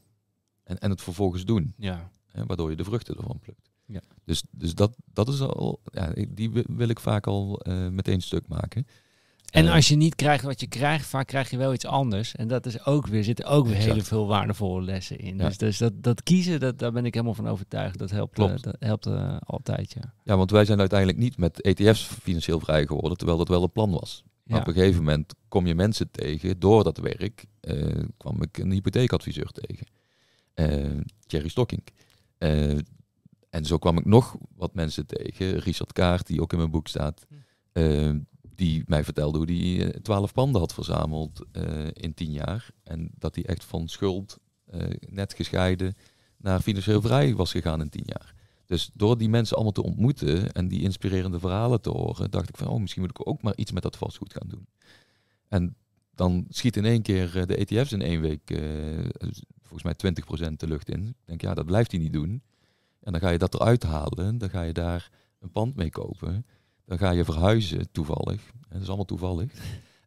En, 0.63 0.80
en 0.80 0.89
het 0.89 1.01
vervolgens 1.01 1.45
doen, 1.45 1.74
ja. 1.78 2.09
hè, 2.32 2.45
waardoor 2.45 2.70
je 2.70 2.76
de 2.76 2.84
vruchten 2.84 3.18
ervan 3.18 3.39
plukt. 3.39 3.66
Ja. 3.88 4.01
Dus, 4.25 4.43
dus 4.51 4.75
dat, 4.75 4.95
dat 5.13 5.27
is 5.27 5.41
al, 5.41 5.79
ja, 5.91 6.11
die 6.29 6.51
wi- 6.51 6.63
wil 6.67 6.88
ik 6.89 6.99
vaak 6.99 7.27
al 7.27 7.59
eh, 7.59 7.88
meteen 7.88 8.21
stuk 8.21 8.47
maken. 8.47 8.88
En 9.47 9.65
Eh, 9.67 9.73
als 9.73 9.88
je 9.88 9.95
niet 9.95 10.15
krijgt 10.15 10.43
wat 10.43 10.59
je 10.59 10.67
krijgt, 10.67 11.05
vaak 11.05 11.27
krijg 11.27 11.49
je 11.49 11.57
wel 11.57 11.73
iets 11.73 11.85
anders. 11.85 12.35
En 12.35 12.47
dat 12.47 12.65
is 12.65 12.85
ook 12.85 13.07
weer, 13.07 13.23
zitten 13.23 13.45
ook 13.45 13.65
weer 13.65 13.75
Exact. 13.75 13.91
hele 13.93 14.03
veel 14.05 14.27
waardevolle 14.27 14.81
lessen 14.81 15.17
in. 15.19 15.38
Ja. 15.38 15.47
Dus, 15.47 15.57
dus 15.57 15.77
dat, 15.77 15.93
dat 16.03 16.23
kiezen, 16.23 16.59
dat, 16.59 16.79
daar 16.79 16.91
ben 16.91 17.05
ik 17.05 17.13
helemaal 17.13 17.33
van 17.35 17.47
overtuigd. 17.47 17.97
Dat 17.97 18.09
helpt, 18.11 18.33
Klopt. 18.33 18.53
eh, 18.55 18.61
dat 18.61 18.75
helpt 18.79 19.07
altijd, 19.45 19.93
ja. 19.93 20.13
Ja, 20.23 20.38
want 20.38 20.51
wij 20.51 20.65
zijn 20.65 20.79
uiteindelijk 20.79 21.19
niet 21.19 21.38
met 21.38 21.61
ETF's 21.61 22.03
financieel 22.21 22.59
vrij 22.59 22.85
geworden, 22.88 23.17
terwijl 23.17 23.38
dat 23.38 23.47
wel 23.47 23.61
het 23.61 23.73
plan 23.73 23.91
was. 23.91 24.23
Maar 24.43 24.55
Ja. 24.57 24.61
op 24.61 24.67
een 24.67 24.73
gegeven 24.73 25.03
moment 25.03 25.33
kom 25.47 25.67
je 25.67 25.75
mensen 25.75 26.11
tegen. 26.11 26.59
Door 26.59 26.83
dat 26.83 26.97
werk 26.97 27.45
kwam 28.17 28.41
ik 28.41 28.57
een 28.57 28.71
hypotheekadviseur 28.71 29.51
tegen. 29.51 29.85
Thierry 31.27 31.47
Stocking. 31.49 31.81
Eh, 33.49 33.59
en 33.59 33.65
zo 33.65 33.77
kwam 33.77 33.97
ik 33.97 34.05
nog 34.05 34.35
wat 34.55 34.73
mensen 34.73 35.05
tegen. 35.05 35.59
Richard 35.59 35.93
Kaart, 35.93 36.27
die 36.27 36.41
ook 36.41 36.51
in 36.51 36.57
mijn 36.57 36.71
boek 36.71 36.87
staat. 36.87 37.25
eh, 37.71 38.11
die 38.55 38.83
mij 38.85 39.03
vertelde 39.03 39.37
hoe 39.37 39.51
hij 39.51 39.99
twaalf 40.01 40.33
panden 40.33 40.61
had 40.61 40.73
verzameld 40.73 41.41
eh, 41.51 41.87
in 41.93 42.13
tien 42.13 42.31
jaar. 42.31 42.69
En 42.83 43.11
dat 43.17 43.35
hij 43.35 43.45
echt 43.45 43.63
van 43.63 43.87
schuld, 43.87 44.37
eh, 44.65 44.81
net 45.09 45.33
gescheiden, 45.33 45.95
naar 46.37 46.59
financieel 46.61 47.01
vrij 47.01 47.35
was 47.35 47.51
gegaan 47.51 47.81
in 47.81 47.89
tien 47.89 48.03
jaar. 48.05 48.33
Dus 48.65 48.89
door 48.93 49.17
die 49.17 49.29
mensen 49.29 49.55
allemaal 49.55 49.73
te 49.73 49.83
ontmoeten 49.83 50.51
en 50.51 50.67
die 50.67 50.81
inspirerende 50.81 51.39
verhalen 51.39 51.81
te 51.81 51.89
horen, 51.89 52.31
dacht 52.31 52.49
ik 52.49 52.57
van, 52.57 52.67
oh, 52.67 52.79
misschien 52.79 53.01
moet 53.01 53.19
ik 53.19 53.27
ook 53.27 53.41
maar 53.41 53.55
iets 53.55 53.71
met 53.71 53.83
dat 53.83 53.97
vastgoed 53.97 54.33
gaan 54.33 54.47
doen. 54.47 54.67
En 55.47 55.75
dan 56.15 56.45
schiet 56.49 56.77
in 56.77 56.85
één 56.85 57.01
keer 57.01 57.37
eh, 57.37 57.45
de 57.45 57.55
ETF's 57.55 57.91
in 57.91 58.01
één 58.01 58.21
week, 58.21 58.51
eh, 58.51 59.29
volgens 59.61 59.83
mij 59.83 59.93
20% 59.95 60.59
de 60.59 60.67
lucht 60.67 60.89
in. 60.89 61.07
Ik 61.07 61.15
denk, 61.25 61.41
ja, 61.41 61.53
dat 61.53 61.65
blijft 61.65 61.91
hij 61.91 61.99
niet 61.99 62.13
doen. 62.13 62.41
En 63.01 63.11
dan 63.11 63.21
ga 63.21 63.29
je 63.29 63.37
dat 63.37 63.53
eruit 63.53 63.83
halen, 63.83 64.37
dan 64.37 64.49
ga 64.49 64.61
je 64.61 64.73
daar 64.73 65.09
een 65.39 65.51
pand 65.51 65.75
mee 65.75 65.89
kopen. 65.89 66.45
Dan 66.85 66.97
ga 66.97 67.09
je 67.11 67.25
verhuizen, 67.25 67.91
toevallig. 67.91 68.41
Dat 68.69 68.81
is 68.81 68.87
allemaal 68.87 69.05
toevallig. 69.05 69.51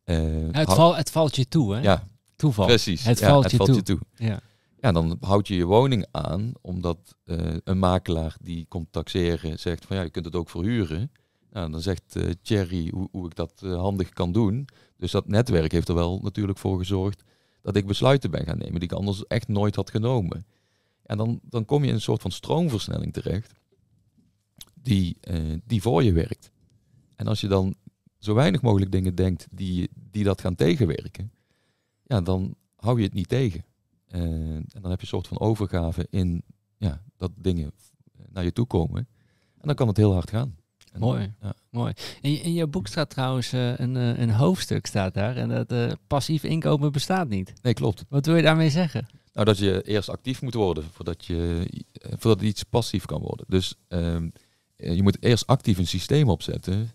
Eh, 0.05 0.19
het, 0.51 0.73
val, 0.73 0.97
het 0.97 1.11
valt 1.11 1.37
je 1.37 1.49
toe, 1.49 1.75
hè? 1.75 1.81
ja, 1.81 2.05
Toeval. 2.37 2.67
precies. 2.67 3.05
Het 3.05 3.19
Ja, 3.19 3.29
valt 3.29 3.51
je 3.51 3.57
toe. 3.57 3.83
toe. 3.83 3.99
Ja. 4.15 4.41
Ja, 4.81 4.93
dan 4.93 5.17
houd 5.21 5.49
je 5.49 5.57
je 5.57 5.65
woning 5.65 6.07
aan, 6.11 6.53
omdat 6.61 7.17
eh, 7.25 7.39
een 7.65 7.79
makelaar 7.79 8.37
die 8.43 8.67
komt 8.69 8.93
taxeren 8.93 9.59
zegt 9.59 9.85
van 9.85 9.97
ja, 9.97 10.03
je 10.03 10.11
kunt 10.11 10.25
het 10.25 10.35
ook 10.37 10.51
verhuren. 10.51 11.13
Nou, 11.51 11.71
dan 11.71 11.81
zegt 11.81 12.17
eh 12.17 12.31
Thierry 12.43 12.91
hoe, 12.95 13.09
hoe 13.13 13.27
ik 13.27 13.35
dat 13.37 13.61
handig 13.61 14.09
kan 14.09 14.33
doen. 14.33 14.69
Dus 14.97 15.11
dat 15.11 15.29
netwerk 15.29 15.73
heeft 15.73 15.89
er 15.89 15.95
wel 15.95 16.19
natuurlijk 16.23 16.59
voor 16.59 16.79
gezorgd 16.79 17.23
dat 17.63 17.77
ik 17.77 17.87
besluiten 17.87 18.31
ben 18.31 18.45
gaan 18.45 18.59
nemen 18.59 18.81
die 18.81 18.89
ik 18.91 18.93
anders 18.93 19.27
echt 19.27 19.49
nooit 19.49 19.77
had 19.77 19.91
genomen. 19.91 20.47
En 21.11 21.17
dan, 21.17 21.41
dan 21.43 21.65
kom 21.65 21.83
je 21.83 21.89
in 21.89 21.95
een 21.95 22.01
soort 22.01 22.23
van 22.23 22.31
stroomversnelling 22.31 23.13
terecht 23.13 23.53
die, 24.75 25.17
eh, 25.21 25.59
die 25.65 25.83
voor 25.83 26.03
je 26.03 26.13
werkt. 26.13 26.51
En 27.17 27.27
als 27.27 27.41
je 27.41 27.49
dan 27.49 27.75
zo 28.19 28.35
weinig 28.35 28.63
mogelijk 28.63 28.93
dingen 28.93 29.15
denkt 29.15 29.47
die, 29.51 29.91
die 30.11 30.25
dat 30.25 30.41
gaan 30.41 30.55
tegenwerken, 30.55 31.33
ja, 32.03 32.21
dan 32.21 32.55
hou 32.77 32.99
je 32.99 33.05
het 33.05 33.15
niet 33.15 33.29
tegen. 33.29 33.65
Eh, 34.07 34.21
en 34.21 34.67
dan 34.81 34.91
heb 34.91 35.01
je 35.01 35.07
een 35.07 35.07
soort 35.07 35.29
van 35.29 35.41
overgave 35.41 36.07
in 36.11 36.43
ja, 36.77 37.03
dat 37.17 37.31
dingen 37.37 37.73
naar 38.29 38.45
je 38.45 38.53
toe 38.53 38.67
komen. 38.67 39.09
En 39.57 39.67
dan 39.67 39.75
kan 39.75 39.89
het 39.89 39.97
heel 39.97 40.13
hard 40.13 40.31
gaan. 40.31 40.57
En, 40.93 41.01
Mooi. 41.01 41.35
Ja. 41.41 41.53
Mooi. 41.71 41.93
In, 42.21 42.43
in 42.43 42.53
je 42.53 42.67
boek 42.67 42.87
staat 42.87 43.11
trouwens 43.11 43.53
eh, 43.53 43.79
een, 43.79 43.97
eh, 43.97 44.19
een 44.19 44.31
hoofdstuk 44.31 44.87
staat 44.87 45.15
daar. 45.15 45.37
En 45.37 45.49
dat 45.49 45.73
eh, 45.73 45.93
passief 46.07 46.45
inkomen 46.45 46.93
bestaat 46.93 47.29
niet. 47.29 47.53
Nee, 47.63 47.75
klopt. 47.75 48.05
Wat 48.09 48.27
wil 48.27 48.37
je 48.37 48.43
daarmee 48.43 48.71
zeggen? 48.71 49.07
Nou, 49.33 49.47
dat 49.47 49.59
je 49.59 49.83
eerst 49.83 50.09
actief 50.09 50.43
moet 50.43 50.55
worden 50.55 50.85
voordat, 50.93 51.25
je, 51.25 51.67
eh, 51.93 52.13
voordat 52.19 52.43
iets 52.45 52.63
passief 52.63 53.05
kan 53.05 53.21
worden. 53.21 53.45
Dus 53.49 53.75
ehm, 53.89 54.29
eh, 54.77 54.95
je 54.95 55.03
moet 55.03 55.23
eerst 55.23 55.47
actief 55.47 55.79
een 55.79 55.87
systeem 55.87 56.29
opzetten 56.29 56.91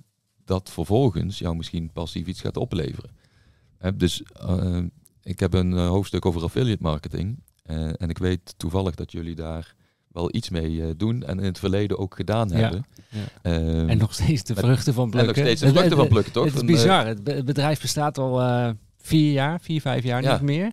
dat 0.45 0.69
vervolgens 0.71 1.39
jou 1.39 1.55
misschien 1.55 1.91
passief 1.93 2.27
iets 2.27 2.41
gaat 2.41 2.57
opleveren. 2.57 3.09
Dus 3.95 4.23
eh, 4.23 4.77
ik 5.23 5.39
heb 5.39 5.53
een 5.53 5.73
hoofdstuk 5.73 6.25
over 6.25 6.43
affiliate 6.43 6.83
marketing. 6.83 7.43
en 7.97 8.09
ik 8.09 8.17
weet 8.17 8.53
toevallig 8.57 8.95
dat 8.95 9.11
jullie 9.11 9.35
daar 9.35 9.75
wel 10.07 10.35
iets 10.35 10.49
mee 10.49 10.95
doen 10.95 11.23
en 11.23 11.39
in 11.39 11.45
het 11.45 11.59
verleden 11.59 11.97
ook 11.97 12.15
gedaan 12.15 12.49
Ja, 12.49 12.55
hebben. 12.55 12.85
ja. 13.09 13.23
Ehm, 13.41 13.89
En 13.89 13.97
nog 13.97 14.13
steeds 14.13 14.43
de 14.43 14.55
vruchten 14.55 14.93
van 14.93 15.03
en 15.03 15.09
plukken. 15.09 15.35
nog 15.35 15.45
steeds 15.45 15.61
de 15.61 15.69
vruchten 15.69 15.97
van 15.97 16.07
plukken, 16.07 16.33
toch? 16.33 16.45
Het 16.45 16.55
is 16.55 16.63
bizar. 16.65 17.07
Het 17.07 17.23
be- 17.23 17.31
het 17.33 17.45
bedrijf 17.45 17.81
bestaat 17.81 18.17
al 18.17 18.73
vier 18.97 19.31
jaar, 19.31 19.61
vier, 19.61 19.81
vijf 19.81 20.03
jaar, 20.03 20.23
Ja. 20.23 20.31
niet 20.33 20.41
meer. 20.41 20.71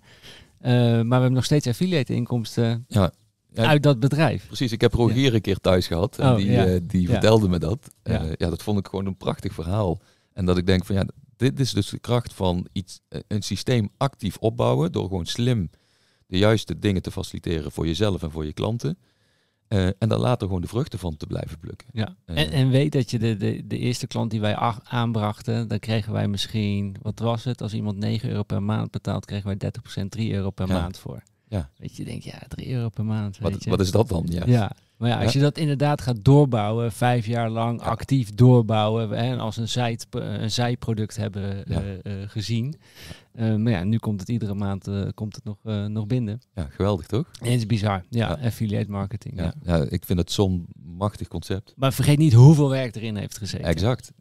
Eh, 0.63 0.73
maar 0.73 1.05
we 1.05 1.13
hebben 1.15 1.33
nog 1.33 1.45
steeds 1.45 1.67
affiliate 1.67 2.15
inkomsten 2.15 2.85
Ja. 2.89 3.13
Ja, 3.55 3.65
uit 3.67 3.83
dat 3.83 4.01
bedrijf. 4.01 4.47
Precies, 4.47 4.73
ik 4.73 4.81
heb 4.81 4.93
Rogier 4.95 5.35
een 5.35 5.41
keer 5.41 5.59
thuis 5.59 5.87
gehad 5.87 6.19
en 6.19 6.31
Oh, 6.31 6.37
die, 6.37 6.51
ja. 6.51 6.67
eh, 6.67 6.81
die 6.83 7.03
Ja. 7.03 7.09
vertelde 7.09 7.49
me 7.49 7.59
dat. 7.59 7.91
Ja. 8.03 8.23
Eh, 8.25 8.33
ja, 8.37 8.49
dat 8.51 8.63
vond 8.63 8.79
ik 8.79 8.87
gewoon 8.89 9.07
een 9.07 9.17
prachtig 9.17 9.55
verhaal. 9.55 10.01
En 10.33 10.45
dat 10.45 10.57
ik 10.59 10.67
denk 10.67 10.85
van 10.85 10.95
ja, 10.95 11.07
dit 11.37 11.61
is 11.61 11.73
dus 11.73 11.89
de 11.89 11.99
kracht 11.99 12.33
van 12.35 12.67
iets, 12.73 13.01
een 13.29 13.43
systeem 13.43 13.89
actief 13.97 14.37
opbouwen 14.37 14.93
door 14.93 15.03
gewoon 15.09 15.27
slim 15.27 15.71
de 16.27 16.39
juiste 16.39 16.79
dingen 16.79 17.03
te 17.03 17.11
faciliteren 17.11 17.73
voor 17.73 17.87
jezelf 17.87 18.23
en 18.23 18.31
voor 18.31 18.45
je 18.45 18.53
klanten. 18.53 18.99
Eh, 19.73 19.87
en 19.99 20.09
dan 20.09 20.21
later 20.21 20.47
gewoon 20.47 20.63
de 20.63 20.69
vruchten 20.69 20.99
van 20.99 21.17
te 21.17 21.27
blijven 21.27 21.59
plukken. 21.59 21.89
Ja. 21.93 22.17
Eh. 22.25 22.39
En, 22.41 22.51
en 22.51 22.71
weet 22.71 22.93
dat 22.93 23.11
je 23.11 23.19
de, 23.19 23.37
de, 23.37 23.67
de 23.67 23.79
eerste 23.79 24.07
klant 24.07 24.31
die 24.31 24.41
wij 24.41 24.57
ach- 24.57 24.81
aanbrachten, 24.85 25.69
dan 25.69 25.79
kregen 25.79 26.13
wij 26.13 26.29
misschien, 26.29 26.97
wat 27.03 27.19
was 27.19 27.45
het? 27.45 27.63
Als 27.63 27.75
iemand 27.75 27.97
9 27.99 28.29
euro 28.31 28.43
per 28.43 28.63
maand 28.63 28.91
betaalt, 28.91 29.25
kregen 29.25 29.47
wij 29.59 29.71
30% 30.03 30.09
3 30.09 30.33
euro 30.33 30.51
per 30.51 30.69
Ja. 30.69 30.81
maand 30.81 30.99
voor. 30.99 31.23
Ja. 31.49 31.71
Weet 31.77 31.97
je, 31.97 32.03
je 32.05 32.09
denkt, 32.09 32.25
ja, 32.25 32.39
3 32.49 32.71
euro 32.73 32.89
per 32.89 33.05
maand. 33.05 33.39
Wat, 33.39 33.53
weet 33.53 33.65
je. 33.65 33.71
wat 33.71 33.81
is 33.81 33.91
dat 33.91 34.09
dan? 34.09 34.27
Ja. 34.29 34.43
Ja, 34.47 34.73
maar 35.03 35.11
ja, 35.11 35.23
als 35.23 35.33
je 35.33 35.41
dat 35.41 35.59
inderdaad 35.59 36.01
gaat 36.01 36.25
doorbouwen, 36.25 36.93
vijf 36.93 37.27
jaar 37.27 37.51
lang 37.51 37.81
actief 37.81 38.31
doorbouwen 38.31 39.09
hè, 39.09 39.17
en 39.17 39.39
als 39.39 39.57
een, 39.57 39.69
zij, 39.69 39.99
een 40.11 40.51
zijproduct 40.51 41.17
hebben 41.17 41.67
eh, 41.67 41.93
eh, 41.93 42.29
gezien. 42.29 42.75
Eh, 43.33 43.55
maar 43.55 43.73
ja, 43.73 43.85
nu 43.85 43.99
komt 43.99 44.21
het 44.21 44.29
iedere 44.29 44.55
maand 44.55 44.87
eh, 44.89 45.03
komt 45.15 45.35
het 45.35 45.45
nog, 45.45 45.57
eh, 45.65 45.87
nog 45.87 46.07
binnen. 46.07 46.41
Ja, 46.55 46.67
geweldig 46.71 47.07
toch? 47.07 47.27
En 47.41 47.51
het 47.51 47.59
is 47.59 47.67
bizar. 47.67 48.05
Ja, 48.09 48.39
affiliate 48.43 48.91
marketing. 48.91 49.53
Ja. 49.65 49.77
Ik 49.89 50.05
vind 50.05 50.19
het 50.19 50.33
zo'n 50.33 50.67
machtig 50.83 51.29
concept. 51.29 51.75
Maar 51.77 51.93
vergeet 51.93 52.19
niet 52.19 52.33
hoeveel 52.33 52.69
werk 52.71 52.97
erin 52.97 53.17
heeft 53.17 53.39
gezeten. 53.39 53.67
Exact. 53.67 54.13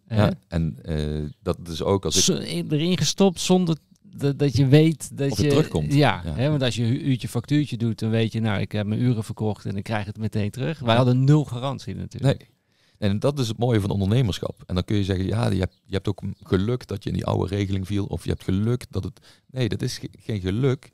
En 0.47 0.77
eh, 0.83 1.29
dat 1.43 1.57
is 1.67 1.83
ook 1.83 2.05
als 2.05 2.29
ik... 2.29 2.71
Erin 2.71 2.97
gestopt 2.97 3.39
zonder 3.39 3.77
dat, 4.21 4.39
dat 4.39 4.55
je 4.55 4.67
weet 4.67 5.17
dat 5.17 5.37
je 5.37 5.41
het 5.43 5.51
terugkomt. 5.51 5.93
Ja, 5.93 6.21
Ja. 6.25 6.33
Hè, 6.35 6.49
want 6.49 6.61
als 6.61 6.75
je 6.75 6.83
een 6.83 7.07
uurtje 7.09 7.27
factuurtje 7.27 7.77
doet, 7.77 7.99
dan 7.99 8.09
weet 8.09 8.31
je, 8.33 8.39
nou, 8.39 8.61
ik 8.61 8.71
heb 8.71 8.85
mijn 8.87 9.01
uren 9.01 9.23
verkocht 9.23 9.65
en 9.65 9.75
ik 9.77 9.83
krijg 9.83 10.05
het 10.05 10.17
meteen 10.17 10.51
terug. 10.51 10.79
Wij 10.79 10.95
hadden 10.95 11.23
nul 11.23 11.45
garantie 11.45 11.95
natuurlijk. 11.95 12.37
Nee. 12.39 12.49
En 12.97 13.19
dat 13.19 13.39
is 13.39 13.47
het 13.47 13.57
mooie 13.57 13.81
van 13.81 13.89
ondernemerschap. 13.89 14.63
En 14.65 14.75
dan 14.75 14.83
kun 14.83 14.95
je 14.97 15.03
zeggen, 15.03 15.25
ja, 15.25 15.49
je 15.49 15.59
hebt, 15.59 15.81
je 15.85 15.93
hebt 15.93 16.07
ook 16.07 16.21
geluk 16.43 16.87
dat 16.87 17.03
je 17.03 17.09
in 17.09 17.15
die 17.15 17.25
oude 17.25 17.55
regeling 17.55 17.87
viel. 17.87 18.05
Of 18.05 18.23
je 18.23 18.29
hebt 18.29 18.43
geluk 18.43 18.85
dat 18.89 19.03
het... 19.03 19.19
Nee, 19.47 19.69
dat 19.69 19.81
is 19.81 19.97
ge- 19.97 20.09
geen 20.19 20.41
geluk. 20.41 20.91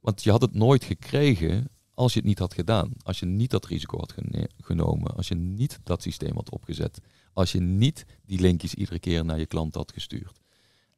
Want 0.00 0.22
je 0.22 0.30
had 0.30 0.40
het 0.42 0.54
nooit 0.54 0.84
gekregen 0.84 1.68
als 1.94 2.12
je 2.12 2.18
het 2.18 2.28
niet 2.28 2.38
had 2.38 2.54
gedaan. 2.54 2.92
Als 3.02 3.18
je 3.18 3.26
niet 3.26 3.50
dat 3.50 3.66
risico 3.66 3.98
had 3.98 4.14
genomen. 4.60 5.16
Als 5.16 5.28
je 5.28 5.34
niet 5.34 5.80
dat 5.82 6.02
systeem 6.02 6.34
had 6.34 6.50
opgezet. 6.50 6.98
Als 7.32 7.52
je 7.52 7.60
niet 7.60 8.04
die 8.24 8.40
linkjes 8.40 8.74
iedere 8.74 8.98
keer 8.98 9.24
naar 9.24 9.38
je 9.38 9.46
klant 9.46 9.74
had 9.74 9.92
gestuurd. 9.92 10.40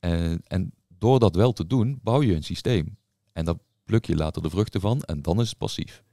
En, 0.00 0.40
en 0.46 0.72
door 1.00 1.18
dat 1.18 1.34
wel 1.34 1.52
te 1.52 1.66
doen, 1.66 1.98
bouw 2.02 2.22
je 2.22 2.34
een 2.34 2.42
systeem. 2.42 2.96
En 3.32 3.44
daar 3.44 3.58
pluk 3.84 4.06
je 4.06 4.16
later 4.16 4.42
de 4.42 4.50
vruchten 4.50 4.80
van. 4.80 5.02
En 5.02 5.22
dan 5.22 5.40
is 5.40 5.48
het 5.48 5.58
passief. 5.58 6.04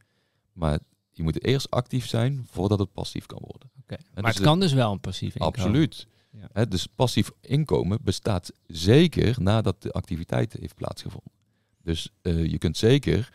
Maar 0.53 0.79
je 1.11 1.23
moet 1.23 1.43
eerst 1.43 1.71
actief 1.71 2.07
zijn 2.07 2.45
voordat 2.49 2.79
het 2.79 2.93
passief 2.93 3.25
kan 3.25 3.41
worden. 3.41 3.71
Maar 3.87 4.23
dus 4.23 4.33
het 4.33 4.43
kan 4.43 4.59
dus 4.59 4.73
wel 4.73 4.91
een 4.91 4.99
passief 4.99 5.33
inkomen. 5.33 5.59
Absoluut. 5.59 6.07
Ja. 6.53 6.65
Dus 6.65 6.87
passief 6.87 7.31
inkomen 7.41 7.99
bestaat 8.01 8.51
zeker 8.67 9.41
nadat 9.41 9.81
de 9.81 9.91
activiteit 9.91 10.53
heeft 10.53 10.75
plaatsgevonden. 10.75 11.31
Dus 11.83 12.09
eh, 12.21 12.45
je 12.45 12.57
kunt 12.57 12.77
zeker 12.77 13.33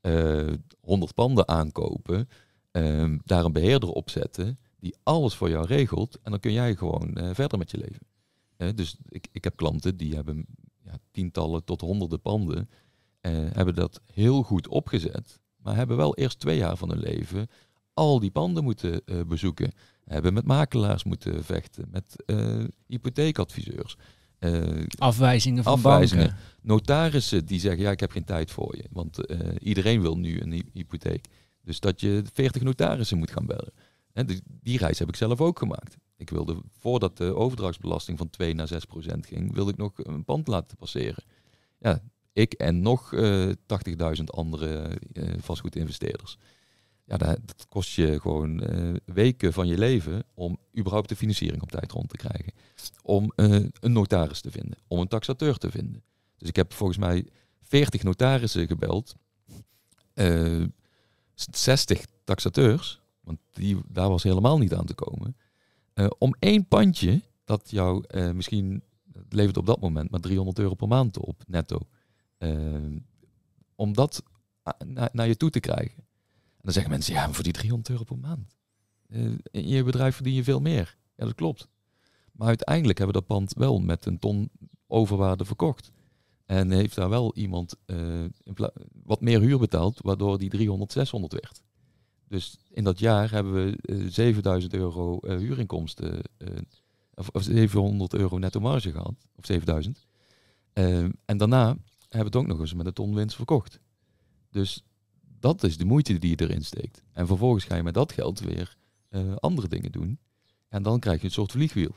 eh 0.00 0.52
100 0.80 1.14
panden 1.14 1.48
aankopen, 1.48 2.28
ehm, 2.70 3.18
daar 3.24 3.44
een 3.44 3.52
beheerder 3.52 3.88
op 3.88 4.10
zetten 4.10 4.58
die 4.78 4.96
alles 5.02 5.34
voor 5.34 5.48
jou 5.48 5.66
regelt 5.66 6.18
en 6.22 6.30
dan 6.30 6.40
kun 6.40 6.52
jij 6.52 6.76
gewoon 6.76 7.16
eh, 7.16 7.30
verder 7.32 7.58
met 7.58 7.70
je 7.70 7.78
leven. 7.78 8.06
Dus 8.76 8.96
ik, 9.08 9.26
ik 9.32 9.44
heb 9.44 9.56
klanten 9.56 9.96
die 9.96 10.14
hebben 10.14 10.46
ja, 10.84 10.98
tientallen 11.10 11.64
tot 11.64 11.80
honderden 11.80 12.20
panden, 12.20 12.68
eh, 13.20 13.32
hebben 13.52 13.74
dat 13.74 14.00
heel 14.12 14.42
goed 14.42 14.68
opgezet, 14.68 15.40
maar 15.56 15.76
hebben 15.76 15.96
wel 15.96 16.16
eerst 16.16 16.38
twee 16.38 16.56
jaar 16.56 16.76
van 16.76 16.88
hun 16.90 16.98
leven 17.00 17.46
al 17.94 18.20
die 18.20 18.30
panden 18.30 18.64
moeten 18.64 19.04
eh, 19.04 19.20
bezoeken 19.26 19.72
hebben 20.04 20.34
met 20.34 20.44
makelaars 20.46 21.04
moeten 21.04 21.44
vechten, 21.44 21.88
met 21.90 22.22
eh, 22.26 22.64
hypotheekadviseurs. 22.86 23.96
eh, 24.38 24.62
Afwijzingen 24.98 25.62
van 25.62 25.72
Afwijzingen. 25.72 26.26
banken. 26.26 26.42
notarissen 26.62 27.46
die 27.46 27.60
zeggen, 27.60 27.82
ja, 27.82 27.90
ik 27.90 28.00
heb 28.00 28.10
geen 28.10 28.24
tijd 28.24 28.50
voor 28.50 28.76
je. 28.76 28.84
Want 28.90 29.26
eh, 29.26 29.38
iedereen 29.60 30.00
wil 30.00 30.18
nu 30.18 30.40
een 30.40 30.52
hy- 30.52 30.68
hypotheek. 30.72 31.26
Dus 31.62 31.80
dat 31.80 32.00
je 32.00 32.22
40 32.32 32.62
notarissen 32.62 33.18
moet 33.18 33.30
gaan 33.30 33.46
bellen. 33.46 33.72
Die, 34.14 34.78
reis 34.78 34.98
heb 34.98 35.08
ik 35.08 35.16
zelf 35.16 35.40
ook 35.40 35.58
gemaakt. 35.58 35.96
Ik 36.16 36.30
wilde, 36.30 36.62
voordat 36.78 37.16
de 37.16 37.34
overdrachtsbelasting 37.34 38.18
van 38.18 38.30
2 38.30 38.54
naar 38.54 38.68
6 38.68 38.84
procent 38.84 39.26
ging, 39.26 39.54
wilde 39.54 39.70
ik 39.70 39.76
nog 39.76 39.92
een 39.96 40.24
pand 40.24 40.46
laten 40.46 40.76
passeren. 40.76 41.24
Ja, 41.78 42.02
ik 42.32 42.52
en 42.52 42.80
nog 42.80 43.12
eh 43.12 43.48
80.000 43.48 43.54
andere 44.24 44.98
eh, 45.12 45.34
vastgoedinvesteerders. 45.38 46.38
Ja, 47.04 47.16
dat, 47.16 47.66
kost 47.68 47.94
je 47.94 48.20
gewoon 48.20 48.60
eh, 48.60 48.94
weken 49.04 49.52
van 49.52 49.66
je 49.66 49.78
leven 49.78 50.24
om 50.34 50.58
überhaupt 50.78 51.08
de 51.08 51.16
financiering 51.16 51.62
op 51.62 51.70
tijd 51.70 51.92
rond 51.92 52.08
te 52.08 52.16
krijgen. 52.16 52.52
Om 53.02 53.32
een 53.34 53.72
notaris 53.80 54.40
te 54.40 54.50
vinden, 54.50 54.78
om 54.86 55.00
een 55.00 55.08
taxateur 55.08 55.56
te 55.56 55.70
vinden. 55.70 56.02
Dus 56.36 56.48
ik 56.48 56.56
heb 56.56 56.72
volgens 56.72 56.98
mij 56.98 57.26
40 57.62 58.02
notarissen 58.02 58.66
gebeld, 58.66 59.14
eh 60.14 60.62
60 61.34 62.04
taxateurs, 62.24 63.00
want 63.24 63.38
die, 63.52 63.80
daar 63.88 64.08
was 64.08 64.22
helemaal 64.22 64.58
niet 64.58 64.74
aan 64.74 64.86
te 64.86 64.94
komen. 64.94 65.36
eh, 65.94 66.06
om 66.18 66.34
één 66.38 66.66
pandje 66.66 67.22
dat 67.44 67.70
jou 67.70 68.04
eh, 68.06 68.30
misschien, 68.30 68.82
levert 69.28 69.56
op 69.56 69.66
dat 69.66 69.80
moment 69.80 70.10
maar 70.10 70.20
300 70.20 70.58
euro 70.58 70.74
per 70.74 70.88
maand 70.88 71.18
op, 71.18 71.42
netto. 71.46 71.78
eh, 72.38 72.96
om 73.74 73.92
dat 73.94 74.22
naar 75.12 75.26
je 75.26 75.36
toe 75.36 75.50
te 75.50 75.60
krijgen. 75.60 75.96
En 75.96 76.60
dan 76.60 76.72
zeggen 76.72 76.92
mensen, 76.92 77.14
ja, 77.14 77.24
maar 77.24 77.34
voor 77.34 77.44
die 77.44 77.52
300 77.52 77.90
euro 77.90 78.04
per 78.04 78.18
maand. 78.18 78.56
in 79.50 79.68
je 79.68 79.82
bedrijf 79.84 80.14
verdien 80.16 80.34
je 80.34 80.44
veel 80.44 80.60
meer. 80.60 80.96
Ja, 81.16 81.24
dat 81.24 81.34
klopt. 81.34 81.68
Maar 82.32 82.48
uiteindelijk 82.48 82.98
hebben 82.98 83.16
we 83.16 83.26
dat 83.26 83.36
pand 83.36 83.52
wel 83.54 83.78
met 83.80 84.06
een 84.06 84.18
ton 84.18 84.50
overwaarde 84.86 85.44
verkocht. 85.44 85.90
En 86.46 86.70
heeft 86.70 86.94
daar 86.94 87.08
wel 87.08 87.34
iemand 87.34 87.76
wat 89.04 89.20
meer 89.20 89.40
huur 89.40 89.58
betaald, 89.58 90.00
waardoor 90.02 90.38
die 90.38 90.50
300, 90.50 90.92
600 90.92 91.32
werd. 91.32 91.62
Dus 92.34 92.58
in 92.70 92.84
dat 92.84 92.98
jaar 92.98 93.30
hebben 93.30 93.52
we 93.54 93.76
eh, 93.82 94.06
7000 94.08 94.74
euro 94.74 95.18
eh, 95.18 95.36
huurinkomsten, 95.36 96.22
eh, 96.36 96.48
of, 97.14 97.28
of 97.28 97.42
700 97.42 98.14
euro 98.14 98.38
netto 98.38 98.60
marge 98.60 98.90
gehad, 98.90 99.14
of 99.36 99.46
7000. 99.46 100.06
Eh, 100.72 100.98
en 101.24 101.36
daarna 101.36 101.66
hebben 101.66 101.78
we 102.08 102.18
het 102.18 102.36
ook 102.36 102.46
nog 102.46 102.60
eens 102.60 102.74
met 102.74 102.86
een 102.86 102.92
ton 102.92 103.14
winst 103.14 103.36
verkocht. 103.36 103.80
Dus 104.50 104.82
dat 105.40 105.62
is 105.62 105.76
de 105.76 105.84
moeite 105.84 106.18
die 106.18 106.30
je 106.30 106.44
erin 106.44 106.64
steekt. 106.64 107.02
En 107.12 107.26
vervolgens 107.26 107.64
ga 107.64 107.76
je 107.76 107.82
met 107.82 107.94
dat 107.94 108.12
geld 108.12 108.40
weer 108.40 108.76
andere 109.38 109.68
dingen 109.68 109.92
doen. 109.92 110.18
En 110.68 110.82
dan 110.82 111.00
krijg 111.00 111.20
je 111.20 111.26
een 111.26 111.32
soort 111.32 111.52
vliegwiel. 111.52 111.94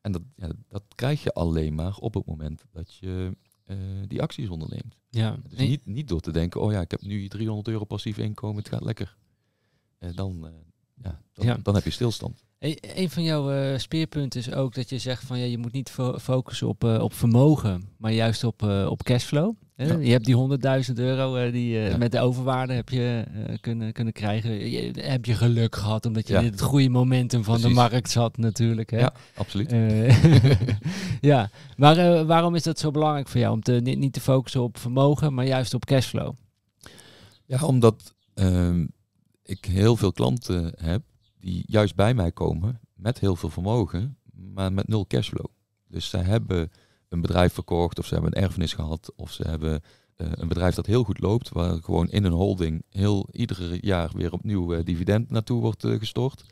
En 0.00 0.12
dat, 0.12 0.22
ja, 0.36 0.48
dat 0.68 0.82
krijg 0.94 1.22
je 1.22 1.32
alleen 1.32 1.74
maar 1.74 1.96
op 1.96 2.14
het 2.14 2.26
moment 2.26 2.64
dat 2.72 2.94
je 2.94 3.36
die 4.06 4.22
acties 4.22 4.48
onderneemt. 4.48 4.96
Ja. 5.10 5.36
Dus 5.48 5.58
niet, 5.58 5.86
niet 5.86 6.08
door 6.08 6.20
te 6.20 6.32
denken, 6.32 6.60
oh 6.60 6.72
ja, 6.72 6.80
ik 6.80 6.90
heb 6.90 7.02
nu 7.02 7.28
300 7.28 7.68
euro 7.68 7.84
passief 7.84 8.18
inkomen, 8.18 8.58
het 8.58 8.68
gaat 8.68 8.84
lekker. 8.84 9.16
Dan, 10.14 10.46
eh, 10.46 10.50
ja, 11.02 11.20
dan, 11.32 11.46
Ja. 11.46 11.58
dan 11.62 11.74
heb 11.74 11.84
je 11.84 11.90
stilstand. 11.90 12.42
Een, 12.58 12.78
een 12.80 13.10
van 13.10 13.22
jouw 13.22 13.50
eh, 13.50 13.78
speerpunten 13.78 14.40
is 14.40 14.52
ook 14.52 14.74
dat 14.74 14.88
je 14.90 14.98
zegt 14.98 15.24
van 15.24 15.38
ja, 15.38 15.44
je 15.44 15.58
moet 15.58 15.72
niet 15.72 15.90
fo- 15.90 16.18
focussen 16.18 16.68
op, 16.68 16.84
eh, 16.84 17.00
op 17.02 17.12
vermogen, 17.14 17.88
maar 17.98 18.12
juist 18.12 18.44
op, 18.44 18.62
eh, 18.62 18.86
op 18.90 19.02
cashflow. 19.02 19.54
Ja. 19.76 19.96
Je 19.98 20.10
hebt 20.10 20.24
die 20.24 20.34
100.000 20.34 20.98
euro 20.98 21.36
eh, 21.36 21.52
die 21.52 21.78
eh, 21.78 21.90
Ja. 21.90 21.96
met 21.96 22.12
de 22.12 22.20
overwaarde 22.20 22.72
heb 22.72 22.88
je 22.88 23.24
eh, 23.46 23.54
kunnen, 23.60 23.92
kunnen 23.92 24.12
krijgen. 24.12 24.70
Je, 24.70 24.90
heb 25.00 25.24
je 25.24 25.34
geluk 25.34 25.76
gehad 25.76 26.06
omdat 26.06 26.28
je 26.28 26.34
Ja. 26.34 26.42
het 26.42 26.60
goede 26.60 26.88
momentum 26.88 27.44
van 27.44 27.60
de 27.60 27.68
markt 27.68 28.10
zat 28.10 28.36
natuurlijk. 28.36 28.90
Hè? 28.90 28.98
Ja, 28.98 29.12
absoluut. 29.34 29.72
Eh, 29.72 30.22
ja, 31.30 31.50
maar 31.76 31.96
eh, 31.96 32.26
waarom 32.26 32.54
is 32.54 32.62
dat 32.62 32.78
zo 32.78 32.90
belangrijk 32.90 33.28
voor 33.28 33.40
jou 33.40 33.52
om 33.52 33.62
te, 33.62 33.72
niet, 33.72 33.98
niet 33.98 34.12
te 34.12 34.20
focussen 34.20 34.62
op 34.62 34.78
vermogen, 34.78 35.34
maar 35.34 35.46
juist 35.46 35.74
op 35.74 35.84
cashflow? 35.84 36.34
Ja, 37.46 37.66
omdat 37.66 38.14
ehm, 38.34 38.86
ik 39.44 39.64
heel 39.64 39.96
veel 39.96 40.12
klanten 40.12 40.72
heb 40.76 41.02
die 41.40 41.64
juist 41.66 41.94
bij 41.94 42.14
mij 42.14 42.32
komen 42.32 42.80
met 42.94 43.18
heel 43.18 43.36
veel 43.36 43.50
vermogen, 43.50 44.18
maar 44.32 44.72
met 44.72 44.88
nul 44.88 45.06
cashflow. 45.06 45.46
Dus 45.88 46.08
zij 46.08 46.22
hebben 46.22 46.70
een 47.08 47.20
bedrijf 47.20 47.52
verkocht 47.52 47.98
of 47.98 48.06
ze 48.06 48.14
hebben 48.14 48.36
een 48.36 48.42
erfenis 48.42 48.72
gehad 48.72 49.12
of 49.16 49.32
ze 49.32 49.42
hebben 49.42 49.82
eh, 50.16 50.26
een 50.30 50.48
bedrijf 50.48 50.74
dat 50.74 50.86
heel 50.86 51.04
goed 51.04 51.20
loopt, 51.20 51.48
waar 51.48 51.82
gewoon 51.82 52.08
in 52.08 52.24
een 52.24 52.32
holding 52.32 52.82
heel 52.90 53.28
iedere 53.32 53.78
jaar 53.80 54.10
weer 54.14 54.32
opnieuw 54.32 54.74
eh, 54.74 54.84
dividend 54.84 55.30
naartoe 55.30 55.60
wordt 55.60 55.84
eh, 55.84 55.98
gestort. 55.98 56.44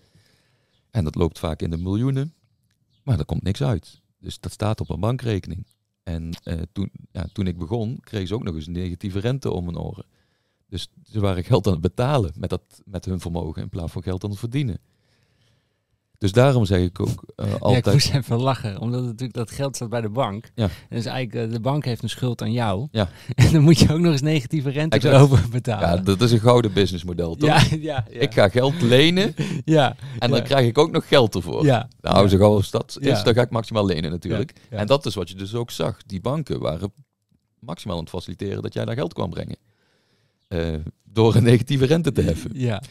En 0.90 1.04
dat 1.04 1.14
loopt 1.14 1.38
vaak 1.38 1.62
in 1.62 1.70
de 1.70 1.76
miljoenen, 1.76 2.34
maar 3.02 3.18
er 3.18 3.24
komt 3.24 3.42
niks 3.42 3.62
uit. 3.62 4.00
Dus 4.18 4.40
dat 4.40 4.52
staat 4.52 4.80
op 4.80 4.90
een 4.90 5.00
bankrekening. 5.00 5.66
En 6.02 6.30
toen, 6.72 6.90
ja, 7.12 7.26
toen 7.32 7.46
ik 7.46 7.58
begon, 7.58 8.00
kregen 8.00 8.28
ze 8.28 8.34
ook 8.34 8.42
nog 8.42 8.54
eens 8.54 8.66
een 8.66 8.72
negatieve 8.72 9.18
rente 9.18 9.50
om 9.50 9.64
hun 9.64 9.78
oren. 9.78 10.04
Dus 10.72 10.88
ze 11.04 11.20
waren 11.20 11.44
geld 11.44 11.66
aan 11.66 11.72
het 11.72 11.82
betalen 11.82 12.32
met, 12.36 12.50
dat, 12.50 12.62
met 12.84 13.04
hun 13.04 13.20
vermogen 13.20 13.62
in 13.62 13.68
plaats 13.68 13.92
van 13.92 14.02
geld 14.02 14.24
aan 14.24 14.30
het 14.30 14.38
verdienen. 14.38 14.78
Dus 16.18 16.32
daarom 16.32 16.64
zeg 16.64 16.80
ik 16.80 17.00
ook 17.00 17.24
eh, 17.36 17.46
Ja, 17.46 17.54
ik 17.54 17.60
altijd... 17.60 17.92
moest 17.92 18.14
even 18.14 18.40
lachen, 18.40 18.78
omdat 18.78 19.00
het 19.00 19.08
natuurlijk 19.08 19.34
dat 19.34 19.50
geld 19.50 19.76
staat 19.76 19.88
bij 19.88 20.00
de 20.00 20.08
bank. 20.08 20.50
Ja. 20.54 20.64
En 20.64 20.96
dus 20.96 21.04
eigenlijk 21.04 21.46
eh, 21.46 21.52
de 21.54 21.60
bank 21.60 21.84
heeft 21.84 22.02
een 22.02 22.08
schuld 22.08 22.42
aan 22.42 22.52
jou. 22.52 22.88
Ja. 22.90 23.08
En 23.34 23.52
dan 23.52 23.62
moet 23.62 23.78
je 23.78 23.92
ook 23.92 23.98
nog 23.98 24.12
eens 24.12 24.20
negatieve 24.20 24.70
rente 24.70 24.96
Exact. 24.96 25.14
erover 25.14 25.48
betalen. 25.48 25.88
ja, 25.88 25.96
dat 25.96 26.20
is 26.20 26.32
een 26.32 26.40
gouden 26.40 26.72
businessmodel, 26.72 27.34
toch? 27.34 27.48
ja, 27.48 27.76
ja, 27.76 28.06
ja. 28.10 28.20
Ik 28.20 28.34
ga 28.34 28.48
geld 28.48 28.80
lenen 28.80 29.34
ja, 29.64 29.96
en 30.18 30.30
dan 30.30 30.42
krijg 30.42 30.66
ik 30.66 30.78
ook 30.78 30.90
nog 30.90 31.08
geld 31.08 31.34
ervoor. 31.34 31.64
ja. 31.64 31.88
Nou, 32.00 32.28
zo 32.28 32.36
gauw 32.36 32.54
als 32.54 32.70
dat 32.70 32.96
is, 33.00 33.22
dan 33.22 33.34
ga 33.34 33.42
ik 33.42 33.50
maximaal 33.50 33.86
lenen 33.86 34.10
natuurlijk. 34.10 34.52
Ja. 34.70 34.76
En 34.76 34.86
dat 34.86 35.06
is 35.06 35.14
wat 35.14 35.28
je 35.28 35.34
dus 35.34 35.54
ook 35.54 35.70
zag. 35.70 36.02
Die 36.06 36.20
banken 36.20 36.60
waren 36.60 36.92
maximaal 37.58 37.96
aan 37.96 38.02
het 38.02 38.12
faciliteren 38.12 38.62
dat 38.62 38.72
jij 38.72 38.84
daar 38.84 38.94
geld 38.94 39.12
kwam 39.12 39.30
brengen. 39.30 39.56
Eh, 40.52 40.74
door 41.04 41.34
een 41.34 41.42
negatieve 41.42 41.84
rente 41.84 42.12
te 42.12 42.20
heffen. 42.20 42.50
Ja. 42.54 42.82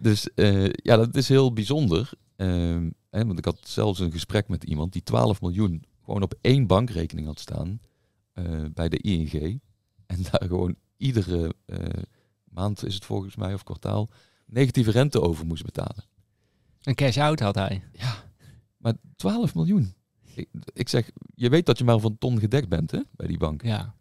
Dus 0.00 0.34
eh, 0.34 0.64
ja, 0.64 0.96
dat 0.96 1.16
is 1.16 1.28
heel 1.28 1.52
bijzonder. 1.52 2.10
Ehm, 2.36 2.90
hè, 3.10 3.26
want 3.26 3.38
ik 3.38 3.44
had 3.44 3.58
zelfs 3.62 3.98
een 3.98 4.10
gesprek 4.10 4.48
met 4.48 4.64
iemand 4.64 4.92
die 4.92 5.02
12 5.02 5.40
miljoen 5.40 5.84
gewoon 6.04 6.22
op 6.22 6.34
één 6.40 6.66
bankrekening 6.66 7.26
had 7.26 7.40
staan 7.40 7.80
eh, 8.32 8.64
bij 8.74 8.88
de 8.88 8.98
ING. 8.98 9.60
En 10.06 10.22
daar 10.30 10.44
gewoon 10.46 10.76
iedere 10.96 11.54
maand 12.44 12.84
is 12.84 12.94
het 12.94 13.04
volgens 13.04 13.36
mij 13.36 13.54
of 13.54 13.62
kwartaal 13.62 14.08
negatieve 14.46 14.90
rente 14.90 15.20
over 15.20 15.46
moest 15.46 15.64
betalen. 15.64 16.04
Een 16.82 16.94
cash-out 16.94 17.40
had 17.40 17.54
hij. 17.54 17.82
Ja, 17.92 18.14
maar 18.76 18.94
12 19.16 19.54
miljoen. 19.54 19.94
Ik, 20.34 20.48
ik 20.72 20.88
zeg, 20.88 21.10
je 21.34 21.48
weet 21.48 21.66
dat 21.66 21.78
je 21.78 21.84
maar 21.84 21.98
van 21.98 22.18
ton 22.18 22.38
gedekt 22.38 22.68
bent 22.68 22.90
hè, 22.90 23.00
bij 23.10 23.26
die 23.26 23.38
bank. 23.38 23.62
Ja. 23.62 23.94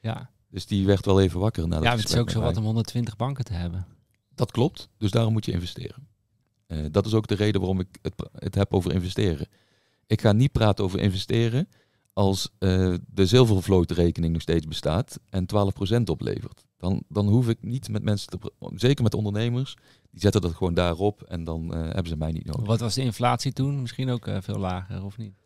Ja, 0.00 0.30
Dus 0.50 0.66
die 0.66 0.86
werd 0.86 1.04
wel 1.04 1.20
even 1.20 1.40
wakker 1.40 1.68
na 1.68 1.74
dat 1.74 1.84
ja 1.84 1.96
het 1.96 2.08
is 2.08 2.16
ook 2.16 2.30
zo 2.30 2.40
wat 2.40 2.56
om 2.56 2.64
120 2.64 3.16
banken 3.16 3.44
te 3.44 3.52
hebben. 3.52 3.86
Dat 4.34 4.50
klopt, 4.50 4.88
dus 4.96 5.10
daarom 5.10 5.32
moet 5.32 5.44
je 5.44 5.52
investeren. 5.52 6.08
Eh, 6.66 6.78
dat 6.90 7.06
is 7.06 7.14
ook 7.14 7.26
de 7.26 7.34
reden 7.34 7.60
waarom 7.60 7.80
ik 7.80 7.98
het, 8.02 8.14
het 8.32 8.54
heb 8.54 8.74
over 8.74 8.92
investeren. 8.92 9.46
Ik 10.06 10.20
ga 10.20 10.32
niet 10.32 10.52
praten 10.52 10.84
over 10.84 11.00
investeren 11.00 11.68
als 12.12 12.48
eh, 12.58 12.94
de 13.06 13.26
zilvervlootrekening 13.26 14.32
nog 14.32 14.42
steeds 14.42 14.66
bestaat 14.66 15.20
en 15.28 15.46
12% 15.98 16.02
oplevert. 16.04 16.64
Dan, 16.76 17.02
dan 17.08 17.28
hoef 17.28 17.48
ik 17.48 17.62
niet 17.62 17.88
met 17.88 18.02
mensen 18.02 18.28
te 18.28 18.52
zeker 18.74 19.02
met 19.02 19.14
ondernemers, 19.14 19.76
die 20.10 20.20
zetten 20.20 20.40
dat 20.40 20.54
gewoon 20.54 20.74
daarop 20.74 21.22
en 21.22 21.44
dan 21.44 21.74
eh, 21.74 21.80
hebben 21.80 22.08
ze 22.08 22.16
mij 22.16 22.32
niet 22.32 22.46
nodig. 22.46 22.66
Wat 22.66 22.80
was 22.80 22.94
de 22.94 23.02
inflatie 23.02 23.52
toen? 23.52 23.80
Misschien 23.80 24.10
ook 24.10 24.28
veel 24.40 24.58
lager, 24.58 25.04
of 25.04 25.18
niet? 25.18 25.39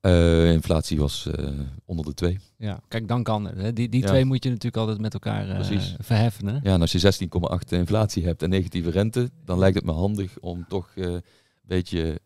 Eh, 0.00 0.52
inflatie 0.52 0.98
was 0.98 1.26
eh, 1.26 1.50
onder 1.84 2.04
de 2.04 2.14
2. 2.14 2.38
Ja, 2.56 2.80
kijk, 2.88 3.08
dan 3.08 3.22
kan. 3.22 3.44
Hè. 3.44 3.72
Die, 3.72 3.88
die 3.88 4.00
Ja. 4.00 4.06
twee 4.06 4.24
moet 4.24 4.44
je 4.44 4.48
natuurlijk 4.48 4.76
altijd 4.76 5.00
met 5.00 5.14
elkaar 5.14 5.48
eh, 5.48 5.80
verheffen. 5.98 6.46
Hè? 6.46 6.52
Ja, 6.62 6.74
en 6.74 6.80
als 6.80 6.92
je 6.92 6.98
16,8 6.98 7.68
inflatie 7.68 8.24
hebt 8.24 8.42
en 8.42 8.50
negatieve 8.50 8.90
rente, 8.90 9.30
dan 9.44 9.58
lijkt 9.58 9.76
het 9.76 9.84
me 9.84 9.92
handig 9.92 10.38
om 10.38 10.64
toch 10.68 10.90
een 10.94 11.22
beetje 11.62 12.20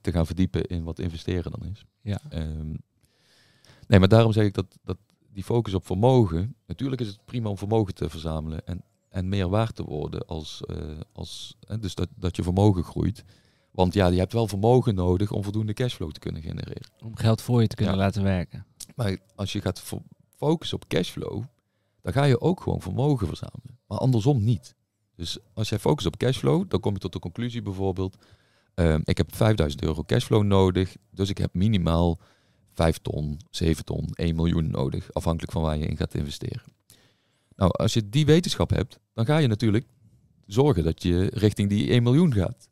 te 0.00 0.12
gaan 0.12 0.26
verdiepen 0.26 0.64
in 0.66 0.84
wat 0.84 0.98
investeren 0.98 1.52
dan 1.52 1.68
is. 1.72 1.84
Ja. 2.02 2.20
Ehm, 2.28 2.74
nee, 3.86 3.98
maar 3.98 4.08
daarom 4.08 4.32
zeg 4.32 4.44
ik 4.44 4.54
dat, 4.54 4.78
dat 4.84 4.96
die 5.32 5.44
focus 5.44 5.74
op 5.74 5.86
vermogen, 5.86 6.54
natuurlijk 6.66 7.00
is 7.00 7.06
het 7.06 7.24
prima 7.24 7.48
om 7.48 7.58
vermogen 7.58 7.94
te 7.94 8.08
verzamelen 8.10 8.66
en, 8.66 8.82
en 9.08 9.28
meer 9.28 9.48
waard 9.48 9.74
te 9.74 9.82
worden 9.84 10.26
als, 10.26 10.62
als 11.12 11.56
dus 11.80 11.94
dat, 11.94 12.08
dat 12.16 12.36
je 12.36 12.42
vermogen 12.42 12.84
groeit. 12.84 13.24
Want 13.76 13.94
ja, 13.94 14.06
je 14.06 14.18
hebt 14.18 14.32
wel 14.32 14.48
vermogen 14.48 14.94
nodig 14.94 15.30
om 15.32 15.42
voldoende 15.42 15.72
cashflow 15.72 16.10
te 16.10 16.20
kunnen 16.20 16.42
genereren. 16.42 16.88
Om 17.04 17.16
geld 17.16 17.42
voor 17.42 17.60
je 17.60 17.66
te 17.66 17.76
kunnen 17.76 17.94
Ja. 17.94 18.00
laten 18.00 18.22
werken. 18.22 18.66
Maar 18.94 19.16
als 19.34 19.52
je 19.52 19.60
gaat 19.60 19.80
fo- 19.80 20.02
focussen 20.36 20.76
op 20.76 20.88
cashflow, 20.88 21.42
dan 22.02 22.12
ga 22.12 22.24
je 22.24 22.40
ook 22.40 22.60
gewoon 22.62 22.80
vermogen 22.80 23.26
verzamelen. 23.26 23.78
Maar 23.86 23.98
andersom 23.98 24.44
niet. 24.44 24.74
Dus 25.16 25.38
als 25.54 25.68
jij 25.68 25.78
focust 25.78 26.06
op 26.06 26.16
cashflow, 26.16 26.64
dan 26.68 26.80
kom 26.80 26.92
je 26.92 26.98
tot 26.98 27.12
de 27.12 27.18
conclusie 27.18 27.62
bijvoorbeeld, 27.62 28.16
ehm, 28.74 29.00
ik 29.04 29.16
heb 29.16 29.34
5000 29.34 29.82
euro 29.82 30.02
cashflow 30.02 30.42
nodig, 30.42 30.96
dus 31.10 31.30
ik 31.30 31.38
heb 31.38 31.54
minimaal 31.54 32.18
5 32.72 32.98
ton, 32.98 33.38
7 33.50 33.84
ton, 33.84 34.08
1 34.14 34.34
miljoen 34.36 34.70
nodig, 34.70 35.12
afhankelijk 35.12 35.52
van 35.52 35.62
waar 35.62 35.76
je 35.76 35.86
in 35.86 35.96
gaat 35.96 36.14
investeren. 36.14 36.62
Nou, 37.56 37.70
als 37.72 37.94
je 37.94 38.08
die 38.08 38.26
wetenschap 38.26 38.70
hebt, 38.70 38.98
dan 39.14 39.24
ga 39.26 39.38
je 39.38 39.46
natuurlijk 39.46 39.86
zorgen 40.46 40.84
dat 40.84 41.02
je 41.02 41.30
richting 41.34 41.68
die 41.68 41.90
1 41.92 42.02
miljoen 42.02 42.32
gaat. 42.34 42.68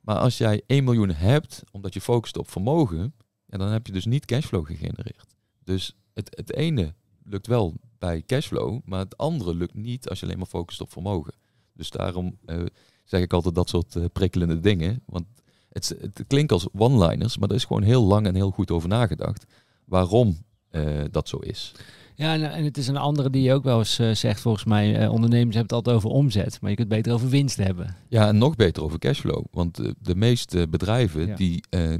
Maar 0.00 0.16
als 0.16 0.38
jij 0.38 0.62
1 0.66 0.84
miljoen 0.84 1.10
hebt, 1.10 1.62
omdat 1.72 1.94
je 1.94 2.00
focust 2.00 2.38
op 2.38 2.50
vermogen, 2.50 3.14
ja, 3.46 3.58
dan 3.58 3.68
heb 3.68 3.86
je 3.86 3.92
dus 3.92 4.04
niet 4.04 4.24
cashflow 4.24 4.66
gegenereerd. 4.66 5.34
Dus 5.64 5.96
het, 6.14 6.36
het 6.36 6.54
ene 6.54 6.94
lukt 7.24 7.46
wel 7.46 7.74
bij 7.98 8.22
cashflow, 8.26 8.80
maar 8.84 8.98
het 8.98 9.16
andere 9.16 9.54
lukt 9.54 9.74
niet 9.74 10.08
als 10.08 10.20
je 10.20 10.26
alleen 10.26 10.38
maar 10.38 10.46
focust 10.46 10.80
op 10.80 10.92
vermogen. 10.92 11.34
Dus 11.72 11.90
daarom 11.90 12.38
eh, 12.44 12.62
zeg 13.04 13.20
ik 13.20 13.32
altijd 13.32 13.54
dat 13.54 13.68
soort 13.68 13.96
eh, 13.96 14.04
prikkelende 14.12 14.60
dingen. 14.60 15.02
Want 15.06 15.26
het, 15.68 15.96
het 16.00 16.24
klinkt 16.26 16.52
als 16.52 16.68
one-liners, 16.72 17.38
maar 17.38 17.48
er 17.48 17.54
is 17.54 17.64
gewoon 17.64 17.82
heel 17.82 18.02
lang 18.02 18.26
en 18.26 18.34
heel 18.34 18.50
goed 18.50 18.70
over 18.70 18.88
nagedacht 18.88 19.44
waarom 19.84 20.44
eh, 20.70 21.04
dat 21.10 21.28
zo 21.28 21.36
is. 21.36 21.72
Ja, 22.20 22.32
en, 22.34 22.52
en 22.52 22.64
het 22.64 22.76
is 22.78 22.86
een 22.88 22.96
andere 22.96 23.30
die 23.30 23.42
je 23.42 23.52
ook 23.52 23.64
wel 23.64 23.78
eens 23.78 23.98
eh, 23.98 24.14
zegt, 24.14 24.40
volgens 24.40 24.64
mij. 24.64 24.96
eh, 25.00 25.12
ondernemers 25.12 25.56
hebben 25.56 25.76
het 25.76 25.86
altijd 25.86 25.96
over 25.96 26.10
omzet, 26.10 26.60
maar 26.60 26.70
je 26.70 26.76
kunt 26.76 26.88
beter 26.88 27.12
over 27.12 27.28
winst 27.28 27.56
hebben. 27.56 27.96
Ja, 28.08 28.28
en 28.28 28.38
nog 28.38 28.56
beter 28.56 28.82
over 28.82 28.98
cashflow. 28.98 29.44
Want 29.50 29.78
eh, 29.78 29.90
de 29.98 30.14
meeste 30.14 30.68
bedrijven 30.68 31.26
Ja. 31.26 31.36
die. 31.36 31.64
eh, 31.70 31.92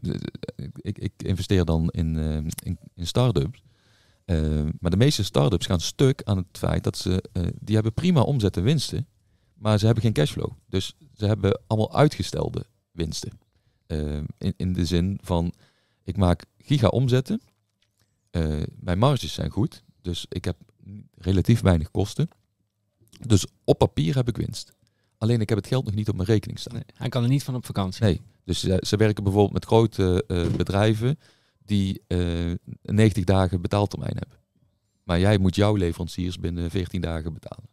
ik, 0.74 0.98
ik 0.98 1.12
investeer 1.16 1.64
dan 1.64 1.88
in, 1.88 2.18
eh, 2.18 2.36
in, 2.64 2.78
in 2.94 3.06
start-ups. 3.06 3.62
Eh, 4.24 4.36
maar 4.80 4.90
de 4.90 4.96
meeste 4.96 5.24
start-ups 5.24 5.66
gaan 5.66 5.80
stuk 5.80 6.22
aan 6.24 6.36
het 6.36 6.58
feit 6.58 6.84
dat 6.84 6.96
ze. 6.98 7.24
eh, 7.32 7.42
die 7.60 7.74
hebben 7.74 7.94
prima 7.94 8.20
omzet 8.20 8.56
en 8.56 8.62
winsten. 8.62 9.06
Maar 9.54 9.78
ze 9.78 9.84
hebben 9.84 10.02
geen 10.04 10.12
cashflow. 10.12 10.50
Dus 10.68 10.94
ze 11.16 11.26
hebben 11.26 11.60
allemaal 11.66 11.94
uitgestelde 11.96 12.64
winsten. 12.92 13.38
Eh, 13.86 14.16
in, 14.38 14.54
in 14.56 14.72
de 14.72 14.84
zin 14.84 15.18
van. 15.22 15.52
Ik 16.04 16.16
maak 16.16 16.44
giga 16.58 16.88
omzetten. 16.88 17.40
Eh, 18.30 18.62
mijn 18.80 18.98
marges 18.98 19.32
zijn 19.32 19.50
goed. 19.50 19.82
Dus 20.03 20.26
ik 20.28 20.44
heb 20.44 20.57
relatief 21.14 21.61
weinig 21.61 21.90
kosten. 21.90 22.28
Dus 23.26 23.46
op 23.64 23.78
papier 23.78 24.14
heb 24.14 24.28
ik 24.28 24.36
winst. 24.36 24.72
Alleen 25.18 25.40
ik 25.40 25.48
heb 25.48 25.59
het 25.59 25.66
geld 25.66 25.84
nog 25.84 25.94
niet 25.94 26.09
op 26.09 26.16
mijn 26.16 26.28
rekening 26.28 26.59
staan. 26.59 26.74
Nee, 26.74 26.84
hij 26.94 27.09
kan 27.09 27.22
er 27.22 27.28
niet 27.28 27.42
van 27.42 27.55
op 27.55 27.66
vakantie. 27.66 28.05
Nee. 28.05 28.20
Dus 28.44 28.61
ze, 28.61 28.82
ze 28.86 28.96
werken 28.96 29.22
bijvoorbeeld 29.24 29.53
met 29.53 29.64
grote 29.64 30.24
eh, 30.26 30.46
bedrijven 30.57 31.18
die 31.64 32.03
eh 32.07 32.53
90 32.82 33.24
dagen 33.24 33.61
betaaltermijn 33.61 34.16
hebben. 34.16 34.38
Maar 35.03 35.20
jij 35.20 35.38
moet 35.38 35.55
jouw 35.55 35.74
leveranciers 35.74 36.38
binnen 36.38 36.70
14 36.70 37.01
dagen 37.01 37.32
betalen. 37.32 37.68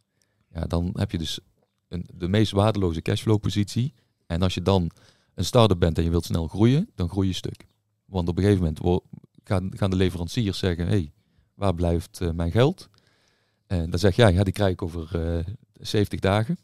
Ja, 0.54 0.62
dan 0.66 0.90
heb 0.94 1.12
je 1.12 1.18
dus 1.18 1.40
een, 1.88 2.06
de 2.14 2.28
meest 2.28 2.52
waardeloze 2.52 3.02
cashflow 3.02 3.40
positie. 3.40 3.94
En 4.26 4.42
als 4.42 4.54
je 4.54 4.62
dan 4.62 4.92
een 5.34 5.46
start-up 5.46 5.80
bent 5.80 5.98
en 5.98 6.04
je 6.04 6.10
wilt 6.10 6.26
snel 6.26 6.48
groeien, 6.48 6.90
dan 6.96 7.10
groei 7.10 7.28
je 7.28 7.34
stuk. 7.34 7.66
Want 8.06 8.28
op 8.28 8.38
een 8.38 8.44
gegeven 8.44 8.64
moment 8.64 9.04
gaan, 9.44 9.72
gaan 9.76 9.90
de 9.90 9.96
leveranciers 9.96 10.58
zeggen, 10.58 10.86
hé, 10.86 10.92
hey, 10.92 11.12
waar 11.58 11.74
blijft 11.76 12.22
eh, 12.22 12.32
mijn 12.32 12.52
geld? 12.52 12.90
En 13.68 13.90
dan 13.90 14.00
zeg 14.00 14.16
jij, 14.16 14.34
ja, 14.34 14.44
die 14.44 14.54
krijg 14.54 14.72
ik 14.72 14.82
over 14.82 15.16
eh 15.38 15.46
70 15.74 16.20
dagen. 16.20 16.58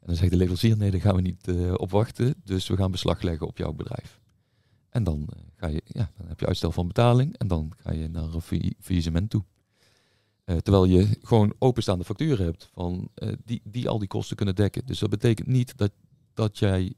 En 0.00 0.06
dan 0.06 0.16
zegt 0.16 0.30
de 0.30 0.36
leverancier, 0.36 0.76
nee, 0.76 0.90
daar 0.90 1.00
gaan 1.00 1.14
we 1.14 1.20
niet 1.20 1.48
eh, 1.48 1.72
op 1.76 1.90
wachten. 1.90 2.34
Dus 2.44 2.68
we 2.68 2.76
gaan 2.76 2.90
beslag 2.90 3.22
leggen 3.22 3.46
op 3.46 3.58
jouw 3.58 3.72
bedrijf. 3.72 4.20
En 4.88 5.04
dan, 5.04 5.28
eh, 5.36 5.40
ga 5.56 5.66
je, 5.66 5.82
ja, 5.86 6.10
dan 6.16 6.26
heb 6.28 6.40
je 6.40 6.46
uitstel 6.46 6.72
van 6.72 6.86
betaling 6.86 7.36
en 7.38 7.46
dan 7.48 7.72
ga 7.76 7.92
je 7.92 8.08
naar 8.08 8.34
een 8.34 8.40
failli- 8.40 8.74
faillissement 8.80 9.30
toe. 9.30 9.44
Eh, 10.44 10.56
terwijl 10.56 10.84
je 10.84 11.08
gewoon 11.22 11.54
openstaande 11.58 12.04
facturen 12.04 12.44
hebt 12.46 12.68
van, 12.72 13.08
eh, 13.14 13.32
die, 13.44 13.60
die 13.64 13.88
al 13.88 13.98
die 13.98 14.08
kosten 14.08 14.36
kunnen 14.36 14.54
dekken. 14.54 14.86
Dus 14.86 14.98
dat 14.98 15.10
betekent 15.10 15.46
niet 15.48 15.76
dat, 15.76 15.92
dat 16.34 16.58
jij 16.58 16.92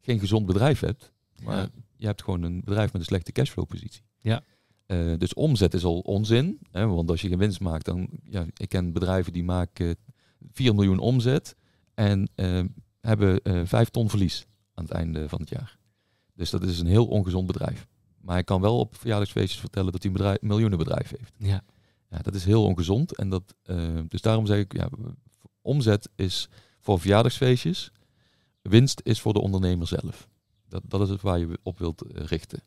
geen 0.00 0.18
gezond 0.18 0.46
bedrijf 0.46 0.80
hebt. 0.80 1.12
Maar 1.42 1.56
Ja. 1.56 1.68
je 1.96 2.06
hebt 2.06 2.22
gewoon 2.22 2.42
een 2.42 2.60
bedrijf 2.64 2.92
met 2.92 3.00
een 3.00 3.06
slechte 3.06 3.32
cashflow 3.32 3.66
positie. 3.66 4.02
Ja. 4.20 4.42
Eh, 4.90 5.12
dus 5.18 5.34
omzet 5.34 5.74
is 5.74 5.84
al 5.84 5.98
onzin. 5.98 6.58
Hè, 6.70 6.86
want 6.86 7.10
als 7.10 7.20
je 7.20 7.28
geen 7.28 7.38
winst 7.38 7.60
maakt, 7.60 7.84
dan... 7.84 8.08
Ja, 8.24 8.46
ik 8.56 8.68
ken 8.68 8.92
bedrijven 8.92 9.32
die 9.32 9.44
maken 9.44 9.96
4 10.52 10.74
miljoen 10.74 10.98
omzet 10.98 11.56
en 11.94 12.30
eh, 12.34 12.64
hebben 13.00 13.42
eh 13.42 13.60
5 13.64 13.88
ton 13.88 14.10
verlies 14.10 14.46
aan 14.74 14.84
het 14.84 14.92
einde 14.92 15.28
van 15.28 15.40
het 15.40 15.48
jaar. 15.48 15.78
Dus 16.34 16.50
dat 16.50 16.62
is 16.62 16.80
een 16.80 16.86
heel 16.86 17.06
ongezond 17.06 17.46
bedrijf. 17.46 17.86
Maar 18.20 18.34
hij 18.34 18.44
kan 18.44 18.60
wel 18.60 18.78
op 18.78 18.96
verjaardagsfeestjes 18.96 19.60
vertellen 19.60 19.92
dat 19.92 20.02
hij 20.02 20.10
een 20.10 20.16
bedrijf, 20.16 20.40
miljoenenbedrijf 20.40 21.10
heeft. 21.10 21.32
Ja. 21.36 21.62
Ja, 22.08 22.18
dat 22.18 22.34
is 22.34 22.44
heel 22.44 22.64
ongezond. 22.64 23.16
En 23.16 23.28
dat, 23.28 23.54
eh, 23.62 23.98
dus 24.08 24.20
daarom 24.20 24.46
zeg 24.46 24.58
ik, 24.58 24.72
ja, 24.72 24.88
omzet 25.62 26.08
is 26.16 26.48
voor 26.80 27.00
verjaardagsfeestjes. 27.00 27.92
Winst 28.62 29.00
is 29.04 29.20
voor 29.20 29.32
de 29.32 29.40
ondernemer 29.40 29.86
zelf. 29.86 30.28
Dat, 30.68 30.82
dat 30.86 31.00
is 31.00 31.08
het 31.08 31.20
waar 31.20 31.38
je 31.38 31.58
op 31.62 31.78
wilt 31.78 32.02
eh, 32.02 32.24
richten. 32.24 32.62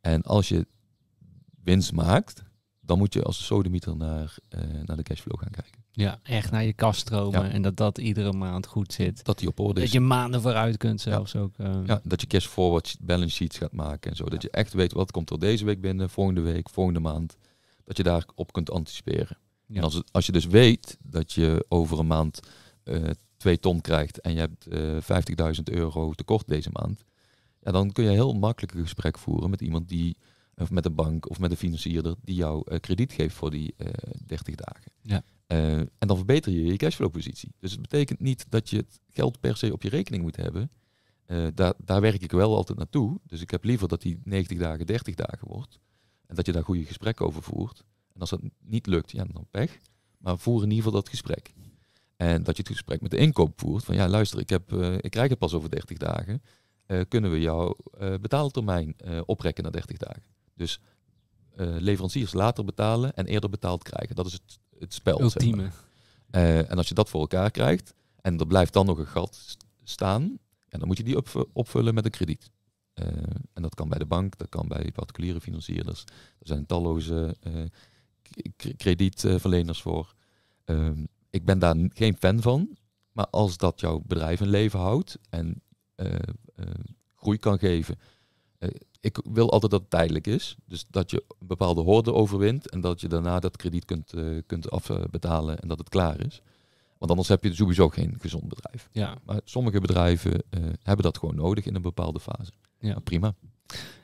En 0.00 0.22
als 0.22 0.48
je 0.48 0.66
winst 1.64 1.92
maakt, 1.92 2.42
dan 2.80 2.98
moet 2.98 3.14
je 3.14 3.22
als 3.22 3.38
de 3.38 3.44
sodemieter 3.44 3.96
naar, 3.96 4.36
eh, 4.48 4.60
naar 4.84 4.96
de 4.96 5.02
cashflow 5.02 5.38
gaan 5.40 5.50
kijken. 5.50 5.78
ja, 5.92 6.20
echt 6.22 6.50
naar 6.50 6.64
je 6.64 6.72
kast 6.72 7.00
stromen 7.00 7.42
Ja. 7.44 7.50
en 7.50 7.62
dat 7.62 7.76
dat 7.76 7.98
iedere 7.98 8.32
maand 8.32 8.66
goed 8.66 8.92
zit. 8.92 9.24
Dat 9.24 9.38
die 9.38 9.48
op 9.48 9.60
orde 9.60 9.74
Dat 9.74 9.82
is. 9.82 9.92
je 9.92 10.00
maanden 10.00 10.40
vooruit 10.42 10.76
kunt 10.76 11.00
zelfs 11.00 11.36
ook. 11.36 11.54
eh, 11.56 11.78
Ja, 11.86 12.00
dat 12.04 12.20
je 12.20 12.26
cash 12.26 12.46
forward 12.46 12.96
balance 13.00 13.34
sheets 13.34 13.58
gaat 13.58 13.72
maken 13.72 14.10
en 14.10 14.16
zo. 14.16 14.24
Dat 14.24 14.42
je 14.42 14.50
echt 14.50 14.72
weet 14.72 14.92
wat 14.92 15.10
komt 15.10 15.30
er 15.30 15.38
deze 15.38 15.64
week 15.64 15.80
binnen, 15.80 16.10
volgende 16.10 16.40
week, 16.40 16.68
volgende 16.70 17.00
maand. 17.00 17.36
Dat 17.84 17.96
je 17.96 18.02
daarop 18.02 18.52
kunt 18.52 18.70
anticiperen. 18.70 19.36
En 19.72 19.82
als, 19.82 19.94
het, 19.94 20.12
als 20.12 20.26
je 20.26 20.32
dus 20.32 20.46
weet 20.46 20.96
dat 21.02 21.32
je 21.32 21.64
over 21.68 21.98
een 21.98 22.06
maand 22.06 22.40
eh 22.84 23.02
twee 23.36 23.58
ton 23.60 23.80
krijgt 23.80 24.20
en 24.20 24.32
je 24.32 24.38
hebt 24.38 24.66
eh 24.66 24.96
50.000 25.56 25.62
euro 25.64 26.12
tekort 26.12 26.48
deze 26.48 26.70
maand, 26.72 27.04
ja, 27.60 27.72
dan 27.72 27.92
kun 27.92 28.04
je 28.04 28.10
heel 28.10 28.32
makkelijk 28.32 28.74
een 28.74 28.82
gesprek 28.82 29.18
voeren 29.18 29.50
met 29.50 29.60
iemand 29.60 29.88
die, 29.88 30.16
of 30.60 30.70
met 30.70 30.84
een 30.84 30.94
bank 30.94 31.30
of 31.30 31.38
met 31.38 31.50
een 31.50 31.56
financierder, 31.56 32.14
die 32.22 32.34
jou 32.34 32.62
eh, 32.66 32.80
krediet 32.80 33.12
geeft 33.12 33.34
voor 33.34 33.50
die 33.50 33.74
eh 33.76 33.86
30 34.26 34.54
dagen. 34.54 34.92
Ja. 35.02 35.22
Eh, 35.46 35.78
en 35.78 35.90
dan 35.98 36.16
verbeter 36.16 36.52
je 36.52 36.64
je 36.64 36.76
cashflow 36.76 37.10
positie. 37.10 37.52
Dus 37.58 37.70
het 37.70 37.80
betekent 37.80 38.20
niet 38.20 38.46
dat 38.48 38.70
je 38.70 38.76
het 38.76 39.00
geld 39.08 39.40
per 39.40 39.56
se 39.56 39.72
op 39.72 39.82
je 39.82 39.88
rekening 39.88 40.22
moet 40.22 40.36
hebben. 40.36 40.70
Daar, 41.54 41.74
daar 41.84 42.00
werk 42.00 42.22
ik 42.22 42.30
wel 42.30 42.56
altijd 42.56 42.78
naartoe. 42.78 43.20
Dus 43.26 43.40
ik 43.40 43.50
heb 43.50 43.64
liever 43.64 43.88
dat 43.88 44.02
die 44.02 44.20
90 44.24 44.58
dagen 44.58 44.86
30 44.86 45.14
dagen 45.14 45.48
wordt. 45.48 45.78
En 46.26 46.34
dat 46.34 46.46
je 46.46 46.52
daar 46.52 46.64
goede 46.64 46.84
gesprekken 46.84 47.26
over 47.26 47.42
voert. 47.42 47.84
En 48.12 48.20
als 48.20 48.30
dat 48.30 48.40
niet 48.58 48.86
lukt, 48.86 49.10
ja, 49.10 49.24
dan 49.24 49.46
pech. 49.50 49.78
Maar 50.18 50.38
voer 50.38 50.62
in 50.62 50.68
ieder 50.68 50.76
geval 50.76 51.00
dat 51.00 51.08
gesprek. 51.08 51.54
En 52.16 52.42
dat 52.42 52.56
je 52.56 52.62
het 52.62 52.72
gesprek 52.72 53.00
met 53.00 53.10
de 53.10 53.16
inkoop 53.16 53.60
voert. 53.60 53.84
Van 53.84 53.94
ja, 53.94 54.08
luister, 54.08 54.38
ik, 54.38 54.48
heb, 54.48 54.72
ik 55.00 55.10
krijg 55.10 55.30
het 55.30 55.38
pas 55.38 55.54
over 55.54 55.70
30 55.70 55.98
dagen. 55.98 56.42
Kunnen 57.08 57.30
we 57.30 57.40
jouw 57.40 57.76
betaaltermijn 58.20 58.96
oprekken 59.26 59.62
naar 59.62 59.72
30 59.72 59.96
dagen? 59.96 60.22
Dus 60.60 60.80
eh, 61.56 61.66
leveranciers 61.78 62.32
later 62.32 62.64
betalen 62.64 63.14
en 63.14 63.26
eerder 63.26 63.50
betaald 63.50 63.82
krijgen. 63.82 64.16
Dat 64.16 64.26
is 64.26 64.32
het, 64.32 64.58
het 64.78 64.94
spel. 64.94 65.16
zeg 65.30 65.42
maar. 65.42 65.42
Ultieme. 65.42 65.70
Eh, 66.30 66.70
en 66.70 66.76
als 66.76 66.88
je 66.88 66.94
dat 66.94 67.08
voor 67.08 67.20
elkaar 67.20 67.50
krijgt 67.50 67.94
en 68.20 68.38
er 68.38 68.46
blijft 68.46 68.72
dan 68.72 68.86
nog 68.86 68.98
een 68.98 69.06
gat 69.06 69.56
staan, 69.84 70.22
en 70.68 70.78
dan 70.78 70.88
moet 70.88 70.96
je 70.96 71.04
die 71.04 71.16
opv- 71.16 71.42
opvullen 71.52 71.94
met 71.94 72.04
een 72.04 72.10
krediet. 72.10 72.50
Eh, 72.94 73.06
en 73.52 73.62
dat 73.62 73.74
kan 73.74 73.88
bij 73.88 73.98
de 73.98 74.06
bank, 74.06 74.38
dat 74.38 74.48
kan 74.48 74.68
bij 74.68 74.92
particuliere 74.92 75.40
financierders. 75.40 76.04
Er 76.38 76.46
zijn 76.46 76.66
talloze 76.66 77.36
kredietverleners 78.76 79.82
voor. 79.82 80.14
Ehm, 80.64 81.04
ik 81.30 81.44
ben 81.44 81.58
daar 81.58 81.76
geen 81.88 82.16
fan 82.16 82.40
van, 82.40 82.76
maar 83.12 83.26
als 83.26 83.56
dat 83.56 83.80
jouw 83.80 84.02
bedrijf 84.06 84.40
in 84.40 84.48
leven 84.48 84.78
houdt 84.78 85.18
en 85.30 85.62
groei 87.14 87.38
kan 87.38 87.58
geven. 87.58 87.98
Eh, 88.60 88.68
ik 89.00 89.20
wil 89.32 89.50
altijd 89.50 89.72
dat 89.72 89.80
het 89.80 89.90
tijdelijk 89.90 90.26
is. 90.26 90.56
Dus 90.64 90.86
dat 90.90 91.10
je 91.10 91.24
een 91.38 91.46
bepaalde 91.46 91.80
hoorde 91.80 92.12
overwint 92.12 92.70
en 92.70 92.80
dat 92.80 93.00
je 93.00 93.08
daarna 93.08 93.40
dat 93.40 93.56
krediet 93.56 93.84
kunt, 93.84 94.12
eh, 94.12 94.24
kunt 94.46 94.70
afbetalen 94.70 95.58
en 95.58 95.68
dat 95.68 95.78
het 95.78 95.88
klaar 95.88 96.26
is. 96.26 96.42
Want 96.98 97.10
anders 97.10 97.28
heb 97.28 97.44
je 97.44 97.54
sowieso 97.54 97.88
geen 97.88 98.16
gezond 98.18 98.48
bedrijf. 98.48 98.88
Ja. 98.92 99.18
Maar 99.24 99.40
sommige 99.44 99.80
bedrijven 99.80 100.42
eh, 100.50 100.60
hebben 100.82 101.04
dat 101.04 101.18
gewoon 101.18 101.34
nodig 101.36 101.66
in 101.66 101.74
een 101.74 101.82
bepaalde 101.82 102.20
fase. 102.20 102.50
Ja. 102.78 102.88
Nou, 102.88 103.00
prima. 103.00 103.34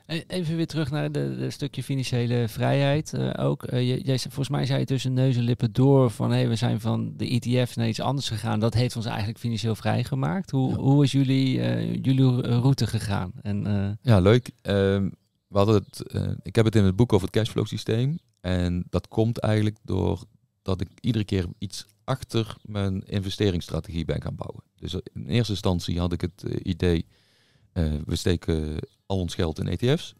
E- 0.05 0.23
Even 0.27 0.55
weer 0.55 0.67
terug 0.67 0.91
naar 0.91 1.11
de, 1.11 1.35
de 1.37 1.49
stukje 1.49 1.83
financiële 1.83 2.47
vrijheid 2.47 3.13
eh, 3.13 3.45
ook. 3.45 3.63
Eh, 3.63 4.05
jij, 4.05 4.19
volgens 4.19 4.49
mij 4.49 4.65
zei 4.65 4.79
je 4.79 4.85
tussen 4.85 5.13
neus 5.13 5.35
en 5.35 5.43
lippen 5.43 5.71
door 5.73 6.11
van 6.11 6.31
hey, 6.31 6.47
we 6.49 6.55
zijn 6.55 6.79
van 6.79 7.13
de 7.17 7.27
ETF 7.39 7.75
naar 7.75 7.87
iets 7.87 7.99
anders 7.99 8.29
gegaan. 8.29 8.59
Dat 8.59 8.73
heeft 8.73 8.95
ons 8.95 9.05
eigenlijk 9.05 9.39
financieel 9.39 9.75
vrijgemaakt. 9.75 10.51
Hoe, 10.51 10.69
Ja. 10.69 10.75
hoe 10.77 11.03
is 11.03 11.11
jullie, 11.11 11.61
eh, 11.61 11.93
jullie 12.01 12.41
route 12.41 12.87
gegaan? 12.87 13.31
En, 13.41 13.97
Ja, 14.01 14.19
leuk. 14.19 14.51
We 14.61 15.57
hadden 15.57 15.75
het, 15.75 16.13
ik 16.43 16.55
heb 16.55 16.65
het 16.65 16.75
in 16.75 16.83
het 16.83 16.95
boek 16.95 17.13
over 17.13 17.27
het 17.27 17.35
cashflow 17.35 17.65
systeem. 17.65 18.19
En 18.41 18.85
dat 18.89 19.07
komt 19.07 19.37
eigenlijk 19.39 19.77
door 19.83 20.23
dat 20.61 20.81
ik 20.81 20.87
iedere 21.01 21.23
keer 21.25 21.45
iets 21.57 21.85
achter 22.03 22.55
mijn 22.61 23.03
investeringsstrategie 23.05 24.05
ben 24.05 24.21
gaan 24.21 24.35
bouwen. 24.35 24.63
Dus 24.75 24.93
in 25.13 25.27
eerste 25.27 25.51
instantie 25.51 25.99
had 25.99 26.13
ik 26.13 26.21
het 26.21 26.43
idee, 26.63 27.05
we 28.05 28.15
steken 28.15 28.75
al 29.05 29.17
ons 29.19 29.35
geld 29.35 29.59
in 29.59 29.67
ETF's. 29.67 30.15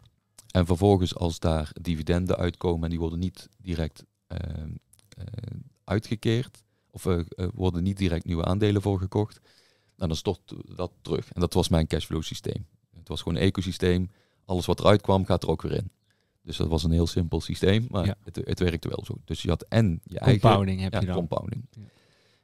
En 0.50 0.66
vervolgens 0.66 1.14
als 1.14 1.38
daar 1.38 1.70
dividenden 1.80 2.36
uitkomen 2.36 2.82
en 2.84 2.90
die 2.90 2.98
worden 2.98 3.18
niet 3.18 3.48
direct 3.58 4.04
ehm, 4.26 4.70
eh, 5.08 5.24
uitgekeerd, 5.84 6.62
of 6.90 7.06
eh, 7.06 7.18
eh, 7.18 7.48
worden 7.54 7.82
niet 7.82 7.96
direct 7.96 8.24
nieuwe 8.24 8.44
aandelen 8.44 8.82
voor 8.82 8.98
gekocht, 8.98 9.40
dan 9.96 10.16
stort 10.16 10.54
dat 10.76 10.92
terug. 11.02 11.32
En 11.32 11.40
dat 11.40 11.54
was 11.54 11.68
mijn 11.68 11.86
cashflow 11.86 12.22
systeem. 12.22 12.66
Het 12.96 13.08
was 13.08 13.22
gewoon 13.22 13.38
een 13.38 13.44
ecosysteem. 13.44 14.10
Alles 14.44 14.66
wat 14.66 14.80
eruit 14.80 15.00
kwam, 15.00 15.24
gaat 15.24 15.42
er 15.42 15.48
ook 15.48 15.62
weer 15.62 15.72
in. 15.72 15.90
Dus 16.42 16.56
dat 16.56 16.68
was 16.68 16.84
een 16.84 16.90
heel 16.90 17.06
simpel 17.06 17.40
systeem, 17.40 17.86
maar 17.90 18.06
Ja. 18.06 18.16
het, 18.24 18.36
het 18.44 18.58
werkte 18.58 18.88
wel 18.88 19.04
zo. 19.04 19.14
Dus 19.24 19.42
je 19.42 19.48
had 19.48 19.62
en 19.62 20.00
je 20.04 20.18
eigen... 20.18 20.40
compounding 20.40 20.80
heb 20.80 20.92
Ja, 20.92 21.00
je 21.00 21.06
dan. 21.06 21.14
compounding. 21.14 21.64
Ja. 21.70 21.80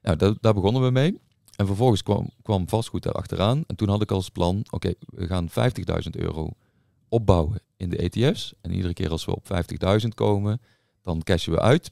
Nou, 0.02 0.16
daar, 0.16 0.34
daar 0.40 0.54
begonnen 0.54 0.82
we 0.82 0.90
mee. 0.90 1.18
En 1.56 1.66
vervolgens 1.66 2.02
kwam, 2.02 2.30
kwam 2.42 2.68
vastgoed 2.68 3.02
daar 3.02 3.12
achteraan. 3.12 3.64
En 3.66 3.76
toen 3.76 3.88
had 3.88 4.02
ik 4.02 4.10
als 4.10 4.28
plan, 4.28 4.64
oké, 4.70 4.94
we 5.06 5.26
gaan 5.26 5.48
50.000 5.48 6.10
euro 6.10 6.50
opbouwen 7.08 7.60
in 7.76 7.90
de 7.90 7.96
ETF's. 7.96 8.54
En 8.60 8.70
iedere 8.72 8.94
keer 8.94 9.10
als 9.10 9.24
we 9.24 9.34
op 9.34 9.44
50.000 10.02 10.08
komen, 10.14 10.60
dan 11.02 11.22
cashen 11.22 11.52
we 11.52 11.60
uit. 11.60 11.90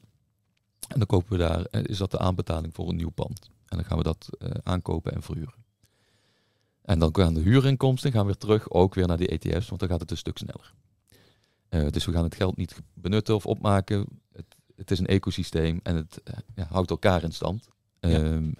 En 0.87 0.97
dan 0.97 1.07
kopen 1.07 1.31
we 1.31 1.37
daar, 1.37 1.65
eh, 1.65 1.81
is 1.83 1.97
dat 1.97 2.11
de 2.11 2.19
aanbetaling 2.19 2.73
voor 2.73 2.89
een 2.89 2.95
nieuw 2.95 3.09
pand. 3.09 3.49
En 3.67 3.77
dan 3.77 3.85
gaan 3.85 3.97
we 3.97 4.03
dat 4.03 4.29
eh, 4.39 4.49
aankopen 4.63 5.13
en 5.13 5.21
verhuren. 5.21 5.61
En 6.81 6.99
dan 6.99 7.15
gaan 7.15 7.33
de 7.33 7.41
huurinkomsten 7.41 8.11
gaan 8.11 8.25
weer 8.25 8.37
terug, 8.37 8.69
ook 8.69 8.93
weer 8.95 9.07
naar 9.07 9.17
die 9.17 9.27
ETF's, 9.27 9.67
want 9.67 9.79
dan 9.79 9.89
gaat 9.89 9.99
het 9.99 10.11
een 10.11 10.17
stuk 10.17 10.37
sneller. 10.37 10.73
Eh, 11.69 11.87
dus 11.89 12.05
we 12.05 12.11
gaan 12.11 12.23
het 12.23 12.35
geld 12.35 12.57
niet 12.57 12.75
benutten 12.93 13.35
of 13.35 13.45
opmaken. 13.45 14.05
Het, 14.31 14.45
het 14.75 14.91
is 14.91 14.99
een 14.99 15.07
ecosysteem 15.07 15.79
en 15.83 15.95
het 15.95 16.21
ja, 16.55 16.67
houdt 16.69 16.89
elkaar 16.89 17.23
in 17.23 17.31
stand. 17.31 17.67
Ja. 17.99 18.09
Ehm, 18.09 18.51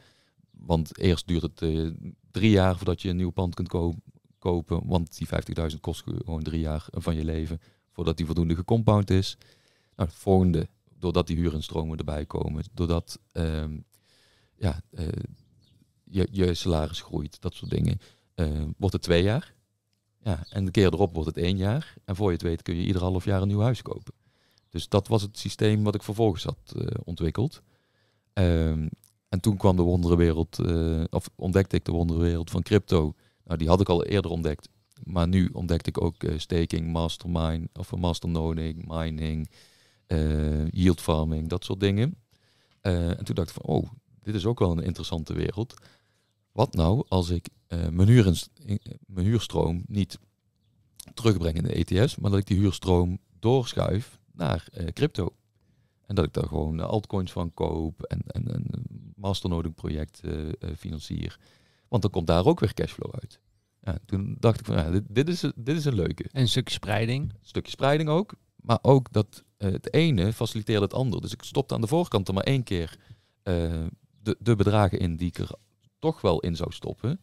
want 0.65 0.99
eerst 0.99 1.27
duurt 1.27 1.41
het 1.41 1.61
eh, 1.61 1.89
drie 2.31 2.51
jaar 2.51 2.75
voordat 2.75 3.01
je 3.01 3.09
een 3.09 3.15
nieuw 3.15 3.29
pand 3.31 3.55
kunt 3.55 3.67
ko- 3.67 3.95
kopen. 4.39 4.87
Want 4.87 5.17
die 5.17 5.27
50.000 5.71 5.79
kost 5.79 6.03
gewoon 6.05 6.43
drie 6.43 6.59
jaar 6.59 6.87
van 6.91 7.15
je 7.15 7.25
leven 7.25 7.61
voordat 7.91 8.17
die 8.17 8.25
voldoende 8.25 8.55
gecompound 8.55 9.09
is. 9.09 9.37
Nou, 9.95 10.09
het 10.09 10.17
volgende, 10.17 10.67
doordat 10.99 11.27
die 11.27 11.37
huurinstromen 11.37 11.97
erbij 11.97 12.25
komen, 12.25 12.63
doordat 12.73 13.19
ehm, 13.31 13.77
ja, 14.55 14.81
eh, 14.91 15.07
je, 16.03 16.27
je 16.31 16.53
salaris 16.53 17.01
groeit, 17.01 17.41
dat 17.41 17.53
soort 17.53 17.71
dingen, 17.71 17.99
eh, 18.35 18.63
wordt 18.77 18.93
het 18.93 19.03
twee 19.03 19.23
jaar. 19.23 19.53
Ja, 20.23 20.45
en 20.49 20.65
de 20.65 20.71
keer 20.71 20.93
erop 20.93 21.13
wordt 21.13 21.35
het 21.35 21.45
één 21.45 21.57
jaar. 21.57 21.93
En 22.05 22.15
voor 22.15 22.27
je 22.27 22.33
het 22.33 22.41
weet 22.41 22.61
kun 22.61 22.75
je 22.75 22.85
ieder 22.85 23.01
half 23.01 23.25
jaar 23.25 23.41
een 23.41 23.47
nieuw 23.47 23.61
huis 23.61 23.81
kopen. 23.81 24.13
Dus 24.69 24.89
dat 24.89 25.07
was 25.07 25.21
het 25.21 25.37
systeem 25.37 25.83
wat 25.83 25.95
ik 25.95 26.03
vervolgens 26.03 26.43
had 26.43 26.73
eh, 26.75 26.85
ontwikkeld. 27.03 27.61
Ehm, 28.33 28.87
en 29.33 29.39
toen 29.39 29.57
kwam 29.57 29.75
de 29.75 29.81
wonderenwereld, 29.81 30.59
eh, 30.59 31.03
of 31.09 31.29
ontdekte 31.35 31.75
ik 31.75 31.85
de 31.85 31.91
wonderenwereld 31.91 32.49
van 32.49 32.61
crypto. 32.61 33.13
Nou, 33.43 33.57
die 33.57 33.67
had 33.67 33.81
ik 33.81 33.89
al 33.89 34.03
eerder 34.05 34.31
ontdekt. 34.31 34.69
Maar 35.03 35.27
nu 35.27 35.49
ontdekte 35.53 35.89
ik 35.89 36.01
ook 36.01 36.23
eh, 36.23 36.39
staking, 36.39 36.91
mastermind, 36.91 37.77
of 37.77 37.91
een 37.91 37.99
masternoding, 37.99 38.87
mining, 38.87 39.49
eh, 40.07 40.67
yield 40.67 41.01
farming, 41.01 41.49
dat 41.49 41.63
soort 41.63 41.79
dingen. 41.79 42.15
Eh, 42.81 43.09
en 43.09 43.23
toen 43.23 43.35
dacht 43.35 43.49
ik 43.49 43.55
van, 43.55 43.75
oh, 43.75 43.89
dit 44.21 44.35
is 44.35 44.45
ook 44.45 44.59
wel 44.59 44.71
een 44.71 44.83
interessante 44.83 45.33
wereld. 45.33 45.73
Wat 46.51 46.73
nou 46.73 47.03
als 47.07 47.29
ik 47.29 47.49
eh, 47.67 47.87
mijn, 47.87 48.09
eh, 48.09 48.75
huurstroom 49.15 49.83
niet 49.87 50.19
terugbreng 51.13 51.55
in 51.55 51.63
de 51.63 51.85
ETS, 51.85 52.15
maar 52.15 52.31
dat 52.31 52.39
ik 52.39 52.47
die 52.47 52.57
huurstroom 52.57 53.19
doorschuif 53.39 54.19
naar 54.31 54.67
eh, 54.71 54.87
crypto. 54.87 55.33
En 56.05 56.15
dat 56.15 56.25
ik 56.25 56.33
daar 56.33 56.47
gewoon 56.47 56.79
eh, 56.79 56.85
altcoins 56.85 57.31
van 57.31 57.53
koop 57.53 58.03
en, 58.03 58.21
en 58.27 58.53
een 58.53 59.02
masternoding 59.23 59.75
project 59.75 60.19
eh, 60.23 60.47
eh, 60.47 60.53
financier. 60.77 61.39
Want 61.87 62.01
dan 62.01 62.11
komt 62.11 62.27
daar 62.27 62.45
ook 62.45 62.59
weer 62.59 62.73
cashflow 62.73 63.13
uit. 63.21 63.39
Ja, 63.81 63.97
toen 64.05 64.35
dacht 64.39 64.59
ik 64.59 64.65
van, 64.65 64.75
ja, 64.75 64.91
dit, 64.91 65.03
dit, 65.09 65.29
is, 65.29 65.39
dit 65.55 65.77
is 65.77 65.85
een 65.85 65.95
leuke. 65.95 66.23
En 66.31 66.41
een 66.41 66.47
stukje 66.47 66.73
spreiding. 66.73 67.33
stukje 67.41 67.71
spreiding 67.71 68.09
ook. 68.09 68.33
Maar 68.55 68.79
ook 68.81 69.13
dat 69.13 69.43
eh, 69.57 69.71
het 69.71 69.93
ene 69.93 70.33
faciliteerde 70.33 70.83
het 70.83 70.93
ander. 70.93 71.21
Dus 71.21 71.33
ik 71.33 71.43
stopte 71.43 71.73
aan 71.73 71.81
de 71.81 71.87
voorkant 71.87 72.27
er 72.27 72.33
maar 72.33 72.43
één 72.43 72.63
keer 72.63 72.97
de, 73.43 74.37
de 74.39 74.55
bedragen 74.55 74.99
in 74.99 75.15
die 75.15 75.27
ik 75.27 75.37
er 75.37 75.51
toch 75.99 76.21
wel 76.21 76.39
in 76.39 76.55
zou 76.55 76.71
stoppen. 76.71 77.19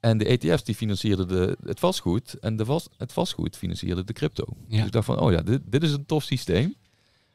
En 0.00 0.18
de 0.18 0.24
ETF's 0.24 0.64
die 0.64 0.74
financierden 0.74 1.28
de, 1.28 1.56
het 1.64 1.78
vastgoed 1.78 2.38
en 2.38 2.56
de 2.56 2.64
vast, 2.64 2.90
het 2.96 3.12
vastgoed 3.12 3.56
financierde 3.56 4.04
de 4.04 4.12
crypto. 4.12 4.44
Ja. 4.68 4.76
Dus 4.76 4.86
ik 4.86 4.92
dacht 4.92 5.06
van, 5.06 5.18
oh 5.20 5.32
ja, 5.32 5.42
dit, 5.42 5.60
dit 5.64 5.82
is 5.82 5.92
een 5.92 6.06
tof 6.06 6.22
systeem. 6.22 6.74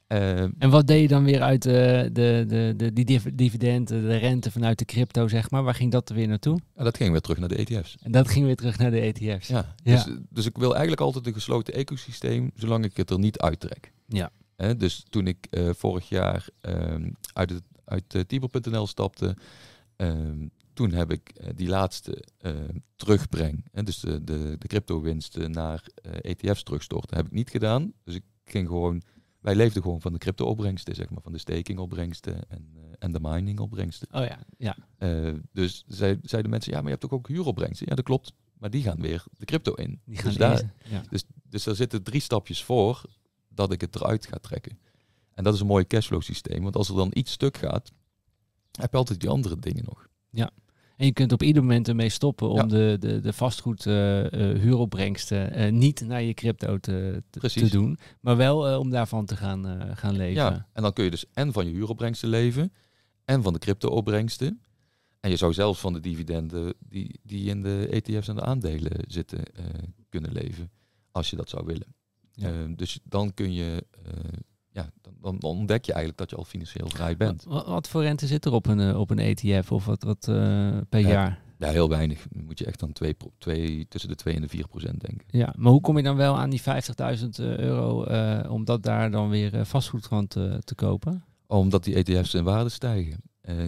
Eh, 0.08 0.40
En 0.42 0.70
wat 0.70 0.88
deed 0.88 1.02
je 1.02 1.08
dan 1.08 1.24
weer 1.24 1.42
uit 1.42 1.62
de, 1.62 2.10
de, 2.14 2.46
de, 2.48 2.74
de, 2.78 2.94
die 2.94 3.06
div- 3.06 3.30
dividenden, 3.34 4.02
de 4.02 4.16
rente 4.16 4.52
vanuit 4.52 4.80
de 4.80 4.86
crypto, 4.86 5.28
zeg 5.28 5.50
maar? 5.52 5.64
Waar 5.64 5.76
ging 5.76 5.92
dat 5.92 6.10
er 6.10 6.16
weer 6.16 6.28
naartoe? 6.28 6.60
en 6.76 6.84
dat 6.84 6.98
ging 6.98 7.12
weer 7.12 7.22
terug 7.22 7.38
naar 7.40 7.50
de 7.50 7.56
ETF's. 7.56 7.96
En 8.02 8.12
dat 8.12 8.30
ging 8.30 8.46
weer 8.46 8.56
terug 8.56 8.78
naar 8.78 8.92
de 8.92 9.00
E 9.02 9.12
ETF's. 9.12 9.48
Ja, 9.48 9.76
Ja. 9.84 9.94
Dus, 10.04 10.16
dus 10.30 10.46
ik 10.46 10.58
wil 10.58 10.72
eigenlijk 10.72 11.02
altijd 11.02 11.28
een 11.28 11.34
gesloten 11.34 11.74
ecosysteem, 11.74 12.52
zolang 12.56 12.86
ik 12.86 12.98
het 12.98 13.10
er 13.10 13.20
niet 13.20 13.40
uittrek. 13.40 13.92
Ja. 14.08 14.32
Dus 14.78 15.04
toen 15.10 15.28
ik 15.28 15.48
eh, 15.50 15.70
vorig 15.74 16.10
jaar 16.10 16.48
ehm, 16.62 17.10
uit, 17.34 17.50
het, 17.50 17.64
uit 17.86 18.16
uh, 18.68 18.86
stapte, 18.86 19.36
ehm, 19.96 20.48
toen 20.74 20.92
heb 20.92 21.12
ik 21.12 21.30
eh, 21.30 21.50
die 21.56 21.68
laatste 21.68 22.24
ehm, 22.38 22.78
terugbreng, 22.96 23.66
hè, 23.72 23.84
dus 23.84 24.00
de, 24.00 24.24
de, 24.24 24.56
de 24.60 24.68
crypto 24.68 25.02
winsten 25.02 25.52
naar 25.52 25.84
eh, 26.02 26.32
ETF's 26.32 26.64
terugstorten, 26.64 27.18
heb 27.18 27.26
ik 27.26 27.32
niet 27.32 27.50
gedaan. 27.50 27.94
Dus 28.04 28.16
ik 28.16 28.24
ging 28.46 28.68
gewoon, 28.68 29.02
wij 29.46 29.56
leefden 29.56 29.82
gewoon 29.82 30.02
van 30.02 30.14
de 30.14 30.20
crypto 30.20 30.46
opbrengsten, 30.46 30.96
zeg 30.96 31.10
maar, 31.10 31.22
van 31.22 31.32
de 31.32 31.38
staking 31.38 31.80
opbrengsten 31.80 32.50
en, 32.50 32.70
eh, 32.76 32.82
en 33.00 33.12
de 33.12 33.20
mining 33.22 33.60
opbrengsten. 33.60 34.08
Oh 34.12 34.26
ja, 34.26 34.40
ja. 34.58 34.78
Eh, 34.98 35.34
dus 35.52 35.84
zei, 35.88 36.20
zeiden 36.24 36.52
mensen, 36.52 36.72
ja, 36.72 36.78
maar 36.78 36.86
je 36.86 36.98
hebt 37.00 37.06
ook, 37.06 37.14
ook 37.14 37.28
huuropbrengsten. 37.28 37.88
Ja, 37.90 37.96
dat 37.96 38.06
klopt. 38.06 38.34
Maar 38.58 38.70
die 38.70 38.84
gaan 38.84 39.02
weer 39.02 39.24
de 39.38 39.46
crypto 39.46 39.74
in. 39.74 40.02
Die 40.06 40.18
gaan 40.18 40.28
dus, 40.28 40.38
daar, 40.38 40.74
ja. 40.84 41.04
dus, 41.10 41.24
dus 41.50 41.64
daar 41.64 41.76
zitten 41.76 42.04
drie 42.04 42.22
stapjes 42.22 42.64
voor 42.64 43.02
dat 43.50 43.72
ik 43.72 43.82
het 43.82 43.96
eruit 43.96 44.26
ga 44.26 44.38
trekken. 44.38 44.80
En 45.34 45.44
dat 45.44 45.54
is 45.54 45.60
een 45.60 45.68
mooi 45.68 45.88
cashflow 45.88 46.22
systeem. 46.22 46.64
Want 46.64 46.76
als 46.76 46.90
er 46.90 46.96
dan 46.96 47.12
iets 47.14 47.32
stuk 47.32 47.58
gaat, 47.58 47.92
heb 48.72 48.92
je 48.92 48.98
altijd 48.98 49.20
die 49.20 49.30
andere 49.30 49.60
dingen 49.60 49.84
nog. 49.86 50.08
En 50.98 51.06
je 51.06 51.14
kunt 51.14 51.32
op 51.32 51.44
ieder 51.44 51.62
moment 51.62 51.88
ermee 51.88 52.10
stoppen 52.10 52.50
om 52.50 52.56
Ja. 52.58 52.64
de, 52.64 52.98
de, 53.00 53.20
de 53.20 53.34
vastgoed 53.34 53.84
huuropbrengsten 53.84 55.52
eh, 55.52 55.72
niet 55.72 56.02
naar 56.08 56.22
je 56.24 56.34
crypto 56.34 56.78
te, 56.78 57.24
te, 57.30 57.70
doen, 57.70 57.98
maar 58.22 58.38
wel 58.38 58.80
om 58.80 58.90
daarvan 58.90 59.26
te 59.26 59.36
gaan, 59.36 59.96
gaan 59.98 60.16
leven. 60.16 60.44
Ja, 60.44 60.68
en 60.74 60.82
dan 60.82 60.94
kun 60.94 61.04
je 61.04 61.10
dus 61.10 61.26
en 61.34 61.54
van 61.54 61.66
je 61.66 61.72
huuropbrengsten 61.74 62.30
leven 62.30 62.74
en 63.26 63.44
van 63.44 63.54
de 63.54 63.60
crypto-opbrengsten. 63.60 64.62
En 65.20 65.30
je 65.30 65.38
zou 65.38 65.54
zelfs 65.54 65.80
van 65.80 65.94
de 65.94 66.00
dividenden 66.00 66.74
die, 66.80 67.20
die 67.24 67.50
in 67.50 67.62
de 67.62 67.88
ETF's 67.92 68.28
en 68.28 68.36
de 68.36 68.42
aandelen 68.42 68.92
zitten 69.08 69.44
kunnen 70.10 70.32
leven. 70.32 70.72
Als 71.12 71.30
je 71.30 71.36
dat 71.36 71.50
zou 71.50 71.66
willen. 71.66 71.96
Ja. 72.32 72.52
Dus 72.76 73.00
dan 73.04 73.34
kun 73.34 73.54
je, 73.54 73.86
ja, 74.76 74.90
dan, 75.02 75.14
dan 75.22 75.42
ontdek 75.42 75.86
je 75.86 75.92
eigenlijk 75.94 76.20
dat 76.22 76.30
je 76.30 76.36
al 76.36 76.44
financieel 76.44 76.90
vrij 76.90 77.18
bent. 77.18 77.44
Wat, 77.44 77.68
wat 77.68 77.88
voor 77.88 78.02
rente 78.02 78.28
zit 78.28 78.46
er 78.46 78.54
op 78.54 78.66
een, 78.66 78.80
eh, 78.80 79.00
op 79.00 79.10
een 79.10 79.20
ETF 79.20 79.72
of 79.72 79.86
wat, 79.86 80.04
wat 80.04 80.28
eh, 80.28 80.78
per 80.90 81.00
Ja. 81.00 81.08
jaar? 81.08 81.44
Ja, 81.58 81.70
heel 81.70 81.90
weinig. 81.90 82.28
Dan 82.30 82.44
moet 82.44 82.60
je 82.60 82.66
echt 82.66 82.80
dan 82.80 82.92
twee, 82.92 83.88
tussen 83.88 84.10
de 84.10 84.16
2 84.16 84.36
en 84.36 84.42
de 84.42 84.48
4 84.48 84.68
procent 84.68 85.02
denken. 85.02 85.28
Ja, 85.30 85.54
maar 85.58 85.72
hoe 85.72 85.82
kom 85.82 85.98
je 85.98 86.04
dan 86.04 86.16
wel 86.16 86.38
aan 86.38 86.50
die 86.50 86.62
50.000 86.62 87.28
euro 87.40 88.04
eh, 88.04 88.52
om 88.52 88.66
dat 88.66 88.84
daar 88.84 89.12
dan 89.12 89.30
weer 89.30 89.66
vastgoed 89.66 90.06
van 90.06 90.28
te, 90.28 90.62
te 90.64 90.76
kopen? 90.76 91.24
Omdat 91.48 91.84
die 91.84 91.96
ETF's 91.96 92.34
in 92.34 92.44
waarde 92.44 92.70
stijgen. 92.70 93.22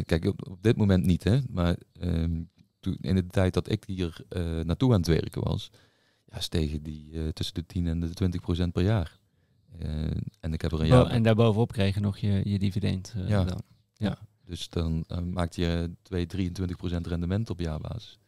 Kijk, 0.03 0.25
op, 0.25 0.47
op 0.49 0.63
dit 0.63 0.77
moment 0.77 1.05
niet, 1.05 1.23
hè. 1.23 1.39
Maar 1.49 1.75
ehm, 1.99 2.41
toen, 2.79 2.97
in 3.01 3.15
de 3.15 3.27
tijd 3.27 3.53
dat 3.53 3.71
ik 3.71 3.83
hier 3.85 4.21
naartoe 4.63 4.91
aan 4.93 4.97
het 4.99 5.07
werken 5.07 5.43
was, 5.43 5.69
ja, 6.25 6.39
stegen 6.39 6.83
die 6.83 7.33
tussen 7.33 7.55
de 7.55 7.65
10 7.65 7.87
en 7.87 7.99
de 7.99 8.13
20 8.13 8.41
procent 8.41 8.71
per 8.73 8.83
jaar. 8.83 9.16
Eh, 9.79 10.11
en 10.39 10.53
ik 10.53 10.61
heb 10.61 10.71
er 10.71 10.79
een 10.81 10.87
jaar... 10.87 11.05
En 11.05 11.23
daarbovenop 11.23 11.71
kreeg 11.71 11.93
je 11.95 11.99
nog 12.01 12.17
je, 12.17 12.41
je 12.43 12.59
dividend 12.59 13.13
eh, 13.17 13.29
Ja. 13.29 13.43
dan. 13.43 13.61
Dus 14.45 14.69
dan 14.69 15.03
eh, 15.07 15.19
maakt 15.19 15.55
je 15.55 15.91
2, 16.01 16.25
23 16.25 16.77
procent 16.77 17.07
rendement 17.07 17.49
op 17.49 17.59
jaarbasis. 17.59 18.19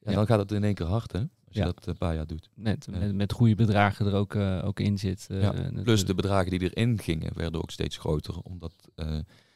Ja, 0.00 0.10
Ja. 0.10 0.16
dan 0.16 0.26
gaat 0.26 0.38
het 0.38 0.52
in 0.52 0.64
één 0.64 0.74
keer 0.74 0.86
hard, 0.86 1.12
hè. 1.12 1.18
Als 1.18 1.28
je 1.54 1.58
Ja. 1.60 1.64
dat 1.64 1.86
een 1.86 1.96
paar 1.96 2.14
jaar 2.14 2.26
doet. 2.26 2.50
Met, 2.54 2.88
Ja. 2.92 2.98
met, 2.98 3.14
met 3.14 3.32
goede 3.32 3.54
bedragen 3.54 4.06
er 4.06 4.14
ook, 4.14 4.34
ook 4.36 4.80
in 4.80 4.98
zit. 4.98 5.26
Ja. 5.28 5.70
Plus 5.82 6.04
de 6.04 6.14
bedragen 6.14 6.50
die 6.50 6.70
erin 6.70 6.98
gingen 6.98 7.32
werden 7.36 7.62
ook 7.62 7.70
steeds 7.70 7.96
groter. 7.96 8.38
Omdat 8.38 8.74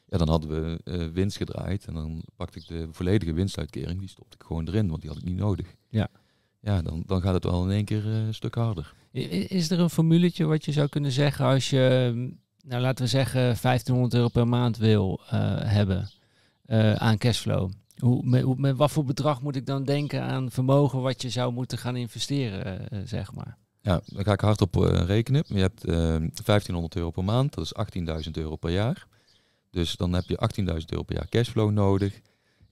ja, 0.07 0.19
dan 0.19 0.29
hadden 0.29 0.51
we 0.51 1.11
winst 1.13 1.37
gedraaid. 1.37 1.87
En 1.87 1.95
dan 1.95 2.23
pakte 2.37 2.59
ik 2.59 2.67
de 2.67 2.89
volledige 2.91 3.33
winstuitkering. 3.33 3.99
Die 3.99 4.09
stopte 4.09 4.37
ik 4.37 4.43
gewoon 4.47 4.69
erin, 4.69 4.89
want 4.89 5.01
die 5.01 5.11
had 5.11 5.19
ik 5.19 5.25
niet 5.25 5.37
nodig. 5.37 5.75
Ja. 5.89 6.09
Ja, 6.65 6.83
dan, 6.83 7.03
dan 7.07 7.21
gaat 7.23 7.35
het 7.35 7.45
wel 7.45 7.65
in 7.65 7.71
één 7.71 7.85
keer 7.85 8.05
eh, 8.07 8.27
een 8.27 8.35
stuk 8.35 8.55
harder. 8.55 8.95
Is 9.49 9.71
er 9.71 9.81
een 9.81 9.91
formuletje 9.91 10.45
wat 10.45 10.65
je 10.65 10.73
zou 10.73 10.89
kunnen 10.89 11.13
zeggen 11.13 11.45
als 11.47 11.71
je, 11.71 12.11
mm, 12.15 12.39
nou 12.65 12.83
laten 12.83 13.05
we 13.05 13.11
zeggen, 13.11 13.41
1500 13.41 14.15
euro 14.15 14.29
per 14.29 14.49
maand 14.49 14.77
wil 14.77 15.21
eh, 15.31 15.31
hebben 15.61 16.11
eh, 16.65 16.93
aan 16.95 17.19
cashflow? 17.19 17.71
Hoe, 17.99 18.27
met, 18.27 18.43
hoe- 18.43 18.57
met 18.59 18.77
wat 18.77 18.91
voor 18.91 19.05
bedrag 19.05 19.43
moet 19.43 19.57
ik 19.57 19.67
dan 19.67 19.85
denken 19.85 20.23
aan 20.23 20.51
vermogen 20.51 21.01
wat 21.01 21.23
je 21.23 21.31
zou 21.31 21.53
moeten 21.53 21.79
gaan 21.79 21.97
investeren, 21.97 22.89
zeg 23.09 23.33
maar? 23.33 23.57
Ja, 23.81 24.01
daar 24.07 24.25
ga 24.25 24.33
ik 24.33 24.41
hard 24.41 24.61
op 24.61 24.75
rekenen. 25.07 25.45
Je 25.47 25.61
hebt 25.61 25.85
eh 25.85 25.95
1500 25.95 26.97
euro 26.97 27.11
per 27.11 27.25
maand. 27.25 27.55
Dat 27.55 27.65
is 27.65 27.75
18.000 28.25 28.31
euro 28.33 28.57
per 28.57 28.71
jaar. 28.71 29.07
Dus 29.71 29.97
dan 29.97 30.13
heb 30.13 30.25
je 30.25 30.49
18.000 30.61 30.65
euro 30.87 31.03
per 31.03 31.17
jaar 31.17 31.29
cashflow 31.29 31.71
nodig. 31.71 32.21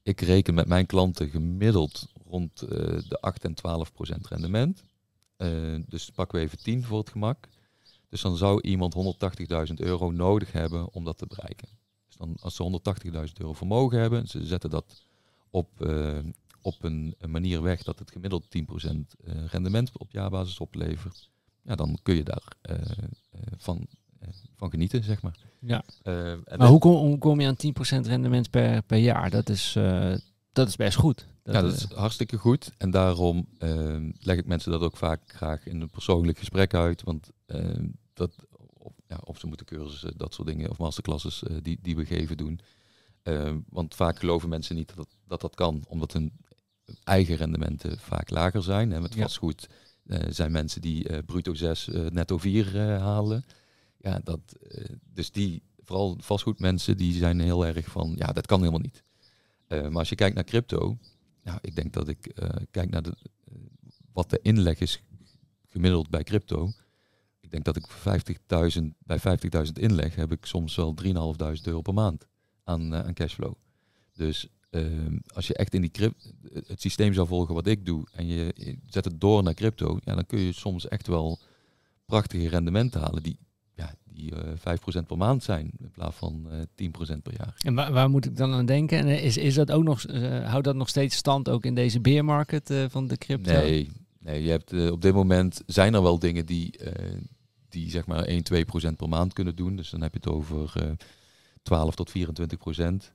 Ik 0.03 0.21
reken 0.21 0.55
met 0.55 0.67
mijn 0.67 0.87
klanten 0.87 1.29
gemiddeld 1.29 2.07
rond 2.33 2.63
eh, 2.63 2.69
de 3.09 3.19
8 3.21 3.45
en 3.45 3.55
12 3.55 3.93
procent 3.93 4.27
rendement. 4.27 4.83
Eh, 5.37 5.49
dus 5.87 6.11
pakken 6.11 6.39
we 6.39 6.45
even 6.45 6.59
10 6.59 6.85
voor 6.85 6.99
het 6.99 7.11
gemak. 7.11 7.49
Dus 8.09 8.21
dan 8.21 8.37
zou 8.37 8.61
iemand 8.61 8.95
180.000 9.69 9.75
euro 9.75 10.11
nodig 10.11 10.53
hebben 10.53 10.93
om 10.93 11.05
dat 11.05 11.19
te 11.19 11.27
bereiken. 11.27 11.69
Dus 12.07 12.17
dan, 12.17 12.37
als 12.41 12.55
ze 12.55 12.81
180.000 13.05 13.13
euro 13.39 13.53
vermogen 13.53 13.99
hebben, 13.99 14.27
ze 14.27 14.47
zetten 14.47 14.71
dat 14.71 15.05
op, 15.51 15.81
eh, 15.81 16.19
op 16.63 16.85
een, 16.85 17.15
een 17.19 17.31
manier 17.31 17.63
weg 17.63 17.83
dat 17.83 17.99
het 17.99 18.11
gemiddeld 18.11 18.51
10% 18.51 19.15
eh, 19.25 19.45
rendement 19.47 19.99
op 19.99 20.11
jaarbasis 20.11 20.61
oplevert. 20.61 21.31
Ja, 21.63 21.75
dan 21.75 21.99
kun 22.03 22.15
je 22.15 22.25
daar 22.25 22.57
van, 23.57 23.87
van 24.57 24.71
genieten, 24.71 25.03
zeg 25.03 25.23
maar. 25.23 25.39
Ja. 25.59 25.85
Maar 26.57 26.69
hoe 26.69 26.79
kom, 26.79 26.93
hoe 26.93 27.19
kom 27.19 27.41
je 27.41 27.47
aan 27.47 28.03
10% 28.03 28.07
rendement 28.07 28.51
per, 28.51 28.83
per 28.83 28.99
jaar? 28.99 29.31
Dat 29.31 29.49
is, 29.49 29.77
dat 30.53 30.69
is 30.69 30.77
best 30.77 30.97
goed. 30.97 31.27
Dat, 31.43 31.55
ja, 31.55 31.61
dat 31.61 31.73
is 31.73 31.87
eh, 31.87 31.99
hartstikke 31.99 32.37
goed. 32.37 32.73
En 32.79 32.91
daarom 32.91 33.49
ehm, 33.59 34.11
leg 34.19 34.37
ik 34.37 34.47
mensen 34.47 34.73
dat 34.73 34.81
ook 34.81 34.97
vaak 34.97 35.21
graag 35.27 35.67
in 35.67 35.81
een 35.81 35.91
persoonlijk 35.91 36.39
gesprek 36.39 36.75
uit. 36.75 37.03
Want 37.03 37.31
ehm, 37.47 37.87
dat, 38.15 38.47
of, 38.73 38.93
ja, 39.09 39.21
of 39.25 39.39
ze 39.39 39.47
moeten 39.47 39.67
cursussen, 39.67 40.17
dat 40.17 40.35
soort 40.35 40.49
dingen, 40.49 40.71
of 40.71 40.79
masterclasses 40.79 41.43
eh, 41.43 41.57
die, 41.63 41.79
die 41.83 41.97
we 41.97 42.05
geven 42.05 42.37
doen. 42.37 42.61
Ehm, 43.23 43.59
want 43.69 43.95
vaak 43.95 44.19
geloven 44.19 44.49
mensen 44.49 44.77
niet 44.77 44.95
dat 44.95 45.17
dat, 45.27 45.41
dat 45.41 45.55
kan, 45.55 45.85
omdat 45.89 46.13
hun 46.13 46.33
eigen 47.05 47.37
rendementen 47.37 47.99
vaak 47.99 48.31
lager 48.31 48.63
zijn. 48.63 48.91
Hè. 48.91 49.01
Met 49.01 49.15
vastgoed 49.15 49.69
eh, 50.07 50.21
zijn 50.29 50.53
mensen 50.53 50.81
die 50.81 51.23
bruto 51.23 51.55
6, 51.55 51.89
eh, 51.89 52.07
netto 52.07 52.39
4 52.39 52.99
halen. 52.99 53.45
Ja, 53.99 54.21
dat, 54.25 54.41
dus 55.05 55.31
die, 55.31 55.63
vooral 55.79 56.17
vastgoedmensen, 56.21 56.97
die 56.97 57.15
zijn 57.15 57.41
heel 57.41 57.67
erg 57.67 57.87
van, 57.87 58.15
ja, 58.19 58.27
dat 58.27 58.47
kan 58.47 58.59
helemaal 58.59 58.81
niet. 58.81 59.03
Eh, 59.73 59.89
maar 59.89 59.99
als 59.99 60.09
je 60.09 60.15
kijkt 60.15 60.35
naar 60.35 60.45
crypto, 60.45 60.99
ik 61.61 61.75
denk 61.75 61.93
dat 61.93 62.09
ik 62.09 62.41
uh, 62.43 62.49
kijk 62.71 62.91
naar 62.91 63.03
de, 63.03 63.17
wat 64.13 64.31
de 64.31 64.39
inleg 64.43 64.81
is 64.81 65.03
gemiddeld 65.69 66.11
bij 66.11 66.23
crypto. 66.23 66.73
Ik 67.41 67.51
denk 67.51 67.65
dat 67.65 67.77
ik 67.77 67.87
50.000, 68.79 68.83
bij 68.99 69.19
50.000 69.67 69.73
inleg 69.73 70.15
heb 70.15 70.33
ik 70.33 70.45
soms 70.45 70.77
wel 70.77 70.95
3.500 71.05 71.13
euro 71.63 71.81
per 71.81 71.95
maand 71.95 72.27
aan, 72.65 73.15
cashflow. 73.15 73.55
Dus 74.13 74.49
Ehm, 74.73 75.17
als 75.35 75.47
je 75.47 75.55
echt 75.55 75.75
in 75.75 75.81
die 75.81 75.91
crypto, 75.91 76.31
het 76.67 76.81
systeem 76.81 77.13
zou 77.13 77.27
volgen 77.27 77.55
wat 77.55 77.67
ik 77.67 77.87
doe 77.87 78.07
en 78.13 78.27
je, 78.27 78.77
zet 78.87 79.05
het 79.05 79.21
door 79.21 79.43
naar 79.43 79.55
crypto, 79.55 79.99
ja, 80.05 80.15
dan 80.15 80.27
kun 80.27 80.39
je 80.39 80.53
soms 80.53 80.89
echt 80.89 81.07
wel 81.07 81.39
prachtige 82.07 82.49
rendementen 82.49 83.01
halen 83.01 83.23
die, 83.23 83.39
die 84.15 84.33
uh, 84.35 84.39
eh, 84.65 84.79
5% 85.03 85.07
per 85.07 85.17
maand 85.17 85.43
zijn 85.43 85.71
in 85.79 85.91
plaats 85.91 86.17
van 86.17 86.47
uh, 86.51 86.61
eh, 86.61 87.17
10% 87.17 87.23
per 87.23 87.33
jaar. 87.39 87.55
En 87.59 87.75
waar, 87.75 87.93
waar, 87.93 88.11
moet 88.11 88.25
ik 88.25 88.37
dan 88.37 88.53
aan 88.53 88.67
denken? 88.67 88.99
En 88.99 89.07
eh, 89.07 89.25
is, 89.25 89.37
is 89.37 89.55
dat 89.55 89.71
ook 89.71 89.83
nog, 89.83 90.05
houdt 90.45 90.65
dat 90.65 90.75
nog 90.75 90.89
steeds 90.89 91.17
stand 91.17 91.49
ook 91.49 91.65
in 91.65 91.75
deze 91.75 92.01
beermarket 92.01 92.75
van 92.89 93.07
de 93.07 93.17
crypto? 93.17 93.53
Nee, 93.53 93.91
nee 94.19 94.43
je 94.43 94.51
hebt, 94.51 94.91
op 94.91 95.03
dit 95.03 95.15
moment 95.15 95.63
zijn 95.67 95.95
er 95.95 96.03
wel 96.03 96.19
dingen 96.19 96.47
die, 96.47 96.81
die 97.69 97.91
zeg 97.91 98.07
maar 98.07 98.25
1, 98.25 98.43
2% 98.93 98.97
per 98.97 99.09
maand 99.09 99.33
kunnen 99.33 99.57
doen. 99.57 99.77
Dus 99.77 99.91
dan 99.91 100.03
heb 100.03 100.13
je 100.13 100.21
het 100.23 100.29
over 100.29 100.97
12 101.63 101.95
tot 101.95 102.13
24%. 102.19 103.13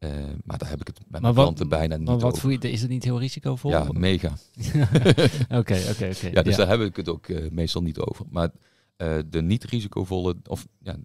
Uh, 0.00 0.10
maar 0.44 0.58
daar 0.58 0.68
heb 0.68 0.80
ik 0.80 0.86
het 0.86 1.00
bij 1.08 1.20
mijn 1.20 1.34
klanten 1.34 1.68
bijna 1.68 1.96
niet 1.96 2.06
maar 2.06 2.18
wat 2.18 2.34
over. 2.34 2.50
je, 2.50 2.70
is 2.70 2.80
het 2.80 2.90
niet 2.90 3.04
heel 3.04 3.18
risicovol? 3.18 3.70
Ja, 3.70 3.86
mega. 3.92 4.28
Oké, 5.60 5.80
oké, 5.90 6.10
oké. 6.10 6.28
Ja, 6.32 6.42
dus 6.42 6.56
daar 6.56 6.68
heb 6.68 6.80
ik 6.80 6.96
het 6.96 7.08
ook 7.08 7.28
uh, 7.28 7.50
meestal 7.50 7.82
niet 7.82 7.98
over. 7.98 8.24
Maar 8.30 8.50
de 9.28 9.42
niet 9.42 9.64
risicovolle, 9.64 10.36
of 10.46 10.66
ja, 10.78 10.96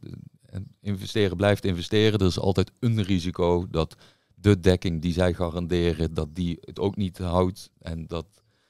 investeren 0.80 1.38
blijft 1.38 1.66
investeren. 1.66 2.20
Er 2.20 2.26
is 2.26 2.40
altijd 2.40 2.72
een 2.80 3.04
risico 3.04 3.68
dat 3.70 3.96
de 4.36 4.60
dekking 4.60 5.02
die 5.02 5.14
zij 5.14 5.34
garanderen, 5.34 6.14
dat 6.14 6.36
die 6.36 6.58
het 6.62 6.80
ook 6.80 6.96
niet 6.96 7.18
houdt. 7.18 7.72
En 7.80 8.08
dat, 8.08 8.26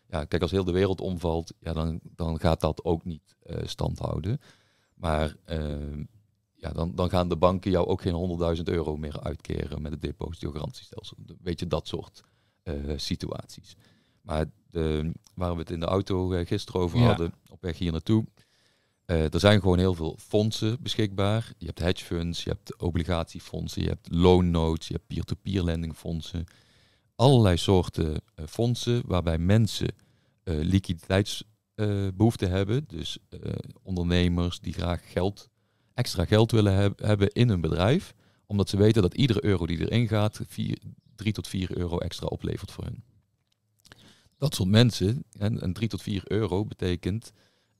ja, 0.07 0.25
kijk, 0.25 0.41
als 0.41 0.51
heel 0.51 0.63
de 0.63 0.71
wereld 0.71 1.01
omvalt, 1.01 1.53
ja, 1.59 1.73
dan, 1.73 1.99
dan 2.15 2.39
gaat 2.39 2.61
dat 2.61 2.83
ook 2.83 3.05
niet 3.05 3.35
stand 3.65 3.99
houden. 3.99 4.39
Maar 4.93 5.35
ja, 6.63 6.71
dan, 6.71 6.95
dan 6.95 7.09
gaan 7.09 7.29
de 7.29 7.35
banken 7.35 7.71
jou 7.71 7.87
ook 7.87 8.01
geen 8.01 8.57
100.000 8.57 8.63
euro 8.63 8.97
meer 8.97 9.21
uitkeren 9.21 9.81
met 9.81 9.91
het 9.91 10.01
depositogarantiestelsel. 10.01 11.17
Weet 11.41 11.59
je, 11.59 11.67
dat 11.67 11.87
soort 11.87 12.21
uh, 12.63 12.73
situaties. 12.95 13.75
Maar 14.21 14.45
de, 14.69 15.11
waar 15.35 15.53
we 15.53 15.59
het 15.59 15.71
in 15.71 15.79
de 15.79 15.85
auto 15.85 16.33
uh, 16.33 16.45
gisteren 16.45 16.81
over 16.81 16.99
hadden, 16.99 17.33
op 17.49 17.61
weg 17.61 17.77
hier 17.77 17.91
naartoe. 17.91 18.25
Uh, 19.13 19.33
er 19.33 19.39
zijn 19.39 19.61
gewoon 19.61 19.77
heel 19.77 19.93
veel 19.93 20.17
fondsen 20.19 20.77
beschikbaar. 20.81 21.53
Je 21.57 21.65
hebt 21.65 21.79
hedge 21.79 22.05
funds, 22.05 22.43
je 22.43 22.49
hebt 22.49 22.77
obligatiefondsen, 22.77 23.81
je 23.81 23.87
hebt 23.87 24.07
loan 24.11 24.51
notes, 24.51 24.87
je 24.87 24.93
hebt 24.93 25.07
peer-to-peer 25.07 25.63
lendingfondsen. 25.63 26.45
Allerlei 27.15 27.57
soorten 27.57 28.21
fondsen 28.47 29.01
waarbij 29.05 29.37
mensen 29.37 29.87
liquiditeitsbehoeften 30.43 32.49
hebben. 32.49 32.85
Dus 32.87 33.17
ondernemers 33.83 34.59
die 34.59 34.73
graag 34.73 35.11
geld 35.11 35.49
extra 35.93 36.25
geld 36.25 36.51
willen 36.51 36.73
heb, 36.73 36.99
hebben 36.99 37.31
in 37.31 37.49
een 37.49 37.61
bedrijf, 37.61 38.13
omdat 38.45 38.69
ze 38.69 38.77
weten 38.77 39.01
dat 39.01 39.13
iedere 39.13 39.45
euro 39.45 39.65
die 39.65 39.79
erin 39.79 40.07
gaat, 40.07 40.41
3 41.15 41.33
tot 41.33 41.47
4 41.47 41.77
euro 41.77 41.97
extra 41.97 42.27
oplevert 42.27 42.71
voor 42.71 42.83
hun. 42.83 43.03
Dat 44.37 44.55
soort 44.55 44.69
mensen, 44.69 45.23
en, 45.37 45.61
en 45.61 45.73
3 45.73 45.87
tot 45.87 46.01
4 46.01 46.23
euro 46.27 46.65
betekent 46.65 47.31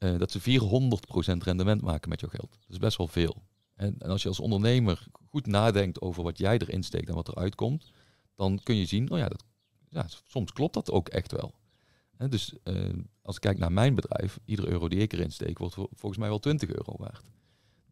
uh, 0.04 0.18
dat 0.18 0.32
ze 0.32 0.42
400% 0.42 1.44
rendement 1.44 1.82
maken 1.82 2.10
met 2.10 2.20
jouw 2.20 2.30
geld. 2.30 2.52
Dat 2.52 2.70
is 2.70 2.78
best 2.78 2.98
wel 2.98 3.08
veel. 3.08 3.44
En, 3.76 3.96
en, 4.00 4.10
als 4.10 4.22
je 4.22 4.28
als 4.28 4.40
ondernemer 4.40 5.08
goed 5.30 5.46
nadenkt 5.46 6.02
over 6.02 6.24
wat 6.24 6.38
jij 6.38 6.58
erin 6.58 6.84
steekt 6.84 7.08
en 7.10 7.16
wat 7.16 7.28
eruit 7.28 7.56
komt, 7.56 7.92
dan 8.36 8.60
kun 8.64 8.76
je 8.76 8.86
zien, 8.86 9.12
oh 9.12 9.18
ja, 9.18 9.28
dat, 9.28 9.44
ja 9.90 10.06
soms 10.28 10.52
klopt 10.52 10.74
dat 10.74 10.92
ook 10.92 11.10
echt 11.10 11.32
wel. 11.32 11.54
En 12.18 12.30
dus 12.30 12.54
uh, 12.64 12.90
als 13.22 13.36
ik 13.36 13.42
kijk 13.42 13.58
naar 13.58 13.72
mijn 13.72 13.96
bedrijf, 13.96 14.40
iedere 14.46 14.68
euro 14.68 14.88
die 14.88 15.00
ik 15.00 15.14
erin 15.14 15.32
steek, 15.32 15.58
wordt 15.58 15.76
volgens 15.76 16.18
mij 16.18 16.30
wel 16.30 16.40
20 16.40 16.70
euro 16.70 16.96
waard. 16.98 17.26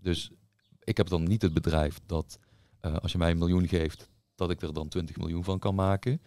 Dus 0.02 0.32
ik 0.84 0.98
heb 0.98 1.08
dan 1.08 1.24
niet 1.24 1.42
het 1.42 1.54
bedrijf 1.54 2.00
dat 2.06 2.40
uh, 2.82 2.96
als 2.96 3.12
je 3.12 3.18
mij 3.18 3.32
een 3.32 3.38
miljoen 3.38 3.68
geeft, 3.68 4.10
dat 4.36 4.50
ik 4.50 4.62
er 4.62 4.74
dan 4.74 4.88
20 4.88 5.18
miljoen 5.18 5.44
van 5.44 5.60
kan 5.60 5.76
maken. 5.76 6.22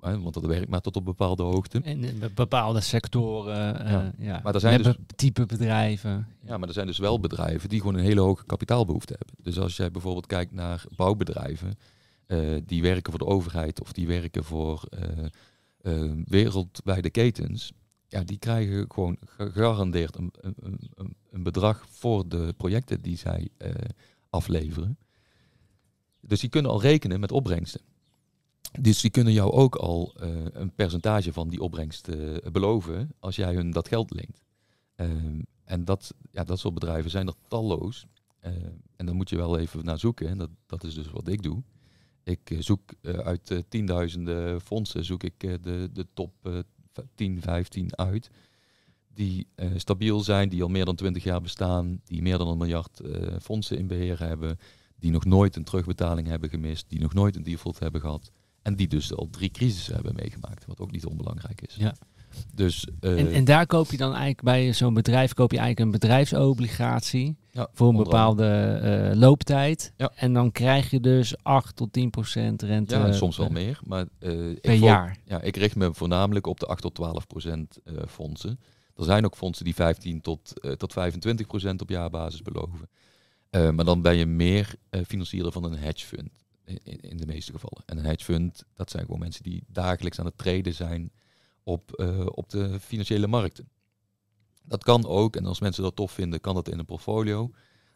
Want 0.00 0.34
dat 0.34 0.46
werkt 0.46 0.68
maar 0.68 0.80
tot 0.80 0.96
op 0.96 1.04
bepaalde 1.04 1.42
hoogte. 1.42 1.80
In 1.82 2.22
bepaalde 2.34 2.80
sectoren. 2.80 3.82
Uh, 3.86 3.90
ja. 3.90 4.12
ja. 4.18 4.40
Maar 4.42 4.54
er 4.54 4.60
zijn 4.60 4.82
dus 4.82 4.96
type 5.16 5.46
bedrijven. 5.46 6.26
Ja, 6.44 6.58
maar 6.58 6.68
er 6.68 6.74
zijn 6.74 6.86
dus 6.86 6.98
wel 6.98 7.20
bedrijven 7.20 7.68
die 7.68 7.80
gewoon 7.80 7.94
een 7.94 8.04
hele 8.04 8.20
hoge 8.20 8.44
kapitaalbehoefte 8.46 9.14
hebben. 9.18 9.44
Dus 9.44 9.58
als 9.58 9.76
jij 9.76 9.90
bijvoorbeeld 9.90 10.26
kijkt 10.26 10.52
naar 10.52 10.84
bouwbedrijven, 10.96 11.78
die 12.64 12.82
werken 12.82 13.12
voor 13.12 13.20
de 13.20 13.34
overheid 13.34 13.80
of 13.80 13.92
die 13.92 14.06
werken 14.06 14.44
voor 14.44 14.88
wereldwijde 16.24 17.10
ketens 17.10 17.72
ja, 18.08 18.22
die 18.22 18.38
krijgen 18.38 18.84
gewoon 18.88 19.16
gegarandeerd 19.24 20.16
een, 20.16 20.32
een, 20.40 20.54
een, 20.94 21.16
een 21.30 21.42
bedrag 21.42 21.86
voor 21.88 22.28
de 22.28 22.54
projecten 22.56 23.00
die 23.00 23.16
zij 23.16 23.48
afleveren. 24.30 24.98
Dus 26.20 26.40
die 26.40 26.50
kunnen 26.50 26.70
al 26.70 26.80
rekenen 26.80 27.20
met 27.20 27.32
opbrengsten. 27.32 27.80
Dus 28.80 29.00
die 29.00 29.10
kunnen 29.10 29.32
jou 29.32 29.52
ook 29.52 29.74
al 29.74 30.14
uh, 30.22 30.44
een 30.52 30.74
percentage 30.74 31.32
van 31.32 31.48
die 31.48 31.60
opbrengst 31.60 32.08
uh, 32.08 32.36
beloven 32.52 33.14
als 33.18 33.36
jij 33.36 33.54
hun 33.54 33.70
dat 33.70 33.88
geld 33.88 34.10
leent. 34.10 34.42
Ehm, 34.94 35.40
en 35.64 35.84
dat, 35.84 36.14
ja, 36.30 36.44
dat 36.44 36.58
soort 36.58 36.74
bedrijven 36.74 37.10
zijn 37.10 37.26
er 37.26 37.34
talloos. 37.48 38.06
en 38.96 39.06
dan 39.06 39.16
moet 39.16 39.28
je 39.28 39.36
wel 39.36 39.58
even 39.58 39.84
naar 39.84 39.98
zoeken. 39.98 40.28
En 40.28 40.38
dat, 40.38 40.50
dat 40.66 40.84
is 40.84 40.94
dus 40.94 41.10
wat 41.10 41.28
ik 41.28 41.42
doe. 41.42 41.62
Ik 42.22 42.56
zoek 42.58 42.94
uit 43.02 43.64
tienduizenden 43.68 44.60
fondsen 44.60 45.04
zoek 45.04 45.22
ik 45.22 45.40
de, 45.40 45.90
de 45.92 46.06
top 46.14 46.64
10, 47.14 47.42
15 47.42 47.96
uit. 47.96 48.30
Die 49.14 49.46
stabiel 49.76 50.20
zijn, 50.20 50.48
die 50.48 50.62
al 50.62 50.68
meer 50.68 50.84
dan 50.84 50.96
20 50.96 51.24
jaar 51.24 51.40
bestaan, 51.40 52.00
die 52.04 52.22
meer 52.22 52.38
dan 52.38 52.48
een 52.48 52.58
miljard 52.58 53.00
fondsen 53.40 53.78
in 53.78 53.86
beheer 53.86 54.18
hebben, 54.18 54.58
die 54.96 55.10
nog 55.10 55.24
nooit 55.24 55.56
een 55.56 55.64
terugbetaling 55.64 56.26
hebben 56.26 56.50
gemist, 56.50 56.88
die 56.88 57.00
nog 57.00 57.14
nooit 57.14 57.36
een 57.36 57.42
default 57.42 57.78
hebben 57.78 58.00
gehad. 58.00 58.32
En 58.68 58.76
die 58.76 58.88
dus 58.88 59.14
al 59.14 59.28
drie 59.30 59.50
crisissen 59.50 59.94
hebben 59.94 60.14
meegemaakt, 60.14 60.66
wat 60.66 60.80
ook 60.80 60.90
niet 60.90 61.06
onbelangrijk 61.06 61.60
is. 61.60 61.74
Ja. 61.74 61.94
Dus, 62.54 62.86
uh, 63.00 63.18
en, 63.18 63.32
en, 63.32 63.44
daar 63.44 63.66
koop 63.66 63.90
je 63.90 63.96
dan 63.96 64.10
eigenlijk 64.10 64.42
bij 64.42 64.72
zo'n 64.72 64.94
bedrijf 64.94 65.34
koop 65.34 65.50
je 65.50 65.58
eigenlijk 65.58 65.86
een 65.86 66.00
bedrijfsobligatie 66.00 67.36
ja, 67.50 67.68
voor 67.72 67.88
een 67.88 67.96
bepaalde 67.96 68.80
uh, 69.12 69.20
looptijd. 69.20 69.92
Ja. 69.96 70.12
En 70.14 70.32
dan 70.32 70.52
krijg 70.52 70.90
je 70.90 71.00
dus 71.00 71.34
8 71.42 71.76
tot 71.76 71.92
10 71.92 72.10
procent 72.10 72.62
rente. 72.62 72.96
Ja, 72.96 73.12
soms 73.12 73.36
wel 73.36 73.48
meer. 73.48 73.80
Maar, 73.84 74.04
uh, 74.20 74.60
per 74.60 74.72
ik 74.72 74.80
jaar. 74.80 75.16
Ja, 75.24 75.40
ik 75.40 75.56
richt 75.56 75.76
me 75.76 75.94
voornamelijk 75.94 76.46
op 76.46 76.60
de 76.60 76.66
8 76.66 76.82
tot 76.82 76.94
12 76.94 77.26
procent 77.26 77.78
fondsen. 78.08 78.60
Er 78.96 79.04
zijn 79.04 79.24
ook 79.24 79.36
fondsen 79.36 79.64
die 79.64 79.74
15 79.74 80.20
tot, 80.20 80.52
tot 80.76 80.92
25 80.92 81.46
procent 81.46 81.80
op 81.80 81.88
jaarbasis 81.88 82.42
beloven. 82.42 82.88
maar 83.50 83.84
dan 83.84 84.02
ben 84.02 84.16
je 84.16 84.26
meer 84.26 84.74
financier 85.06 85.52
van 85.52 85.64
een 85.64 85.76
hedge 85.76 86.06
fund. 86.06 86.30
In, 87.00 87.16
de 87.16 87.26
meeste 87.26 87.52
gevallen. 87.52 87.82
En 87.86 87.98
een 87.98 88.04
hedge 88.04 88.24
fund, 88.24 88.64
dat 88.74 88.90
zijn 88.90 89.04
gewoon 89.04 89.20
mensen 89.20 89.42
die 89.42 89.64
dagelijks 89.66 90.18
aan 90.18 90.24
het 90.24 90.38
treden 90.38 90.74
zijn 90.74 91.12
op, 91.62 92.00
uh, 92.00 92.26
op 92.26 92.50
de 92.50 92.80
financiële 92.80 93.26
markten. 93.26 93.68
Dat 94.64 94.84
kan 94.84 95.06
ook, 95.06 95.36
en 95.36 95.46
als 95.46 95.60
mensen 95.60 95.82
dat 95.82 95.96
tof 95.96 96.12
vinden, 96.12 96.40
kan 96.40 96.54
dat 96.54 96.68
in 96.68 96.78
een 96.78 96.84
portfolio. 96.84 97.50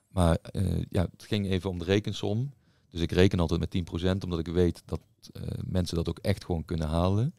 Maar 0.09 0.39
uh, 0.53 0.83
ja, 0.91 1.09
het 1.11 1.23
ging 1.23 1.47
even 1.47 1.71
om 1.71 1.79
de 1.79 1.85
rekensom. 1.85 2.53
Dus 2.91 3.01
ik 3.01 3.13
reken 3.13 3.41
altijd 3.41 3.61
met 3.61 4.03
10%, 4.03 4.25
omdat 4.25 4.39
ik 4.39 4.47
weet 4.47 4.83
dat 4.85 5.01
uh, 5.33 5.43
mensen 5.65 5.97
dat 5.97 6.09
ook 6.09 6.19
echt 6.19 6.45
gewoon 6.45 6.65
kunnen 6.65 6.89
halen. 6.89 7.35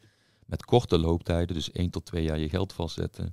Met 0.46 0.64
korte 0.64 0.98
looptijden, 0.98 1.54
dus 1.54 1.70
1 1.70 1.90
tot 1.90 2.04
2 2.04 2.22
jaar 2.22 2.38
je 2.38 2.48
geld 2.48 2.72
vastzetten. 2.72 3.30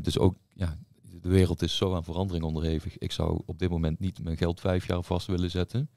dus 0.00 0.18
ook, 0.18 0.36
ja, 0.54 0.78
de 1.02 1.28
wereld 1.28 1.62
is 1.62 1.76
zo 1.76 1.94
aan 1.94 2.04
verandering 2.04 2.44
onderhevig. 2.44 2.98
Ik 2.98 3.12
zou 3.12 3.42
op 3.46 3.58
dit 3.58 3.70
moment 3.70 3.98
niet 3.98 4.22
mijn 4.22 4.36
geld 4.36 4.60
vijf 4.60 4.86
jaar 4.86 5.02
vast 5.02 5.26
willen 5.26 5.50
zetten. 5.50 5.90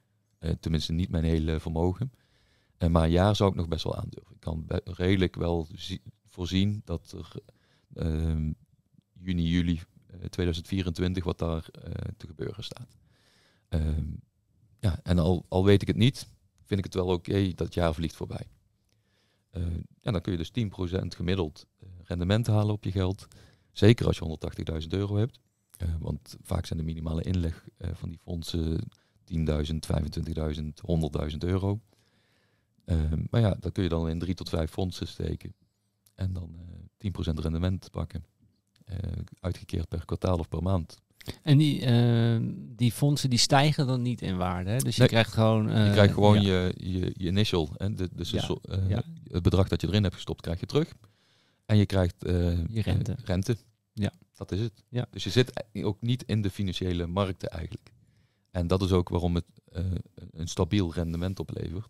Tenminste, 0.59 0.93
niet 0.93 1.09
mijn 1.09 1.23
hele 1.23 1.59
vermogen. 1.59 2.11
En 2.77 2.91
maar 2.91 3.03
een 3.03 3.11
jaar 3.11 3.35
zou 3.35 3.49
ik 3.49 3.55
nog 3.55 3.67
best 3.67 3.83
wel 3.83 3.95
aandurven. 3.95 4.33
Ik 4.35 4.39
kan 4.39 4.65
redelijk 4.83 5.35
wel 5.35 5.67
voorzien 6.27 6.81
dat 6.85 7.11
er 7.11 7.31
uh, 7.93 8.51
juni, 9.19 9.49
juli 9.49 9.81
2024 10.29 11.23
wat 11.23 11.37
daar 11.37 11.69
te 12.17 12.27
gebeuren 12.27 12.63
staat. 12.63 12.97
Uh, 13.69 13.97
ja, 14.79 14.99
en 15.03 15.19
al, 15.19 15.45
al 15.49 15.65
weet 15.65 15.81
ik 15.81 15.87
het 15.87 15.97
niet, 15.97 16.27
vind 16.63 16.79
ik 16.79 16.85
het 16.85 16.93
wel 16.93 17.07
oké 17.07 17.29
okay 17.29 17.53
dat 17.53 17.73
jaar 17.73 17.93
vliegt 17.93 18.15
voorbij. 18.15 18.47
Uh, 19.51 19.63
ja, 20.01 20.11
dan 20.11 20.21
kun 20.21 20.31
je 20.31 20.37
dus 20.37 20.51
10% 20.99 21.05
gemiddeld 21.07 21.65
eh, 21.79 21.89
rendement 22.03 22.47
halen 22.47 22.73
op 22.73 22.83
je 22.83 22.91
geld. 22.91 23.27
Zeker 23.71 24.05
als 24.07 24.17
je 24.17 24.37
180.000 24.81 24.87
euro 24.87 25.15
hebt. 25.15 25.39
want 25.99 26.37
vaak 26.41 26.65
zijn 26.65 26.79
de 26.79 26.85
minimale 26.85 27.23
inleg 27.23 27.65
van 27.77 28.09
die 28.09 28.19
fondsen 28.19 28.89
10.000, 29.33 29.39
25.000, 30.59 30.63
100.000 31.31 31.37
euro. 31.37 31.79
Ehm, 32.85 33.23
maar 33.29 33.41
ja, 33.41 33.55
dat 33.59 33.71
kun 33.71 33.83
je 33.83 33.89
dan 33.89 34.09
in 34.09 34.19
drie 34.19 34.33
tot 34.33 34.49
vijf 34.49 34.71
fondsen 34.71 35.07
steken. 35.07 35.53
En 36.15 36.33
dan 36.33 36.55
uh, 36.55 36.61
eh, 36.97 37.33
10% 37.35 37.39
rendement 37.39 37.91
pakken. 37.91 38.25
Uh, 38.91 38.95
uitgekeerd 39.39 39.87
per 39.87 40.05
kwartaal 40.05 40.37
of 40.39 40.47
per 40.49 40.63
maand. 40.63 40.97
En 41.43 41.57
die, 41.57 41.81
eh, 41.85 42.37
die 42.75 42.91
fondsen 42.91 43.29
die 43.29 43.39
stijgen 43.39 43.87
dan 43.87 44.01
niet 44.01 44.21
in 44.21 44.37
waarde. 44.37 44.69
Hè? 44.69 44.77
Dus 44.77 44.93
je 44.95 44.99
Nee. 44.99 45.09
krijgt 45.09 45.33
gewoon. 45.33 45.69
eh, 45.69 45.85
je 45.85 45.91
krijgt 45.91 46.13
gewoon 46.13 46.41
ja. 46.41 46.65
je, 46.65 46.73
je, 46.77 47.13
je 47.17 47.27
initial, 47.27 47.69
hè, 47.77 47.93
de, 47.93 48.09
dus 48.13 48.29
Ja, 48.29 48.37
een 48.37 48.43
so- 48.43 48.59
eh, 48.61 48.89
ja. 48.89 49.03
het 49.23 49.43
bedrag 49.43 49.67
dat 49.67 49.81
je 49.81 49.87
erin 49.87 50.03
hebt 50.03 50.15
gestopt, 50.15 50.41
krijg 50.41 50.59
je 50.59 50.65
terug. 50.65 50.93
En 51.65 51.77
je 51.77 51.85
krijgt 51.85 52.23
eh, 52.23 52.33
Je 52.67 52.81
rente. 52.81 53.11
eh, 53.11 53.17
rente. 53.25 53.57
Ja. 53.93 54.11
Dat 54.35 54.51
is 54.51 54.59
het. 54.59 54.83
Ja. 54.89 55.07
Dus 55.11 55.23
je 55.23 55.29
zit 55.29 55.63
e- 55.71 55.83
ook 55.83 56.01
niet 56.01 56.23
in 56.23 56.41
de 56.41 56.49
financiële 56.49 57.07
markten 57.07 57.49
eigenlijk. 57.49 57.91
En 58.51 58.67
dat 58.67 58.81
is 58.81 58.91
ook 58.91 59.09
waarom 59.09 59.35
het 59.35 59.45
eh, 59.71 59.83
een 60.31 60.47
stabiel 60.47 60.93
rendement 60.93 61.39
oplevert. 61.39 61.87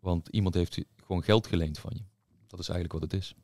Want 0.00 0.28
iemand 0.28 0.54
heeft 0.54 0.78
gewoon 0.96 1.22
geld 1.22 1.46
geleend 1.46 1.78
van 1.78 1.92
je. 1.94 2.02
Dat 2.46 2.60
is 2.60 2.68
eigenlijk 2.68 3.00
wat 3.00 3.10
het 3.12 3.20
is. 3.20 3.34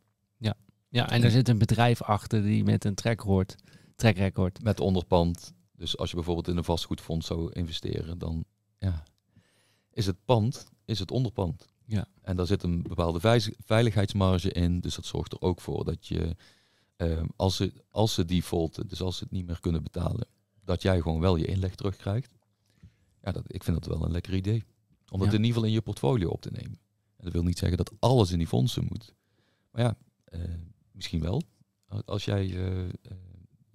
Ja, 0.93 1.09
en 1.11 1.22
er 1.22 1.30
zit 1.30 1.49
een 1.49 1.59
bedrijf 1.59 2.03
achter 2.03 2.43
die 2.43 2.64
met 2.64 2.84
een 2.84 2.95
trackrecord, 2.95 3.55
trackrecord. 3.97 4.62
Met 4.62 4.80
onderpand. 4.80 5.53
Dus 5.76 5.97
als 5.97 6.09
je 6.11 6.16
bijvoorbeeld 6.16 6.49
in 6.49 6.57
een 6.57 6.64
vastgoedfonds 6.64 7.26
zou 7.26 7.53
investeren, 7.53 8.18
dan 8.18 8.45
ja, 8.78 9.03
is 9.90 10.07
het 10.07 10.24
pand, 10.24 10.66
is 10.84 10.99
het 10.99 11.11
onderpand. 11.11 11.68
Ja. 11.86 12.07
En 12.22 12.36
daar 12.36 12.47
zit 12.47 12.62
een 12.62 12.82
bepaalde 12.82 13.40
veiligheidsmarge 13.64 14.53
in. 14.53 14.80
Dus 14.80 14.95
dat 14.95 15.07
zorgt 15.07 15.32
er 15.32 15.40
ook 15.40 15.61
voor 15.61 15.84
dat 15.84 16.07
je, 16.07 16.36
eh, 16.97 17.22
als, 17.36 17.57
ze, 17.57 17.72
als 17.90 18.14
ze 18.14 18.24
defaulten, 18.24 18.88
dus 18.88 19.01
als 19.01 19.16
ze 19.16 19.24
het 19.24 19.32
niet 19.32 19.47
meer 19.47 19.61
kunnen 19.61 19.82
betalen, 19.82 20.26
dat 20.64 20.82
jij 20.82 21.00
gewoon 21.00 21.20
wel 21.20 21.36
je 21.36 21.46
inleg 21.46 21.74
terugkrijgt. 21.74 22.34
Ja, 23.22 23.32
dat, 23.32 23.54
ik 23.54 23.64
vind 23.64 23.82
dat 23.84 23.94
wel 23.98 24.04
een 24.06 24.12
lekker 24.12 24.34
idee. 24.34 24.64
Om 25.10 25.18
dat 25.18 25.28
Ja. 25.28 25.34
in 25.34 25.38
ieder 25.38 25.46
geval 25.52 25.64
in 25.64 25.72
je 25.72 25.80
portfolio 25.82 26.28
op 26.28 26.40
te 26.40 26.50
nemen. 26.52 26.78
En 27.16 27.24
dat 27.24 27.32
wil 27.32 27.42
niet 27.42 27.58
zeggen 27.58 27.76
dat 27.78 27.92
alles 27.98 28.30
in 28.30 28.38
die 28.38 28.46
fondsen 28.46 28.84
moet. 28.88 29.14
Maar 29.70 29.82
ja, 29.82 29.96
eh, 30.24 30.40
misschien 30.92 31.20
wel. 31.20 31.42
Als 32.04 32.24
jij 32.24 32.50
eh, 32.50 32.82
eh, 32.88 32.90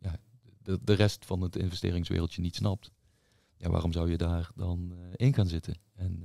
ja, 0.02 0.20
de, 0.62 0.80
de 0.84 0.94
rest 0.94 1.26
van 1.26 1.42
het 1.42 1.56
investeringswereldje 1.56 2.42
niet 2.42 2.56
snapt, 2.56 2.92
ja, 3.58 3.70
waarom 3.70 3.92
zou 3.92 4.10
je 4.10 4.18
daar 4.18 4.52
dan 4.56 4.94
in 5.16 5.34
gaan 5.34 5.48
zitten? 5.48 5.76
En 5.94 6.24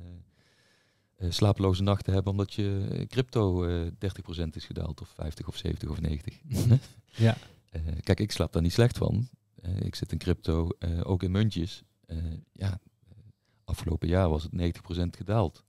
slapeloze 1.28 1.82
nachten 1.82 2.12
hebben 2.12 2.32
omdat 2.32 2.52
je 2.54 3.04
crypto 3.08 3.64
eh 3.64 3.86
30% 4.44 4.48
is 4.50 4.64
gedaald, 4.64 5.00
of 5.00 5.08
50 5.08 5.48
of 5.48 5.56
70 5.56 5.88
of 5.88 6.00
90. 6.00 6.40
Ja. 7.14 7.36
Eh, 7.70 7.82
kijk, 8.00 8.20
ik 8.20 8.32
slaap 8.32 8.52
daar 8.52 8.62
niet 8.62 8.72
slecht 8.72 8.98
van. 8.98 9.28
Eh, 9.62 9.80
ik 9.80 9.94
zit 9.94 10.12
in 10.12 10.18
crypto, 10.18 10.68
eh, 10.78 11.00
ook 11.02 11.22
in 11.22 11.30
muntjes. 11.30 11.82
Eh, 12.06 12.16
ja, 12.52 12.78
afgelopen 13.64 14.08
jaar 14.08 14.28
was 14.28 14.42
het 14.42 14.52
90% 14.52 15.16
gedaald. 15.16 15.64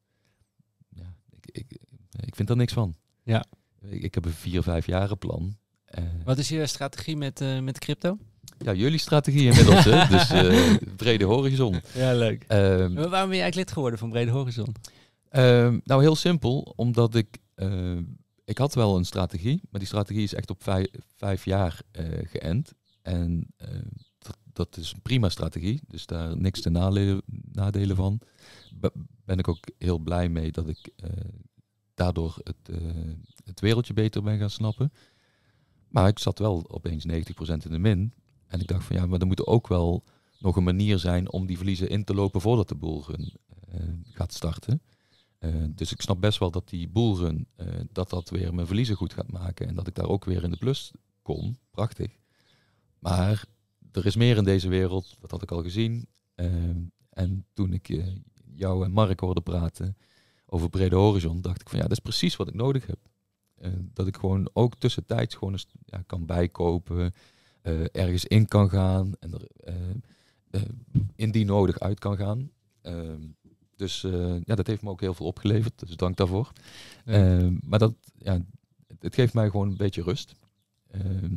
Ja, 0.89 1.15
ik, 1.29 1.49
ik, 1.51 1.77
ik 2.25 2.35
vind 2.35 2.47
daar 2.47 2.57
niks 2.57 2.73
van. 2.73 2.95
Ja. 3.23 3.45
Ik, 3.81 4.01
ik 4.03 4.13
heb 4.13 4.25
een 4.25 4.31
vier, 4.31 4.63
vijf 4.63 4.85
jaren 4.85 5.17
plan. 5.17 5.57
Wat 6.23 6.37
is 6.37 6.49
je 6.49 6.65
strategie 6.67 7.17
met, 7.17 7.41
eh, 7.41 7.59
met 7.59 7.79
crypto? 7.79 8.17
ja, 8.57 8.73
jullie 8.73 8.97
strategie 8.99 9.49
inmiddels, 9.49 9.83
hè? 9.83 10.07
dus 10.07 10.29
eh, 10.29 10.75
brede 10.95 11.25
horizon. 11.25 11.81
Ja, 11.93 12.13
leuk. 12.13 12.43
Ehm, 12.47 12.93
Maar 12.93 13.09
waarom 13.09 13.29
ben 13.29 13.37
je 13.37 13.43
eigenlijk 13.43 13.55
lid 13.55 13.71
geworden 13.71 13.99
van 13.99 14.09
Brede 14.09 14.31
Horizon? 14.31 14.75
Ehm, 15.29 15.79
nou, 15.83 16.01
heel 16.01 16.15
simpel, 16.15 16.73
omdat 16.75 17.15
ik, 17.15 17.37
eh, 17.55 17.97
ik 18.45 18.57
had 18.57 18.73
wel 18.73 18.97
een 18.97 19.05
strategie, 19.05 19.61
maar 19.69 19.79
die 19.79 19.89
strategie 19.89 20.23
is 20.23 20.33
echt 20.33 20.49
op 20.49 20.63
vijf, 20.63 20.87
vijf 21.15 21.45
jaar 21.45 21.81
eh, 21.91 22.05
geënt. 22.23 22.73
En 23.03 23.53
eh, 23.57 23.69
dat, 24.53 24.77
is 24.77 24.93
een 24.93 25.01
prima 25.01 25.29
strategie, 25.29 25.81
dus 25.87 26.05
daar 26.05 26.37
niks 26.37 26.61
te 26.61 26.69
nadelen, 27.51 27.95
van. 27.95 28.19
Be- 28.75 28.91
ben 29.25 29.37
ik 29.37 29.47
ook 29.47 29.67
heel 29.77 29.97
blij 29.97 30.29
mee 30.29 30.51
dat 30.51 30.67
ik 30.67 30.89
eh, 30.95 31.09
daardoor 31.93 32.35
het, 32.43 32.69
eh, 32.69 33.11
het 33.43 33.59
wereldje 33.59 33.93
beter 33.93 34.23
ben 34.23 34.37
gaan 34.39 34.49
snappen. 34.49 34.91
Maar 35.87 36.07
ik 36.07 36.19
zat 36.19 36.39
wel 36.39 36.69
opeens 36.71 37.05
90% 37.05 37.65
in 37.65 37.71
de 37.71 37.79
min. 37.79 38.13
En 38.47 38.59
ik 38.59 38.67
dacht 38.67 38.85
van 38.85 38.95
ja, 38.95 39.05
maar 39.05 39.19
er 39.19 39.27
moet 39.27 39.45
ook 39.45 39.67
wel 39.67 40.03
nog 40.39 40.55
een 40.55 40.63
manier 40.63 40.99
zijn 40.99 41.31
om 41.31 41.45
die 41.45 41.57
verliezen 41.57 41.89
in 41.89 42.03
te 42.03 42.13
lopen 42.13 42.41
voordat 42.41 42.67
de 42.67 42.75
boelrun 42.75 43.33
gaat 44.03 44.33
starten. 44.33 44.81
Dus 45.75 45.91
ik 45.91 46.01
snap 46.01 46.21
best 46.21 46.39
wel 46.39 46.51
dat 46.51 46.69
die 46.69 46.89
boelrun, 46.89 47.47
eh, 47.55 47.67
dat 47.91 48.09
dat 48.09 48.29
weer 48.29 48.53
mijn 48.53 48.67
verliezen 48.67 48.95
goed 48.95 49.13
gaat 49.13 49.31
maken. 49.31 49.67
En 49.67 49.75
dat 49.75 49.87
ik 49.87 49.95
daar 49.95 50.07
ook 50.07 50.25
weer 50.25 50.43
in 50.43 50.49
de 50.49 50.57
plus 50.57 50.91
kom. 51.21 51.57
Prachtig. 51.71 52.22
Maar 53.03 53.45
er 53.91 54.05
is 54.05 54.15
meer 54.15 54.37
in 54.37 54.43
deze 54.43 54.69
wereld, 54.69 55.15
dat 55.19 55.31
had 55.31 55.41
ik 55.41 55.51
al 55.51 55.63
gezien. 55.63 56.07
Eh, 56.35 56.45
en 57.09 57.45
toen 57.53 57.73
ik 57.73 57.89
eh, 57.89 58.07
jou 58.55 58.85
en 58.85 58.91
Mark 58.91 59.19
hoorde 59.19 59.41
praten 59.41 59.97
over 60.45 60.69
Brede 60.69 60.95
Horizon, 60.95 61.41
dacht 61.41 61.61
ik 61.61 61.69
van 61.69 61.77
ja, 61.77 61.83
dat 61.83 61.91
is 61.91 61.99
precies 61.99 62.35
wat 62.35 62.47
ik 62.47 62.53
nodig 62.53 62.85
heb. 62.85 62.99
Eh, 63.55 63.71
dat 63.93 64.07
ik 64.07 64.17
gewoon 64.17 64.49
ook 64.53 64.75
tussentijds 64.75 65.35
gewoon 65.35 65.53
eens 65.53 65.67
ja, 65.85 66.03
kan 66.05 66.25
bijkopen, 66.25 67.13
eh, 67.61 67.83
ergens 67.91 68.25
in 68.25 68.47
kan 68.47 68.69
gaan 68.69 69.13
en 69.19 69.33
er 69.33 69.47
indien 71.15 71.45
nodig 71.45 71.79
uit 71.79 71.99
kan 71.99 72.17
gaan. 72.17 72.51
Ehm, 72.81 73.21
dus 73.75 74.01
ja, 74.45 74.55
dat 74.55 74.67
heeft 74.67 74.81
me 74.81 74.89
ook 74.89 75.01
heel 75.01 75.13
veel 75.13 75.25
opgeleverd, 75.25 75.87
dus 75.87 75.95
dank 75.95 76.17
daarvoor. 76.17 76.51
Ja. 77.05 77.13
Ehm, 77.13 77.57
maar 77.63 77.79
dat, 77.79 77.93
ja, 78.17 78.41
het, 78.99 79.15
geeft 79.15 79.33
mij 79.33 79.49
gewoon 79.49 79.69
een 79.69 79.77
beetje 79.77 80.03
rust. 80.03 80.35
Ehm, 80.87 81.35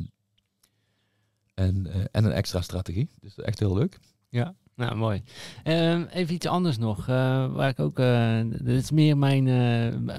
en, 1.56 1.86
eh, 1.86 2.00
en 2.10 2.24
een 2.24 2.32
extra 2.32 2.60
strategie, 2.60 3.08
dus 3.20 3.34
echt 3.36 3.58
heel 3.58 3.74
leuk. 3.74 3.98
Nou, 4.74 4.96
mooi. 4.96 5.22
Ehm, 5.62 6.02
even 6.02 6.34
iets 6.34 6.46
anders 6.46 6.78
nog, 6.78 6.98
eh, 7.08 7.54
waar 7.54 7.68
ik 7.68 7.80
ook, 7.80 7.98
eh 7.98 8.40
dit 8.48 8.82
is 8.82 8.90
meer 8.90 9.18
mijn, 9.18 9.44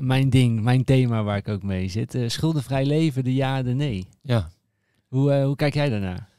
mijn 0.06 0.30
ding, 0.30 0.62
mijn 0.62 0.84
thema 0.84 1.24
waar 1.24 1.38
ik 1.38 1.48
ook 1.48 1.64
mee 1.64 1.88
zit. 1.88 2.18
Schuldenvrij 2.28 2.86
leven, 2.86 3.24
de 3.24 3.34
ja, 3.34 3.64
de 3.64 3.74
nee. 3.74 4.08
Ja, 4.22 4.50
Hoe, 5.08 5.34
hoe 5.34 5.56
kijk 5.56 5.74
jij 5.74 5.90
daarnaar? 5.90 6.30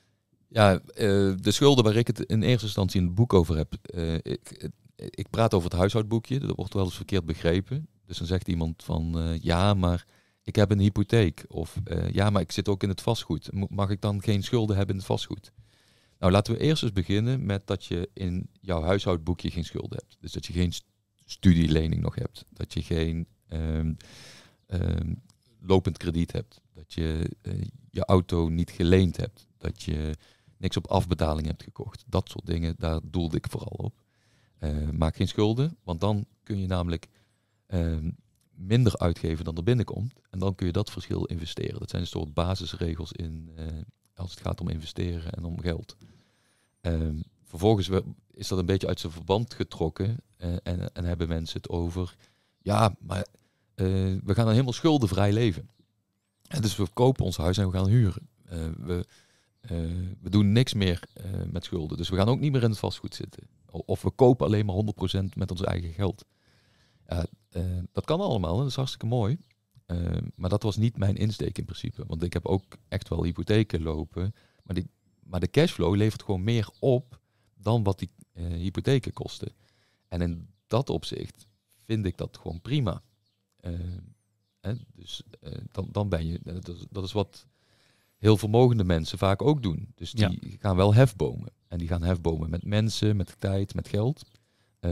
Ja, 0.49 0.81
de 0.95 1.51
schulden 1.51 1.85
waar 1.85 1.97
ik 1.97 2.07
het 2.07 2.21
in 2.21 2.43
eerste 2.43 2.67
instantie 2.67 3.01
in 3.01 3.07
het 3.07 3.15
boek 3.15 3.33
over 3.33 3.57
heb. 3.57 3.75
ik, 4.23 4.71
ik 4.97 5.31
praat 5.31 5.55
over 5.55 5.71
het 5.71 5.79
huishoudboekje, 5.79 6.39
dat 6.39 6.57
wordt 6.57 6.75
wel 6.75 6.85
eens 6.85 6.97
verkeerd 6.97 7.25
begrepen. 7.25 7.89
Dus 8.07 8.19
dan 8.19 8.27
zegt 8.27 8.49
iemand 8.49 8.85
van 8.85 9.37
ja, 9.41 9.75
maar 9.75 10.05
ik 10.49 10.57
heb 10.57 10.71
een 10.71 10.79
hypotheek. 10.79 11.45
Of 11.49 11.81
eh, 11.85 12.11
ja, 12.11 12.31
maar 12.31 12.43
ik 12.43 12.53
zit 12.53 12.69
ook 12.69 12.83
in 12.83 12.89
het 12.89 13.01
vastgoed. 13.01 13.51
Mag 13.71 13.91
ik 13.91 14.01
dan 14.01 14.23
geen 14.23 14.43
schulden 14.43 14.77
hebben 14.77 14.95
in 14.95 15.01
het 15.01 15.11
vastgoed? 15.11 15.53
Nou, 16.19 16.33
laten 16.33 16.53
we 16.55 16.61
eerst 16.61 16.83
eens 16.83 16.93
beginnen 16.93 17.47
met 17.47 17.67
dat 17.67 17.85
je 17.85 18.11
in 18.13 18.51
jouw 18.61 18.83
huishoudboekje 18.83 19.51
geen 19.51 19.65
schulden 19.65 19.99
hebt. 19.99 20.17
Dus 20.21 20.33
dat 20.33 20.47
je 20.47 20.53
geen 20.53 20.73
st- 20.73 20.85
studielening 21.25 22.03
nog 22.03 22.15
hebt. 22.15 22.45
Dat 22.51 22.73
je 22.73 22.83
geen 22.83 23.27
ehm, 23.49 23.95
ehm, 24.67 25.15
lopend 25.61 25.97
krediet 25.97 26.33
hebt. 26.33 26.61
Dat 26.73 26.93
je 26.93 27.31
eh, 27.43 27.61
je 27.91 28.05
auto 28.05 28.49
niet 28.49 28.71
geleend 28.71 29.17
hebt. 29.17 29.47
Dat 29.59 29.83
je 29.83 30.17
niks 30.57 30.77
op 30.77 30.87
afbetaling 30.87 31.47
hebt 31.47 31.63
gekocht. 31.63 32.05
Dat 32.07 32.29
soort 32.29 32.47
dingen, 32.47 32.75
daar 32.79 33.01
doelde 33.03 33.37
ik 33.37 33.47
vooral 33.51 33.75
op. 33.77 34.03
Eh, 34.59 34.91
maak 34.91 35.17
geen 35.17 35.29
schulden, 35.29 35.77
want 35.83 36.01
dan 36.01 36.27
kun 36.43 36.61
je 36.61 36.67
namelijk 36.67 37.07
ehm, 37.67 38.11
minder 38.59 38.99
uitgeven 38.99 39.45
dan 39.45 39.57
er 39.57 39.63
binnenkomt. 39.63 40.13
En 40.31 40.39
dan 40.39 40.55
kun 40.55 40.67
je 40.67 40.73
dat 40.73 40.91
verschil 40.91 41.25
investeren. 41.25 41.79
Dat 41.79 41.91
zijn 41.91 42.03
een 42.03 42.09
soort 42.09 42.35
basisregels 42.35 43.13
in, 43.13 43.51
eh, 43.57 43.67
als 44.15 44.31
het 44.31 44.41
gaat 44.41 44.61
om 44.61 44.69
investeren 44.69 45.33
en 45.33 45.45
om 45.45 45.61
geld. 45.61 45.97
Ehm, 46.81 47.21
vervolgens 47.45 47.91
is 48.31 48.49
dat 48.49 48.59
een 48.59 48.67
beetje 48.67 48.87
uit 48.87 49.01
zijn 49.01 49.13
verband 49.13 49.55
getrokken 49.55 50.17
eh, 50.37 50.53
en, 50.63 50.93
en 50.93 51.05
hebben 51.05 51.29
mensen 51.29 51.57
het 51.57 51.71
over, 51.71 52.17
ja, 52.59 52.95
maar 53.01 53.27
eh, 53.75 53.87
we 54.25 54.35
gaan 54.35 54.45
dan 54.45 54.51
helemaal 54.51 54.73
schuldenvrij 54.73 55.33
leven. 55.33 55.69
En 56.49 56.63
dus 56.63 56.77
we 56.77 56.89
kopen 56.93 57.25
ons 57.25 57.37
huis 57.37 57.59
en 57.59 57.67
we 57.67 57.77
gaan 57.77 57.89
huren. 57.89 58.29
We, 58.77 59.07
we 60.21 60.31
doen 60.31 60.53
niks 60.53 60.75
meer 60.75 61.01
met 61.51 61.65
schulden. 61.65 61.97
Dus 61.97 62.09
we 62.09 62.17
gaan 62.17 62.29
ook 62.29 62.41
niet 62.41 62.53
meer 62.53 62.63
in 62.63 62.71
het 62.71 62.79
vastgoed 62.79 63.15
zitten. 63.15 63.49
Of 63.71 64.03
we 64.03 64.11
kopen 64.11 64.47
alleen 64.47 64.67
maar 64.67 64.75
100% 64.75 65.25
met 65.35 65.51
ons 65.51 65.63
eigen 65.63 65.93
geld. 65.93 66.25
Ja, 67.09 67.27
eh, 67.49 67.79
dat 67.93 68.05
kan 68.05 68.21
allemaal, 68.21 68.57
dat 68.57 68.67
is 68.67 68.75
hartstikke 68.75 69.07
mooi. 69.07 69.39
Eh, 69.87 70.17
maar 70.35 70.51
dat 70.51 70.63
was 70.63 70.77
niet 70.77 70.97
mijn 70.97 71.17
insteek 71.17 71.59
in 71.59 71.65
principe. 71.65 72.05
Want 72.07 72.23
ik 72.23 72.33
heb 72.33 72.47
ook 72.47 72.77
echt 72.89 73.09
wel 73.09 73.25
hypotheken 73.25 73.83
lopen. 73.83 74.35
Maar, 74.63 74.75
die, 74.75 74.91
maar 75.23 75.41
de 75.41 75.51
cashflow 75.51 75.95
levert 75.95 76.23
gewoon 76.23 76.45
meer 76.45 76.69
op 76.79 77.21
dan 77.55 77.83
wat 77.83 77.99
die 77.99 78.11
eh, 78.33 78.47
hypotheken 78.47 79.13
kosten. 79.13 79.53
En 80.09 80.21
in 80.21 80.49
dat 80.67 80.91
opzicht 80.91 81.47
vind 81.85 82.07
ik 82.07 82.17
dat 82.17 82.39
gewoon 82.43 82.61
prima. 82.61 83.03
Hè, 84.61 84.75
dus 84.95 85.23
dan, 85.73 85.89
dan 85.93 86.09
ben 86.09 86.27
je, 86.27 86.41
dat 86.43 86.69
is, 86.69 86.85
dat 86.91 87.05
is 87.05 87.13
wat 87.13 87.47
heel 88.17 88.37
vermogende 88.37 88.85
mensen 88.85 89.19
vaak 89.19 89.43
ook 89.43 89.63
doen. 89.63 89.93
Dus 89.95 90.13
die 90.13 90.57
gaan 90.61 90.77
wel 90.77 90.95
hefbomen. 90.95 91.53
En 91.69 91.79
die 91.79 91.89
gaan 91.89 92.03
hefbomen 92.03 92.51
met 92.51 92.65
mensen, 92.65 93.17
met 93.17 93.41
tijd, 93.41 93.75
met 93.75 93.89
geld. 93.89 94.25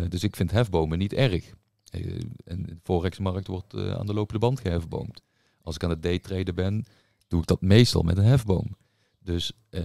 Dus 0.08 0.22
ik 0.22 0.36
vind 0.36 0.50
hefbomen 0.50 0.98
niet 0.98 1.12
erg. 1.12 1.54
Eh, 1.90 2.20
en 2.44 2.62
de 2.62 2.76
Forex-markt 2.82 3.46
wordt 3.46 3.74
eh, 3.74 3.92
aan 3.92 4.06
de 4.06 4.14
lopende 4.14 4.40
band 4.40 4.60
gehefboomd. 4.60 5.22
Als 5.62 5.74
ik 5.74 5.84
aan 5.84 5.90
het 5.90 6.02
daytraden 6.02 6.54
ben, 6.54 6.84
doe 7.28 7.40
ik 7.40 7.46
dat 7.46 7.60
meestal 7.60 8.02
met 8.02 8.18
een 8.18 8.24
hefboom. 8.24 8.76
Dus, 9.18 9.52
eh, 9.70 9.84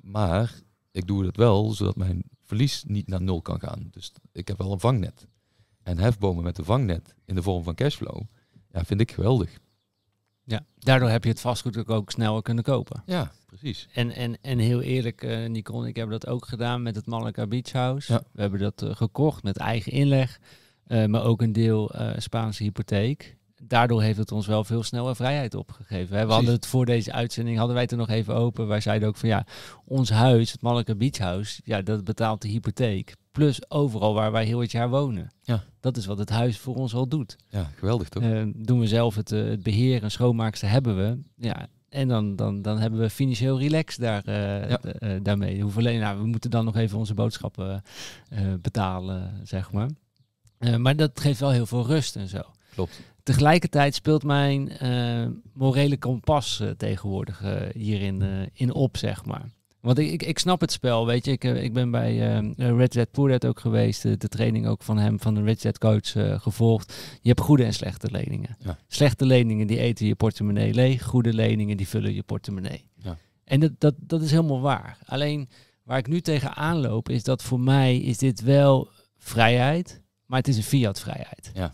maar 0.00 0.60
ik 0.90 1.06
doe 1.06 1.26
het 1.26 1.36
wel 1.36 1.70
zodat 1.70 1.96
mijn 1.96 2.22
verlies 2.42 2.84
niet 2.86 3.08
naar 3.08 3.22
nul 3.22 3.42
kan 3.42 3.60
gaan. 3.60 3.88
Dus 3.90 4.12
ik 4.32 4.48
heb 4.48 4.58
wel 4.58 4.72
een 4.72 4.80
vangnet. 4.80 5.26
En 5.82 5.98
hefbomen 5.98 6.44
met 6.44 6.58
een 6.58 6.64
vangnet 6.64 7.14
in 7.24 7.34
de 7.34 7.42
vorm 7.42 7.64
van 7.64 7.74
cashflow, 7.74 8.22
ja, 8.70 8.84
vind 8.84 9.00
ik 9.00 9.12
geweldig. 9.12 9.58
Ja, 10.44 10.64
daardoor 10.78 11.08
heb 11.08 11.24
je 11.24 11.30
het 11.30 11.40
vastgoed 11.40 11.76
ook, 11.76 11.90
ook 11.90 12.10
sneller 12.10 12.42
kunnen 12.42 12.64
kopen. 12.64 13.02
Ja, 13.06 13.32
precies. 13.46 13.88
En, 13.92 14.10
en, 14.10 14.40
en 14.40 14.58
heel 14.58 14.80
eerlijk, 14.80 15.48
Nicole 15.48 15.82
en 15.82 15.88
ik 15.88 15.96
hebben 15.96 16.20
dat 16.20 16.30
ook 16.30 16.46
gedaan 16.46 16.82
met 16.82 16.96
het 16.96 17.06
Malaga 17.06 17.46
Beach 17.46 17.72
House. 17.72 18.12
Ja. 18.12 18.22
We 18.32 18.40
hebben 18.40 18.60
dat 18.60 18.84
gekocht 18.96 19.42
met 19.42 19.56
eigen 19.56 19.92
inleg, 19.92 20.40
eh, 20.86 21.04
maar 21.04 21.24
ook 21.24 21.42
een 21.42 21.52
deel 21.52 21.90
eh, 21.90 22.10
Spaanse 22.16 22.62
hypotheek. 22.62 23.36
Daardoor 23.62 24.02
heeft 24.02 24.18
het 24.18 24.32
ons 24.32 24.46
wel 24.46 24.64
veel 24.64 24.82
sneller 24.82 25.16
vrijheid 25.16 25.54
opgegeven. 25.54 26.16
Hè. 26.16 26.26
We 26.26 26.32
hadden 26.32 26.52
het 26.52 26.66
voor 26.66 26.86
deze 26.86 27.12
uitzending, 27.12 27.56
hadden 27.56 27.74
wij 27.74 27.82
het 27.82 27.92
er 27.92 27.98
nog 27.98 28.08
even 28.08 28.34
open. 28.34 28.66
Wij 28.66 28.80
zeiden 28.80 29.08
ook 29.08 29.16
van 29.16 29.28
ja, 29.28 29.46
ons 29.84 30.10
huis, 30.10 30.52
het 30.52 30.62
Malaga 30.62 30.94
Beach 30.94 31.18
House, 31.18 31.60
ja, 31.64 31.82
dat 31.82 32.04
betaalt 32.04 32.42
de 32.42 32.48
hypotheek. 32.48 33.14
Plus 33.32 33.70
overal 33.70 34.14
waar 34.14 34.32
wij 34.32 34.44
heel 34.44 34.60
het 34.60 34.70
jaar 34.70 34.88
wonen. 34.90 35.30
Ja. 35.42 35.64
Dat 35.80 35.96
is 35.96 36.06
wat 36.06 36.18
het 36.18 36.30
huis 36.30 36.58
voor 36.58 36.74
ons 36.74 36.94
al 36.94 37.08
doet. 37.08 37.36
Ja, 37.48 37.70
geweldig 37.76 38.08
toch? 38.08 38.22
Eh, 38.22 38.42
doen 38.54 38.80
we 38.80 38.86
zelf 38.86 39.14
het, 39.14 39.30
het 39.30 39.62
beheer 39.62 40.02
en 40.02 40.10
schoonmaakster 40.10 40.68
hebben 40.70 40.96
we. 40.96 41.18
Ja, 41.36 41.66
en 41.88 42.08
dan, 42.08 42.36
dan, 42.36 42.62
dan 42.62 42.78
hebben 42.78 43.00
we 43.00 43.10
financieel 43.10 43.58
relax 43.58 43.96
daar, 43.96 44.30
Ja. 44.30 44.78
daarmee. 45.22 45.60
Hoeven 45.60 45.80
alleen, 45.80 46.00
nou, 46.00 46.18
we 46.20 46.26
moeten 46.26 46.50
dan 46.50 46.64
nog 46.64 46.76
even 46.76 46.98
onze 46.98 47.14
boodschappen 47.14 47.82
betalen, 48.60 49.40
zeg 49.42 49.72
maar. 49.72 49.88
Eh, 50.62 50.76
maar 50.76 50.96
dat 50.96 51.20
geeft 51.20 51.40
wel 51.40 51.50
heel 51.50 51.66
veel 51.66 51.86
rust 51.86 52.16
en 52.16 52.28
zo. 52.28 52.40
Klopt. 52.74 53.00
Tegelijkertijd 53.22 53.94
speelt 53.94 54.22
mijn 54.22 54.68
eh, 54.68 55.26
morele 55.52 55.98
kompas 55.98 56.60
eh, 56.60 56.70
tegenwoordig 56.70 57.42
hierin 57.74 58.50
in 58.52 58.74
op, 58.74 58.96
zeg 58.96 59.24
maar. 59.24 59.50
Want 59.80 59.98
ik, 59.98 60.10
ik, 60.10 60.22
ik 60.22 60.38
snap 60.38 60.60
het 60.60 60.72
spel, 60.72 61.06
weet 61.06 61.24
je. 61.24 61.30
Ik, 61.30 61.44
ik 61.44 61.72
ben 61.72 61.90
bij 61.90 62.38
eh 62.56 62.76
Red 62.76 62.92
Zed 62.92 63.10
Poordat 63.10 63.46
ook 63.46 63.60
geweest. 63.60 64.02
De, 64.02 64.16
de 64.16 64.28
training 64.28 64.66
ook 64.66 64.82
van 64.82 64.98
hem, 64.98 65.20
van 65.20 65.34
de 65.34 65.42
Red 65.42 65.60
Zed 65.60 65.78
coach, 65.78 66.12
gevolgd. 66.42 66.94
Je 67.20 67.28
hebt 67.28 67.40
goede 67.40 67.64
en 67.64 67.74
slechte 67.74 68.10
leningen. 68.10 68.56
Ja. 68.58 68.78
Slechte 68.88 69.26
leningen 69.26 69.66
die 69.66 69.78
eten 69.78 70.06
je 70.06 70.14
portemonnee 70.14 70.74
leeg. 70.74 71.02
Goede 71.02 71.32
leningen 71.32 71.76
die 71.76 71.88
vullen 71.88 72.14
je 72.14 72.22
portemonnee. 72.22 72.84
Ja. 72.96 73.16
En 73.44 73.60
dat, 73.60 73.72
dat, 73.78 73.94
dat 73.98 74.22
is 74.22 74.30
helemaal 74.30 74.60
waar. 74.60 74.98
Alleen 75.04 75.48
waar 75.84 75.98
ik 75.98 76.08
nu 76.08 76.20
tegenaan 76.20 76.80
loop 76.80 77.08
is 77.08 77.22
dat 77.22 77.42
voor 77.42 77.60
mij 77.60 77.98
is 77.98 78.18
dit 78.18 78.42
wel 78.42 78.88
vrijheid. 79.18 80.01
Maar 80.32 80.40
het 80.40 80.50
is 80.50 80.56
een 80.56 80.62
fiat 80.62 81.00
vrijheid. 81.00 81.50
Ja. 81.54 81.72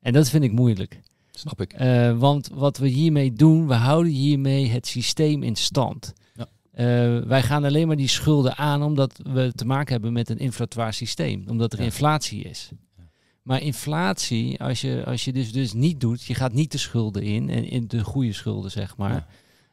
En 0.00 0.12
dat 0.12 0.28
vind 0.28 0.44
ik 0.44 0.52
moeilijk. 0.52 1.00
Snap 1.30 1.60
ik. 1.60 1.72
Eh, 1.72 2.18
want 2.18 2.48
wat 2.52 2.78
we 2.78 2.88
hiermee 2.88 3.32
doen, 3.32 3.66
we 3.66 3.74
houden 3.74 4.12
hiermee 4.12 4.68
het 4.68 4.86
systeem 4.86 5.42
in 5.42 5.56
stand. 5.56 6.12
Ja. 6.34 6.46
Eh, 6.70 7.22
wij 7.26 7.42
gaan 7.42 7.64
alleen 7.64 7.86
maar 7.86 7.96
die 7.96 8.08
schulden 8.08 8.56
aan 8.56 8.82
omdat 8.82 9.20
we 9.22 9.52
te 9.54 9.64
maken 9.64 9.92
hebben 9.92 10.12
met 10.12 10.30
een 10.30 10.38
inflatoir 10.38 10.92
systeem. 10.92 11.44
Omdat 11.48 11.72
er 11.72 11.78
Ja. 11.78 11.84
inflatie 11.84 12.42
is. 12.42 12.68
Ja. 12.96 13.04
Maar 13.42 13.62
inflatie, 13.62 14.60
als 14.62 14.80
je, 14.80 15.02
als 15.04 15.24
je 15.24 15.32
dus, 15.32 15.52
dus 15.52 15.72
niet 15.72 16.00
doet, 16.00 16.22
je 16.24 16.34
gaat 16.34 16.52
niet 16.52 16.72
de 16.72 16.78
schulden 16.78 17.22
in, 17.22 17.48
en 17.50 17.64
in 17.70 17.86
de 17.88 18.04
goede 18.04 18.32
schulden 18.32 18.70
zeg 18.70 18.96
maar, 18.96 19.26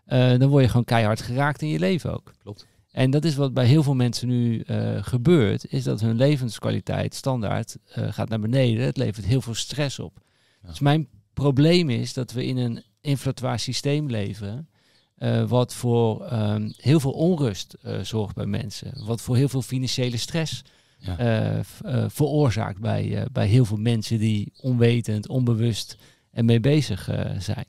eh, 0.05 0.38
dan 0.38 0.49
word 0.49 0.64
je 0.64 0.70
gewoon 0.70 0.86
keihard 0.86 1.22
geraakt 1.22 1.61
in 1.61 1.68
je 1.68 1.80
leven 1.80 2.14
ook. 2.14 2.34
Klopt. 2.43 2.66
En 2.93 3.11
dat 3.11 3.25
is 3.25 3.35
wat 3.35 3.53
bij 3.53 3.65
heel 3.65 3.83
veel 3.83 3.93
mensen 3.95 4.27
nu 4.27 4.59
eh, 4.59 5.03
gebeurt, 5.03 5.71
is 5.71 5.83
dat 5.83 6.01
hun 6.01 6.15
levenskwaliteit 6.15 7.15
standaard 7.15 7.77
eh, 7.87 8.13
gaat 8.13 8.29
naar 8.29 8.39
beneden. 8.39 8.85
Het 8.85 8.97
levert 8.97 9.25
heel 9.25 9.41
veel 9.41 9.53
stress 9.53 9.99
op. 9.99 10.19
Ja. 10.61 10.67
Dus 10.69 10.79
mijn 10.79 11.07
probleem 11.33 11.89
is 11.89 12.13
dat 12.13 12.31
we 12.31 12.45
in 12.45 12.57
een 12.57 12.83
inflatoir 13.01 13.59
systeem 13.59 14.09
leven, 14.09 14.69
eh, 15.15 15.49
wat 15.49 15.73
voor 15.73 16.25
ehm, 16.25 16.69
heel 16.77 16.99
veel 16.99 17.11
onrust 17.11 17.75
zorgt 18.01 18.35
bij 18.35 18.45
mensen. 18.45 19.05
Wat 19.05 19.21
voor 19.21 19.35
heel 19.35 19.49
veel 19.49 19.61
financiële 19.61 20.17
stress 20.17 20.61
Ja. 20.97 21.63
veroorzaakt 22.09 22.79
bij, 22.79 23.27
bij 23.31 23.47
heel 23.47 23.65
veel 23.65 23.77
mensen 23.77 24.19
die 24.19 24.53
onwetend, 24.61 25.27
onbewust 25.27 25.97
en 26.31 26.45
mee 26.45 26.59
bezig 26.59 27.03
zijn. 27.37 27.65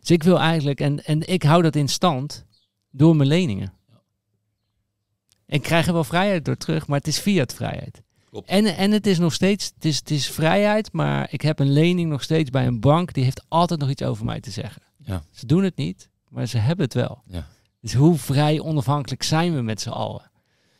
Dus 0.00 0.10
ik 0.10 0.22
wil 0.22 0.38
eigenlijk, 0.40 0.80
en, 0.80 1.04
en 1.04 1.28
ik 1.28 1.42
hou 1.42 1.62
dat 1.62 1.76
in 1.76 1.88
stand 1.88 2.44
door 2.90 3.16
mijn 3.16 3.28
leningen. 3.28 3.75
Ik 5.46 5.62
krijg 5.62 5.86
er 5.86 5.92
wel 5.92 6.04
vrijheid 6.04 6.44
door 6.44 6.56
terug, 6.56 6.86
maar 6.86 6.98
het 6.98 7.06
is 7.06 7.18
fiat 7.18 7.54
vrijheid. 7.54 8.02
Klopt. 8.30 8.48
En, 8.48 8.76
en 8.76 8.90
het 8.90 9.06
is 9.06 9.18
nog 9.18 9.32
steeds, 9.32 9.72
het 9.74 9.84
is, 9.84 9.96
het 9.96 10.10
is 10.10 10.30
vrijheid, 10.30 10.92
maar 10.92 11.28
ik 11.30 11.40
heb 11.40 11.58
een 11.58 11.72
lening 11.72 12.10
nog 12.10 12.22
steeds 12.22 12.50
bij 12.50 12.66
een 12.66 12.80
bank, 12.80 13.12
die 13.12 13.24
heeft 13.24 13.44
altijd 13.48 13.80
nog 13.80 13.90
iets 13.90 14.02
over 14.02 14.24
mij 14.24 14.40
te 14.40 14.50
zeggen. 14.50 14.82
Ja. 14.96 15.22
Ze 15.30 15.46
doen 15.46 15.64
het 15.64 15.76
niet, 15.76 16.08
maar 16.28 16.46
ze 16.46 16.58
hebben 16.58 16.84
het 16.84 16.94
wel. 16.94 17.22
Ja. 17.26 17.46
Dus 17.80 17.94
hoe 17.94 18.16
vrij 18.16 18.60
onafhankelijk 18.60 19.22
zijn 19.22 19.54
we 19.54 19.60
met 19.60 19.80
z'n 19.80 19.88
allen? 19.88 20.30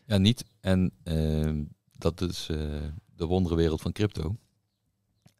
Ja, 0.07 0.19
niet. 0.19 0.45
En 0.61 0.93
ehm, 1.03 1.64
dat 1.99 2.21
is 2.21 2.49
eh, 2.51 2.57
de 3.17 3.27
wonderenwereld 3.27 3.81
van 3.81 3.93
crypto. 3.93 4.37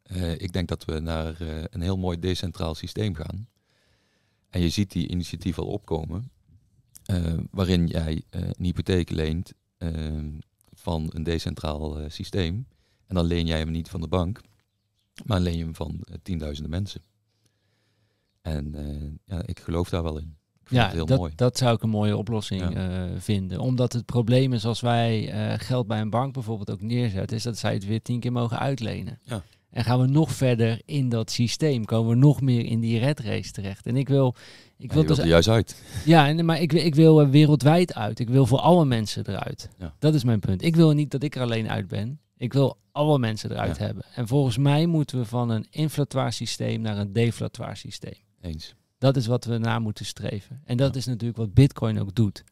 Eh, 0.03 0.33
ik 0.33 0.53
denk 0.53 0.68
dat 0.68 0.85
we 0.85 0.99
naar 0.99 1.41
eh, 1.41 1.64
een 1.70 1.81
heel 1.81 1.99
mooi 1.99 2.18
decentraal 2.18 2.74
systeem 2.74 3.14
gaan. 3.14 3.49
En 4.51 4.61
je 4.61 4.68
ziet 4.68 4.93
die 4.93 5.09
initiatieven 5.09 5.62
al 5.62 5.68
opkomen, 5.68 6.31
waarin 7.50 7.86
jij 7.86 8.22
eh, 8.30 8.40
een 8.42 8.64
hypotheek 8.64 9.11
leent 9.11 9.52
ehm, 9.78 10.30
van 10.72 11.11
een 11.14 11.22
decentraal 11.22 11.98
eh, 11.98 12.04
systeem. 12.11 12.66
En 13.07 13.14
dan 13.14 13.24
leen 13.24 13.46
jij 13.46 13.59
hem 13.59 13.70
niet 13.70 13.88
van 13.88 14.00
de 14.00 14.09
bank, 14.09 14.40
maar 15.24 15.40
leen 15.40 15.57
je 15.57 15.64
hem 15.64 15.74
van 15.74 16.00
eh, 16.02 16.14
tienduizenden 16.22 16.70
mensen. 16.70 17.00
En 18.42 18.74
eh, 18.74 19.36
ja, 19.36 19.42
ik 19.46 19.61
geloof 19.61 19.88
daar 19.88 20.02
wel 20.02 20.18
in. 20.18 20.36
Ik 20.62 20.68
vind 20.68 20.80
Ja, 20.80 20.86
het 20.86 20.96
heel 20.96 21.07
dat, 21.07 21.18
mooi. 21.18 21.32
dat 21.36 21.59
zou 21.59 21.74
ik 21.74 21.82
een 21.82 21.88
mooie 21.88 22.16
oplossing 22.16 22.61
Ja. 22.61 22.70
eh, 23.07 23.20
vinden. 23.20 23.59
Omdat 23.61 23.92
het 23.92 24.04
probleem 24.07 24.52
is 24.52 24.64
als 24.64 24.80
wij 24.80 25.30
eh, 25.32 25.59
geld 25.59 25.86
bij 25.86 26.00
een 26.00 26.11
bank 26.11 26.32
bijvoorbeeld 26.32 26.70
ook 26.70 26.80
neerzetten, 26.80 27.36
is 27.36 27.42
dat 27.42 27.59
zij 27.59 27.72
het 27.74 27.86
weer 27.86 28.02
tien 28.02 28.20
keer 28.20 28.32
mogen 28.32 28.59
uitlenen. 28.59 29.18
Ja. 29.22 29.42
En 29.70 29.84
gaan 29.84 30.00
we 30.00 30.07
nog 30.07 30.32
verder 30.32 30.82
in 30.84 31.09
dat 31.09 31.30
systeem, 31.30 31.84
komen 31.84 32.11
we 32.11 32.16
nog 32.16 32.40
meer 32.40 32.64
in 32.64 32.80
die 32.80 32.98
red 32.98 33.20
race 33.20 33.52
terecht. 33.52 33.86
En 33.86 33.96
ik 33.96 34.09
wil, 34.09 34.34
ik 34.79 34.93
wil 34.93 35.03
je 35.03 35.09
dus 35.09 35.18
er 35.18 35.27
juist 35.27 35.49
uit. 35.49 35.83
Ja, 36.05 36.29
en, 36.29 36.45
maar 36.45 36.61
ik, 36.61 36.72
wil- 36.72 36.85
ik 36.85 36.95
wil 36.95 37.20
er 37.20 37.31
wereldwijd 37.31 37.95
uit. 37.95 38.18
Ik 38.18 38.29
wil 38.29 38.47
voor 38.47 38.59
alle 38.59 38.85
mensen 38.85 39.24
eruit. 39.29 39.68
Ja. 39.79 39.95
Dat 39.99 40.14
is 40.14 40.24
mijn 40.24 40.41
punt. 40.41 40.62
Ik 40.62 40.77
wil 40.77 40.93
niet 40.93 41.11
dat 41.11 41.22
ik 41.22 41.35
er 41.37 41.43
alleen 41.43 41.68
uit 41.70 41.89
ben. 41.89 42.20
Ik 42.37 42.53
wil 42.53 42.77
alle 42.93 43.18
mensen 43.18 43.51
eruit 43.51 43.77
Ja. 43.77 43.85
hebben. 43.85 44.05
En 44.14 44.29
volgens 44.29 44.59
mij 44.59 44.87
moeten 44.87 45.18
we 45.18 45.24
van 45.24 45.51
een 45.51 45.66
inflatoir 45.70 46.33
systeem 46.33 46.81
naar 46.81 46.99
een 46.99 47.12
deflatoir 47.12 47.77
systeem. 47.77 48.18
Eens. 48.41 48.74
Dat 48.99 49.16
is 49.16 49.27
wat 49.27 49.45
we 49.45 49.59
naar 49.59 49.81
moeten 49.81 50.05
streven. 50.07 50.61
En 50.64 50.77
dat 50.77 50.93
Ja. 50.93 50.99
is 50.99 51.07
natuurlijk 51.07 51.39
wat 51.39 51.55
Bitcoin 51.55 52.01
ook 52.01 52.14
doet. 52.14 52.45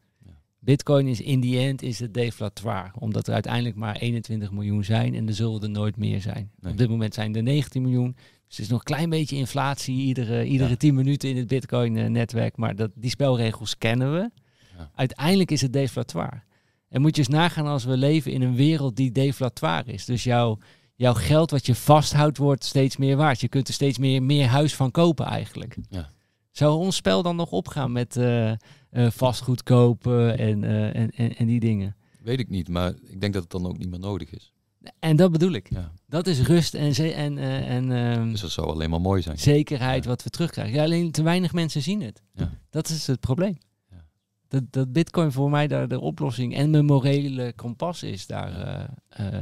Bitcoin 0.59 1.07
is 1.07 1.21
in 1.21 1.41
die 1.41 1.59
end 1.59 1.83
is 1.83 1.99
het 1.99 2.15
deflatoir. 2.15 2.93
Omdat 2.99 3.27
er 3.27 3.33
uiteindelijk 3.35 3.77
maar 3.77 3.97
21 3.97 4.51
miljoen 4.53 4.85
zijn 4.85 5.15
en 5.15 5.29
er 5.29 5.35
zullen 5.35 5.63
er 5.63 5.71
nooit 5.71 5.97
meer 5.97 6.21
zijn. 6.21 6.51
Nee. 6.61 6.73
Op 6.73 6.79
dit 6.79 6.89
moment 6.89 7.15
zijn 7.15 7.37
er 7.37 7.43
19 7.43 7.83
miljoen. 7.83 8.17
Dus 8.47 8.57
er 8.57 8.63
is 8.63 8.69
nog 8.69 8.79
een 8.79 8.85
klein 8.85 9.11
beetje 9.11 9.37
inflatie 9.37 9.97
iedere, 9.97 10.45
iedere 10.45 10.71
Ja. 10.71 10.77
10 10.77 10.95
minuten 10.95 11.29
in 11.29 11.37
het 11.37 11.49
Bitcoin-netwerk. 11.49 12.57
Maar 12.57 12.77
dat, 12.77 12.91
die 12.95 13.11
spelregels 13.11 13.79
kennen 13.79 14.13
we. 14.13 14.31
Ja. 14.77 14.91
Uiteindelijk 14.95 15.51
is 15.51 15.61
het 15.61 15.73
deflatoir. 15.73 16.45
En 16.89 17.01
moet 17.01 17.17
je 17.17 17.23
eens 17.23 17.31
nagaan 17.31 17.67
als 17.67 17.85
we 17.85 17.97
leven 17.97 18.33
in 18.33 18.43
een 18.43 18.55
wereld 18.55 18.97
die 18.97 19.13
deflatoir 19.13 19.89
is. 19.89 20.05
Dus 20.05 20.25
jouw, 20.25 20.59
jouw 20.95 21.15
geld 21.15 21.51
wat 21.51 21.67
je 21.67 21.75
vasthoudt 21.75 22.39
wordt 22.39 22.65
steeds 22.65 22.97
meer 22.97 23.17
waard. 23.17 23.41
Je 23.41 23.49
kunt 23.49 23.69
er 23.69 23.75
steeds 23.75 23.99
meer, 23.99 24.23
meer 24.23 24.47
huis 24.47 24.75
van 24.75 24.91
kopen 24.91 25.27
eigenlijk. 25.27 25.77
Ja. 25.91 26.11
Zou 26.51 26.77
ons 26.77 26.97
spel 26.97 27.23
dan 27.23 27.37
nog 27.37 27.51
opgaan 27.51 27.93
met 27.93 28.17
eh, 28.17 28.51
eh, 28.51 28.57
vastgoed 28.91 29.63
kopen 29.63 30.39
en, 30.39 30.65
eh, 30.65 30.97
en, 30.97 31.11
en, 31.11 31.37
en 31.37 31.47
die 31.47 31.61
dingen? 31.61 31.97
Weet 32.23 32.39
ik 32.39 32.49
niet, 32.49 32.69
maar 32.69 32.95
ik 33.05 33.21
denk 33.21 33.33
dat 33.33 33.43
het 33.43 33.51
dan 33.51 33.67
ook 33.67 33.79
niet 33.79 33.91
meer 33.91 33.99
nodig 33.99 34.31
is. 34.31 34.54
En 34.99 35.17
dat 35.17 35.33
bedoel 35.33 35.53
ik. 35.53 35.71
Ja. 35.71 35.93
Dat 36.07 36.27
is 36.27 36.41
rust 36.43 36.75
en, 36.75 36.95
ze- 36.95 37.13
en, 37.13 37.39
eh, 37.39 37.71
en 37.71 37.93
ehm, 37.93 38.31
Dus 38.31 38.41
dat 38.41 38.51
zou 38.51 38.67
alleen 38.67 38.91
maar 38.91 39.01
mooi 39.01 39.23
zijn. 39.23 39.39
zekerheid 39.39 40.03
Ja. 40.05 40.11
wat 40.11 40.23
we 40.23 40.31
terugkrijgen. 40.31 40.75
Ja, 40.75 40.83
alleen 40.83 41.11
te 41.11 41.23
weinig 41.23 41.53
mensen 41.53 41.83
zien 41.83 42.03
het. 42.03 42.23
Ja. 42.35 42.51
Dat 42.71 42.89
is 42.89 43.07
het 43.07 43.21
probleem. 43.21 43.57
Ja. 43.91 44.05
Dat, 44.49 44.63
dat 44.73 44.93
bitcoin 44.93 45.33
voor 45.33 45.51
mij 45.51 45.67
daar 45.67 45.89
de 45.89 46.01
oplossing 46.01 46.55
en 46.57 46.71
mijn 46.71 46.85
morele 46.85 47.53
kompas 47.57 48.03
is 48.03 48.27
daar, 48.27 48.61
eh, 48.61 48.85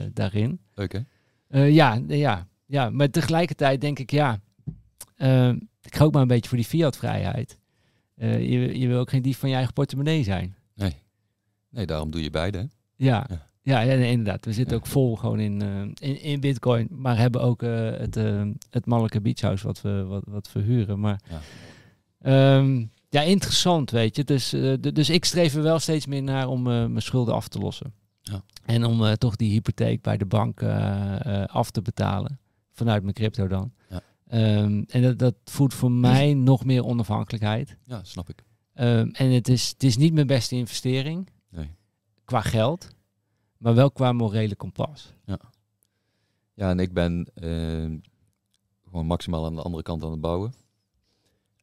eh, 0.03 0.11
daarin. 0.13 0.61
Eh, 1.49 1.75
ja, 1.75 2.01
ja, 2.09 2.49
ja, 2.67 2.91
maar 2.91 3.11
tegelijkertijd 3.11 3.81
denk 3.81 3.99
ik, 3.99 4.11
ja, 4.11 4.41
eh, 5.17 5.49
ik 5.83 5.97
ga 5.97 6.05
ook 6.05 6.13
maar 6.13 6.23
een 6.23 6.29
beetje 6.29 6.49
voor 6.49 6.59
die 6.59 6.67
fiat-vrijheid. 6.67 7.59
Je, 8.17 8.79
je 8.79 8.87
wil 8.89 8.99
ook 8.99 9.11
geen 9.11 9.23
dief 9.23 9.39
van 9.39 9.49
je 9.49 9.55
eigen 9.55 9.73
portemonnee 9.73 10.23
zijn. 10.23 10.55
Nee. 10.75 10.95
Nee, 11.71 11.87
daarom 11.87 12.11
doe 12.11 12.23
je 12.23 12.31
beide. 12.31 12.59
hè? 12.59 12.65
Ja, 12.97 13.27
Ja. 13.63 13.81
ja. 13.81 13.95
nee, 13.97 14.11
inderdaad. 14.11 14.45
We 14.45 14.53
zitten 14.53 14.77
Ja. 14.77 14.83
ook 14.83 14.89
vol 14.89 15.17
gewoon 15.17 15.41
in, 15.41 15.63
eh, 15.63 16.09
in, 16.09 16.23
in 16.23 16.41
bitcoin, 16.41 16.89
maar 16.91 17.17
hebben 17.19 17.41
ook 17.43 17.63
eh, 17.63 17.91
het, 17.91 18.17
eh 18.17 18.43
het 18.71 18.87
Malleke 18.87 19.21
Beach 19.21 19.41
House 19.41 19.67
wat 19.67 19.81
we, 19.81 20.03
wat, 20.05 20.23
wat 20.27 20.49
verhuren. 20.49 21.01
Maar 21.01 21.21
Ja. 21.31 21.41
Ehm, 22.19 22.85
ja, 23.09 23.21
interessant, 23.21 23.91
weet 23.91 24.17
je. 24.17 24.25
Dus, 24.25 24.49
dus 24.81 25.11
ik 25.11 25.25
streef 25.25 25.55
er 25.55 25.63
wel 25.63 25.79
steeds 25.79 26.07
meer 26.07 26.23
naar 26.23 26.49
om 26.49 26.63
mijn 26.63 27.03
schulden 27.03 27.35
af 27.35 27.49
te 27.49 27.59
lossen. 27.59 27.93
Ja. 28.23 28.43
En 28.65 28.85
om 28.85 29.17
toch 29.17 29.37
die 29.37 29.51
hypotheek 29.51 30.03
bij 30.03 30.17
de 30.17 30.27
bank 30.27 30.63
af 31.47 31.71
te 31.71 31.83
betalen. 31.83 32.39
Vanuit 32.73 33.03
mijn 33.03 33.15
crypto 33.15 33.47
dan. 33.47 33.73
Ja. 33.91 34.01
Ehm, 34.29 34.83
en 34.89 35.03
dat, 35.03 35.19
dat 35.19 35.35
voedt 35.45 35.75
voor 35.75 35.93
mij 35.93 36.35
nog 36.51 36.65
meer 36.65 36.85
onafhankelijkheid. 36.85 37.77
Ja, 37.85 38.01
snap 38.05 38.29
ik. 38.29 38.43
Ehm, 38.75 39.09
en 39.13 39.31
het 39.31 39.49
is, 39.49 39.69
het 39.69 39.83
is 39.83 39.97
niet 39.97 40.13
mijn 40.13 40.27
beste 40.27 40.55
investering 40.57 41.29
Nee. 41.51 41.71
qua 42.25 42.41
geld, 42.41 42.89
maar 43.63 43.75
wel 43.75 43.91
qua 43.91 44.13
morele 44.13 44.57
kompas. 44.57 45.13
Ja, 46.55 46.71
en 46.71 46.79
ik 46.79 46.93
ben 46.93 47.27
eh, 47.35 48.11
gewoon 48.85 49.07
maximaal 49.07 49.45
aan 49.45 49.55
de 49.55 49.63
andere 49.63 49.83
kant 49.83 50.03
aan 50.05 50.11
het 50.11 50.21
bouwen. 50.21 50.55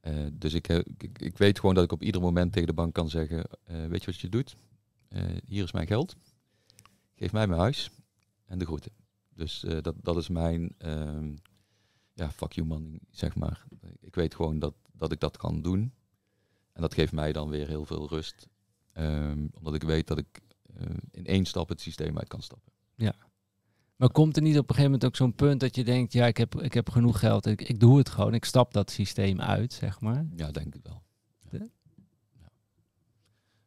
Eh, 0.01 0.25
dus 0.33 0.53
ik, 0.53 0.65
heb- 0.65 0.87
ik, 0.97 1.19
ik 1.19 1.37
weet 1.37 1.59
gewoon 1.59 1.75
dat 1.75 1.83
ik 1.83 1.91
op 1.91 2.03
ieder 2.03 2.21
moment 2.21 2.51
tegen 2.51 2.67
de 2.67 2.73
bank 2.73 2.93
kan 2.93 3.09
zeggen, 3.09 3.45
eh, 3.63 3.85
weet 3.85 3.99
je 4.03 4.11
wat 4.11 4.19
je 4.19 4.29
doet? 4.29 4.55
Eh, 5.07 5.23
hier 5.45 5.63
is 5.63 5.71
mijn 5.71 5.87
geld. 5.87 6.15
Geef 7.15 7.31
mij 7.31 7.47
mijn 7.47 7.59
huis 7.59 7.91
en 8.45 8.59
de 8.59 8.65
groeten. 8.65 8.91
Dus 9.33 9.63
eh, 9.63 9.81
dat, 9.81 9.95
dat 10.01 10.17
is 10.17 10.29
mijn 10.29 10.75
ehm, 10.77 11.35
ja, 12.13 12.31
fuck 12.31 12.51
you 12.51 12.67
money, 12.67 12.99
zeg 13.11 13.35
maar. 13.35 13.65
Ik 13.99 14.15
weet 14.15 14.35
gewoon 14.35 14.59
dat, 14.59 14.73
dat 14.93 15.11
ik 15.11 15.19
dat 15.19 15.37
kan 15.37 15.61
doen. 15.61 15.93
En 16.73 16.81
dat 16.81 16.93
geeft 16.93 17.11
mij 17.11 17.31
dan 17.31 17.49
weer 17.49 17.67
heel 17.67 17.85
veel 17.85 18.07
rust. 18.07 18.47
Ehm, 18.91 19.47
omdat 19.53 19.73
ik 19.73 19.83
weet 19.83 20.07
dat 20.07 20.17
ik 20.17 20.27
eh, 20.47 20.48
in 21.11 21.25
één 21.25 21.45
stap 21.45 21.69
het 21.69 21.81
systeem 21.81 22.17
uit 22.17 22.27
kan 22.27 22.41
stappen. 22.41 22.71
Maar 23.95 24.11
komt 24.11 24.35
er 24.35 24.41
niet 24.41 24.57
op 24.57 24.61
een 24.69 24.75
gegeven 24.75 24.91
moment 24.91 25.05
ook 25.05 25.15
zo'n 25.15 25.33
punt 25.35 25.59
dat 25.59 25.75
je 25.75 25.83
denkt, 25.83 26.13
ja, 26.13 26.25
ik 26.25 26.37
heb, 26.37 26.61
ik 26.61 26.73
heb 26.73 26.89
genoeg 26.89 27.19
geld, 27.19 27.45
ik, 27.45 27.61
ik 27.61 27.79
doe 27.79 27.97
het 27.97 28.09
gewoon, 28.09 28.33
ik 28.33 28.45
stap 28.45 28.73
dat 28.73 28.91
systeem 28.91 29.41
uit, 29.41 29.73
zeg 29.73 29.99
maar. 30.01 30.25
Ja, 30.35 30.51
denk 30.51 30.75
ik 30.75 30.81
wel. 30.83 31.01
Ja, 31.51 31.57
Ja? 31.59 31.65
ja. 32.41 32.49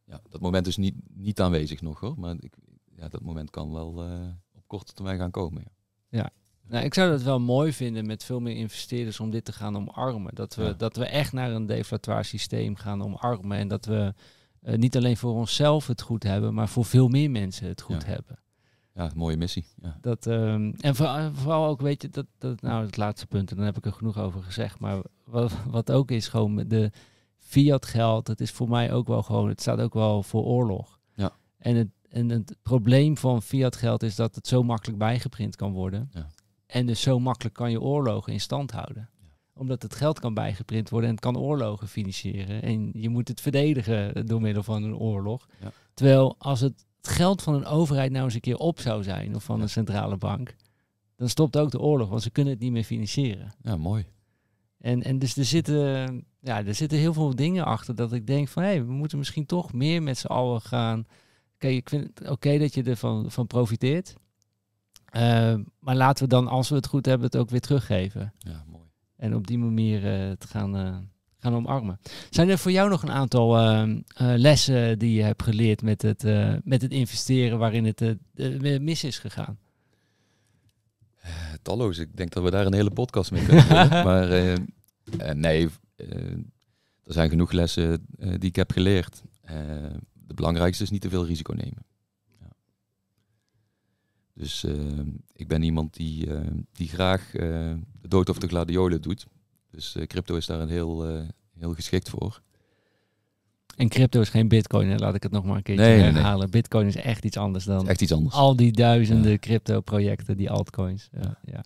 Ja, 0.04 0.20
dat 0.28 0.40
moment 0.40 0.66
is 0.66 0.76
niet, 0.76 0.94
niet 1.14 1.40
aanwezig 1.40 1.80
nog 1.82 2.00
hoor. 2.00 2.18
Maar 2.18 2.36
ik, 2.40 2.54
ja, 2.96 3.08
dat 3.08 3.22
moment 3.22 3.50
kan 3.50 3.72
wel 3.72 4.02
eh, 4.04 4.28
op 4.54 4.62
korte 4.66 4.92
termijn 4.92 5.18
gaan 5.18 5.30
komen. 5.30 5.64
Ja. 6.08 6.30
Nou, 6.68 6.84
ik 6.84 6.94
zou 6.94 7.10
dat 7.10 7.22
wel 7.22 7.40
mooi 7.40 7.72
vinden 7.72 8.06
met 8.06 8.24
veel 8.24 8.40
meer 8.40 8.56
investeerders 8.56 9.20
om 9.20 9.30
dit 9.30 9.44
te 9.44 9.52
gaan 9.52 9.76
omarmen. 9.76 10.34
Dat 10.34 10.54
we, 10.54 10.62
Ja. 10.62 10.72
dat 10.72 10.96
we 10.96 11.04
echt 11.06 11.32
naar 11.32 11.50
een 11.50 11.66
deflatoir 11.66 12.24
systeem 12.24 12.76
gaan 12.76 13.02
omarmen. 13.02 13.58
En 13.58 13.68
dat 13.68 13.84
we 13.84 14.14
eh, 14.62 14.76
niet 14.78 14.96
alleen 14.96 15.16
voor 15.16 15.32
onszelf 15.34 15.86
het 15.86 16.02
goed 16.02 16.22
hebben, 16.22 16.54
maar 16.54 16.68
voor 16.68 16.84
veel 16.84 17.08
meer 17.08 17.30
mensen 17.30 17.66
het 17.68 17.80
goed 17.80 18.02
Ja. 18.02 18.08
hebben. 18.08 18.38
ja, 18.94 19.10
mooie 19.14 19.36
missie. 19.36 19.66
Ja. 19.82 19.98
Dat, 20.00 20.26
ehm, 20.26 20.72
en 20.80 20.94
vooral, 20.94 21.34
vooral 21.34 21.66
ook, 21.66 21.80
weet 21.80 22.02
je, 22.02 22.08
dat, 22.08 22.26
dat, 22.38 22.60
nou 22.60 22.84
het 22.84 22.96
laatste 22.96 23.26
punt, 23.26 23.50
en 23.50 23.56
dan 23.56 23.64
heb 23.64 23.76
ik 23.76 23.86
er 23.86 23.92
genoeg 23.92 24.18
over 24.18 24.42
gezegd. 24.42 24.78
Maar 24.78 25.02
wat, 25.24 25.52
wat 25.70 25.90
ook 25.92 26.10
is, 26.10 26.28
gewoon 26.28 26.56
de 26.68 26.90
fiat 27.38 27.86
geld, 27.86 28.26
het 28.26 28.40
is 28.40 28.50
voor 28.50 28.68
mij 28.68 28.92
ook 28.92 29.06
wel 29.06 29.22
gewoon, 29.22 29.48
het 29.48 29.60
staat 29.60 29.80
ook 29.80 29.94
wel 29.94 30.22
voor 30.22 30.44
oorlog. 30.44 30.98
Ja. 31.14 31.32
En 31.58 31.76
het, 31.76 31.88
en 32.08 32.28
het 32.28 32.56
probleem 32.62 33.16
van 33.16 33.42
fiat 33.42 33.76
geld 33.76 34.02
is 34.02 34.14
dat 34.16 34.34
het 34.34 34.46
zo 34.46 34.62
makkelijk 34.62 34.98
bijgeprint 34.98 35.56
kan 35.56 35.72
worden. 35.72 36.08
Ja. 36.12 36.26
En 36.66 36.86
dus 36.86 37.00
zo 37.00 37.18
makkelijk 37.18 37.54
kan 37.54 37.70
je 37.70 37.80
oorlogen 37.80 38.32
in 38.32 38.40
stand 38.40 38.70
houden. 38.70 39.08
Omdat 39.54 39.82
het 39.82 39.94
geld 39.94 40.20
kan 40.20 40.34
bijgeprint 40.34 40.88
worden 40.90 41.08
en 41.08 41.14
het 41.14 41.24
kan 41.24 41.38
oorlogen 41.38 41.88
financieren. 41.88 42.62
En 42.62 42.90
je 42.92 43.08
moet 43.08 43.28
het 43.28 43.40
verdedigen 43.40 44.26
door 44.26 44.40
middel 44.40 44.62
van 44.62 44.82
een 44.82 44.96
oorlog. 44.96 45.48
Ja. 45.60 45.72
Terwijl 45.94 46.34
als 46.38 46.60
het 46.60 46.84
geld 47.02 47.42
van 47.42 47.54
een 47.54 47.66
overheid 47.66 48.10
nou 48.12 48.24
eens 48.24 48.34
een 48.34 48.40
keer 48.40 48.56
op 48.56 48.80
zou 48.80 49.02
zijn, 49.02 49.34
of 49.34 49.44
van 49.44 49.56
Ja. 49.56 49.62
een 49.62 49.68
centrale 49.68 50.16
bank, 50.16 50.56
dan 51.16 51.28
stopt 51.28 51.56
ook 51.58 51.70
de 51.70 51.80
oorlog, 51.80 52.08
want 52.08 52.22
ze 52.22 52.30
kunnen 52.30 52.52
het 52.52 52.62
niet 52.62 52.72
meer 52.72 52.84
financieren. 52.84 53.52
ja, 53.62 53.76
mooi. 53.76 54.04
En, 54.78 55.02
en 55.02 55.18
dus 55.18 55.36
er 55.36 55.44
zitten, 55.44 56.24
ja, 56.40 56.64
er 56.64 56.74
zitten 56.74 56.98
heel 56.98 57.12
veel 57.12 57.34
dingen 57.36 57.64
achter 57.64 57.94
dat 57.94 58.12
ik 58.12 58.26
denk 58.26 58.48
van, 58.48 58.62
hé, 58.62 58.84
we 58.84 58.92
moeten 58.92 59.18
misschien 59.18 59.46
toch 59.46 59.72
meer 59.72 60.02
met 60.02 60.18
z'n 60.18 60.26
allen 60.26 60.60
gaan. 60.60 61.06
Kijk, 61.58 61.74
ik 61.74 61.88
vind 61.88 62.18
het 62.18 62.28
oké 62.30 62.58
dat 62.58 62.74
je 62.74 62.82
ervan 62.82 63.30
van 63.30 63.46
profiteert. 63.46 64.14
Eh, 65.04 65.54
maar 65.78 65.96
laten 65.96 66.24
we 66.24 66.28
dan, 66.30 66.48
als 66.48 66.68
we 66.68 66.74
het 66.74 66.86
goed 66.86 67.06
hebben, 67.06 67.26
het 67.26 67.36
ook 67.36 67.50
weer 67.50 67.60
teruggeven. 67.60 68.32
Ja. 68.38 68.64
En 69.22 69.34
op 69.34 69.46
die 69.46 69.58
manier 69.58 70.06
eh, 70.06 70.28
het 70.28 70.44
gaan, 70.44 70.76
eh, 70.76 70.96
gaan 71.38 71.54
omarmen. 71.54 71.98
Zijn 72.30 72.48
er 72.48 72.58
voor 72.58 72.70
jou 72.70 72.88
nog 72.88 73.02
een 73.02 73.10
aantal 73.10 73.58
eh, 73.58 73.82
eh, 73.82 73.98
lessen 74.16 74.98
die 74.98 75.12
je 75.12 75.22
hebt 75.22 75.42
geleerd 75.42 75.82
met 75.82 76.02
het, 76.02 76.22
met 76.64 76.82
het 76.82 76.90
investeren 76.90 77.58
waarin 77.58 77.84
het 77.84 78.16
mis 78.80 79.04
is 79.04 79.18
gegaan? 79.18 79.58
Talloos. 81.62 81.98
Ik 81.98 82.16
denk 82.16 82.32
dat 82.32 82.42
we 82.42 82.50
daar 82.50 82.66
een 82.66 82.74
hele 82.74 82.90
podcast 82.90 83.30
mee 83.30 83.44
kunnen 83.44 83.64
vullen. 83.64 84.04
maar 84.08 84.58
nee, 85.36 85.68
er 87.04 87.12
zijn 87.12 87.28
genoeg 87.28 87.52
lessen 87.52 88.06
die 88.18 88.48
ik 88.48 88.56
heb 88.56 88.72
geleerd. 88.72 89.22
De 90.12 90.34
belangrijkste 90.34 90.82
is 90.82 90.90
niet 90.90 91.00
te 91.00 91.08
veel 91.08 91.26
risico 91.26 91.52
nemen. 91.52 91.84
Dus 94.34 94.64
eh, 94.64 94.74
ik 95.34 95.48
ben 95.48 95.62
iemand 95.62 95.94
die, 95.94 96.34
eh, 96.34 96.40
die 96.72 96.88
graag 96.88 97.34
eh, 97.34 97.40
de 98.00 98.08
dood 98.08 98.28
of 98.28 98.38
de 98.38 98.48
gladiolen 98.48 99.02
doet. 99.02 99.26
Dus 99.70 99.96
crypto 100.06 100.34
is 100.36 100.46
daar 100.46 100.60
een 100.60 100.68
heel, 100.68 101.06
heel 101.58 101.74
geschikt 101.74 102.08
voor. 102.10 102.40
En 103.76 103.88
crypto 103.88 104.20
is 104.20 104.28
geen 104.28 104.48
bitcoin, 104.48 104.88
hè? 104.88 104.96
laat 104.96 105.14
ik 105.14 105.22
het 105.22 105.32
nog 105.32 105.44
maar 105.44 105.56
een 105.56 105.62
keertje 105.62 105.84
Nee, 105.84 105.94
nee, 105.96 106.04
nee. 106.04 106.12
herhalen. 106.12 106.50
Bitcoin 106.50 106.86
is 106.86 106.96
echt 106.96 107.24
iets 107.24 107.36
anders 107.36 107.64
dan 107.64 107.88
echt 107.88 108.00
iets 108.00 108.12
anders. 108.12 108.34
al 108.34 108.56
die 108.56 108.72
duizenden 108.72 109.30
Ja. 109.30 109.38
crypto 109.38 109.80
projecten, 109.80 110.36
die 110.36 110.50
altcoins. 110.50 111.08
Ja, 111.12 111.38
ja. 111.44 111.64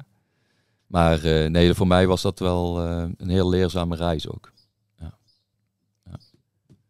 Maar 0.86 1.20
nee, 1.50 1.74
voor 1.74 1.86
mij 1.86 2.06
was 2.06 2.22
dat 2.22 2.38
wel 2.38 2.80
een 3.16 3.28
heel 3.28 3.48
leerzame 3.48 3.96
reis 3.96 4.28
ook. 4.28 4.52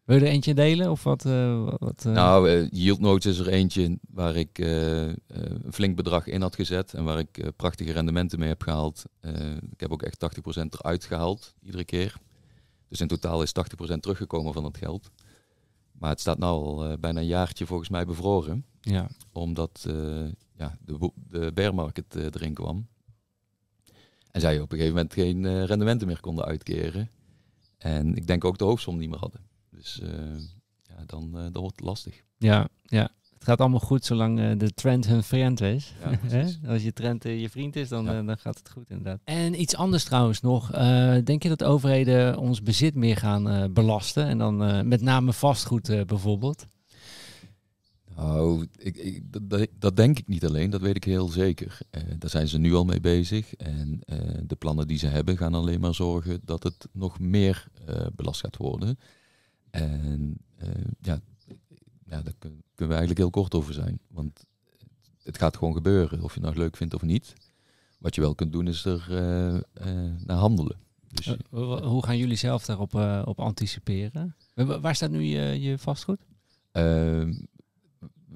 Wil 0.07 0.17
je 0.17 0.25
er 0.25 0.31
eentje 0.31 0.53
delen? 0.53 0.91
Of 0.91 1.03
wat? 1.03 1.25
eh, 1.25 1.67
wat 1.77 2.05
eh, 2.05 2.11
Nou, 2.11 2.49
eh, 2.49 2.67
Yield 2.71 2.99
Notes 2.99 3.25
is 3.25 3.39
er 3.39 3.47
eentje 3.47 3.99
waar 4.09 4.35
ik 4.35 4.57
een 4.57 5.73
flink 5.73 5.95
bedrag 5.95 6.27
in 6.27 6.41
had 6.41 6.55
gezet 6.55 6.93
en 6.93 7.03
waar 7.03 7.19
ik 7.19 7.51
prachtige 7.55 7.91
rendementen 7.91 8.39
mee 8.39 8.47
heb 8.47 8.61
gehaald. 8.61 9.03
Eh, 9.19 9.55
ik 9.55 9.79
heb 9.79 9.91
ook 9.91 10.01
echt 10.01 10.19
80% 10.19 10.73
eruit 10.73 11.05
gehaald, 11.05 11.53
iedere 11.61 11.83
keer. 11.83 12.15
Dus 12.87 13.01
in 13.01 13.07
totaal 13.07 13.41
is 13.41 13.51
80% 13.51 14.01
teruggekomen 14.01 14.53
van 14.53 14.63
dat 14.63 14.77
geld. 14.77 15.11
Maar 15.91 16.09
het 16.09 16.19
staat 16.19 16.37
nu 16.37 16.45
al 16.45 16.97
bijna 16.99 17.19
een 17.19 17.27
jaartje 17.27 17.65
volgens 17.65 17.89
mij 17.89 18.05
bevroren, 18.05 18.65
ja. 18.81 19.07
omdat 19.31 19.85
ja, 20.55 20.77
de, 20.85 21.11
de 21.29 21.51
bear 21.53 21.73
market 21.73 22.15
erin 22.15 22.53
kwam. 22.53 22.87
En 24.31 24.41
zij 24.41 24.59
op 24.59 24.71
een 24.71 24.77
gegeven 24.77 24.95
moment 24.95 25.13
geen 25.13 25.65
rendementen 25.65 26.07
meer 26.07 26.19
konden 26.19 26.45
uitkeren. 26.45 27.09
En 27.77 28.15
ik 28.15 28.27
denk 28.27 28.45
ook 28.45 28.57
de 28.57 28.63
hoofdsom 28.63 28.97
niet 28.97 29.09
meer 29.09 29.19
hadden. 29.19 29.46
Dus 29.77 29.99
eh, 30.01 30.09
ja, 30.87 31.03
dan, 31.05 31.23
eh, 31.37 31.41
dan 31.51 31.61
wordt 31.61 31.75
het 31.75 31.85
lastig. 31.85 32.21
Ja, 32.37 32.67
ja. 32.85 33.09
Het 33.33 33.43
gaat 33.45 33.59
allemaal 33.59 33.79
goed 33.79 34.05
zolang 34.05 34.39
eh, 34.39 34.51
de 34.57 34.73
trend 34.73 35.07
hun 35.07 35.23
vriend 35.23 35.61
is. 35.61 35.93
Ja. 36.29 36.45
Als 36.67 36.83
je 36.83 36.93
trend 36.93 37.23
je 37.23 37.49
vriend 37.49 37.75
is, 37.75 37.89
dan, 37.89 38.05
Ja. 38.05 38.21
dan 38.23 38.37
gaat 38.37 38.57
het 38.57 38.69
goed 38.69 38.89
inderdaad. 38.89 39.19
En 39.23 39.61
iets 39.61 39.75
anders 39.75 40.03
trouwens 40.03 40.41
nog. 40.41 40.71
Eh, 40.71 41.15
denk 41.23 41.43
je 41.43 41.49
dat 41.49 41.63
overheden 41.63 42.37
ons 42.37 42.61
bezit 42.61 42.95
meer 42.95 43.17
gaan 43.17 43.49
eh, 43.49 43.63
belasten? 43.71 44.25
En 44.25 44.37
dan 44.37 44.63
eh, 44.63 44.81
met 44.81 45.01
name 45.01 45.33
vastgoed 45.33 45.89
eh, 45.89 46.01
bijvoorbeeld? 46.05 46.65
Nou, 48.15 48.67
ik, 48.77 48.97
ik, 48.97 49.31
dat- 49.31 49.49
dat, 49.49 49.67
dat 49.79 49.95
denk 49.95 50.19
ik 50.19 50.27
niet 50.27 50.45
alleen, 50.45 50.69
dat 50.69 50.81
weet 50.81 50.95
ik 50.95 51.03
heel 51.03 51.27
zeker. 51.27 51.77
Eh, 51.89 52.01
daar 52.17 52.29
zijn 52.29 52.47
ze 52.47 52.57
nu 52.57 52.73
al 52.73 52.85
mee 52.85 52.99
bezig. 52.99 53.53
En 53.55 53.99
eh, 54.05 54.17
de 54.43 54.55
plannen 54.55 54.87
die 54.87 54.97
ze 54.97 55.07
hebben 55.07 55.37
gaan 55.37 55.53
alleen 55.53 55.79
maar 55.79 55.95
zorgen 55.95 56.39
dat 56.43 56.63
het 56.63 56.87
nog 56.91 57.19
meer 57.19 57.67
eh, 57.85 58.05
belast 58.15 58.39
gaat 58.41 58.57
worden. 58.57 58.97
En 59.81 60.37
eh, 60.55 60.67
ja, 61.01 61.19
ja, 62.05 62.21
daar 62.21 62.33
kun- 62.39 62.63
kunnen 62.75 62.95
we 62.95 62.99
eigenlijk 62.99 63.17
heel 63.17 63.29
kort 63.29 63.53
over 63.55 63.73
zijn. 63.73 63.99
Want 64.07 64.45
het 65.23 65.37
gaat 65.37 65.57
gewoon 65.57 65.73
gebeuren, 65.73 66.21
of 66.23 66.33
je 66.33 66.39
het 66.39 66.49
nou 66.49 66.57
leuk 66.63 66.77
vindt 66.77 66.93
of 66.93 67.01
niet. 67.01 67.33
Wat 67.99 68.15
je 68.15 68.21
wel 68.21 68.35
kunt 68.35 68.51
doen 68.51 68.67
is 68.67 68.85
er 68.85 69.05
eh, 69.09 69.55
eh, 69.55 70.13
naar 70.25 70.37
handelen. 70.37 70.77
Dus 71.07 71.35
hoe 71.81 72.03
gaan 72.05 72.17
jullie 72.17 72.35
zelf 72.35 72.65
daarop 72.65 72.93
op 73.27 73.39
anticiperen? 73.39 74.35
Wa- 74.53 74.65
wa- 74.65 74.79
Waar 74.79 74.95
staat 74.95 75.09
nu 75.11 75.21
je, 75.21 75.61
je 75.61 75.77
vastgoed? 75.77 76.19
Ehm, 76.71 77.33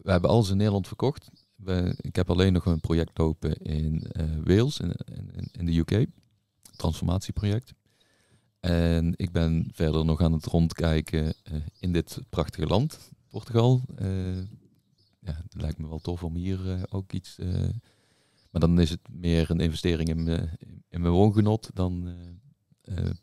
we 0.03 0.11
hebben 0.11 0.29
alles 0.29 0.49
in 0.49 0.57
Nederland 0.57 0.87
verkocht. 0.87 1.29
We, 1.55 1.97
ik 2.01 2.15
heb 2.15 2.29
alleen 2.29 2.53
nog 2.53 2.65
een 2.65 2.79
project 2.79 3.17
lopen 3.17 3.55
in 3.57 4.03
Wales, 4.43 4.79
in, 4.79 4.91
in, 5.05 5.47
in 5.51 5.65
de 5.65 5.77
UK. 5.77 6.05
Transformatieproject. 6.75 7.73
En 8.61 9.13
ik 9.15 9.31
ben 9.31 9.69
verder 9.73 10.05
nog 10.05 10.21
aan 10.21 10.33
het 10.33 10.45
rondkijken 10.45 11.33
eh, 11.43 11.55
in 11.79 11.91
dit 11.91 12.19
prachtige 12.29 12.67
land, 12.67 13.11
Portugal. 13.29 13.81
Eh, 13.95 14.37
ja, 15.19 15.41
het 15.43 15.61
lijkt 15.61 15.77
me 15.77 15.87
wel 15.87 15.99
tof 15.99 16.23
om 16.23 16.35
hier 16.35 16.71
eh, 16.71 16.83
ook 16.89 17.11
iets... 17.11 17.37
maar 18.49 18.61
dan 18.61 18.79
is 18.79 18.89
het 18.89 19.09
meer 19.11 19.51
een 19.51 19.59
investering 19.59 20.09
in, 20.09 20.27
in 20.89 21.01
mijn 21.01 21.13
woongenot 21.13 21.69
dan 21.73 22.15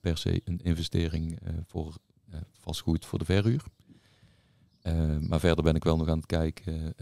per 0.01 0.19
se 0.19 0.40
een 0.44 0.60
investering 0.62 1.39
voor 1.66 1.97
vastgoed 2.52 3.06
voor 3.06 3.19
de 3.19 3.24
verhuur. 3.24 3.65
Maar 5.20 5.40
verder 5.40 5.65
ben 5.65 5.74
ik 5.74 5.85
wel 5.85 5.97
nog 5.97 6.09
aan 6.09 6.16
het 6.16 6.27
kijken 6.27 6.94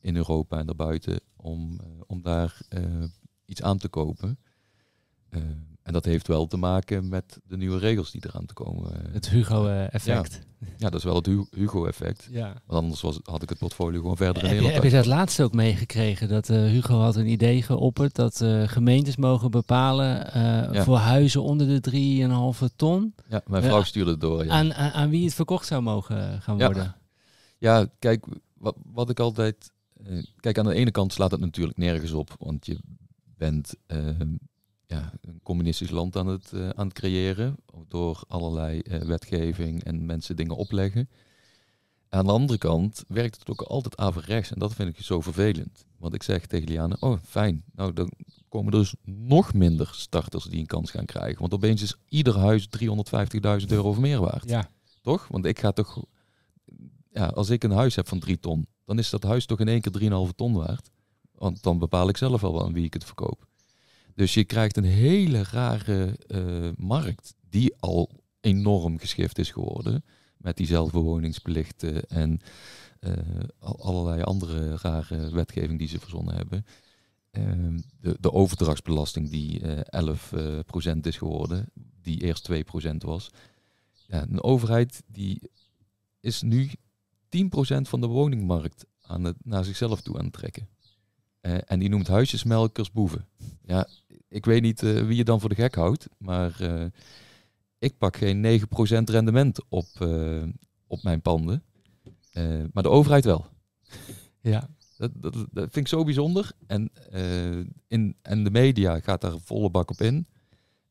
in 0.00 0.16
Europa 0.16 0.58
en 0.58 0.66
daarbuiten 0.66 1.20
om, 1.36 1.80
om 2.06 2.22
daar 2.22 2.58
iets 3.44 3.62
aan 3.62 3.78
te 3.78 3.88
kopen. 3.88 4.38
En 5.86 5.92
dat 5.92 6.04
heeft 6.04 6.26
wel 6.26 6.46
te 6.46 6.56
maken 6.56 7.08
met 7.08 7.40
de 7.48 7.56
nieuwe 7.56 7.78
regels 7.78 8.10
die 8.10 8.22
eraan 8.26 8.46
te 8.46 8.54
komen. 8.54 8.92
eh. 9.06 9.12
Het 9.12 9.28
Hugo-effect. 9.28 10.40
ja, 10.76 10.90
dat 10.90 10.94
is 10.94 11.04
wel 11.04 11.14
het 11.14 11.26
Hu- 11.26 11.44
Hugo-effect. 11.50 12.28
ja. 12.30 12.46
Want 12.66 12.82
anders 12.82 13.00
was, 13.00 13.18
had 13.22 13.42
ik 13.42 13.48
het 13.48 13.58
portfolio 13.58 14.00
gewoon 14.00 14.16
verder 14.16 14.42
in 14.44 14.48
Heb 14.48 14.60
je, 14.62 14.68
heb 14.70 14.82
je 14.82 14.90
dat 14.90 15.06
laatste 15.06 15.42
ook 15.42 15.52
meegekregen? 15.52 16.28
Dat 16.28 16.48
eh, 16.48 16.56
Hugo 16.56 16.98
had 17.00 17.16
een 17.16 17.26
idee 17.30 17.62
geopperd 17.62 18.14
dat 18.14 18.40
eh, 18.40 18.62
gemeentes 18.68 19.16
mogen 19.16 19.50
bepalen 19.50 20.06
Ja. 20.72 20.84
voor 20.84 20.96
huizen 20.96 21.42
onder 21.42 21.66
de 21.66 21.90
3,5 22.70 22.74
ton. 22.76 23.14
Ja, 23.28 23.42
mijn 23.46 23.62
vrouw 23.62 23.82
stuurde 23.82 24.10
het 24.10 24.20
door. 24.20 24.44
Ja. 24.44 24.50
Aan, 24.50 24.74
aan, 24.74 24.90
aan 24.90 25.10
wie 25.10 25.24
het 25.24 25.34
verkocht 25.34 25.66
zou 25.66 25.82
mogen 25.82 26.42
gaan 26.42 26.58
worden. 26.58 26.94
Ja, 27.58 27.86
kijk, 27.98 28.24
wat, 28.58 28.76
wat 28.92 29.10
ik 29.10 29.20
altijd. 29.20 29.72
kijk, 30.40 30.58
aan 30.58 30.64
de 30.66 30.74
ene 30.74 30.90
kant 30.90 31.12
slaat 31.12 31.30
het 31.30 31.40
natuurlijk 31.40 31.78
nergens 31.78 32.12
op, 32.12 32.34
want 32.38 32.66
je 32.66 32.78
bent. 33.36 33.74
Ja, 34.86 35.12
een 35.20 35.40
communistisch 35.42 35.90
land 35.90 36.16
aan 36.16 36.26
het, 36.26 36.52
eh, 36.52 36.68
aan 36.68 36.86
het 36.86 36.98
creëren. 36.98 37.56
Door 37.88 38.22
allerlei 38.28 38.80
eh, 38.80 39.00
wetgeving 39.00 39.84
en 39.84 40.06
mensen 40.06 40.36
dingen 40.36 40.56
opleggen. 40.56 41.08
Aan 42.08 42.26
de 42.26 42.32
andere 42.32 42.58
kant 42.58 43.04
werkt 43.08 43.38
het 43.38 43.50
ook 43.50 43.62
altijd 43.62 43.96
averechts. 43.96 44.52
En 44.52 44.58
dat 44.58 44.74
vind 44.74 44.88
ik 44.88 45.04
zo 45.04 45.20
vervelend. 45.20 45.84
Want 45.98 46.14
ik 46.14 46.22
zeg 46.22 46.46
tegen 46.46 46.68
Liane, 46.68 46.96
oh 47.00 47.18
fijn, 47.24 47.64
nou 47.72 47.92
dan 47.92 48.12
komen 48.48 48.72
er 48.72 48.78
dus 48.78 48.94
nog 49.04 49.54
minder 49.54 49.90
starters 49.92 50.44
die 50.44 50.60
een 50.60 50.66
kans 50.66 50.90
gaan 50.90 51.04
krijgen. 51.04 51.40
Want 51.40 51.54
opeens 51.54 51.82
is 51.82 51.96
ieder 52.08 52.38
huis 52.38 52.68
350.000 52.68 53.70
euro 53.70 53.88
of 53.88 53.98
meer 53.98 54.20
waard. 54.20 54.48
Ja, 54.48 54.70
Toch? 55.02 55.28
Want 55.28 55.44
ik 55.44 55.58
ga 55.58 55.72
toch, 55.72 56.04
ja, 57.10 57.26
als 57.26 57.50
ik 57.50 57.64
een 57.64 57.70
huis 57.70 57.94
heb 57.94 58.08
van 58.08 58.18
3 58.18 58.38
ton, 58.38 58.66
dan 58.84 58.98
is 58.98 59.10
dat 59.10 59.22
huis 59.22 59.46
toch 59.46 59.60
in 59.60 59.68
één 59.68 59.80
keer 59.80 59.92
3,5 60.28 60.34
ton 60.36 60.52
waard. 60.52 60.90
Want 61.32 61.62
dan 61.62 61.78
bepaal 61.78 62.08
ik 62.08 62.16
zelf 62.16 62.40
wel 62.40 62.64
aan 62.64 62.72
wie 62.72 62.84
ik 62.84 62.92
het 62.94 63.04
verkoop. 63.04 63.46
Dus 64.16 64.34
je 64.34 64.44
krijgt 64.44 64.76
een 64.76 64.84
hele 64.84 65.42
rare 65.42 66.18
eh, 66.26 66.68
markt 66.76 67.34
die 67.50 67.74
al 67.80 68.10
enorm 68.40 68.98
geschift 68.98 69.38
is 69.38 69.50
geworden. 69.50 70.04
Met 70.36 70.56
die 70.56 70.66
zelfbewoningsplichten 70.66 72.06
en 72.08 72.40
eh, 73.00 73.12
al- 73.58 73.80
allerlei 73.82 74.22
andere 74.22 74.76
rare 74.76 75.30
wetgeving 75.30 75.78
die 75.78 75.88
ze 75.88 75.98
verzonnen 75.98 76.34
hebben. 76.34 76.66
Ehm, 77.30 77.78
de, 78.00 78.16
de 78.20 78.32
overdrachtsbelasting 78.32 79.30
die 79.30 79.60
eh 79.60 80.04
11% 80.94 80.96
is 81.00 81.16
geworden, 81.16 81.70
die 82.02 82.20
eerst 82.22 82.48
2% 82.52 82.96
was. 82.96 83.30
Ja, 84.08 84.22
een 84.22 84.42
overheid 84.42 85.02
die 85.06 85.40
is 86.20 86.42
nu 86.42 86.70
10% 87.28 87.88
van 87.88 88.00
de 88.00 88.06
woningmarkt 88.06 88.84
aan 89.00 89.24
het, 89.24 89.36
naar 89.44 89.64
zichzelf 89.64 90.00
toe 90.00 90.18
aan 90.18 90.24
het 90.24 90.32
trekken. 90.32 90.68
Eh, 91.40 91.58
en 91.66 91.78
die 91.78 91.88
noemt 91.88 92.06
huisjesmelkers 92.06 92.92
boeven. 92.92 93.26
Ja, 93.62 93.88
ik 94.28 94.44
weet 94.44 94.62
niet 94.62 94.82
eh, 94.82 95.06
wie 95.06 95.16
je 95.16 95.24
dan 95.24 95.40
voor 95.40 95.48
de 95.48 95.54
gek 95.54 95.74
houdt, 95.74 96.08
maar 96.18 96.60
eh, 96.60 96.84
ik 97.78 97.98
pak 97.98 98.16
geen 98.16 98.60
9% 98.60 98.64
rendement 99.04 99.60
op, 99.68 99.86
eh, 99.98 100.42
op 100.86 101.02
mijn 101.02 101.22
panden. 101.22 101.62
Maar 102.72 102.82
de 102.82 102.88
overheid 102.88 103.24
wel. 103.24 103.46
ja. 104.40 104.68
Dat, 104.96 105.10
dat, 105.14 105.34
dat 105.34 105.72
vind 105.72 105.76
ik 105.76 105.88
zo 105.88 106.04
bijzonder. 106.04 106.52
En, 106.66 106.90
in, 107.86 108.16
en 108.22 108.44
de 108.44 108.50
media 108.50 109.00
gaat 109.00 109.20
daar 109.20 109.38
volle 109.38 109.70
bak 109.70 109.90
op 109.90 110.00
in. 110.00 110.26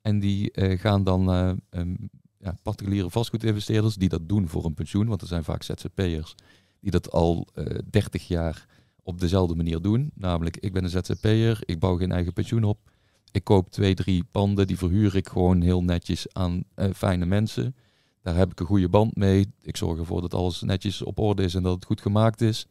En 0.02 0.20
die 0.20 0.52
gaan 0.78 1.04
dan 1.04 1.30
ehm, 1.70 1.96
ja, 2.38 2.58
particuliere 2.62 3.10
vastgoedinvesteerders 3.10 3.96
die 3.96 4.10
dat 4.10 4.30
doen 4.30 4.48
voor 4.48 4.66
een 4.66 4.74
pensioen. 4.74 5.08
Want 5.08 5.22
er 5.22 5.28
zijn 5.28 5.44
vaak 5.44 5.64
ZZP'ers 5.64 6.36
die 6.80 6.92
dat 6.92 7.12
al 7.12 7.48
eh 7.54 7.78
30 7.90 8.28
jaar 8.28 8.66
op 9.04 9.20
dezelfde 9.20 9.56
manier 9.56 9.82
doen. 9.82 10.12
Namelijk, 10.14 10.58
ik 10.58 10.74
ben 10.74 10.84
een 10.84 10.90
ZZP'er, 10.90 11.60
ik 11.66 11.80
bouw 11.80 11.98
geen 11.98 12.12
eigen 12.12 12.34
pensioen 12.34 12.64
op. 12.64 12.92
Ik 13.36 13.44
koop 13.44 13.70
twee, 13.72 13.94
drie 13.96 14.24
panden, 14.32 14.68
die 14.68 14.78
verhuur 14.78 15.16
ik 15.16 15.28
gewoon 15.30 15.62
heel 15.62 15.84
netjes 15.84 16.34
aan 16.34 16.64
eh, 16.76 16.90
fijne 16.94 17.26
mensen. 17.26 17.76
Daar 18.22 18.36
heb 18.36 18.52
ik 18.52 18.60
een 18.60 18.66
goede 18.66 18.90
band 18.90 19.16
mee. 19.16 19.48
Ik 19.62 19.78
zorg 19.78 20.00
ervoor 20.00 20.22
dat 20.22 20.34
alles 20.34 20.62
netjes 20.62 21.02
op 21.02 21.20
orde 21.20 21.44
is 21.44 21.56
en 21.56 21.64
dat 21.64 21.76
het 21.76 21.86
goed 21.86 22.02
gemaakt 22.02 22.42
is. 22.42 22.66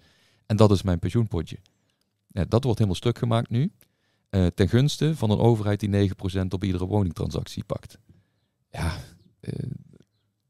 En 0.47 0.57
dat 0.57 0.70
is 0.70 0.82
mijn 0.82 0.99
pensioenpotje. 0.99 1.57
Ja, 2.28 2.45
dat 2.49 2.65
wordt 2.65 2.78
helemaal 2.78 2.99
stuk 3.01 3.19
gemaakt 3.19 3.51
nu. 3.51 3.73
eh, 4.31 4.47
ten 4.47 4.69
gunste 4.69 5.16
van 5.16 5.31
een 5.31 5.39
overheid 5.39 5.81
die 5.81 5.89
9% 5.89 6.47
op 6.55 6.65
iedere 6.65 6.86
woningtransactie 6.86 7.65
pakt. 7.65 7.99
Ja, 8.70 8.93
eh, 9.41 9.53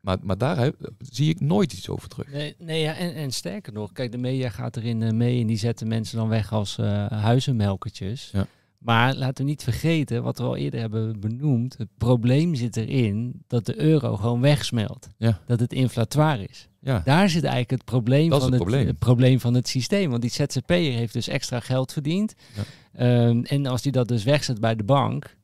maar, 0.01 0.19
maar 0.23 0.39
daar 0.39 0.57
heb- 0.59 0.91
zie 0.99 1.28
ik 1.31 1.41
nooit 1.41 1.73
iets 1.73 1.89
over 1.89 2.09
terug. 2.09 2.31
Nee, 2.32 2.55
nee 2.59 2.81
ja, 2.81 2.95
en, 2.97 3.15
en 3.15 3.31
sterker 3.32 3.73
nog, 3.73 3.93
kijk, 3.93 4.12
de 4.12 4.19
media 4.19 4.49
gaat 4.51 4.77
erin 4.77 5.16
mee 5.16 5.41
en 5.41 5.47
die 5.47 5.57
zetten 5.59 5.89
mensen 5.89 6.16
dan 6.19 6.28
weg 6.28 6.53
als 6.53 6.77
huizenmelkertjes. 7.09 8.31
Ja. 8.32 8.47
Maar 8.85 9.15
laten 9.15 9.44
we 9.44 9.51
niet 9.51 9.62
vergeten, 9.62 10.23
wat 10.23 10.39
we 10.39 10.44
al 10.44 10.56
eerder 10.56 10.81
hebben 10.81 11.20
benoemd, 11.20 11.74
het 11.78 11.89
probleem 11.98 12.55
zit 12.55 12.77
erin 12.77 13.43
dat 13.47 13.66
de 13.66 13.81
euro 13.81 14.16
gewoon 14.16 14.40
wegsmelt. 14.40 15.09
Ja. 15.19 15.40
Dat 15.47 15.61
het 15.61 15.73
inflatoire 15.73 16.47
is. 16.47 16.69
Ja, 16.81 17.02
Daar 17.05 17.28
zit 17.28 17.43
eigenlijk 17.43 17.70
het 17.70 17.85
probleem, 17.85 18.28
Dat 18.28 18.43
van 18.43 18.51
het 18.51 18.59
het, 18.61 18.69
probleem. 18.69 18.86
het 18.86 18.98
probleem 18.98 19.40
van 19.40 19.55
het 19.55 19.69
systeem. 19.69 20.11
Want 20.11 20.23
die 20.23 20.31
ZZP'er 20.31 20.93
heeft 20.93 21.12
dus 21.12 21.28
extra 21.28 21.61
geld 21.61 21.93
verdiend. 21.93 22.35
Ja. 22.55 22.62
Ehm, 22.93 23.43
en 23.44 23.66
als 23.66 23.82
die 23.82 23.93
dat 23.93 24.09
dus 24.09 24.24
wegzet 24.24 24.61
bij 24.61 24.74
de 24.77 24.85
bank, 24.85 25.36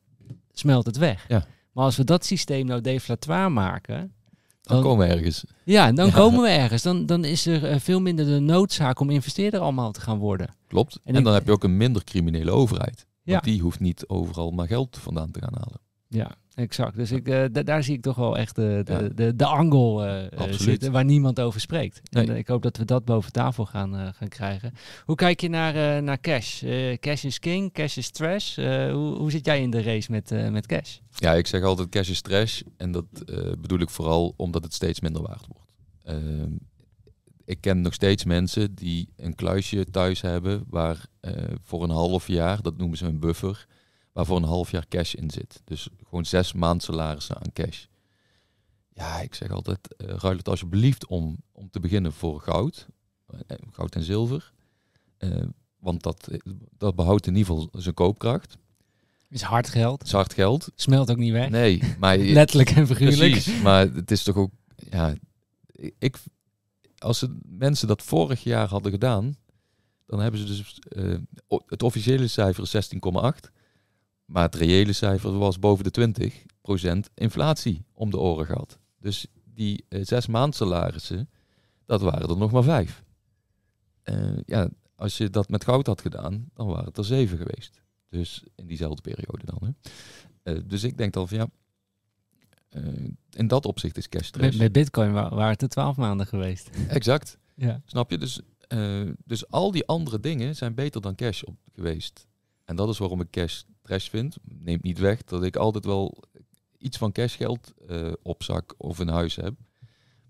smelt 0.53 0.85
het 0.85 0.97
weg. 0.97 1.25
Ja. 1.27 1.45
Maar 1.73 1.83
als 1.85 1.95
we 1.97 2.03
dat 2.03 2.25
systeem 2.25 2.65
nou 2.65 2.81
deflatoire 2.81 3.49
maken, 3.49 3.95
dan 4.61 4.75
dan- 4.75 4.81
komen 4.81 5.07
we 5.07 5.13
ergens. 5.13 5.43
ja, 5.63 5.91
dan 5.91 6.05
Ja. 6.07 6.11
komen 6.13 6.41
we 6.41 6.49
ergens. 6.49 6.81
Dan, 6.81 7.05
dan 7.05 7.25
is 7.25 7.45
er 7.45 7.65
eh, 7.65 7.79
veel 7.79 8.01
minder 8.01 8.25
de 8.25 8.39
noodzaak 8.39 8.99
om 8.99 9.09
investeerder 9.09 9.59
allemaal 9.59 9.91
te 9.91 10.01
gaan 10.01 10.17
worden. 10.17 10.49
Klopt. 10.67 10.93
En 10.95 11.01
En, 11.13 11.15
ik- 11.19 11.23
dan 11.25 11.33
heb 11.33 11.45
je 11.45 11.51
ook 11.51 11.63
een 11.63 11.77
minder 11.77 12.03
criminele 12.03 12.51
overheid. 12.51 13.05
Ja. 13.23 13.31
Want 13.33 13.43
die 13.43 13.61
hoeft 13.61 13.79
niet 13.79 14.07
overal 14.07 14.51
maar 14.51 14.67
geld 14.67 14.97
vandaan 14.97 15.31
te 15.31 15.39
gaan 15.39 15.53
halen. 15.53 15.79
Ja, 16.07 16.35
exact. 16.53 16.95
Dus 16.95 17.11
ik, 17.11 17.27
eh, 17.27 17.43
da- 17.51 17.63
daar 17.63 17.83
zie 17.83 17.95
ik 17.95 18.01
toch 18.01 18.15
wel 18.15 18.37
echt 18.37 18.55
de, 18.55 18.81
de, 18.83 18.93
Ja. 18.93 18.99
de, 19.15 19.35
de 19.35 19.45
angle 19.45 20.05
eh, 20.05 20.47
eh, 20.47 20.53
zitten 20.53 20.91
waar 20.91 21.05
niemand 21.05 21.39
over 21.39 21.59
spreekt. 21.61 22.01
En 22.09 22.35
ik 22.37 22.47
hoop 22.47 22.61
dat 22.61 22.77
we 22.77 22.85
dat 22.85 23.05
boven 23.05 23.31
tafel 23.31 23.65
gaan, 23.65 24.13
gaan 24.13 24.27
krijgen. 24.27 24.73
Hoe 25.05 25.15
kijk 25.15 25.41
je 25.41 25.49
naar, 25.49 26.03
naar 26.03 26.19
cash? 26.19 26.63
Cash 26.99 27.23
is 27.23 27.39
king, 27.39 27.73
cash 27.73 27.97
is 27.97 28.09
trash. 28.11 28.55
Hoe, 28.55 29.15
hoe 29.17 29.31
zit 29.31 29.45
jij 29.45 29.61
in 29.61 29.69
de 29.69 29.81
race 29.81 30.11
met, 30.11 30.51
met 30.51 30.65
cash? 30.65 30.97
Ja, 31.15 31.33
ik 31.33 31.47
zeg 31.47 31.63
altijd 31.63 31.89
cash 31.89 32.09
is 32.09 32.21
trash. 32.21 32.61
En 32.77 32.91
dat 32.91 33.05
bedoel 33.61 33.79
ik 33.79 33.89
vooral 33.89 34.33
omdat 34.37 34.63
het 34.63 34.73
steeds 34.73 34.99
minder 34.99 35.21
waard 35.21 35.45
wordt. 35.47 35.69
Ik 37.45 37.61
ken 37.61 37.81
nog 37.81 37.93
steeds 37.93 38.23
mensen 38.23 38.75
die 38.75 39.09
een 39.15 39.35
kluisje 39.35 39.85
thuis 39.91 40.21
hebben 40.21 40.63
waar 40.69 41.05
eh, 41.19 41.33
voor 41.63 41.83
een 41.83 41.89
half 41.89 42.27
jaar, 42.27 42.61
dat 42.61 42.77
noemen 42.77 42.97
ze 42.97 43.05
een 43.05 43.19
buffer, 43.19 43.67
waar 44.11 44.25
voor 44.25 44.37
een 44.37 44.43
half 44.43 44.71
jaar 44.71 44.87
cash 44.87 45.13
in 45.13 45.29
zit. 45.29 45.61
Dus 45.65 45.89
gewoon 46.03 46.25
zes 46.25 46.53
maand 46.53 46.83
salarissen 46.83 47.35
aan 47.35 47.53
cash. 47.53 47.85
Ja, 48.93 49.19
ik 49.19 49.35
zeg 49.35 49.51
altijd, 49.51 49.95
eh, 49.95 50.07
ruil 50.07 50.37
het 50.37 50.49
alsjeblieft 50.49 51.05
om, 51.07 51.37
om 51.51 51.69
te 51.69 51.79
beginnen 51.79 52.13
voor 52.13 52.41
goud, 52.41 52.87
eh, 53.47 53.57
goud 53.71 53.95
en 53.95 54.03
zilver. 54.03 54.51
Want 55.79 56.03
dat, 56.03 56.27
dat 56.77 56.95
behoudt 56.95 57.27
in 57.27 57.35
ieder 57.35 57.53
geval 57.53 57.81
zijn 57.81 57.93
koopkracht. 57.93 58.57
Is 59.29 59.41
hard 59.41 59.69
geld. 59.69 59.99
Het 59.99 60.07
is 60.07 60.13
hard 60.13 60.33
geld. 60.33 60.71
Smelt 60.75 61.11
ook 61.11 61.17
niet 61.17 61.31
weg. 61.31 61.49
Nee, 61.49 61.81
maar 61.99 62.17
Letterlijk 62.41 62.69
en 62.69 62.87
figuurlijk. 62.87 63.31
Precies, 63.31 63.61
maar 63.61 63.93
het 63.93 64.11
is 64.11 64.23
toch 64.23 64.35
ook, 64.35 64.51
ja, 64.89 65.13
ik, 65.97 66.17
als 67.01 67.19
de 67.19 67.37
mensen 67.45 67.87
dat 67.87 68.03
vorig 68.03 68.43
jaar 68.43 68.67
hadden 68.67 68.91
gedaan, 68.91 69.35
dan 70.05 70.19
hebben 70.19 70.39
ze 70.39 70.45
dus, 70.45 70.79
eh, 70.79 71.17
het 71.65 71.83
officiële 71.83 72.27
cijfer 72.27 72.63
is 72.63 72.69
16,8, 72.69 73.51
maar 74.25 74.43
het 74.43 74.55
reële 74.55 74.93
cijfer 74.93 75.37
was 75.37 75.59
boven 75.59 75.83
de 75.83 75.91
20% 75.91 77.09
inflatie 77.13 77.85
om 77.93 78.09
de 78.11 78.19
oren 78.19 78.45
gehad. 78.45 78.79
Dus 78.99 79.27
die 79.43 79.85
eh, 79.89 80.01
zes 80.03 80.27
maand 80.27 80.55
salarissen, 80.55 81.29
dat 81.85 82.01
waren 82.01 82.29
er 82.29 82.37
nog 82.37 82.51
maar 82.51 82.63
vijf. 82.63 83.03
Eh, 84.03 84.37
ja, 84.45 84.69
als 84.95 85.17
je 85.17 85.29
dat 85.29 85.49
met 85.49 85.63
goud 85.63 85.87
had 85.87 86.01
gedaan, 86.01 86.49
dan 86.53 86.67
waren 86.67 86.85
het 86.85 86.97
er 86.97 87.05
zeven 87.05 87.37
geweest. 87.37 87.81
Dus 88.09 88.43
in 88.55 88.67
diezelfde 88.67 89.01
periode 89.01 89.45
dan. 89.45 89.75
Hè. 90.43 90.65
Dus 90.65 90.83
ik 90.83 90.97
denk 90.97 91.13
dan 91.13 91.27
van 91.27 91.37
ja, 91.37 91.47
in 93.29 93.47
dat 93.47 93.65
opzicht 93.65 93.97
is 93.97 94.09
cash 94.09 94.31
Met, 94.31 94.41
trash. 94.41 94.55
met 94.57 94.71
bitcoin 94.71 95.11
wa- 95.11 95.29
waren 95.29 95.51
het 95.51 95.61
er 95.61 95.69
twaalf 95.69 95.97
maanden 95.97 96.27
geweest. 96.27 96.69
Exact. 96.87 97.37
Ja. 97.55 97.81
Snap 97.85 98.11
je? 98.11 98.17
Dus, 98.17 98.41
eh, 98.67 99.01
dus 99.25 99.49
al 99.49 99.71
die 99.71 99.85
andere 99.87 100.19
dingen 100.19 100.55
zijn 100.55 100.73
beter 100.75 101.01
dan 101.01 101.15
cash 101.15 101.41
op 101.43 101.55
geweest. 101.73 102.27
En 102.65 102.75
dat 102.75 102.89
is 102.89 102.97
waarom 102.97 103.21
ik 103.21 103.29
cash 103.29 103.61
trash 103.81 104.09
vind. 104.09 104.37
Neemt 104.43 104.83
niet 104.83 104.99
weg 104.99 105.23
dat 105.23 105.43
ik 105.43 105.55
altijd 105.55 105.85
wel 105.85 106.23
iets 106.77 106.97
van 106.97 107.11
cashgeld 107.11 107.73
eh 107.87 108.11
op 108.21 108.43
zak 108.43 108.73
of 108.77 108.99
in 108.99 109.07
huis 109.07 109.35
heb. 109.35 109.53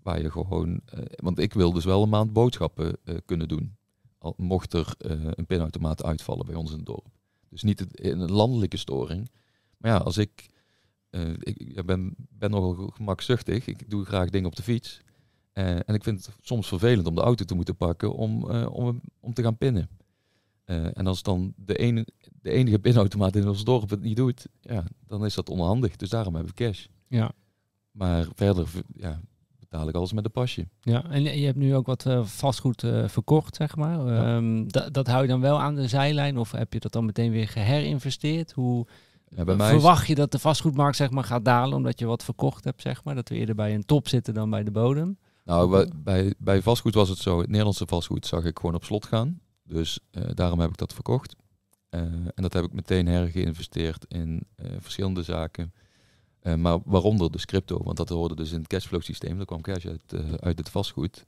Waar 0.02 0.22
je 0.22 0.30
gewoon... 0.30 0.80
eh, 0.84 0.98
want 1.16 1.38
ik 1.38 1.52
wil 1.54 1.72
dus 1.72 1.84
wel 1.84 2.02
een 2.02 2.08
maand 2.08 2.32
boodschappen 2.32 2.96
eh, 3.04 3.14
kunnen 3.24 3.48
doen. 3.48 3.76
Al 4.18 4.34
mocht 4.36 4.72
er 4.72 4.94
eh, 4.98 5.10
een 5.30 5.46
pinautomaat 5.46 6.02
uitvallen 6.04 6.46
bij 6.46 6.54
ons 6.54 6.70
in 6.70 6.76
het 6.76 6.86
dorp. 6.86 7.06
Dus 7.48 7.62
niet 7.62 7.78
het- 7.78 8.04
een 8.04 8.30
landelijke 8.32 8.76
storing. 8.76 9.30
Maar 9.76 9.90
ja, 9.90 9.96
als 9.96 10.16
ik... 10.16 10.50
eh, 11.12 11.30
ik 11.42 11.86
ben, 11.86 12.14
ben 12.28 12.50
nogal 12.50 12.86
gemakzuchtig. 12.94 13.66
Ik 13.66 13.90
doe 13.90 14.04
graag 14.04 14.30
dingen 14.30 14.46
op 14.46 14.56
de 14.56 14.62
fiets. 14.62 15.00
Eh, 15.52 15.68
en 15.68 15.94
ik 15.94 16.02
vind 16.02 16.26
het 16.26 16.36
soms 16.40 16.68
vervelend 16.68 17.06
om 17.06 17.14
de 17.14 17.20
auto 17.20 17.44
te 17.44 17.54
moeten 17.54 17.76
pakken 17.76 18.14
om, 18.14 18.50
eh, 18.50 18.66
om, 18.74 19.00
om 19.20 19.34
te 19.34 19.42
gaan 19.42 19.56
pinnen. 19.56 19.88
En 20.64 21.06
als 21.06 21.22
dan 21.22 21.52
de, 21.56 21.76
ene, 21.76 22.06
de 22.42 22.50
enige 22.50 22.78
pinautomaat 22.78 23.36
in 23.36 23.48
ons 23.48 23.64
dorp 23.64 23.90
het 23.90 24.00
niet 24.00 24.16
doet, 24.16 24.48
ja, 24.60 24.84
dan 25.06 25.24
is 25.24 25.34
dat 25.34 25.48
onhandig. 25.48 25.96
Dus 25.96 26.08
daarom 26.08 26.34
heb 26.34 26.46
ik 26.46 26.54
cash. 26.54 26.86
Ja. 27.08 27.32
Maar 27.90 28.26
verder 28.34 28.68
ja, 28.96 29.20
betaal 29.58 29.88
ik 29.88 29.94
alles 29.94 30.12
met 30.12 30.24
een 30.24 30.30
pasje. 30.30 30.68
Ja, 30.80 31.10
en 31.10 31.22
je 31.22 31.44
hebt 31.44 31.58
nu 31.58 31.74
ook 31.74 31.86
wat 31.86 32.06
vastgoed 32.22 32.80
verkocht, 33.06 33.56
zeg 33.56 33.76
maar. 33.76 34.06
Ja. 34.06 34.36
Ehm, 34.36 34.68
dat, 34.68 34.94
dat 34.94 35.06
hou 35.06 35.22
je 35.22 35.28
dan 35.28 35.40
wel 35.40 35.60
aan 35.60 35.74
de 35.74 35.88
zijlijn 35.88 36.38
of 36.38 36.52
heb 36.52 36.72
je 36.72 36.80
dat 36.80 36.92
dan 36.92 37.04
meteen 37.04 37.30
weer 37.30 37.48
geherinvesteerd? 37.48 38.52
Hoe 38.52 38.86
Ja, 39.36 39.44
bij 39.44 39.56
mij 39.56 39.66
is- 39.66 39.72
verwacht 39.72 40.06
je 40.06 40.14
dat 40.14 40.32
de 40.32 40.38
vastgoedmarkt 40.38 40.96
zeg 40.96 41.10
maar, 41.10 41.24
gaat 41.24 41.44
dalen 41.44 41.76
omdat 41.76 41.98
je 41.98 42.06
wat 42.06 42.24
verkocht 42.24 42.64
hebt, 42.64 42.82
zeg 42.82 43.04
maar? 43.04 43.14
Dat 43.14 43.28
we 43.28 43.34
eerder 43.34 43.54
bij 43.54 43.74
een 43.74 43.84
top 43.84 44.08
zitten 44.08 44.34
dan 44.34 44.50
bij 44.50 44.64
de 44.64 44.70
bodem? 44.70 45.18
Nou, 45.44 45.88
bij, 45.96 46.34
bij 46.38 46.62
vastgoed 46.62 46.94
was 46.94 47.08
het 47.08 47.18
zo. 47.18 47.38
Het 47.38 47.48
Nederlandse 47.48 47.86
vastgoed 47.86 48.26
zag 48.26 48.44
ik 48.44 48.58
gewoon 48.58 48.74
op 48.74 48.84
slot 48.84 49.06
gaan. 49.06 49.40
Dus 49.64 49.98
eh, 50.10 50.22
daarom 50.34 50.60
heb 50.60 50.70
ik 50.70 50.76
dat 50.76 50.94
verkocht. 50.94 51.36
Eh, 51.88 52.00
en 52.00 52.32
dat 52.34 52.52
heb 52.52 52.64
ik 52.64 52.72
meteen 52.72 53.06
hergeïnvesteerd 53.06 54.04
in 54.08 54.46
eh, 54.54 54.70
verschillende 54.78 55.22
zaken. 55.22 55.72
Maar 56.56 56.78
waaronder 56.84 57.30
dus 57.30 57.44
crypto, 57.44 57.80
want 57.82 57.96
dat 57.96 58.08
hoorde 58.08 58.34
dus 58.34 58.52
in 58.52 58.58
het 58.58 58.66
cashflow 58.66 59.02
systeem. 59.02 59.36
Daar 59.36 59.46
kwam 59.46 59.60
cash 59.60 59.86
uit, 59.86 60.14
uit 60.40 60.58
het 60.58 60.68
vastgoed. 60.68 61.24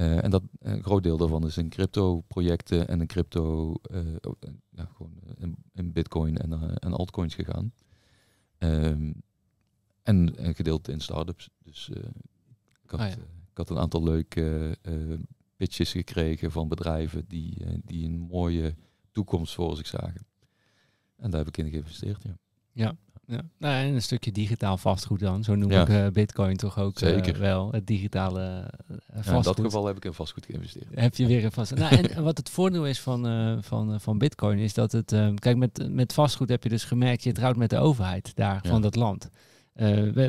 Eh, 0.00 0.24
en 0.24 0.30
dat, 0.30 0.42
een 0.58 0.82
groot 0.82 1.02
deel 1.02 1.16
daarvan 1.16 1.46
is 1.46 1.56
in 1.56 1.68
crypto 1.68 2.20
projecten 2.20 2.88
en 2.88 3.00
in 3.00 3.06
crypto, 3.06 3.74
eh, 3.82 4.14
eh, 4.14 4.50
ja, 4.70 4.88
gewoon 4.96 5.12
in, 5.36 5.56
in 5.72 5.92
bitcoin 5.92 6.36
en, 6.36 6.52
eh, 6.52 6.70
en 6.74 6.92
altcoins 6.92 7.34
gegaan. 7.34 7.72
Ehm, 8.58 9.12
en 10.02 10.44
een 10.46 10.54
gedeelte 10.54 10.92
in 10.92 11.00
startups. 11.00 11.48
Dus 11.62 11.90
eh, 11.90 12.02
ik, 12.82 12.90
had, 12.90 13.00
Ah, 13.00 13.08
ja. 13.08 13.14
eh, 13.16 13.22
ik 13.50 13.56
had 13.56 13.70
een 13.70 13.78
aantal 13.78 14.02
leuke 14.02 14.78
eh, 14.82 14.94
pitches 15.56 15.92
gekregen 15.92 16.50
van 16.50 16.68
bedrijven 16.68 17.24
die, 17.28 17.64
eh, 17.64 17.72
die 17.84 18.04
een 18.06 18.18
mooie 18.18 18.74
toekomst 19.12 19.54
voor 19.54 19.76
zich 19.76 19.86
zagen. 19.86 20.26
En 21.16 21.30
daar 21.30 21.38
heb 21.44 21.48
ik 21.48 21.56
in 21.64 21.70
geïnvesteerd, 21.70 22.22
ja. 22.22 22.38
Ja. 22.72 22.96
Ja. 23.30 23.40
Nou, 23.58 23.74
en 23.86 23.94
een 23.94 24.02
stukje 24.02 24.32
digitaal 24.32 24.76
vastgoed 24.76 25.20
dan. 25.20 25.44
Zo 25.44 25.54
noem 25.54 25.70
Ja. 25.70 25.82
ik 25.82 25.88
eh, 25.88 26.06
Bitcoin 26.12 26.56
toch 26.56 26.78
ook 26.78 27.00
eh, 27.00 27.08
Zeker. 27.08 27.38
wel. 27.38 27.72
Het 27.72 27.86
digitale 27.86 28.40
eh, 28.40 28.46
Ja, 28.88 29.16
in 29.16 29.22
vastgoed. 29.22 29.44
dat 29.44 29.64
geval 29.64 29.86
heb 29.86 29.96
ik 29.96 30.04
in 30.04 30.12
vastgoed 30.12 30.46
geïnvesteerd. 30.46 30.86
Heb 30.94 31.14
je 31.14 31.26
weer 31.26 31.44
een 31.44 31.52
vast. 31.52 31.74
Nou, 31.74 31.96
en 31.96 32.10
en 32.10 32.22
wat 32.22 32.36
het 32.36 32.50
voordeel 32.50 32.86
is 32.86 33.00
van, 33.00 33.22
van, 33.62 34.00
van 34.00 34.18
Bitcoin 34.18 34.58
is 34.58 34.74
dat 34.74 34.92
het. 34.92 35.14
kijk, 35.34 35.56
met, 35.56 35.88
met 35.90 36.12
vastgoed 36.12 36.48
heb 36.48 36.62
je 36.62 36.68
dus 36.68 36.84
gemerkt, 36.84 37.22
je 37.22 37.32
trouwt 37.32 37.56
met 37.56 37.70
de 37.70 37.78
overheid 37.78 38.32
daar 38.34 38.60
van 38.66 38.82
dat 38.82 38.94
land. 38.94 39.28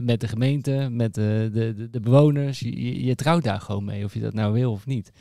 Met 0.04 0.20
de 0.20 0.28
gemeente, 0.28 0.88
met 0.92 1.14
de, 1.14 1.50
de, 1.54 1.90
de, 1.90 2.00
bewoners. 2.00 2.60
Je, 2.60 3.04
je, 3.06 3.16
trouwt 3.16 3.44
daar 3.44 3.62
gewoon 3.62 3.84
mee, 3.86 4.04
of 4.04 4.14
je 4.14 4.20
dat 4.20 4.34
nou 4.34 4.54
wil 4.54 4.72
of 4.72 4.86
niet. 4.86 5.12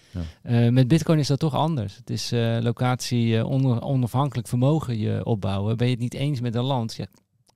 Met 0.70 0.88
Bitcoin 0.88 1.18
is 1.18 1.26
dat 1.26 1.38
toch 1.38 1.54
anders. 1.54 1.96
Het 1.96 2.10
is 2.10 2.30
locatie, 2.60 3.46
onder, 3.46 3.82
onafhankelijk 3.82 4.48
vermogen 4.48 4.98
je 4.98 5.24
opbouwen. 5.24 5.76
Ben 5.76 5.86
je 5.86 5.92
het 5.92 6.02
niet 6.02 6.14
eens 6.14 6.40
met 6.40 6.54
een 6.54 6.64
land, 6.64 6.94
ja, 6.94 7.06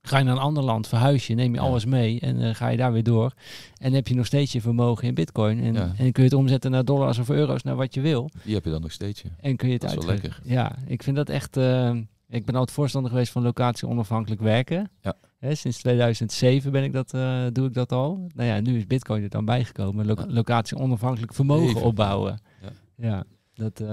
ga 0.05 0.17
je 0.17 0.23
naar 0.23 0.33
een 0.35 0.41
ander 0.41 0.63
land, 0.63 0.87
verhuis 0.87 1.27
je, 1.27 1.33
neem 1.35 1.53
je 1.53 1.59
Ja. 1.61 1.65
alles 1.67 1.85
mee 1.85 2.19
en 2.19 2.41
eh, 2.41 2.55
ga 2.55 2.67
je 2.67 2.77
daar 2.77 2.91
weer 2.93 3.03
door. 3.03 3.33
En 3.77 3.93
heb 3.93 4.07
je 4.07 4.15
nog 4.15 4.25
steeds 4.25 4.51
je 4.51 4.61
vermogen 4.61 5.07
in 5.07 5.13
Bitcoin. 5.13 5.59
En, 5.63 5.73
Ja. 5.73 5.81
en 5.97 6.11
kun 6.11 6.23
je 6.23 6.29
het 6.29 6.33
omzetten 6.33 6.71
naar 6.71 6.85
dollars 6.85 7.17
of 7.17 7.29
euro's, 7.29 7.63
naar 7.63 7.75
wat 7.75 7.93
je 7.93 8.01
wil. 8.01 8.29
Die 8.43 8.53
heb 8.55 8.63
je 8.65 8.71
dan 8.71 8.81
nog 8.81 8.91
steeds, 8.91 9.21
ja. 9.21 9.29
En 9.39 9.55
kun 9.55 9.67
je 9.67 9.73
het 9.73 9.81
Dat 9.81 9.91
is 9.91 9.97
wel 9.97 10.05
lekker. 10.07 10.39
Ja, 10.43 10.75
ik 10.87 11.03
vind 11.03 11.15
dat 11.15 11.29
echt. 11.29 11.57
eh, 11.57 11.95
ik 12.29 12.45
ben 12.45 12.55
altijd 12.55 12.71
voorstander 12.77 13.11
geweest 13.11 13.31
van 13.31 13.43
locatie 13.43 13.87
onafhankelijk 13.87 14.41
werken. 14.41 14.89
Ja. 15.01 15.13
Hè, 15.39 15.55
sinds 15.55 15.77
2007 15.77 16.71
ben 16.71 16.83
ik 16.83 16.93
dat, 16.93 17.13
eh, 17.13 17.45
doe 17.51 17.67
ik 17.67 17.73
dat 17.73 17.91
al. 17.91 18.27
Nou 18.35 18.49
ja, 18.49 18.59
nu 18.59 18.77
is 18.77 18.87
Bitcoin 18.87 19.23
er 19.23 19.29
dan 19.29 19.45
bijgekomen. 19.45 20.05
Lo-. 20.05 20.15
Locatie 20.27 20.77
onafhankelijk 20.77 21.33
vermogen 21.33 21.67
Even. 21.67 21.81
opbouwen. 21.83 22.39
Ja. 22.61 22.69
Ja, 23.07 23.23
dat 23.53 23.83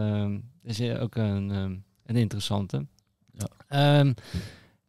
is 0.62 0.80
ook 0.98 1.14
een, 1.16 1.50
een 2.06 2.16
interessante. 2.16 2.86
Ja. 3.32 3.46
Ehm, 3.68 4.12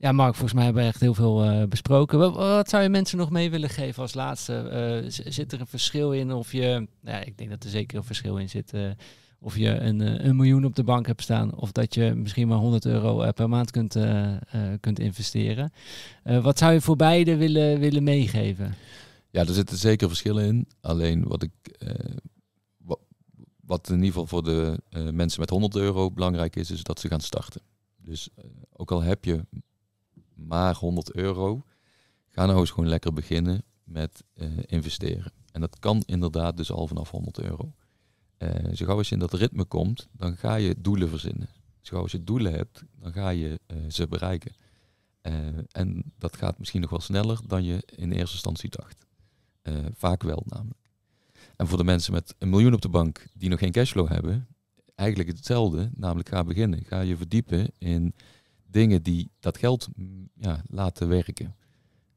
ja, 0.03 0.11
Mark, 0.11 0.33
volgens 0.33 0.53
mij 0.53 0.63
hebben 0.63 0.83
we 0.83 0.89
echt 0.89 0.99
heel 0.99 1.13
veel 1.13 1.43
eh, 1.43 1.63
besproken. 1.67 2.19
Wat, 2.33 2.69
zou 2.69 2.83
je 2.83 2.89
mensen 2.89 3.17
nog 3.17 3.29
mee 3.29 3.49
willen 3.49 3.69
geven 3.69 4.01
als 4.01 4.13
laatste? 4.13 4.53
Eh, 4.53 5.23
zit 5.31 5.51
er 5.51 5.59
een 5.59 5.67
verschil 5.67 6.11
in 6.13 6.31
of 6.31 6.51
je... 6.51 6.87
Ja, 7.03 7.19
ik 7.19 7.37
denk 7.37 7.49
dat 7.49 7.63
er 7.63 7.69
zeker 7.69 7.97
een 7.97 8.03
verschil 8.03 8.37
in 8.37 8.49
zit. 8.49 8.73
eh, 8.73 8.89
of 9.39 9.57
je 9.57 9.69
een, 9.69 10.27
een 10.27 10.35
miljoen 10.35 10.65
op 10.65 10.75
de 10.75 10.83
bank 10.83 11.07
hebt 11.07 11.21
staan... 11.21 11.55
of 11.55 11.71
dat 11.71 11.93
je 11.93 12.13
misschien 12.15 12.47
maar 12.47 12.57
100 12.57 12.85
euro 12.85 13.31
per 13.31 13.49
maand 13.49 13.71
kunt, 13.71 13.97
kunt 14.79 14.99
investeren. 14.99 15.71
Wat 16.23 16.57
zou 16.57 16.73
je 16.73 16.81
voor 16.81 16.95
beide 16.95 17.37
willen, 17.37 17.79
willen 17.79 18.03
meegeven? 18.03 18.75
Ja, 19.29 19.41
er 19.41 19.53
zitten 19.53 19.77
zeker 19.77 20.07
verschillen 20.07 20.45
in. 20.45 20.67
Alleen 20.81 21.23
wat 21.27 21.43
ik. 21.43 21.51
wat, 22.77 22.99
wat 23.61 23.89
in 23.89 23.95
ieder 23.95 24.07
geval 24.07 24.27
voor 24.27 24.43
de 24.43 24.79
mensen 25.11 25.39
met 25.39 25.49
100 25.49 25.75
euro 25.75 26.11
belangrijk 26.11 26.55
is, 26.55 26.71
is 26.71 26.83
dat 26.83 26.99
ze 26.99 27.07
gaan 27.07 27.21
starten. 27.21 27.61
Dus 27.97 28.29
ook 28.73 28.91
al 28.91 29.01
heb 29.01 29.25
je 29.25 29.45
maar 30.35 30.75
100 30.75 31.13
euro, 31.15 31.65
ga 32.29 32.45
nou 32.45 32.59
eens 32.59 32.69
gewoon 32.69 32.89
lekker 32.89 33.13
beginnen 33.13 33.63
met 33.83 34.23
eh, 34.33 34.47
investeren. 34.65 35.31
En 35.51 35.61
dat 35.61 35.79
kan 35.79 36.03
inderdaad 36.05 36.57
dus 36.57 36.71
al 36.71 36.87
vanaf 36.87 37.11
100 37.11 37.39
euro. 37.39 37.73
Eh 38.37 38.73
zo 38.73 38.85
gauw 38.85 38.97
als 38.97 39.07
je 39.09 39.13
in 39.13 39.21
dat 39.21 39.33
ritme 39.33 39.65
komt, 39.65 40.07
dan 40.11 40.37
ga 40.37 40.55
je 40.55 40.75
doelen 40.79 41.09
verzinnen. 41.09 41.49
Zo 41.81 41.91
gauw 41.91 42.01
als 42.01 42.11
je 42.11 42.23
doelen 42.23 42.51
hebt, 42.51 42.83
dan 42.99 43.13
ga 43.13 43.29
je 43.29 43.59
eh, 43.65 43.77
ze 43.87 44.07
bereiken. 44.07 44.55
En 45.71 46.13
dat 46.17 46.37
gaat 46.37 46.59
misschien 46.59 46.81
nog 46.81 46.89
wel 46.89 47.01
sneller 47.01 47.39
dan 47.47 47.63
je 47.63 47.83
in 47.95 48.11
eerste 48.11 48.33
instantie 48.33 48.69
dacht. 48.69 49.05
Vaak 49.93 50.23
wel 50.23 50.43
namelijk. 50.45 50.89
En 51.55 51.67
voor 51.67 51.77
de 51.77 51.83
mensen 51.83 52.13
met 52.13 52.35
een 52.37 52.49
miljoen 52.49 52.73
op 52.73 52.81
de 52.81 52.89
bank 52.89 53.27
die 53.33 53.49
nog 53.49 53.59
geen 53.59 53.71
cashflow 53.71 54.07
hebben, 54.07 54.47
eigenlijk 54.95 55.29
hetzelfde. 55.29 55.89
Namelijk 55.95 56.29
ga 56.29 56.43
beginnen. 56.43 56.83
Ga 56.83 56.99
je 56.99 57.17
verdiepen 57.17 57.71
in 57.77 58.15
dingen 58.73 59.03
die 59.03 59.31
dat 59.39 59.57
geld 59.57 59.87
ja, 60.35 60.61
laten 60.67 61.07
werken. 61.07 61.55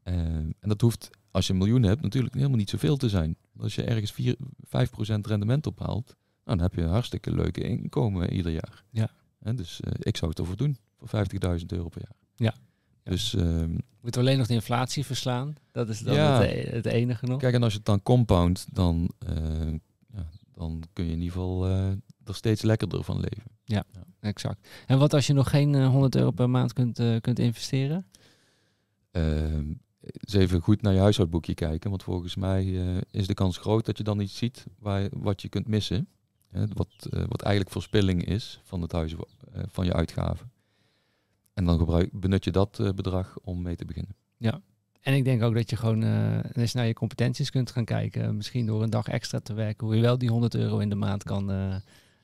Eh, 0.03 0.15
en 0.15 0.55
dat 0.61 0.81
hoeft, 0.81 1.11
als 1.31 1.47
je 1.47 1.53
een 1.53 1.59
miljoen 1.59 1.83
hebt, 1.83 2.03
natuurlijk 2.03 2.35
helemaal 2.35 2.57
niet 2.57 2.71
zoveel 2.71 2.97
te 2.97 3.09
zijn. 3.09 3.37
Als 3.59 3.75
je 3.75 3.83
ergens 3.83 4.13
4, 4.13 4.37
5% 4.37 5.27
rendement 5.27 5.67
ophaalt, 5.67 6.07
nou, 6.45 6.59
dan 6.59 6.61
heb 6.61 6.75
je 6.75 6.83
een 6.83 6.89
hartstikke 6.89 7.31
leuke 7.35 7.61
inkomen 7.61 8.33
ieder 8.33 8.53
jaar. 8.53 8.85
Ja. 8.91 9.11
Hè, 9.39 9.55
dus 9.55 9.81
eh, 9.81 9.93
ik 9.99 10.17
zou 10.17 10.31
het 10.31 10.39
ervoor 10.39 10.57
doen, 10.57 10.77
voor 10.99 11.09
50.000 11.59 11.67
euro 11.67 11.89
per 11.89 12.03
jaar. 12.03 12.17
Ja. 12.37 12.55
Dus 13.03 13.35
ehm, 13.35 13.71
Moeten 14.01 14.23
we 14.23 14.29
alleen 14.29 14.39
nog 14.39 14.47
de 14.47 14.55
inflatie 14.55 15.05
verslaan? 15.05 15.55
Dat 15.73 15.89
is 15.89 16.01
dan 16.01 16.15
Ja. 16.15 16.41
het, 16.41 16.51
e- 16.51 16.71
het 16.71 16.87
enige 16.87 17.27
nog. 17.27 17.41
Kijk, 17.41 17.55
en 17.55 17.63
als 17.63 17.73
je 17.73 17.79
het 17.79 17.87
dan 17.87 18.03
compound, 18.03 18.67
dan, 18.73 19.11
eh, 19.19 19.73
ja, 20.13 20.27
dan 20.53 20.83
kun 20.93 21.05
je 21.05 21.11
in 21.13 21.19
ieder 21.21 21.33
geval 21.33 21.67
eh, 21.69 21.89
er 22.29 22.35
steeds 22.35 22.63
lekkerder 22.63 23.05
van 23.05 23.21
leven. 23.21 23.51
Exact. 24.21 24.69
En 24.87 24.99
wat 24.99 25.15
als 25.15 25.27
je 25.27 25.33
nog 25.33 25.51
geen 25.51 25.75
eh, 25.75 25.89
100 25.89 26.17
euro 26.17 26.31
per 26.31 26.51
maand 26.51 26.73
kunt, 26.73 26.99
eh, 26.99 27.17
kunt 27.21 27.39
investeren? 27.39 28.07
Ehm, 29.11 29.73
eens 30.01 30.33
even 30.35 30.61
goed 30.61 30.83
naar 30.83 30.93
je 30.93 30.99
huishoudboekje 31.01 31.55
kijken, 31.55 31.91
want 31.91 32.03
volgens 32.03 32.37
mij 32.37 32.87
eh, 32.87 32.97
is 33.11 33.27
de 33.27 33.35
kans 33.35 33.57
groot 33.59 33.87
dat 33.87 33.99
je 33.99 34.05
dan 34.05 34.21
iets 34.21 34.37
ziet 34.37 34.67
waar, 34.79 35.01
je- 35.03 35.11
wat 35.13 35.43
je 35.43 35.49
kunt 35.49 35.69
missen. 35.69 36.09
Hè, 36.49 36.65
wat, 36.75 36.89
eh, 37.11 37.25
wat 37.29 37.43
eigenlijk 37.43 37.73
verspilling 37.75 38.25
is 38.25 38.61
van, 38.65 38.83
het 38.83 38.93
huis, 38.93 39.13
eh, 39.15 39.63
van 39.69 39.85
je 39.85 39.93
uitgaven. 39.93 40.51
En 41.55 41.65
dan 41.65 41.79
gebruik, 41.79 42.09
benut 42.21 42.45
je 42.45 42.51
dat 42.51 42.79
eh, 42.81 42.89
bedrag 42.91 43.37
om 43.43 43.63
mee 43.63 43.77
te 43.77 43.85
beginnen. 43.85 44.15
En 45.01 45.15
ik 45.15 45.25
denk 45.25 45.43
ook 45.43 45.55
dat 45.55 45.71
je 45.71 45.77
gewoon 45.77 46.03
eh, 46.03 46.39
eens 46.53 46.73
naar 46.75 46.87
je 46.87 46.93
competenties 46.93 47.51
kunt 47.51 47.71
gaan 47.71 47.85
kijken. 47.85 48.37
Misschien 48.37 48.67
door 48.67 48.83
een 48.83 48.91
dag 48.91 49.07
extra 49.09 49.41
te 49.41 49.55
werken, 49.55 49.87
hoe 49.87 49.97
je 49.97 50.03
wel 50.03 50.19
die 50.19 50.31
100 50.31 50.55
euro 50.55 50.79
in 50.79 50.89
de 50.89 50.95
maand 50.95 51.23
kan 51.23 51.51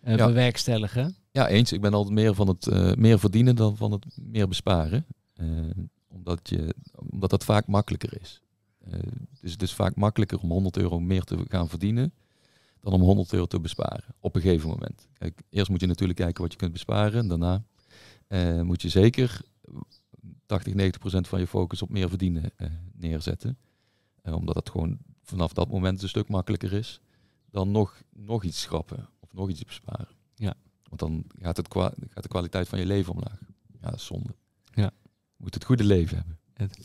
eh, 0.03 0.17
Ja. 0.17 0.27
bewerkstelligen. 0.27 1.17
Ja, 1.31 1.49
eens. 1.49 1.73
Ik 1.73 1.81
ben 1.81 1.95
altijd 1.95 2.15
meer 2.15 2.35
van 2.35 2.49
het 2.49 2.67
eh, 2.67 2.95
meer 2.95 3.19
verdienen 3.19 3.57
dan 3.57 3.77
van 3.77 3.93
het 3.93 4.07
meer 4.23 4.49
besparen. 4.49 5.07
Eh, 5.35 5.47
omdat, 6.09 6.49
je, 6.49 6.75
omdat 7.11 7.31
dat 7.31 7.45
vaak 7.45 7.67
makkelijker 7.67 8.21
is. 8.21 8.43
Dus 9.41 9.53
het 9.53 9.63
is 9.63 9.75
vaak 9.75 9.97
makkelijker 9.97 10.39
om 10.39 10.51
100 10.51 10.77
euro 10.77 11.01
meer 11.01 11.23
te 11.23 11.45
gaan 11.49 11.69
verdienen 11.69 12.13
dan 12.81 12.93
om 12.93 13.01
100 13.01 13.33
euro 13.33 13.47
te 13.47 13.61
besparen 13.61 14.15
op 14.21 14.35
een 14.35 14.41
gegeven 14.41 14.69
moment. 14.69 15.09
Kijk, 15.19 15.43
eerst 15.51 15.71
moet 15.71 15.81
je 15.81 15.87
natuurlijk 15.87 16.19
kijken 16.19 16.43
wat 16.43 16.53
je 16.53 16.59
kunt 16.59 16.73
besparen. 16.73 17.21
En 17.21 17.29
daarna 17.29 17.65
moet 18.63 18.83
je 18.83 18.89
zeker 18.89 19.41
80, 20.47 20.75
90 20.75 21.01
procent 21.01 21.29
van 21.29 21.41
je 21.41 21.47
focus 21.47 21.83
op 21.83 21.89
meer 21.89 22.09
verdienen 22.09 22.53
neerzetten. 22.93 23.59
Omdat 24.23 24.55
het 24.55 24.71
gewoon 24.71 24.99
vanaf 25.23 25.53
dat 25.53 25.69
moment 25.71 26.03
een 26.03 26.09
stuk 26.09 26.29
makkelijker 26.29 26.73
is 26.73 27.01
dan 27.51 27.71
nog, 27.71 28.03
nog 28.13 28.45
iets 28.45 28.61
schrappen 28.61 29.09
of 29.33 29.39
nog 29.39 29.49
iets 29.51 29.65
besparen. 29.65 30.09
Ja. 30.35 30.55
Want 30.89 31.01
dan 31.01 31.25
gaat, 31.43 31.57
het 31.57 31.69
gaat 31.73 32.23
de 32.23 32.29
kwaliteit 32.29 32.69
van 32.69 32.79
je 32.79 32.87
leven 32.87 33.13
omlaag. 33.13 33.39
Ja, 33.83 33.91
dat 33.91 33.99
is 33.99 34.05
zonde. 34.07 34.35
Ja. 34.75 34.91
Je 35.37 35.43
moet 35.45 35.55
het 35.55 35.65
goede 35.65 35.85
leven 35.85 36.17
hebben. 36.17 36.37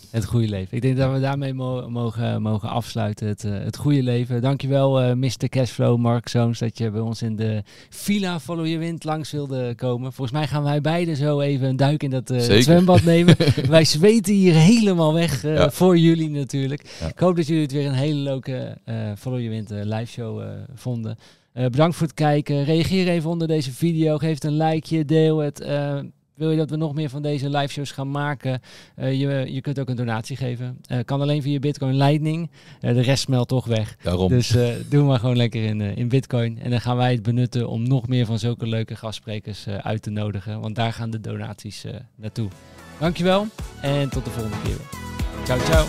Het 0.09 0.25
goede 0.25 0.47
leven. 0.47 0.75
Ik 0.75 0.81
denk 0.81 0.97
dat 0.97 1.11
we 1.13 1.19
daarmee 1.19 1.53
mo- 1.53 1.89
mogen, 1.89 2.41
mogen 2.41 2.69
afsluiten. 2.69 3.27
Het, 3.27 3.43
eh, 3.43 3.51
het 3.51 3.77
goede 3.77 4.03
leven. 4.03 4.41
Dankjewel, 4.41 5.01
eh 5.01 5.13
Mr. 5.13 5.49
Cashflow, 5.49 5.97
Mark 5.97 6.27
Zoons, 6.27 6.59
dat 6.59 6.77
je 6.77 6.91
bij 6.91 7.01
ons 7.01 7.21
in 7.21 7.35
de 7.35 7.63
Villa 7.89 8.39
Follow 8.39 8.65
Your 8.65 8.79
Wind 8.79 9.03
langs 9.03 9.31
wilde 9.31 9.75
komen. 9.75 10.13
Volgens 10.13 10.37
mij 10.37 10.47
gaan 10.47 10.63
wij 10.63 10.81
beiden 10.81 11.15
zo 11.15 11.39
even 11.39 11.67
een 11.67 11.75
duik 11.75 12.03
in 12.03 12.09
dat 12.09 12.27
Zeker. 12.27 12.63
zwembad 12.63 13.03
nemen. 13.03 13.35
wij 13.69 13.85
zweten 13.85 14.33
hier 14.33 14.53
helemaal 14.53 15.13
weg 15.13 15.41
Ja. 15.41 15.71
voor 15.71 15.97
jullie 15.97 16.29
natuurlijk. 16.29 16.95
Ja. 16.99 17.07
Ik 17.07 17.19
hoop 17.19 17.35
dat 17.35 17.47
jullie 17.47 17.61
het 17.63 17.71
weer 17.71 17.87
een 17.87 17.93
hele 17.93 18.19
leuke 18.19 18.77
Follow 19.17 19.39
Your 19.39 19.49
Wind 19.49 19.69
live 19.69 20.11
show 20.11 20.43
vonden. 20.75 21.17
Eh, 21.57 21.63
bedankt 21.63 21.95
voor 21.95 22.07
het 22.07 22.15
kijken. 22.15 22.63
Reageer 22.63 23.07
even 23.07 23.29
onder 23.29 23.47
deze 23.47 23.71
video. 23.71 24.17
Geef 24.17 24.33
het 24.33 24.43
een 24.43 24.57
likeje. 24.57 25.05
Deel 25.05 25.37
het. 25.37 25.61
Eh, 25.61 25.99
wil 26.35 26.51
je 26.51 26.57
dat 26.57 26.69
we 26.69 26.75
nog 26.75 26.93
meer 26.93 27.09
van 27.09 27.21
deze 27.21 27.49
live 27.49 27.73
shows 27.73 27.91
gaan 27.91 28.11
maken? 28.11 28.61
Eh, 28.95 29.19
je, 29.19 29.53
je 29.53 29.61
kunt 29.61 29.79
ook 29.79 29.89
een 29.89 29.95
donatie 29.95 30.35
geven. 30.35 30.81
Kan 31.05 31.21
alleen 31.21 31.41
via 31.41 31.59
Bitcoin 31.59 31.97
Lightning. 31.97 32.49
De 32.79 33.01
rest 33.01 33.23
smelt 33.23 33.47
toch 33.47 33.65
weg. 33.65 33.97
Daarom. 34.03 34.29
Dus 34.29 34.55
doe 34.89 35.03
maar 35.03 35.19
gewoon 35.19 35.37
lekker 35.37 35.63
in, 35.63 35.81
in 35.81 36.07
Bitcoin. 36.07 36.59
En 36.59 36.69
dan 36.69 36.81
gaan 36.81 36.97
wij 36.97 37.11
het 37.11 37.23
benutten 37.23 37.69
om 37.69 37.87
nog 37.87 38.07
meer 38.07 38.25
van 38.25 38.39
zulke 38.39 38.67
leuke 38.67 38.95
gastsprekers 38.95 39.67
uit 39.67 40.01
te 40.01 40.09
nodigen. 40.09 40.61
Want 40.61 40.75
daar 40.75 40.93
gaan 40.93 41.09
de 41.09 41.19
donaties 41.19 41.85
naartoe. 42.15 42.47
Dankjewel 42.99 43.47
en 43.81 44.09
tot 44.09 44.25
de 44.25 44.31
volgende 44.31 44.57
keer. 44.63 44.77
Ciao, 45.43 45.59
ciao. 45.59 45.85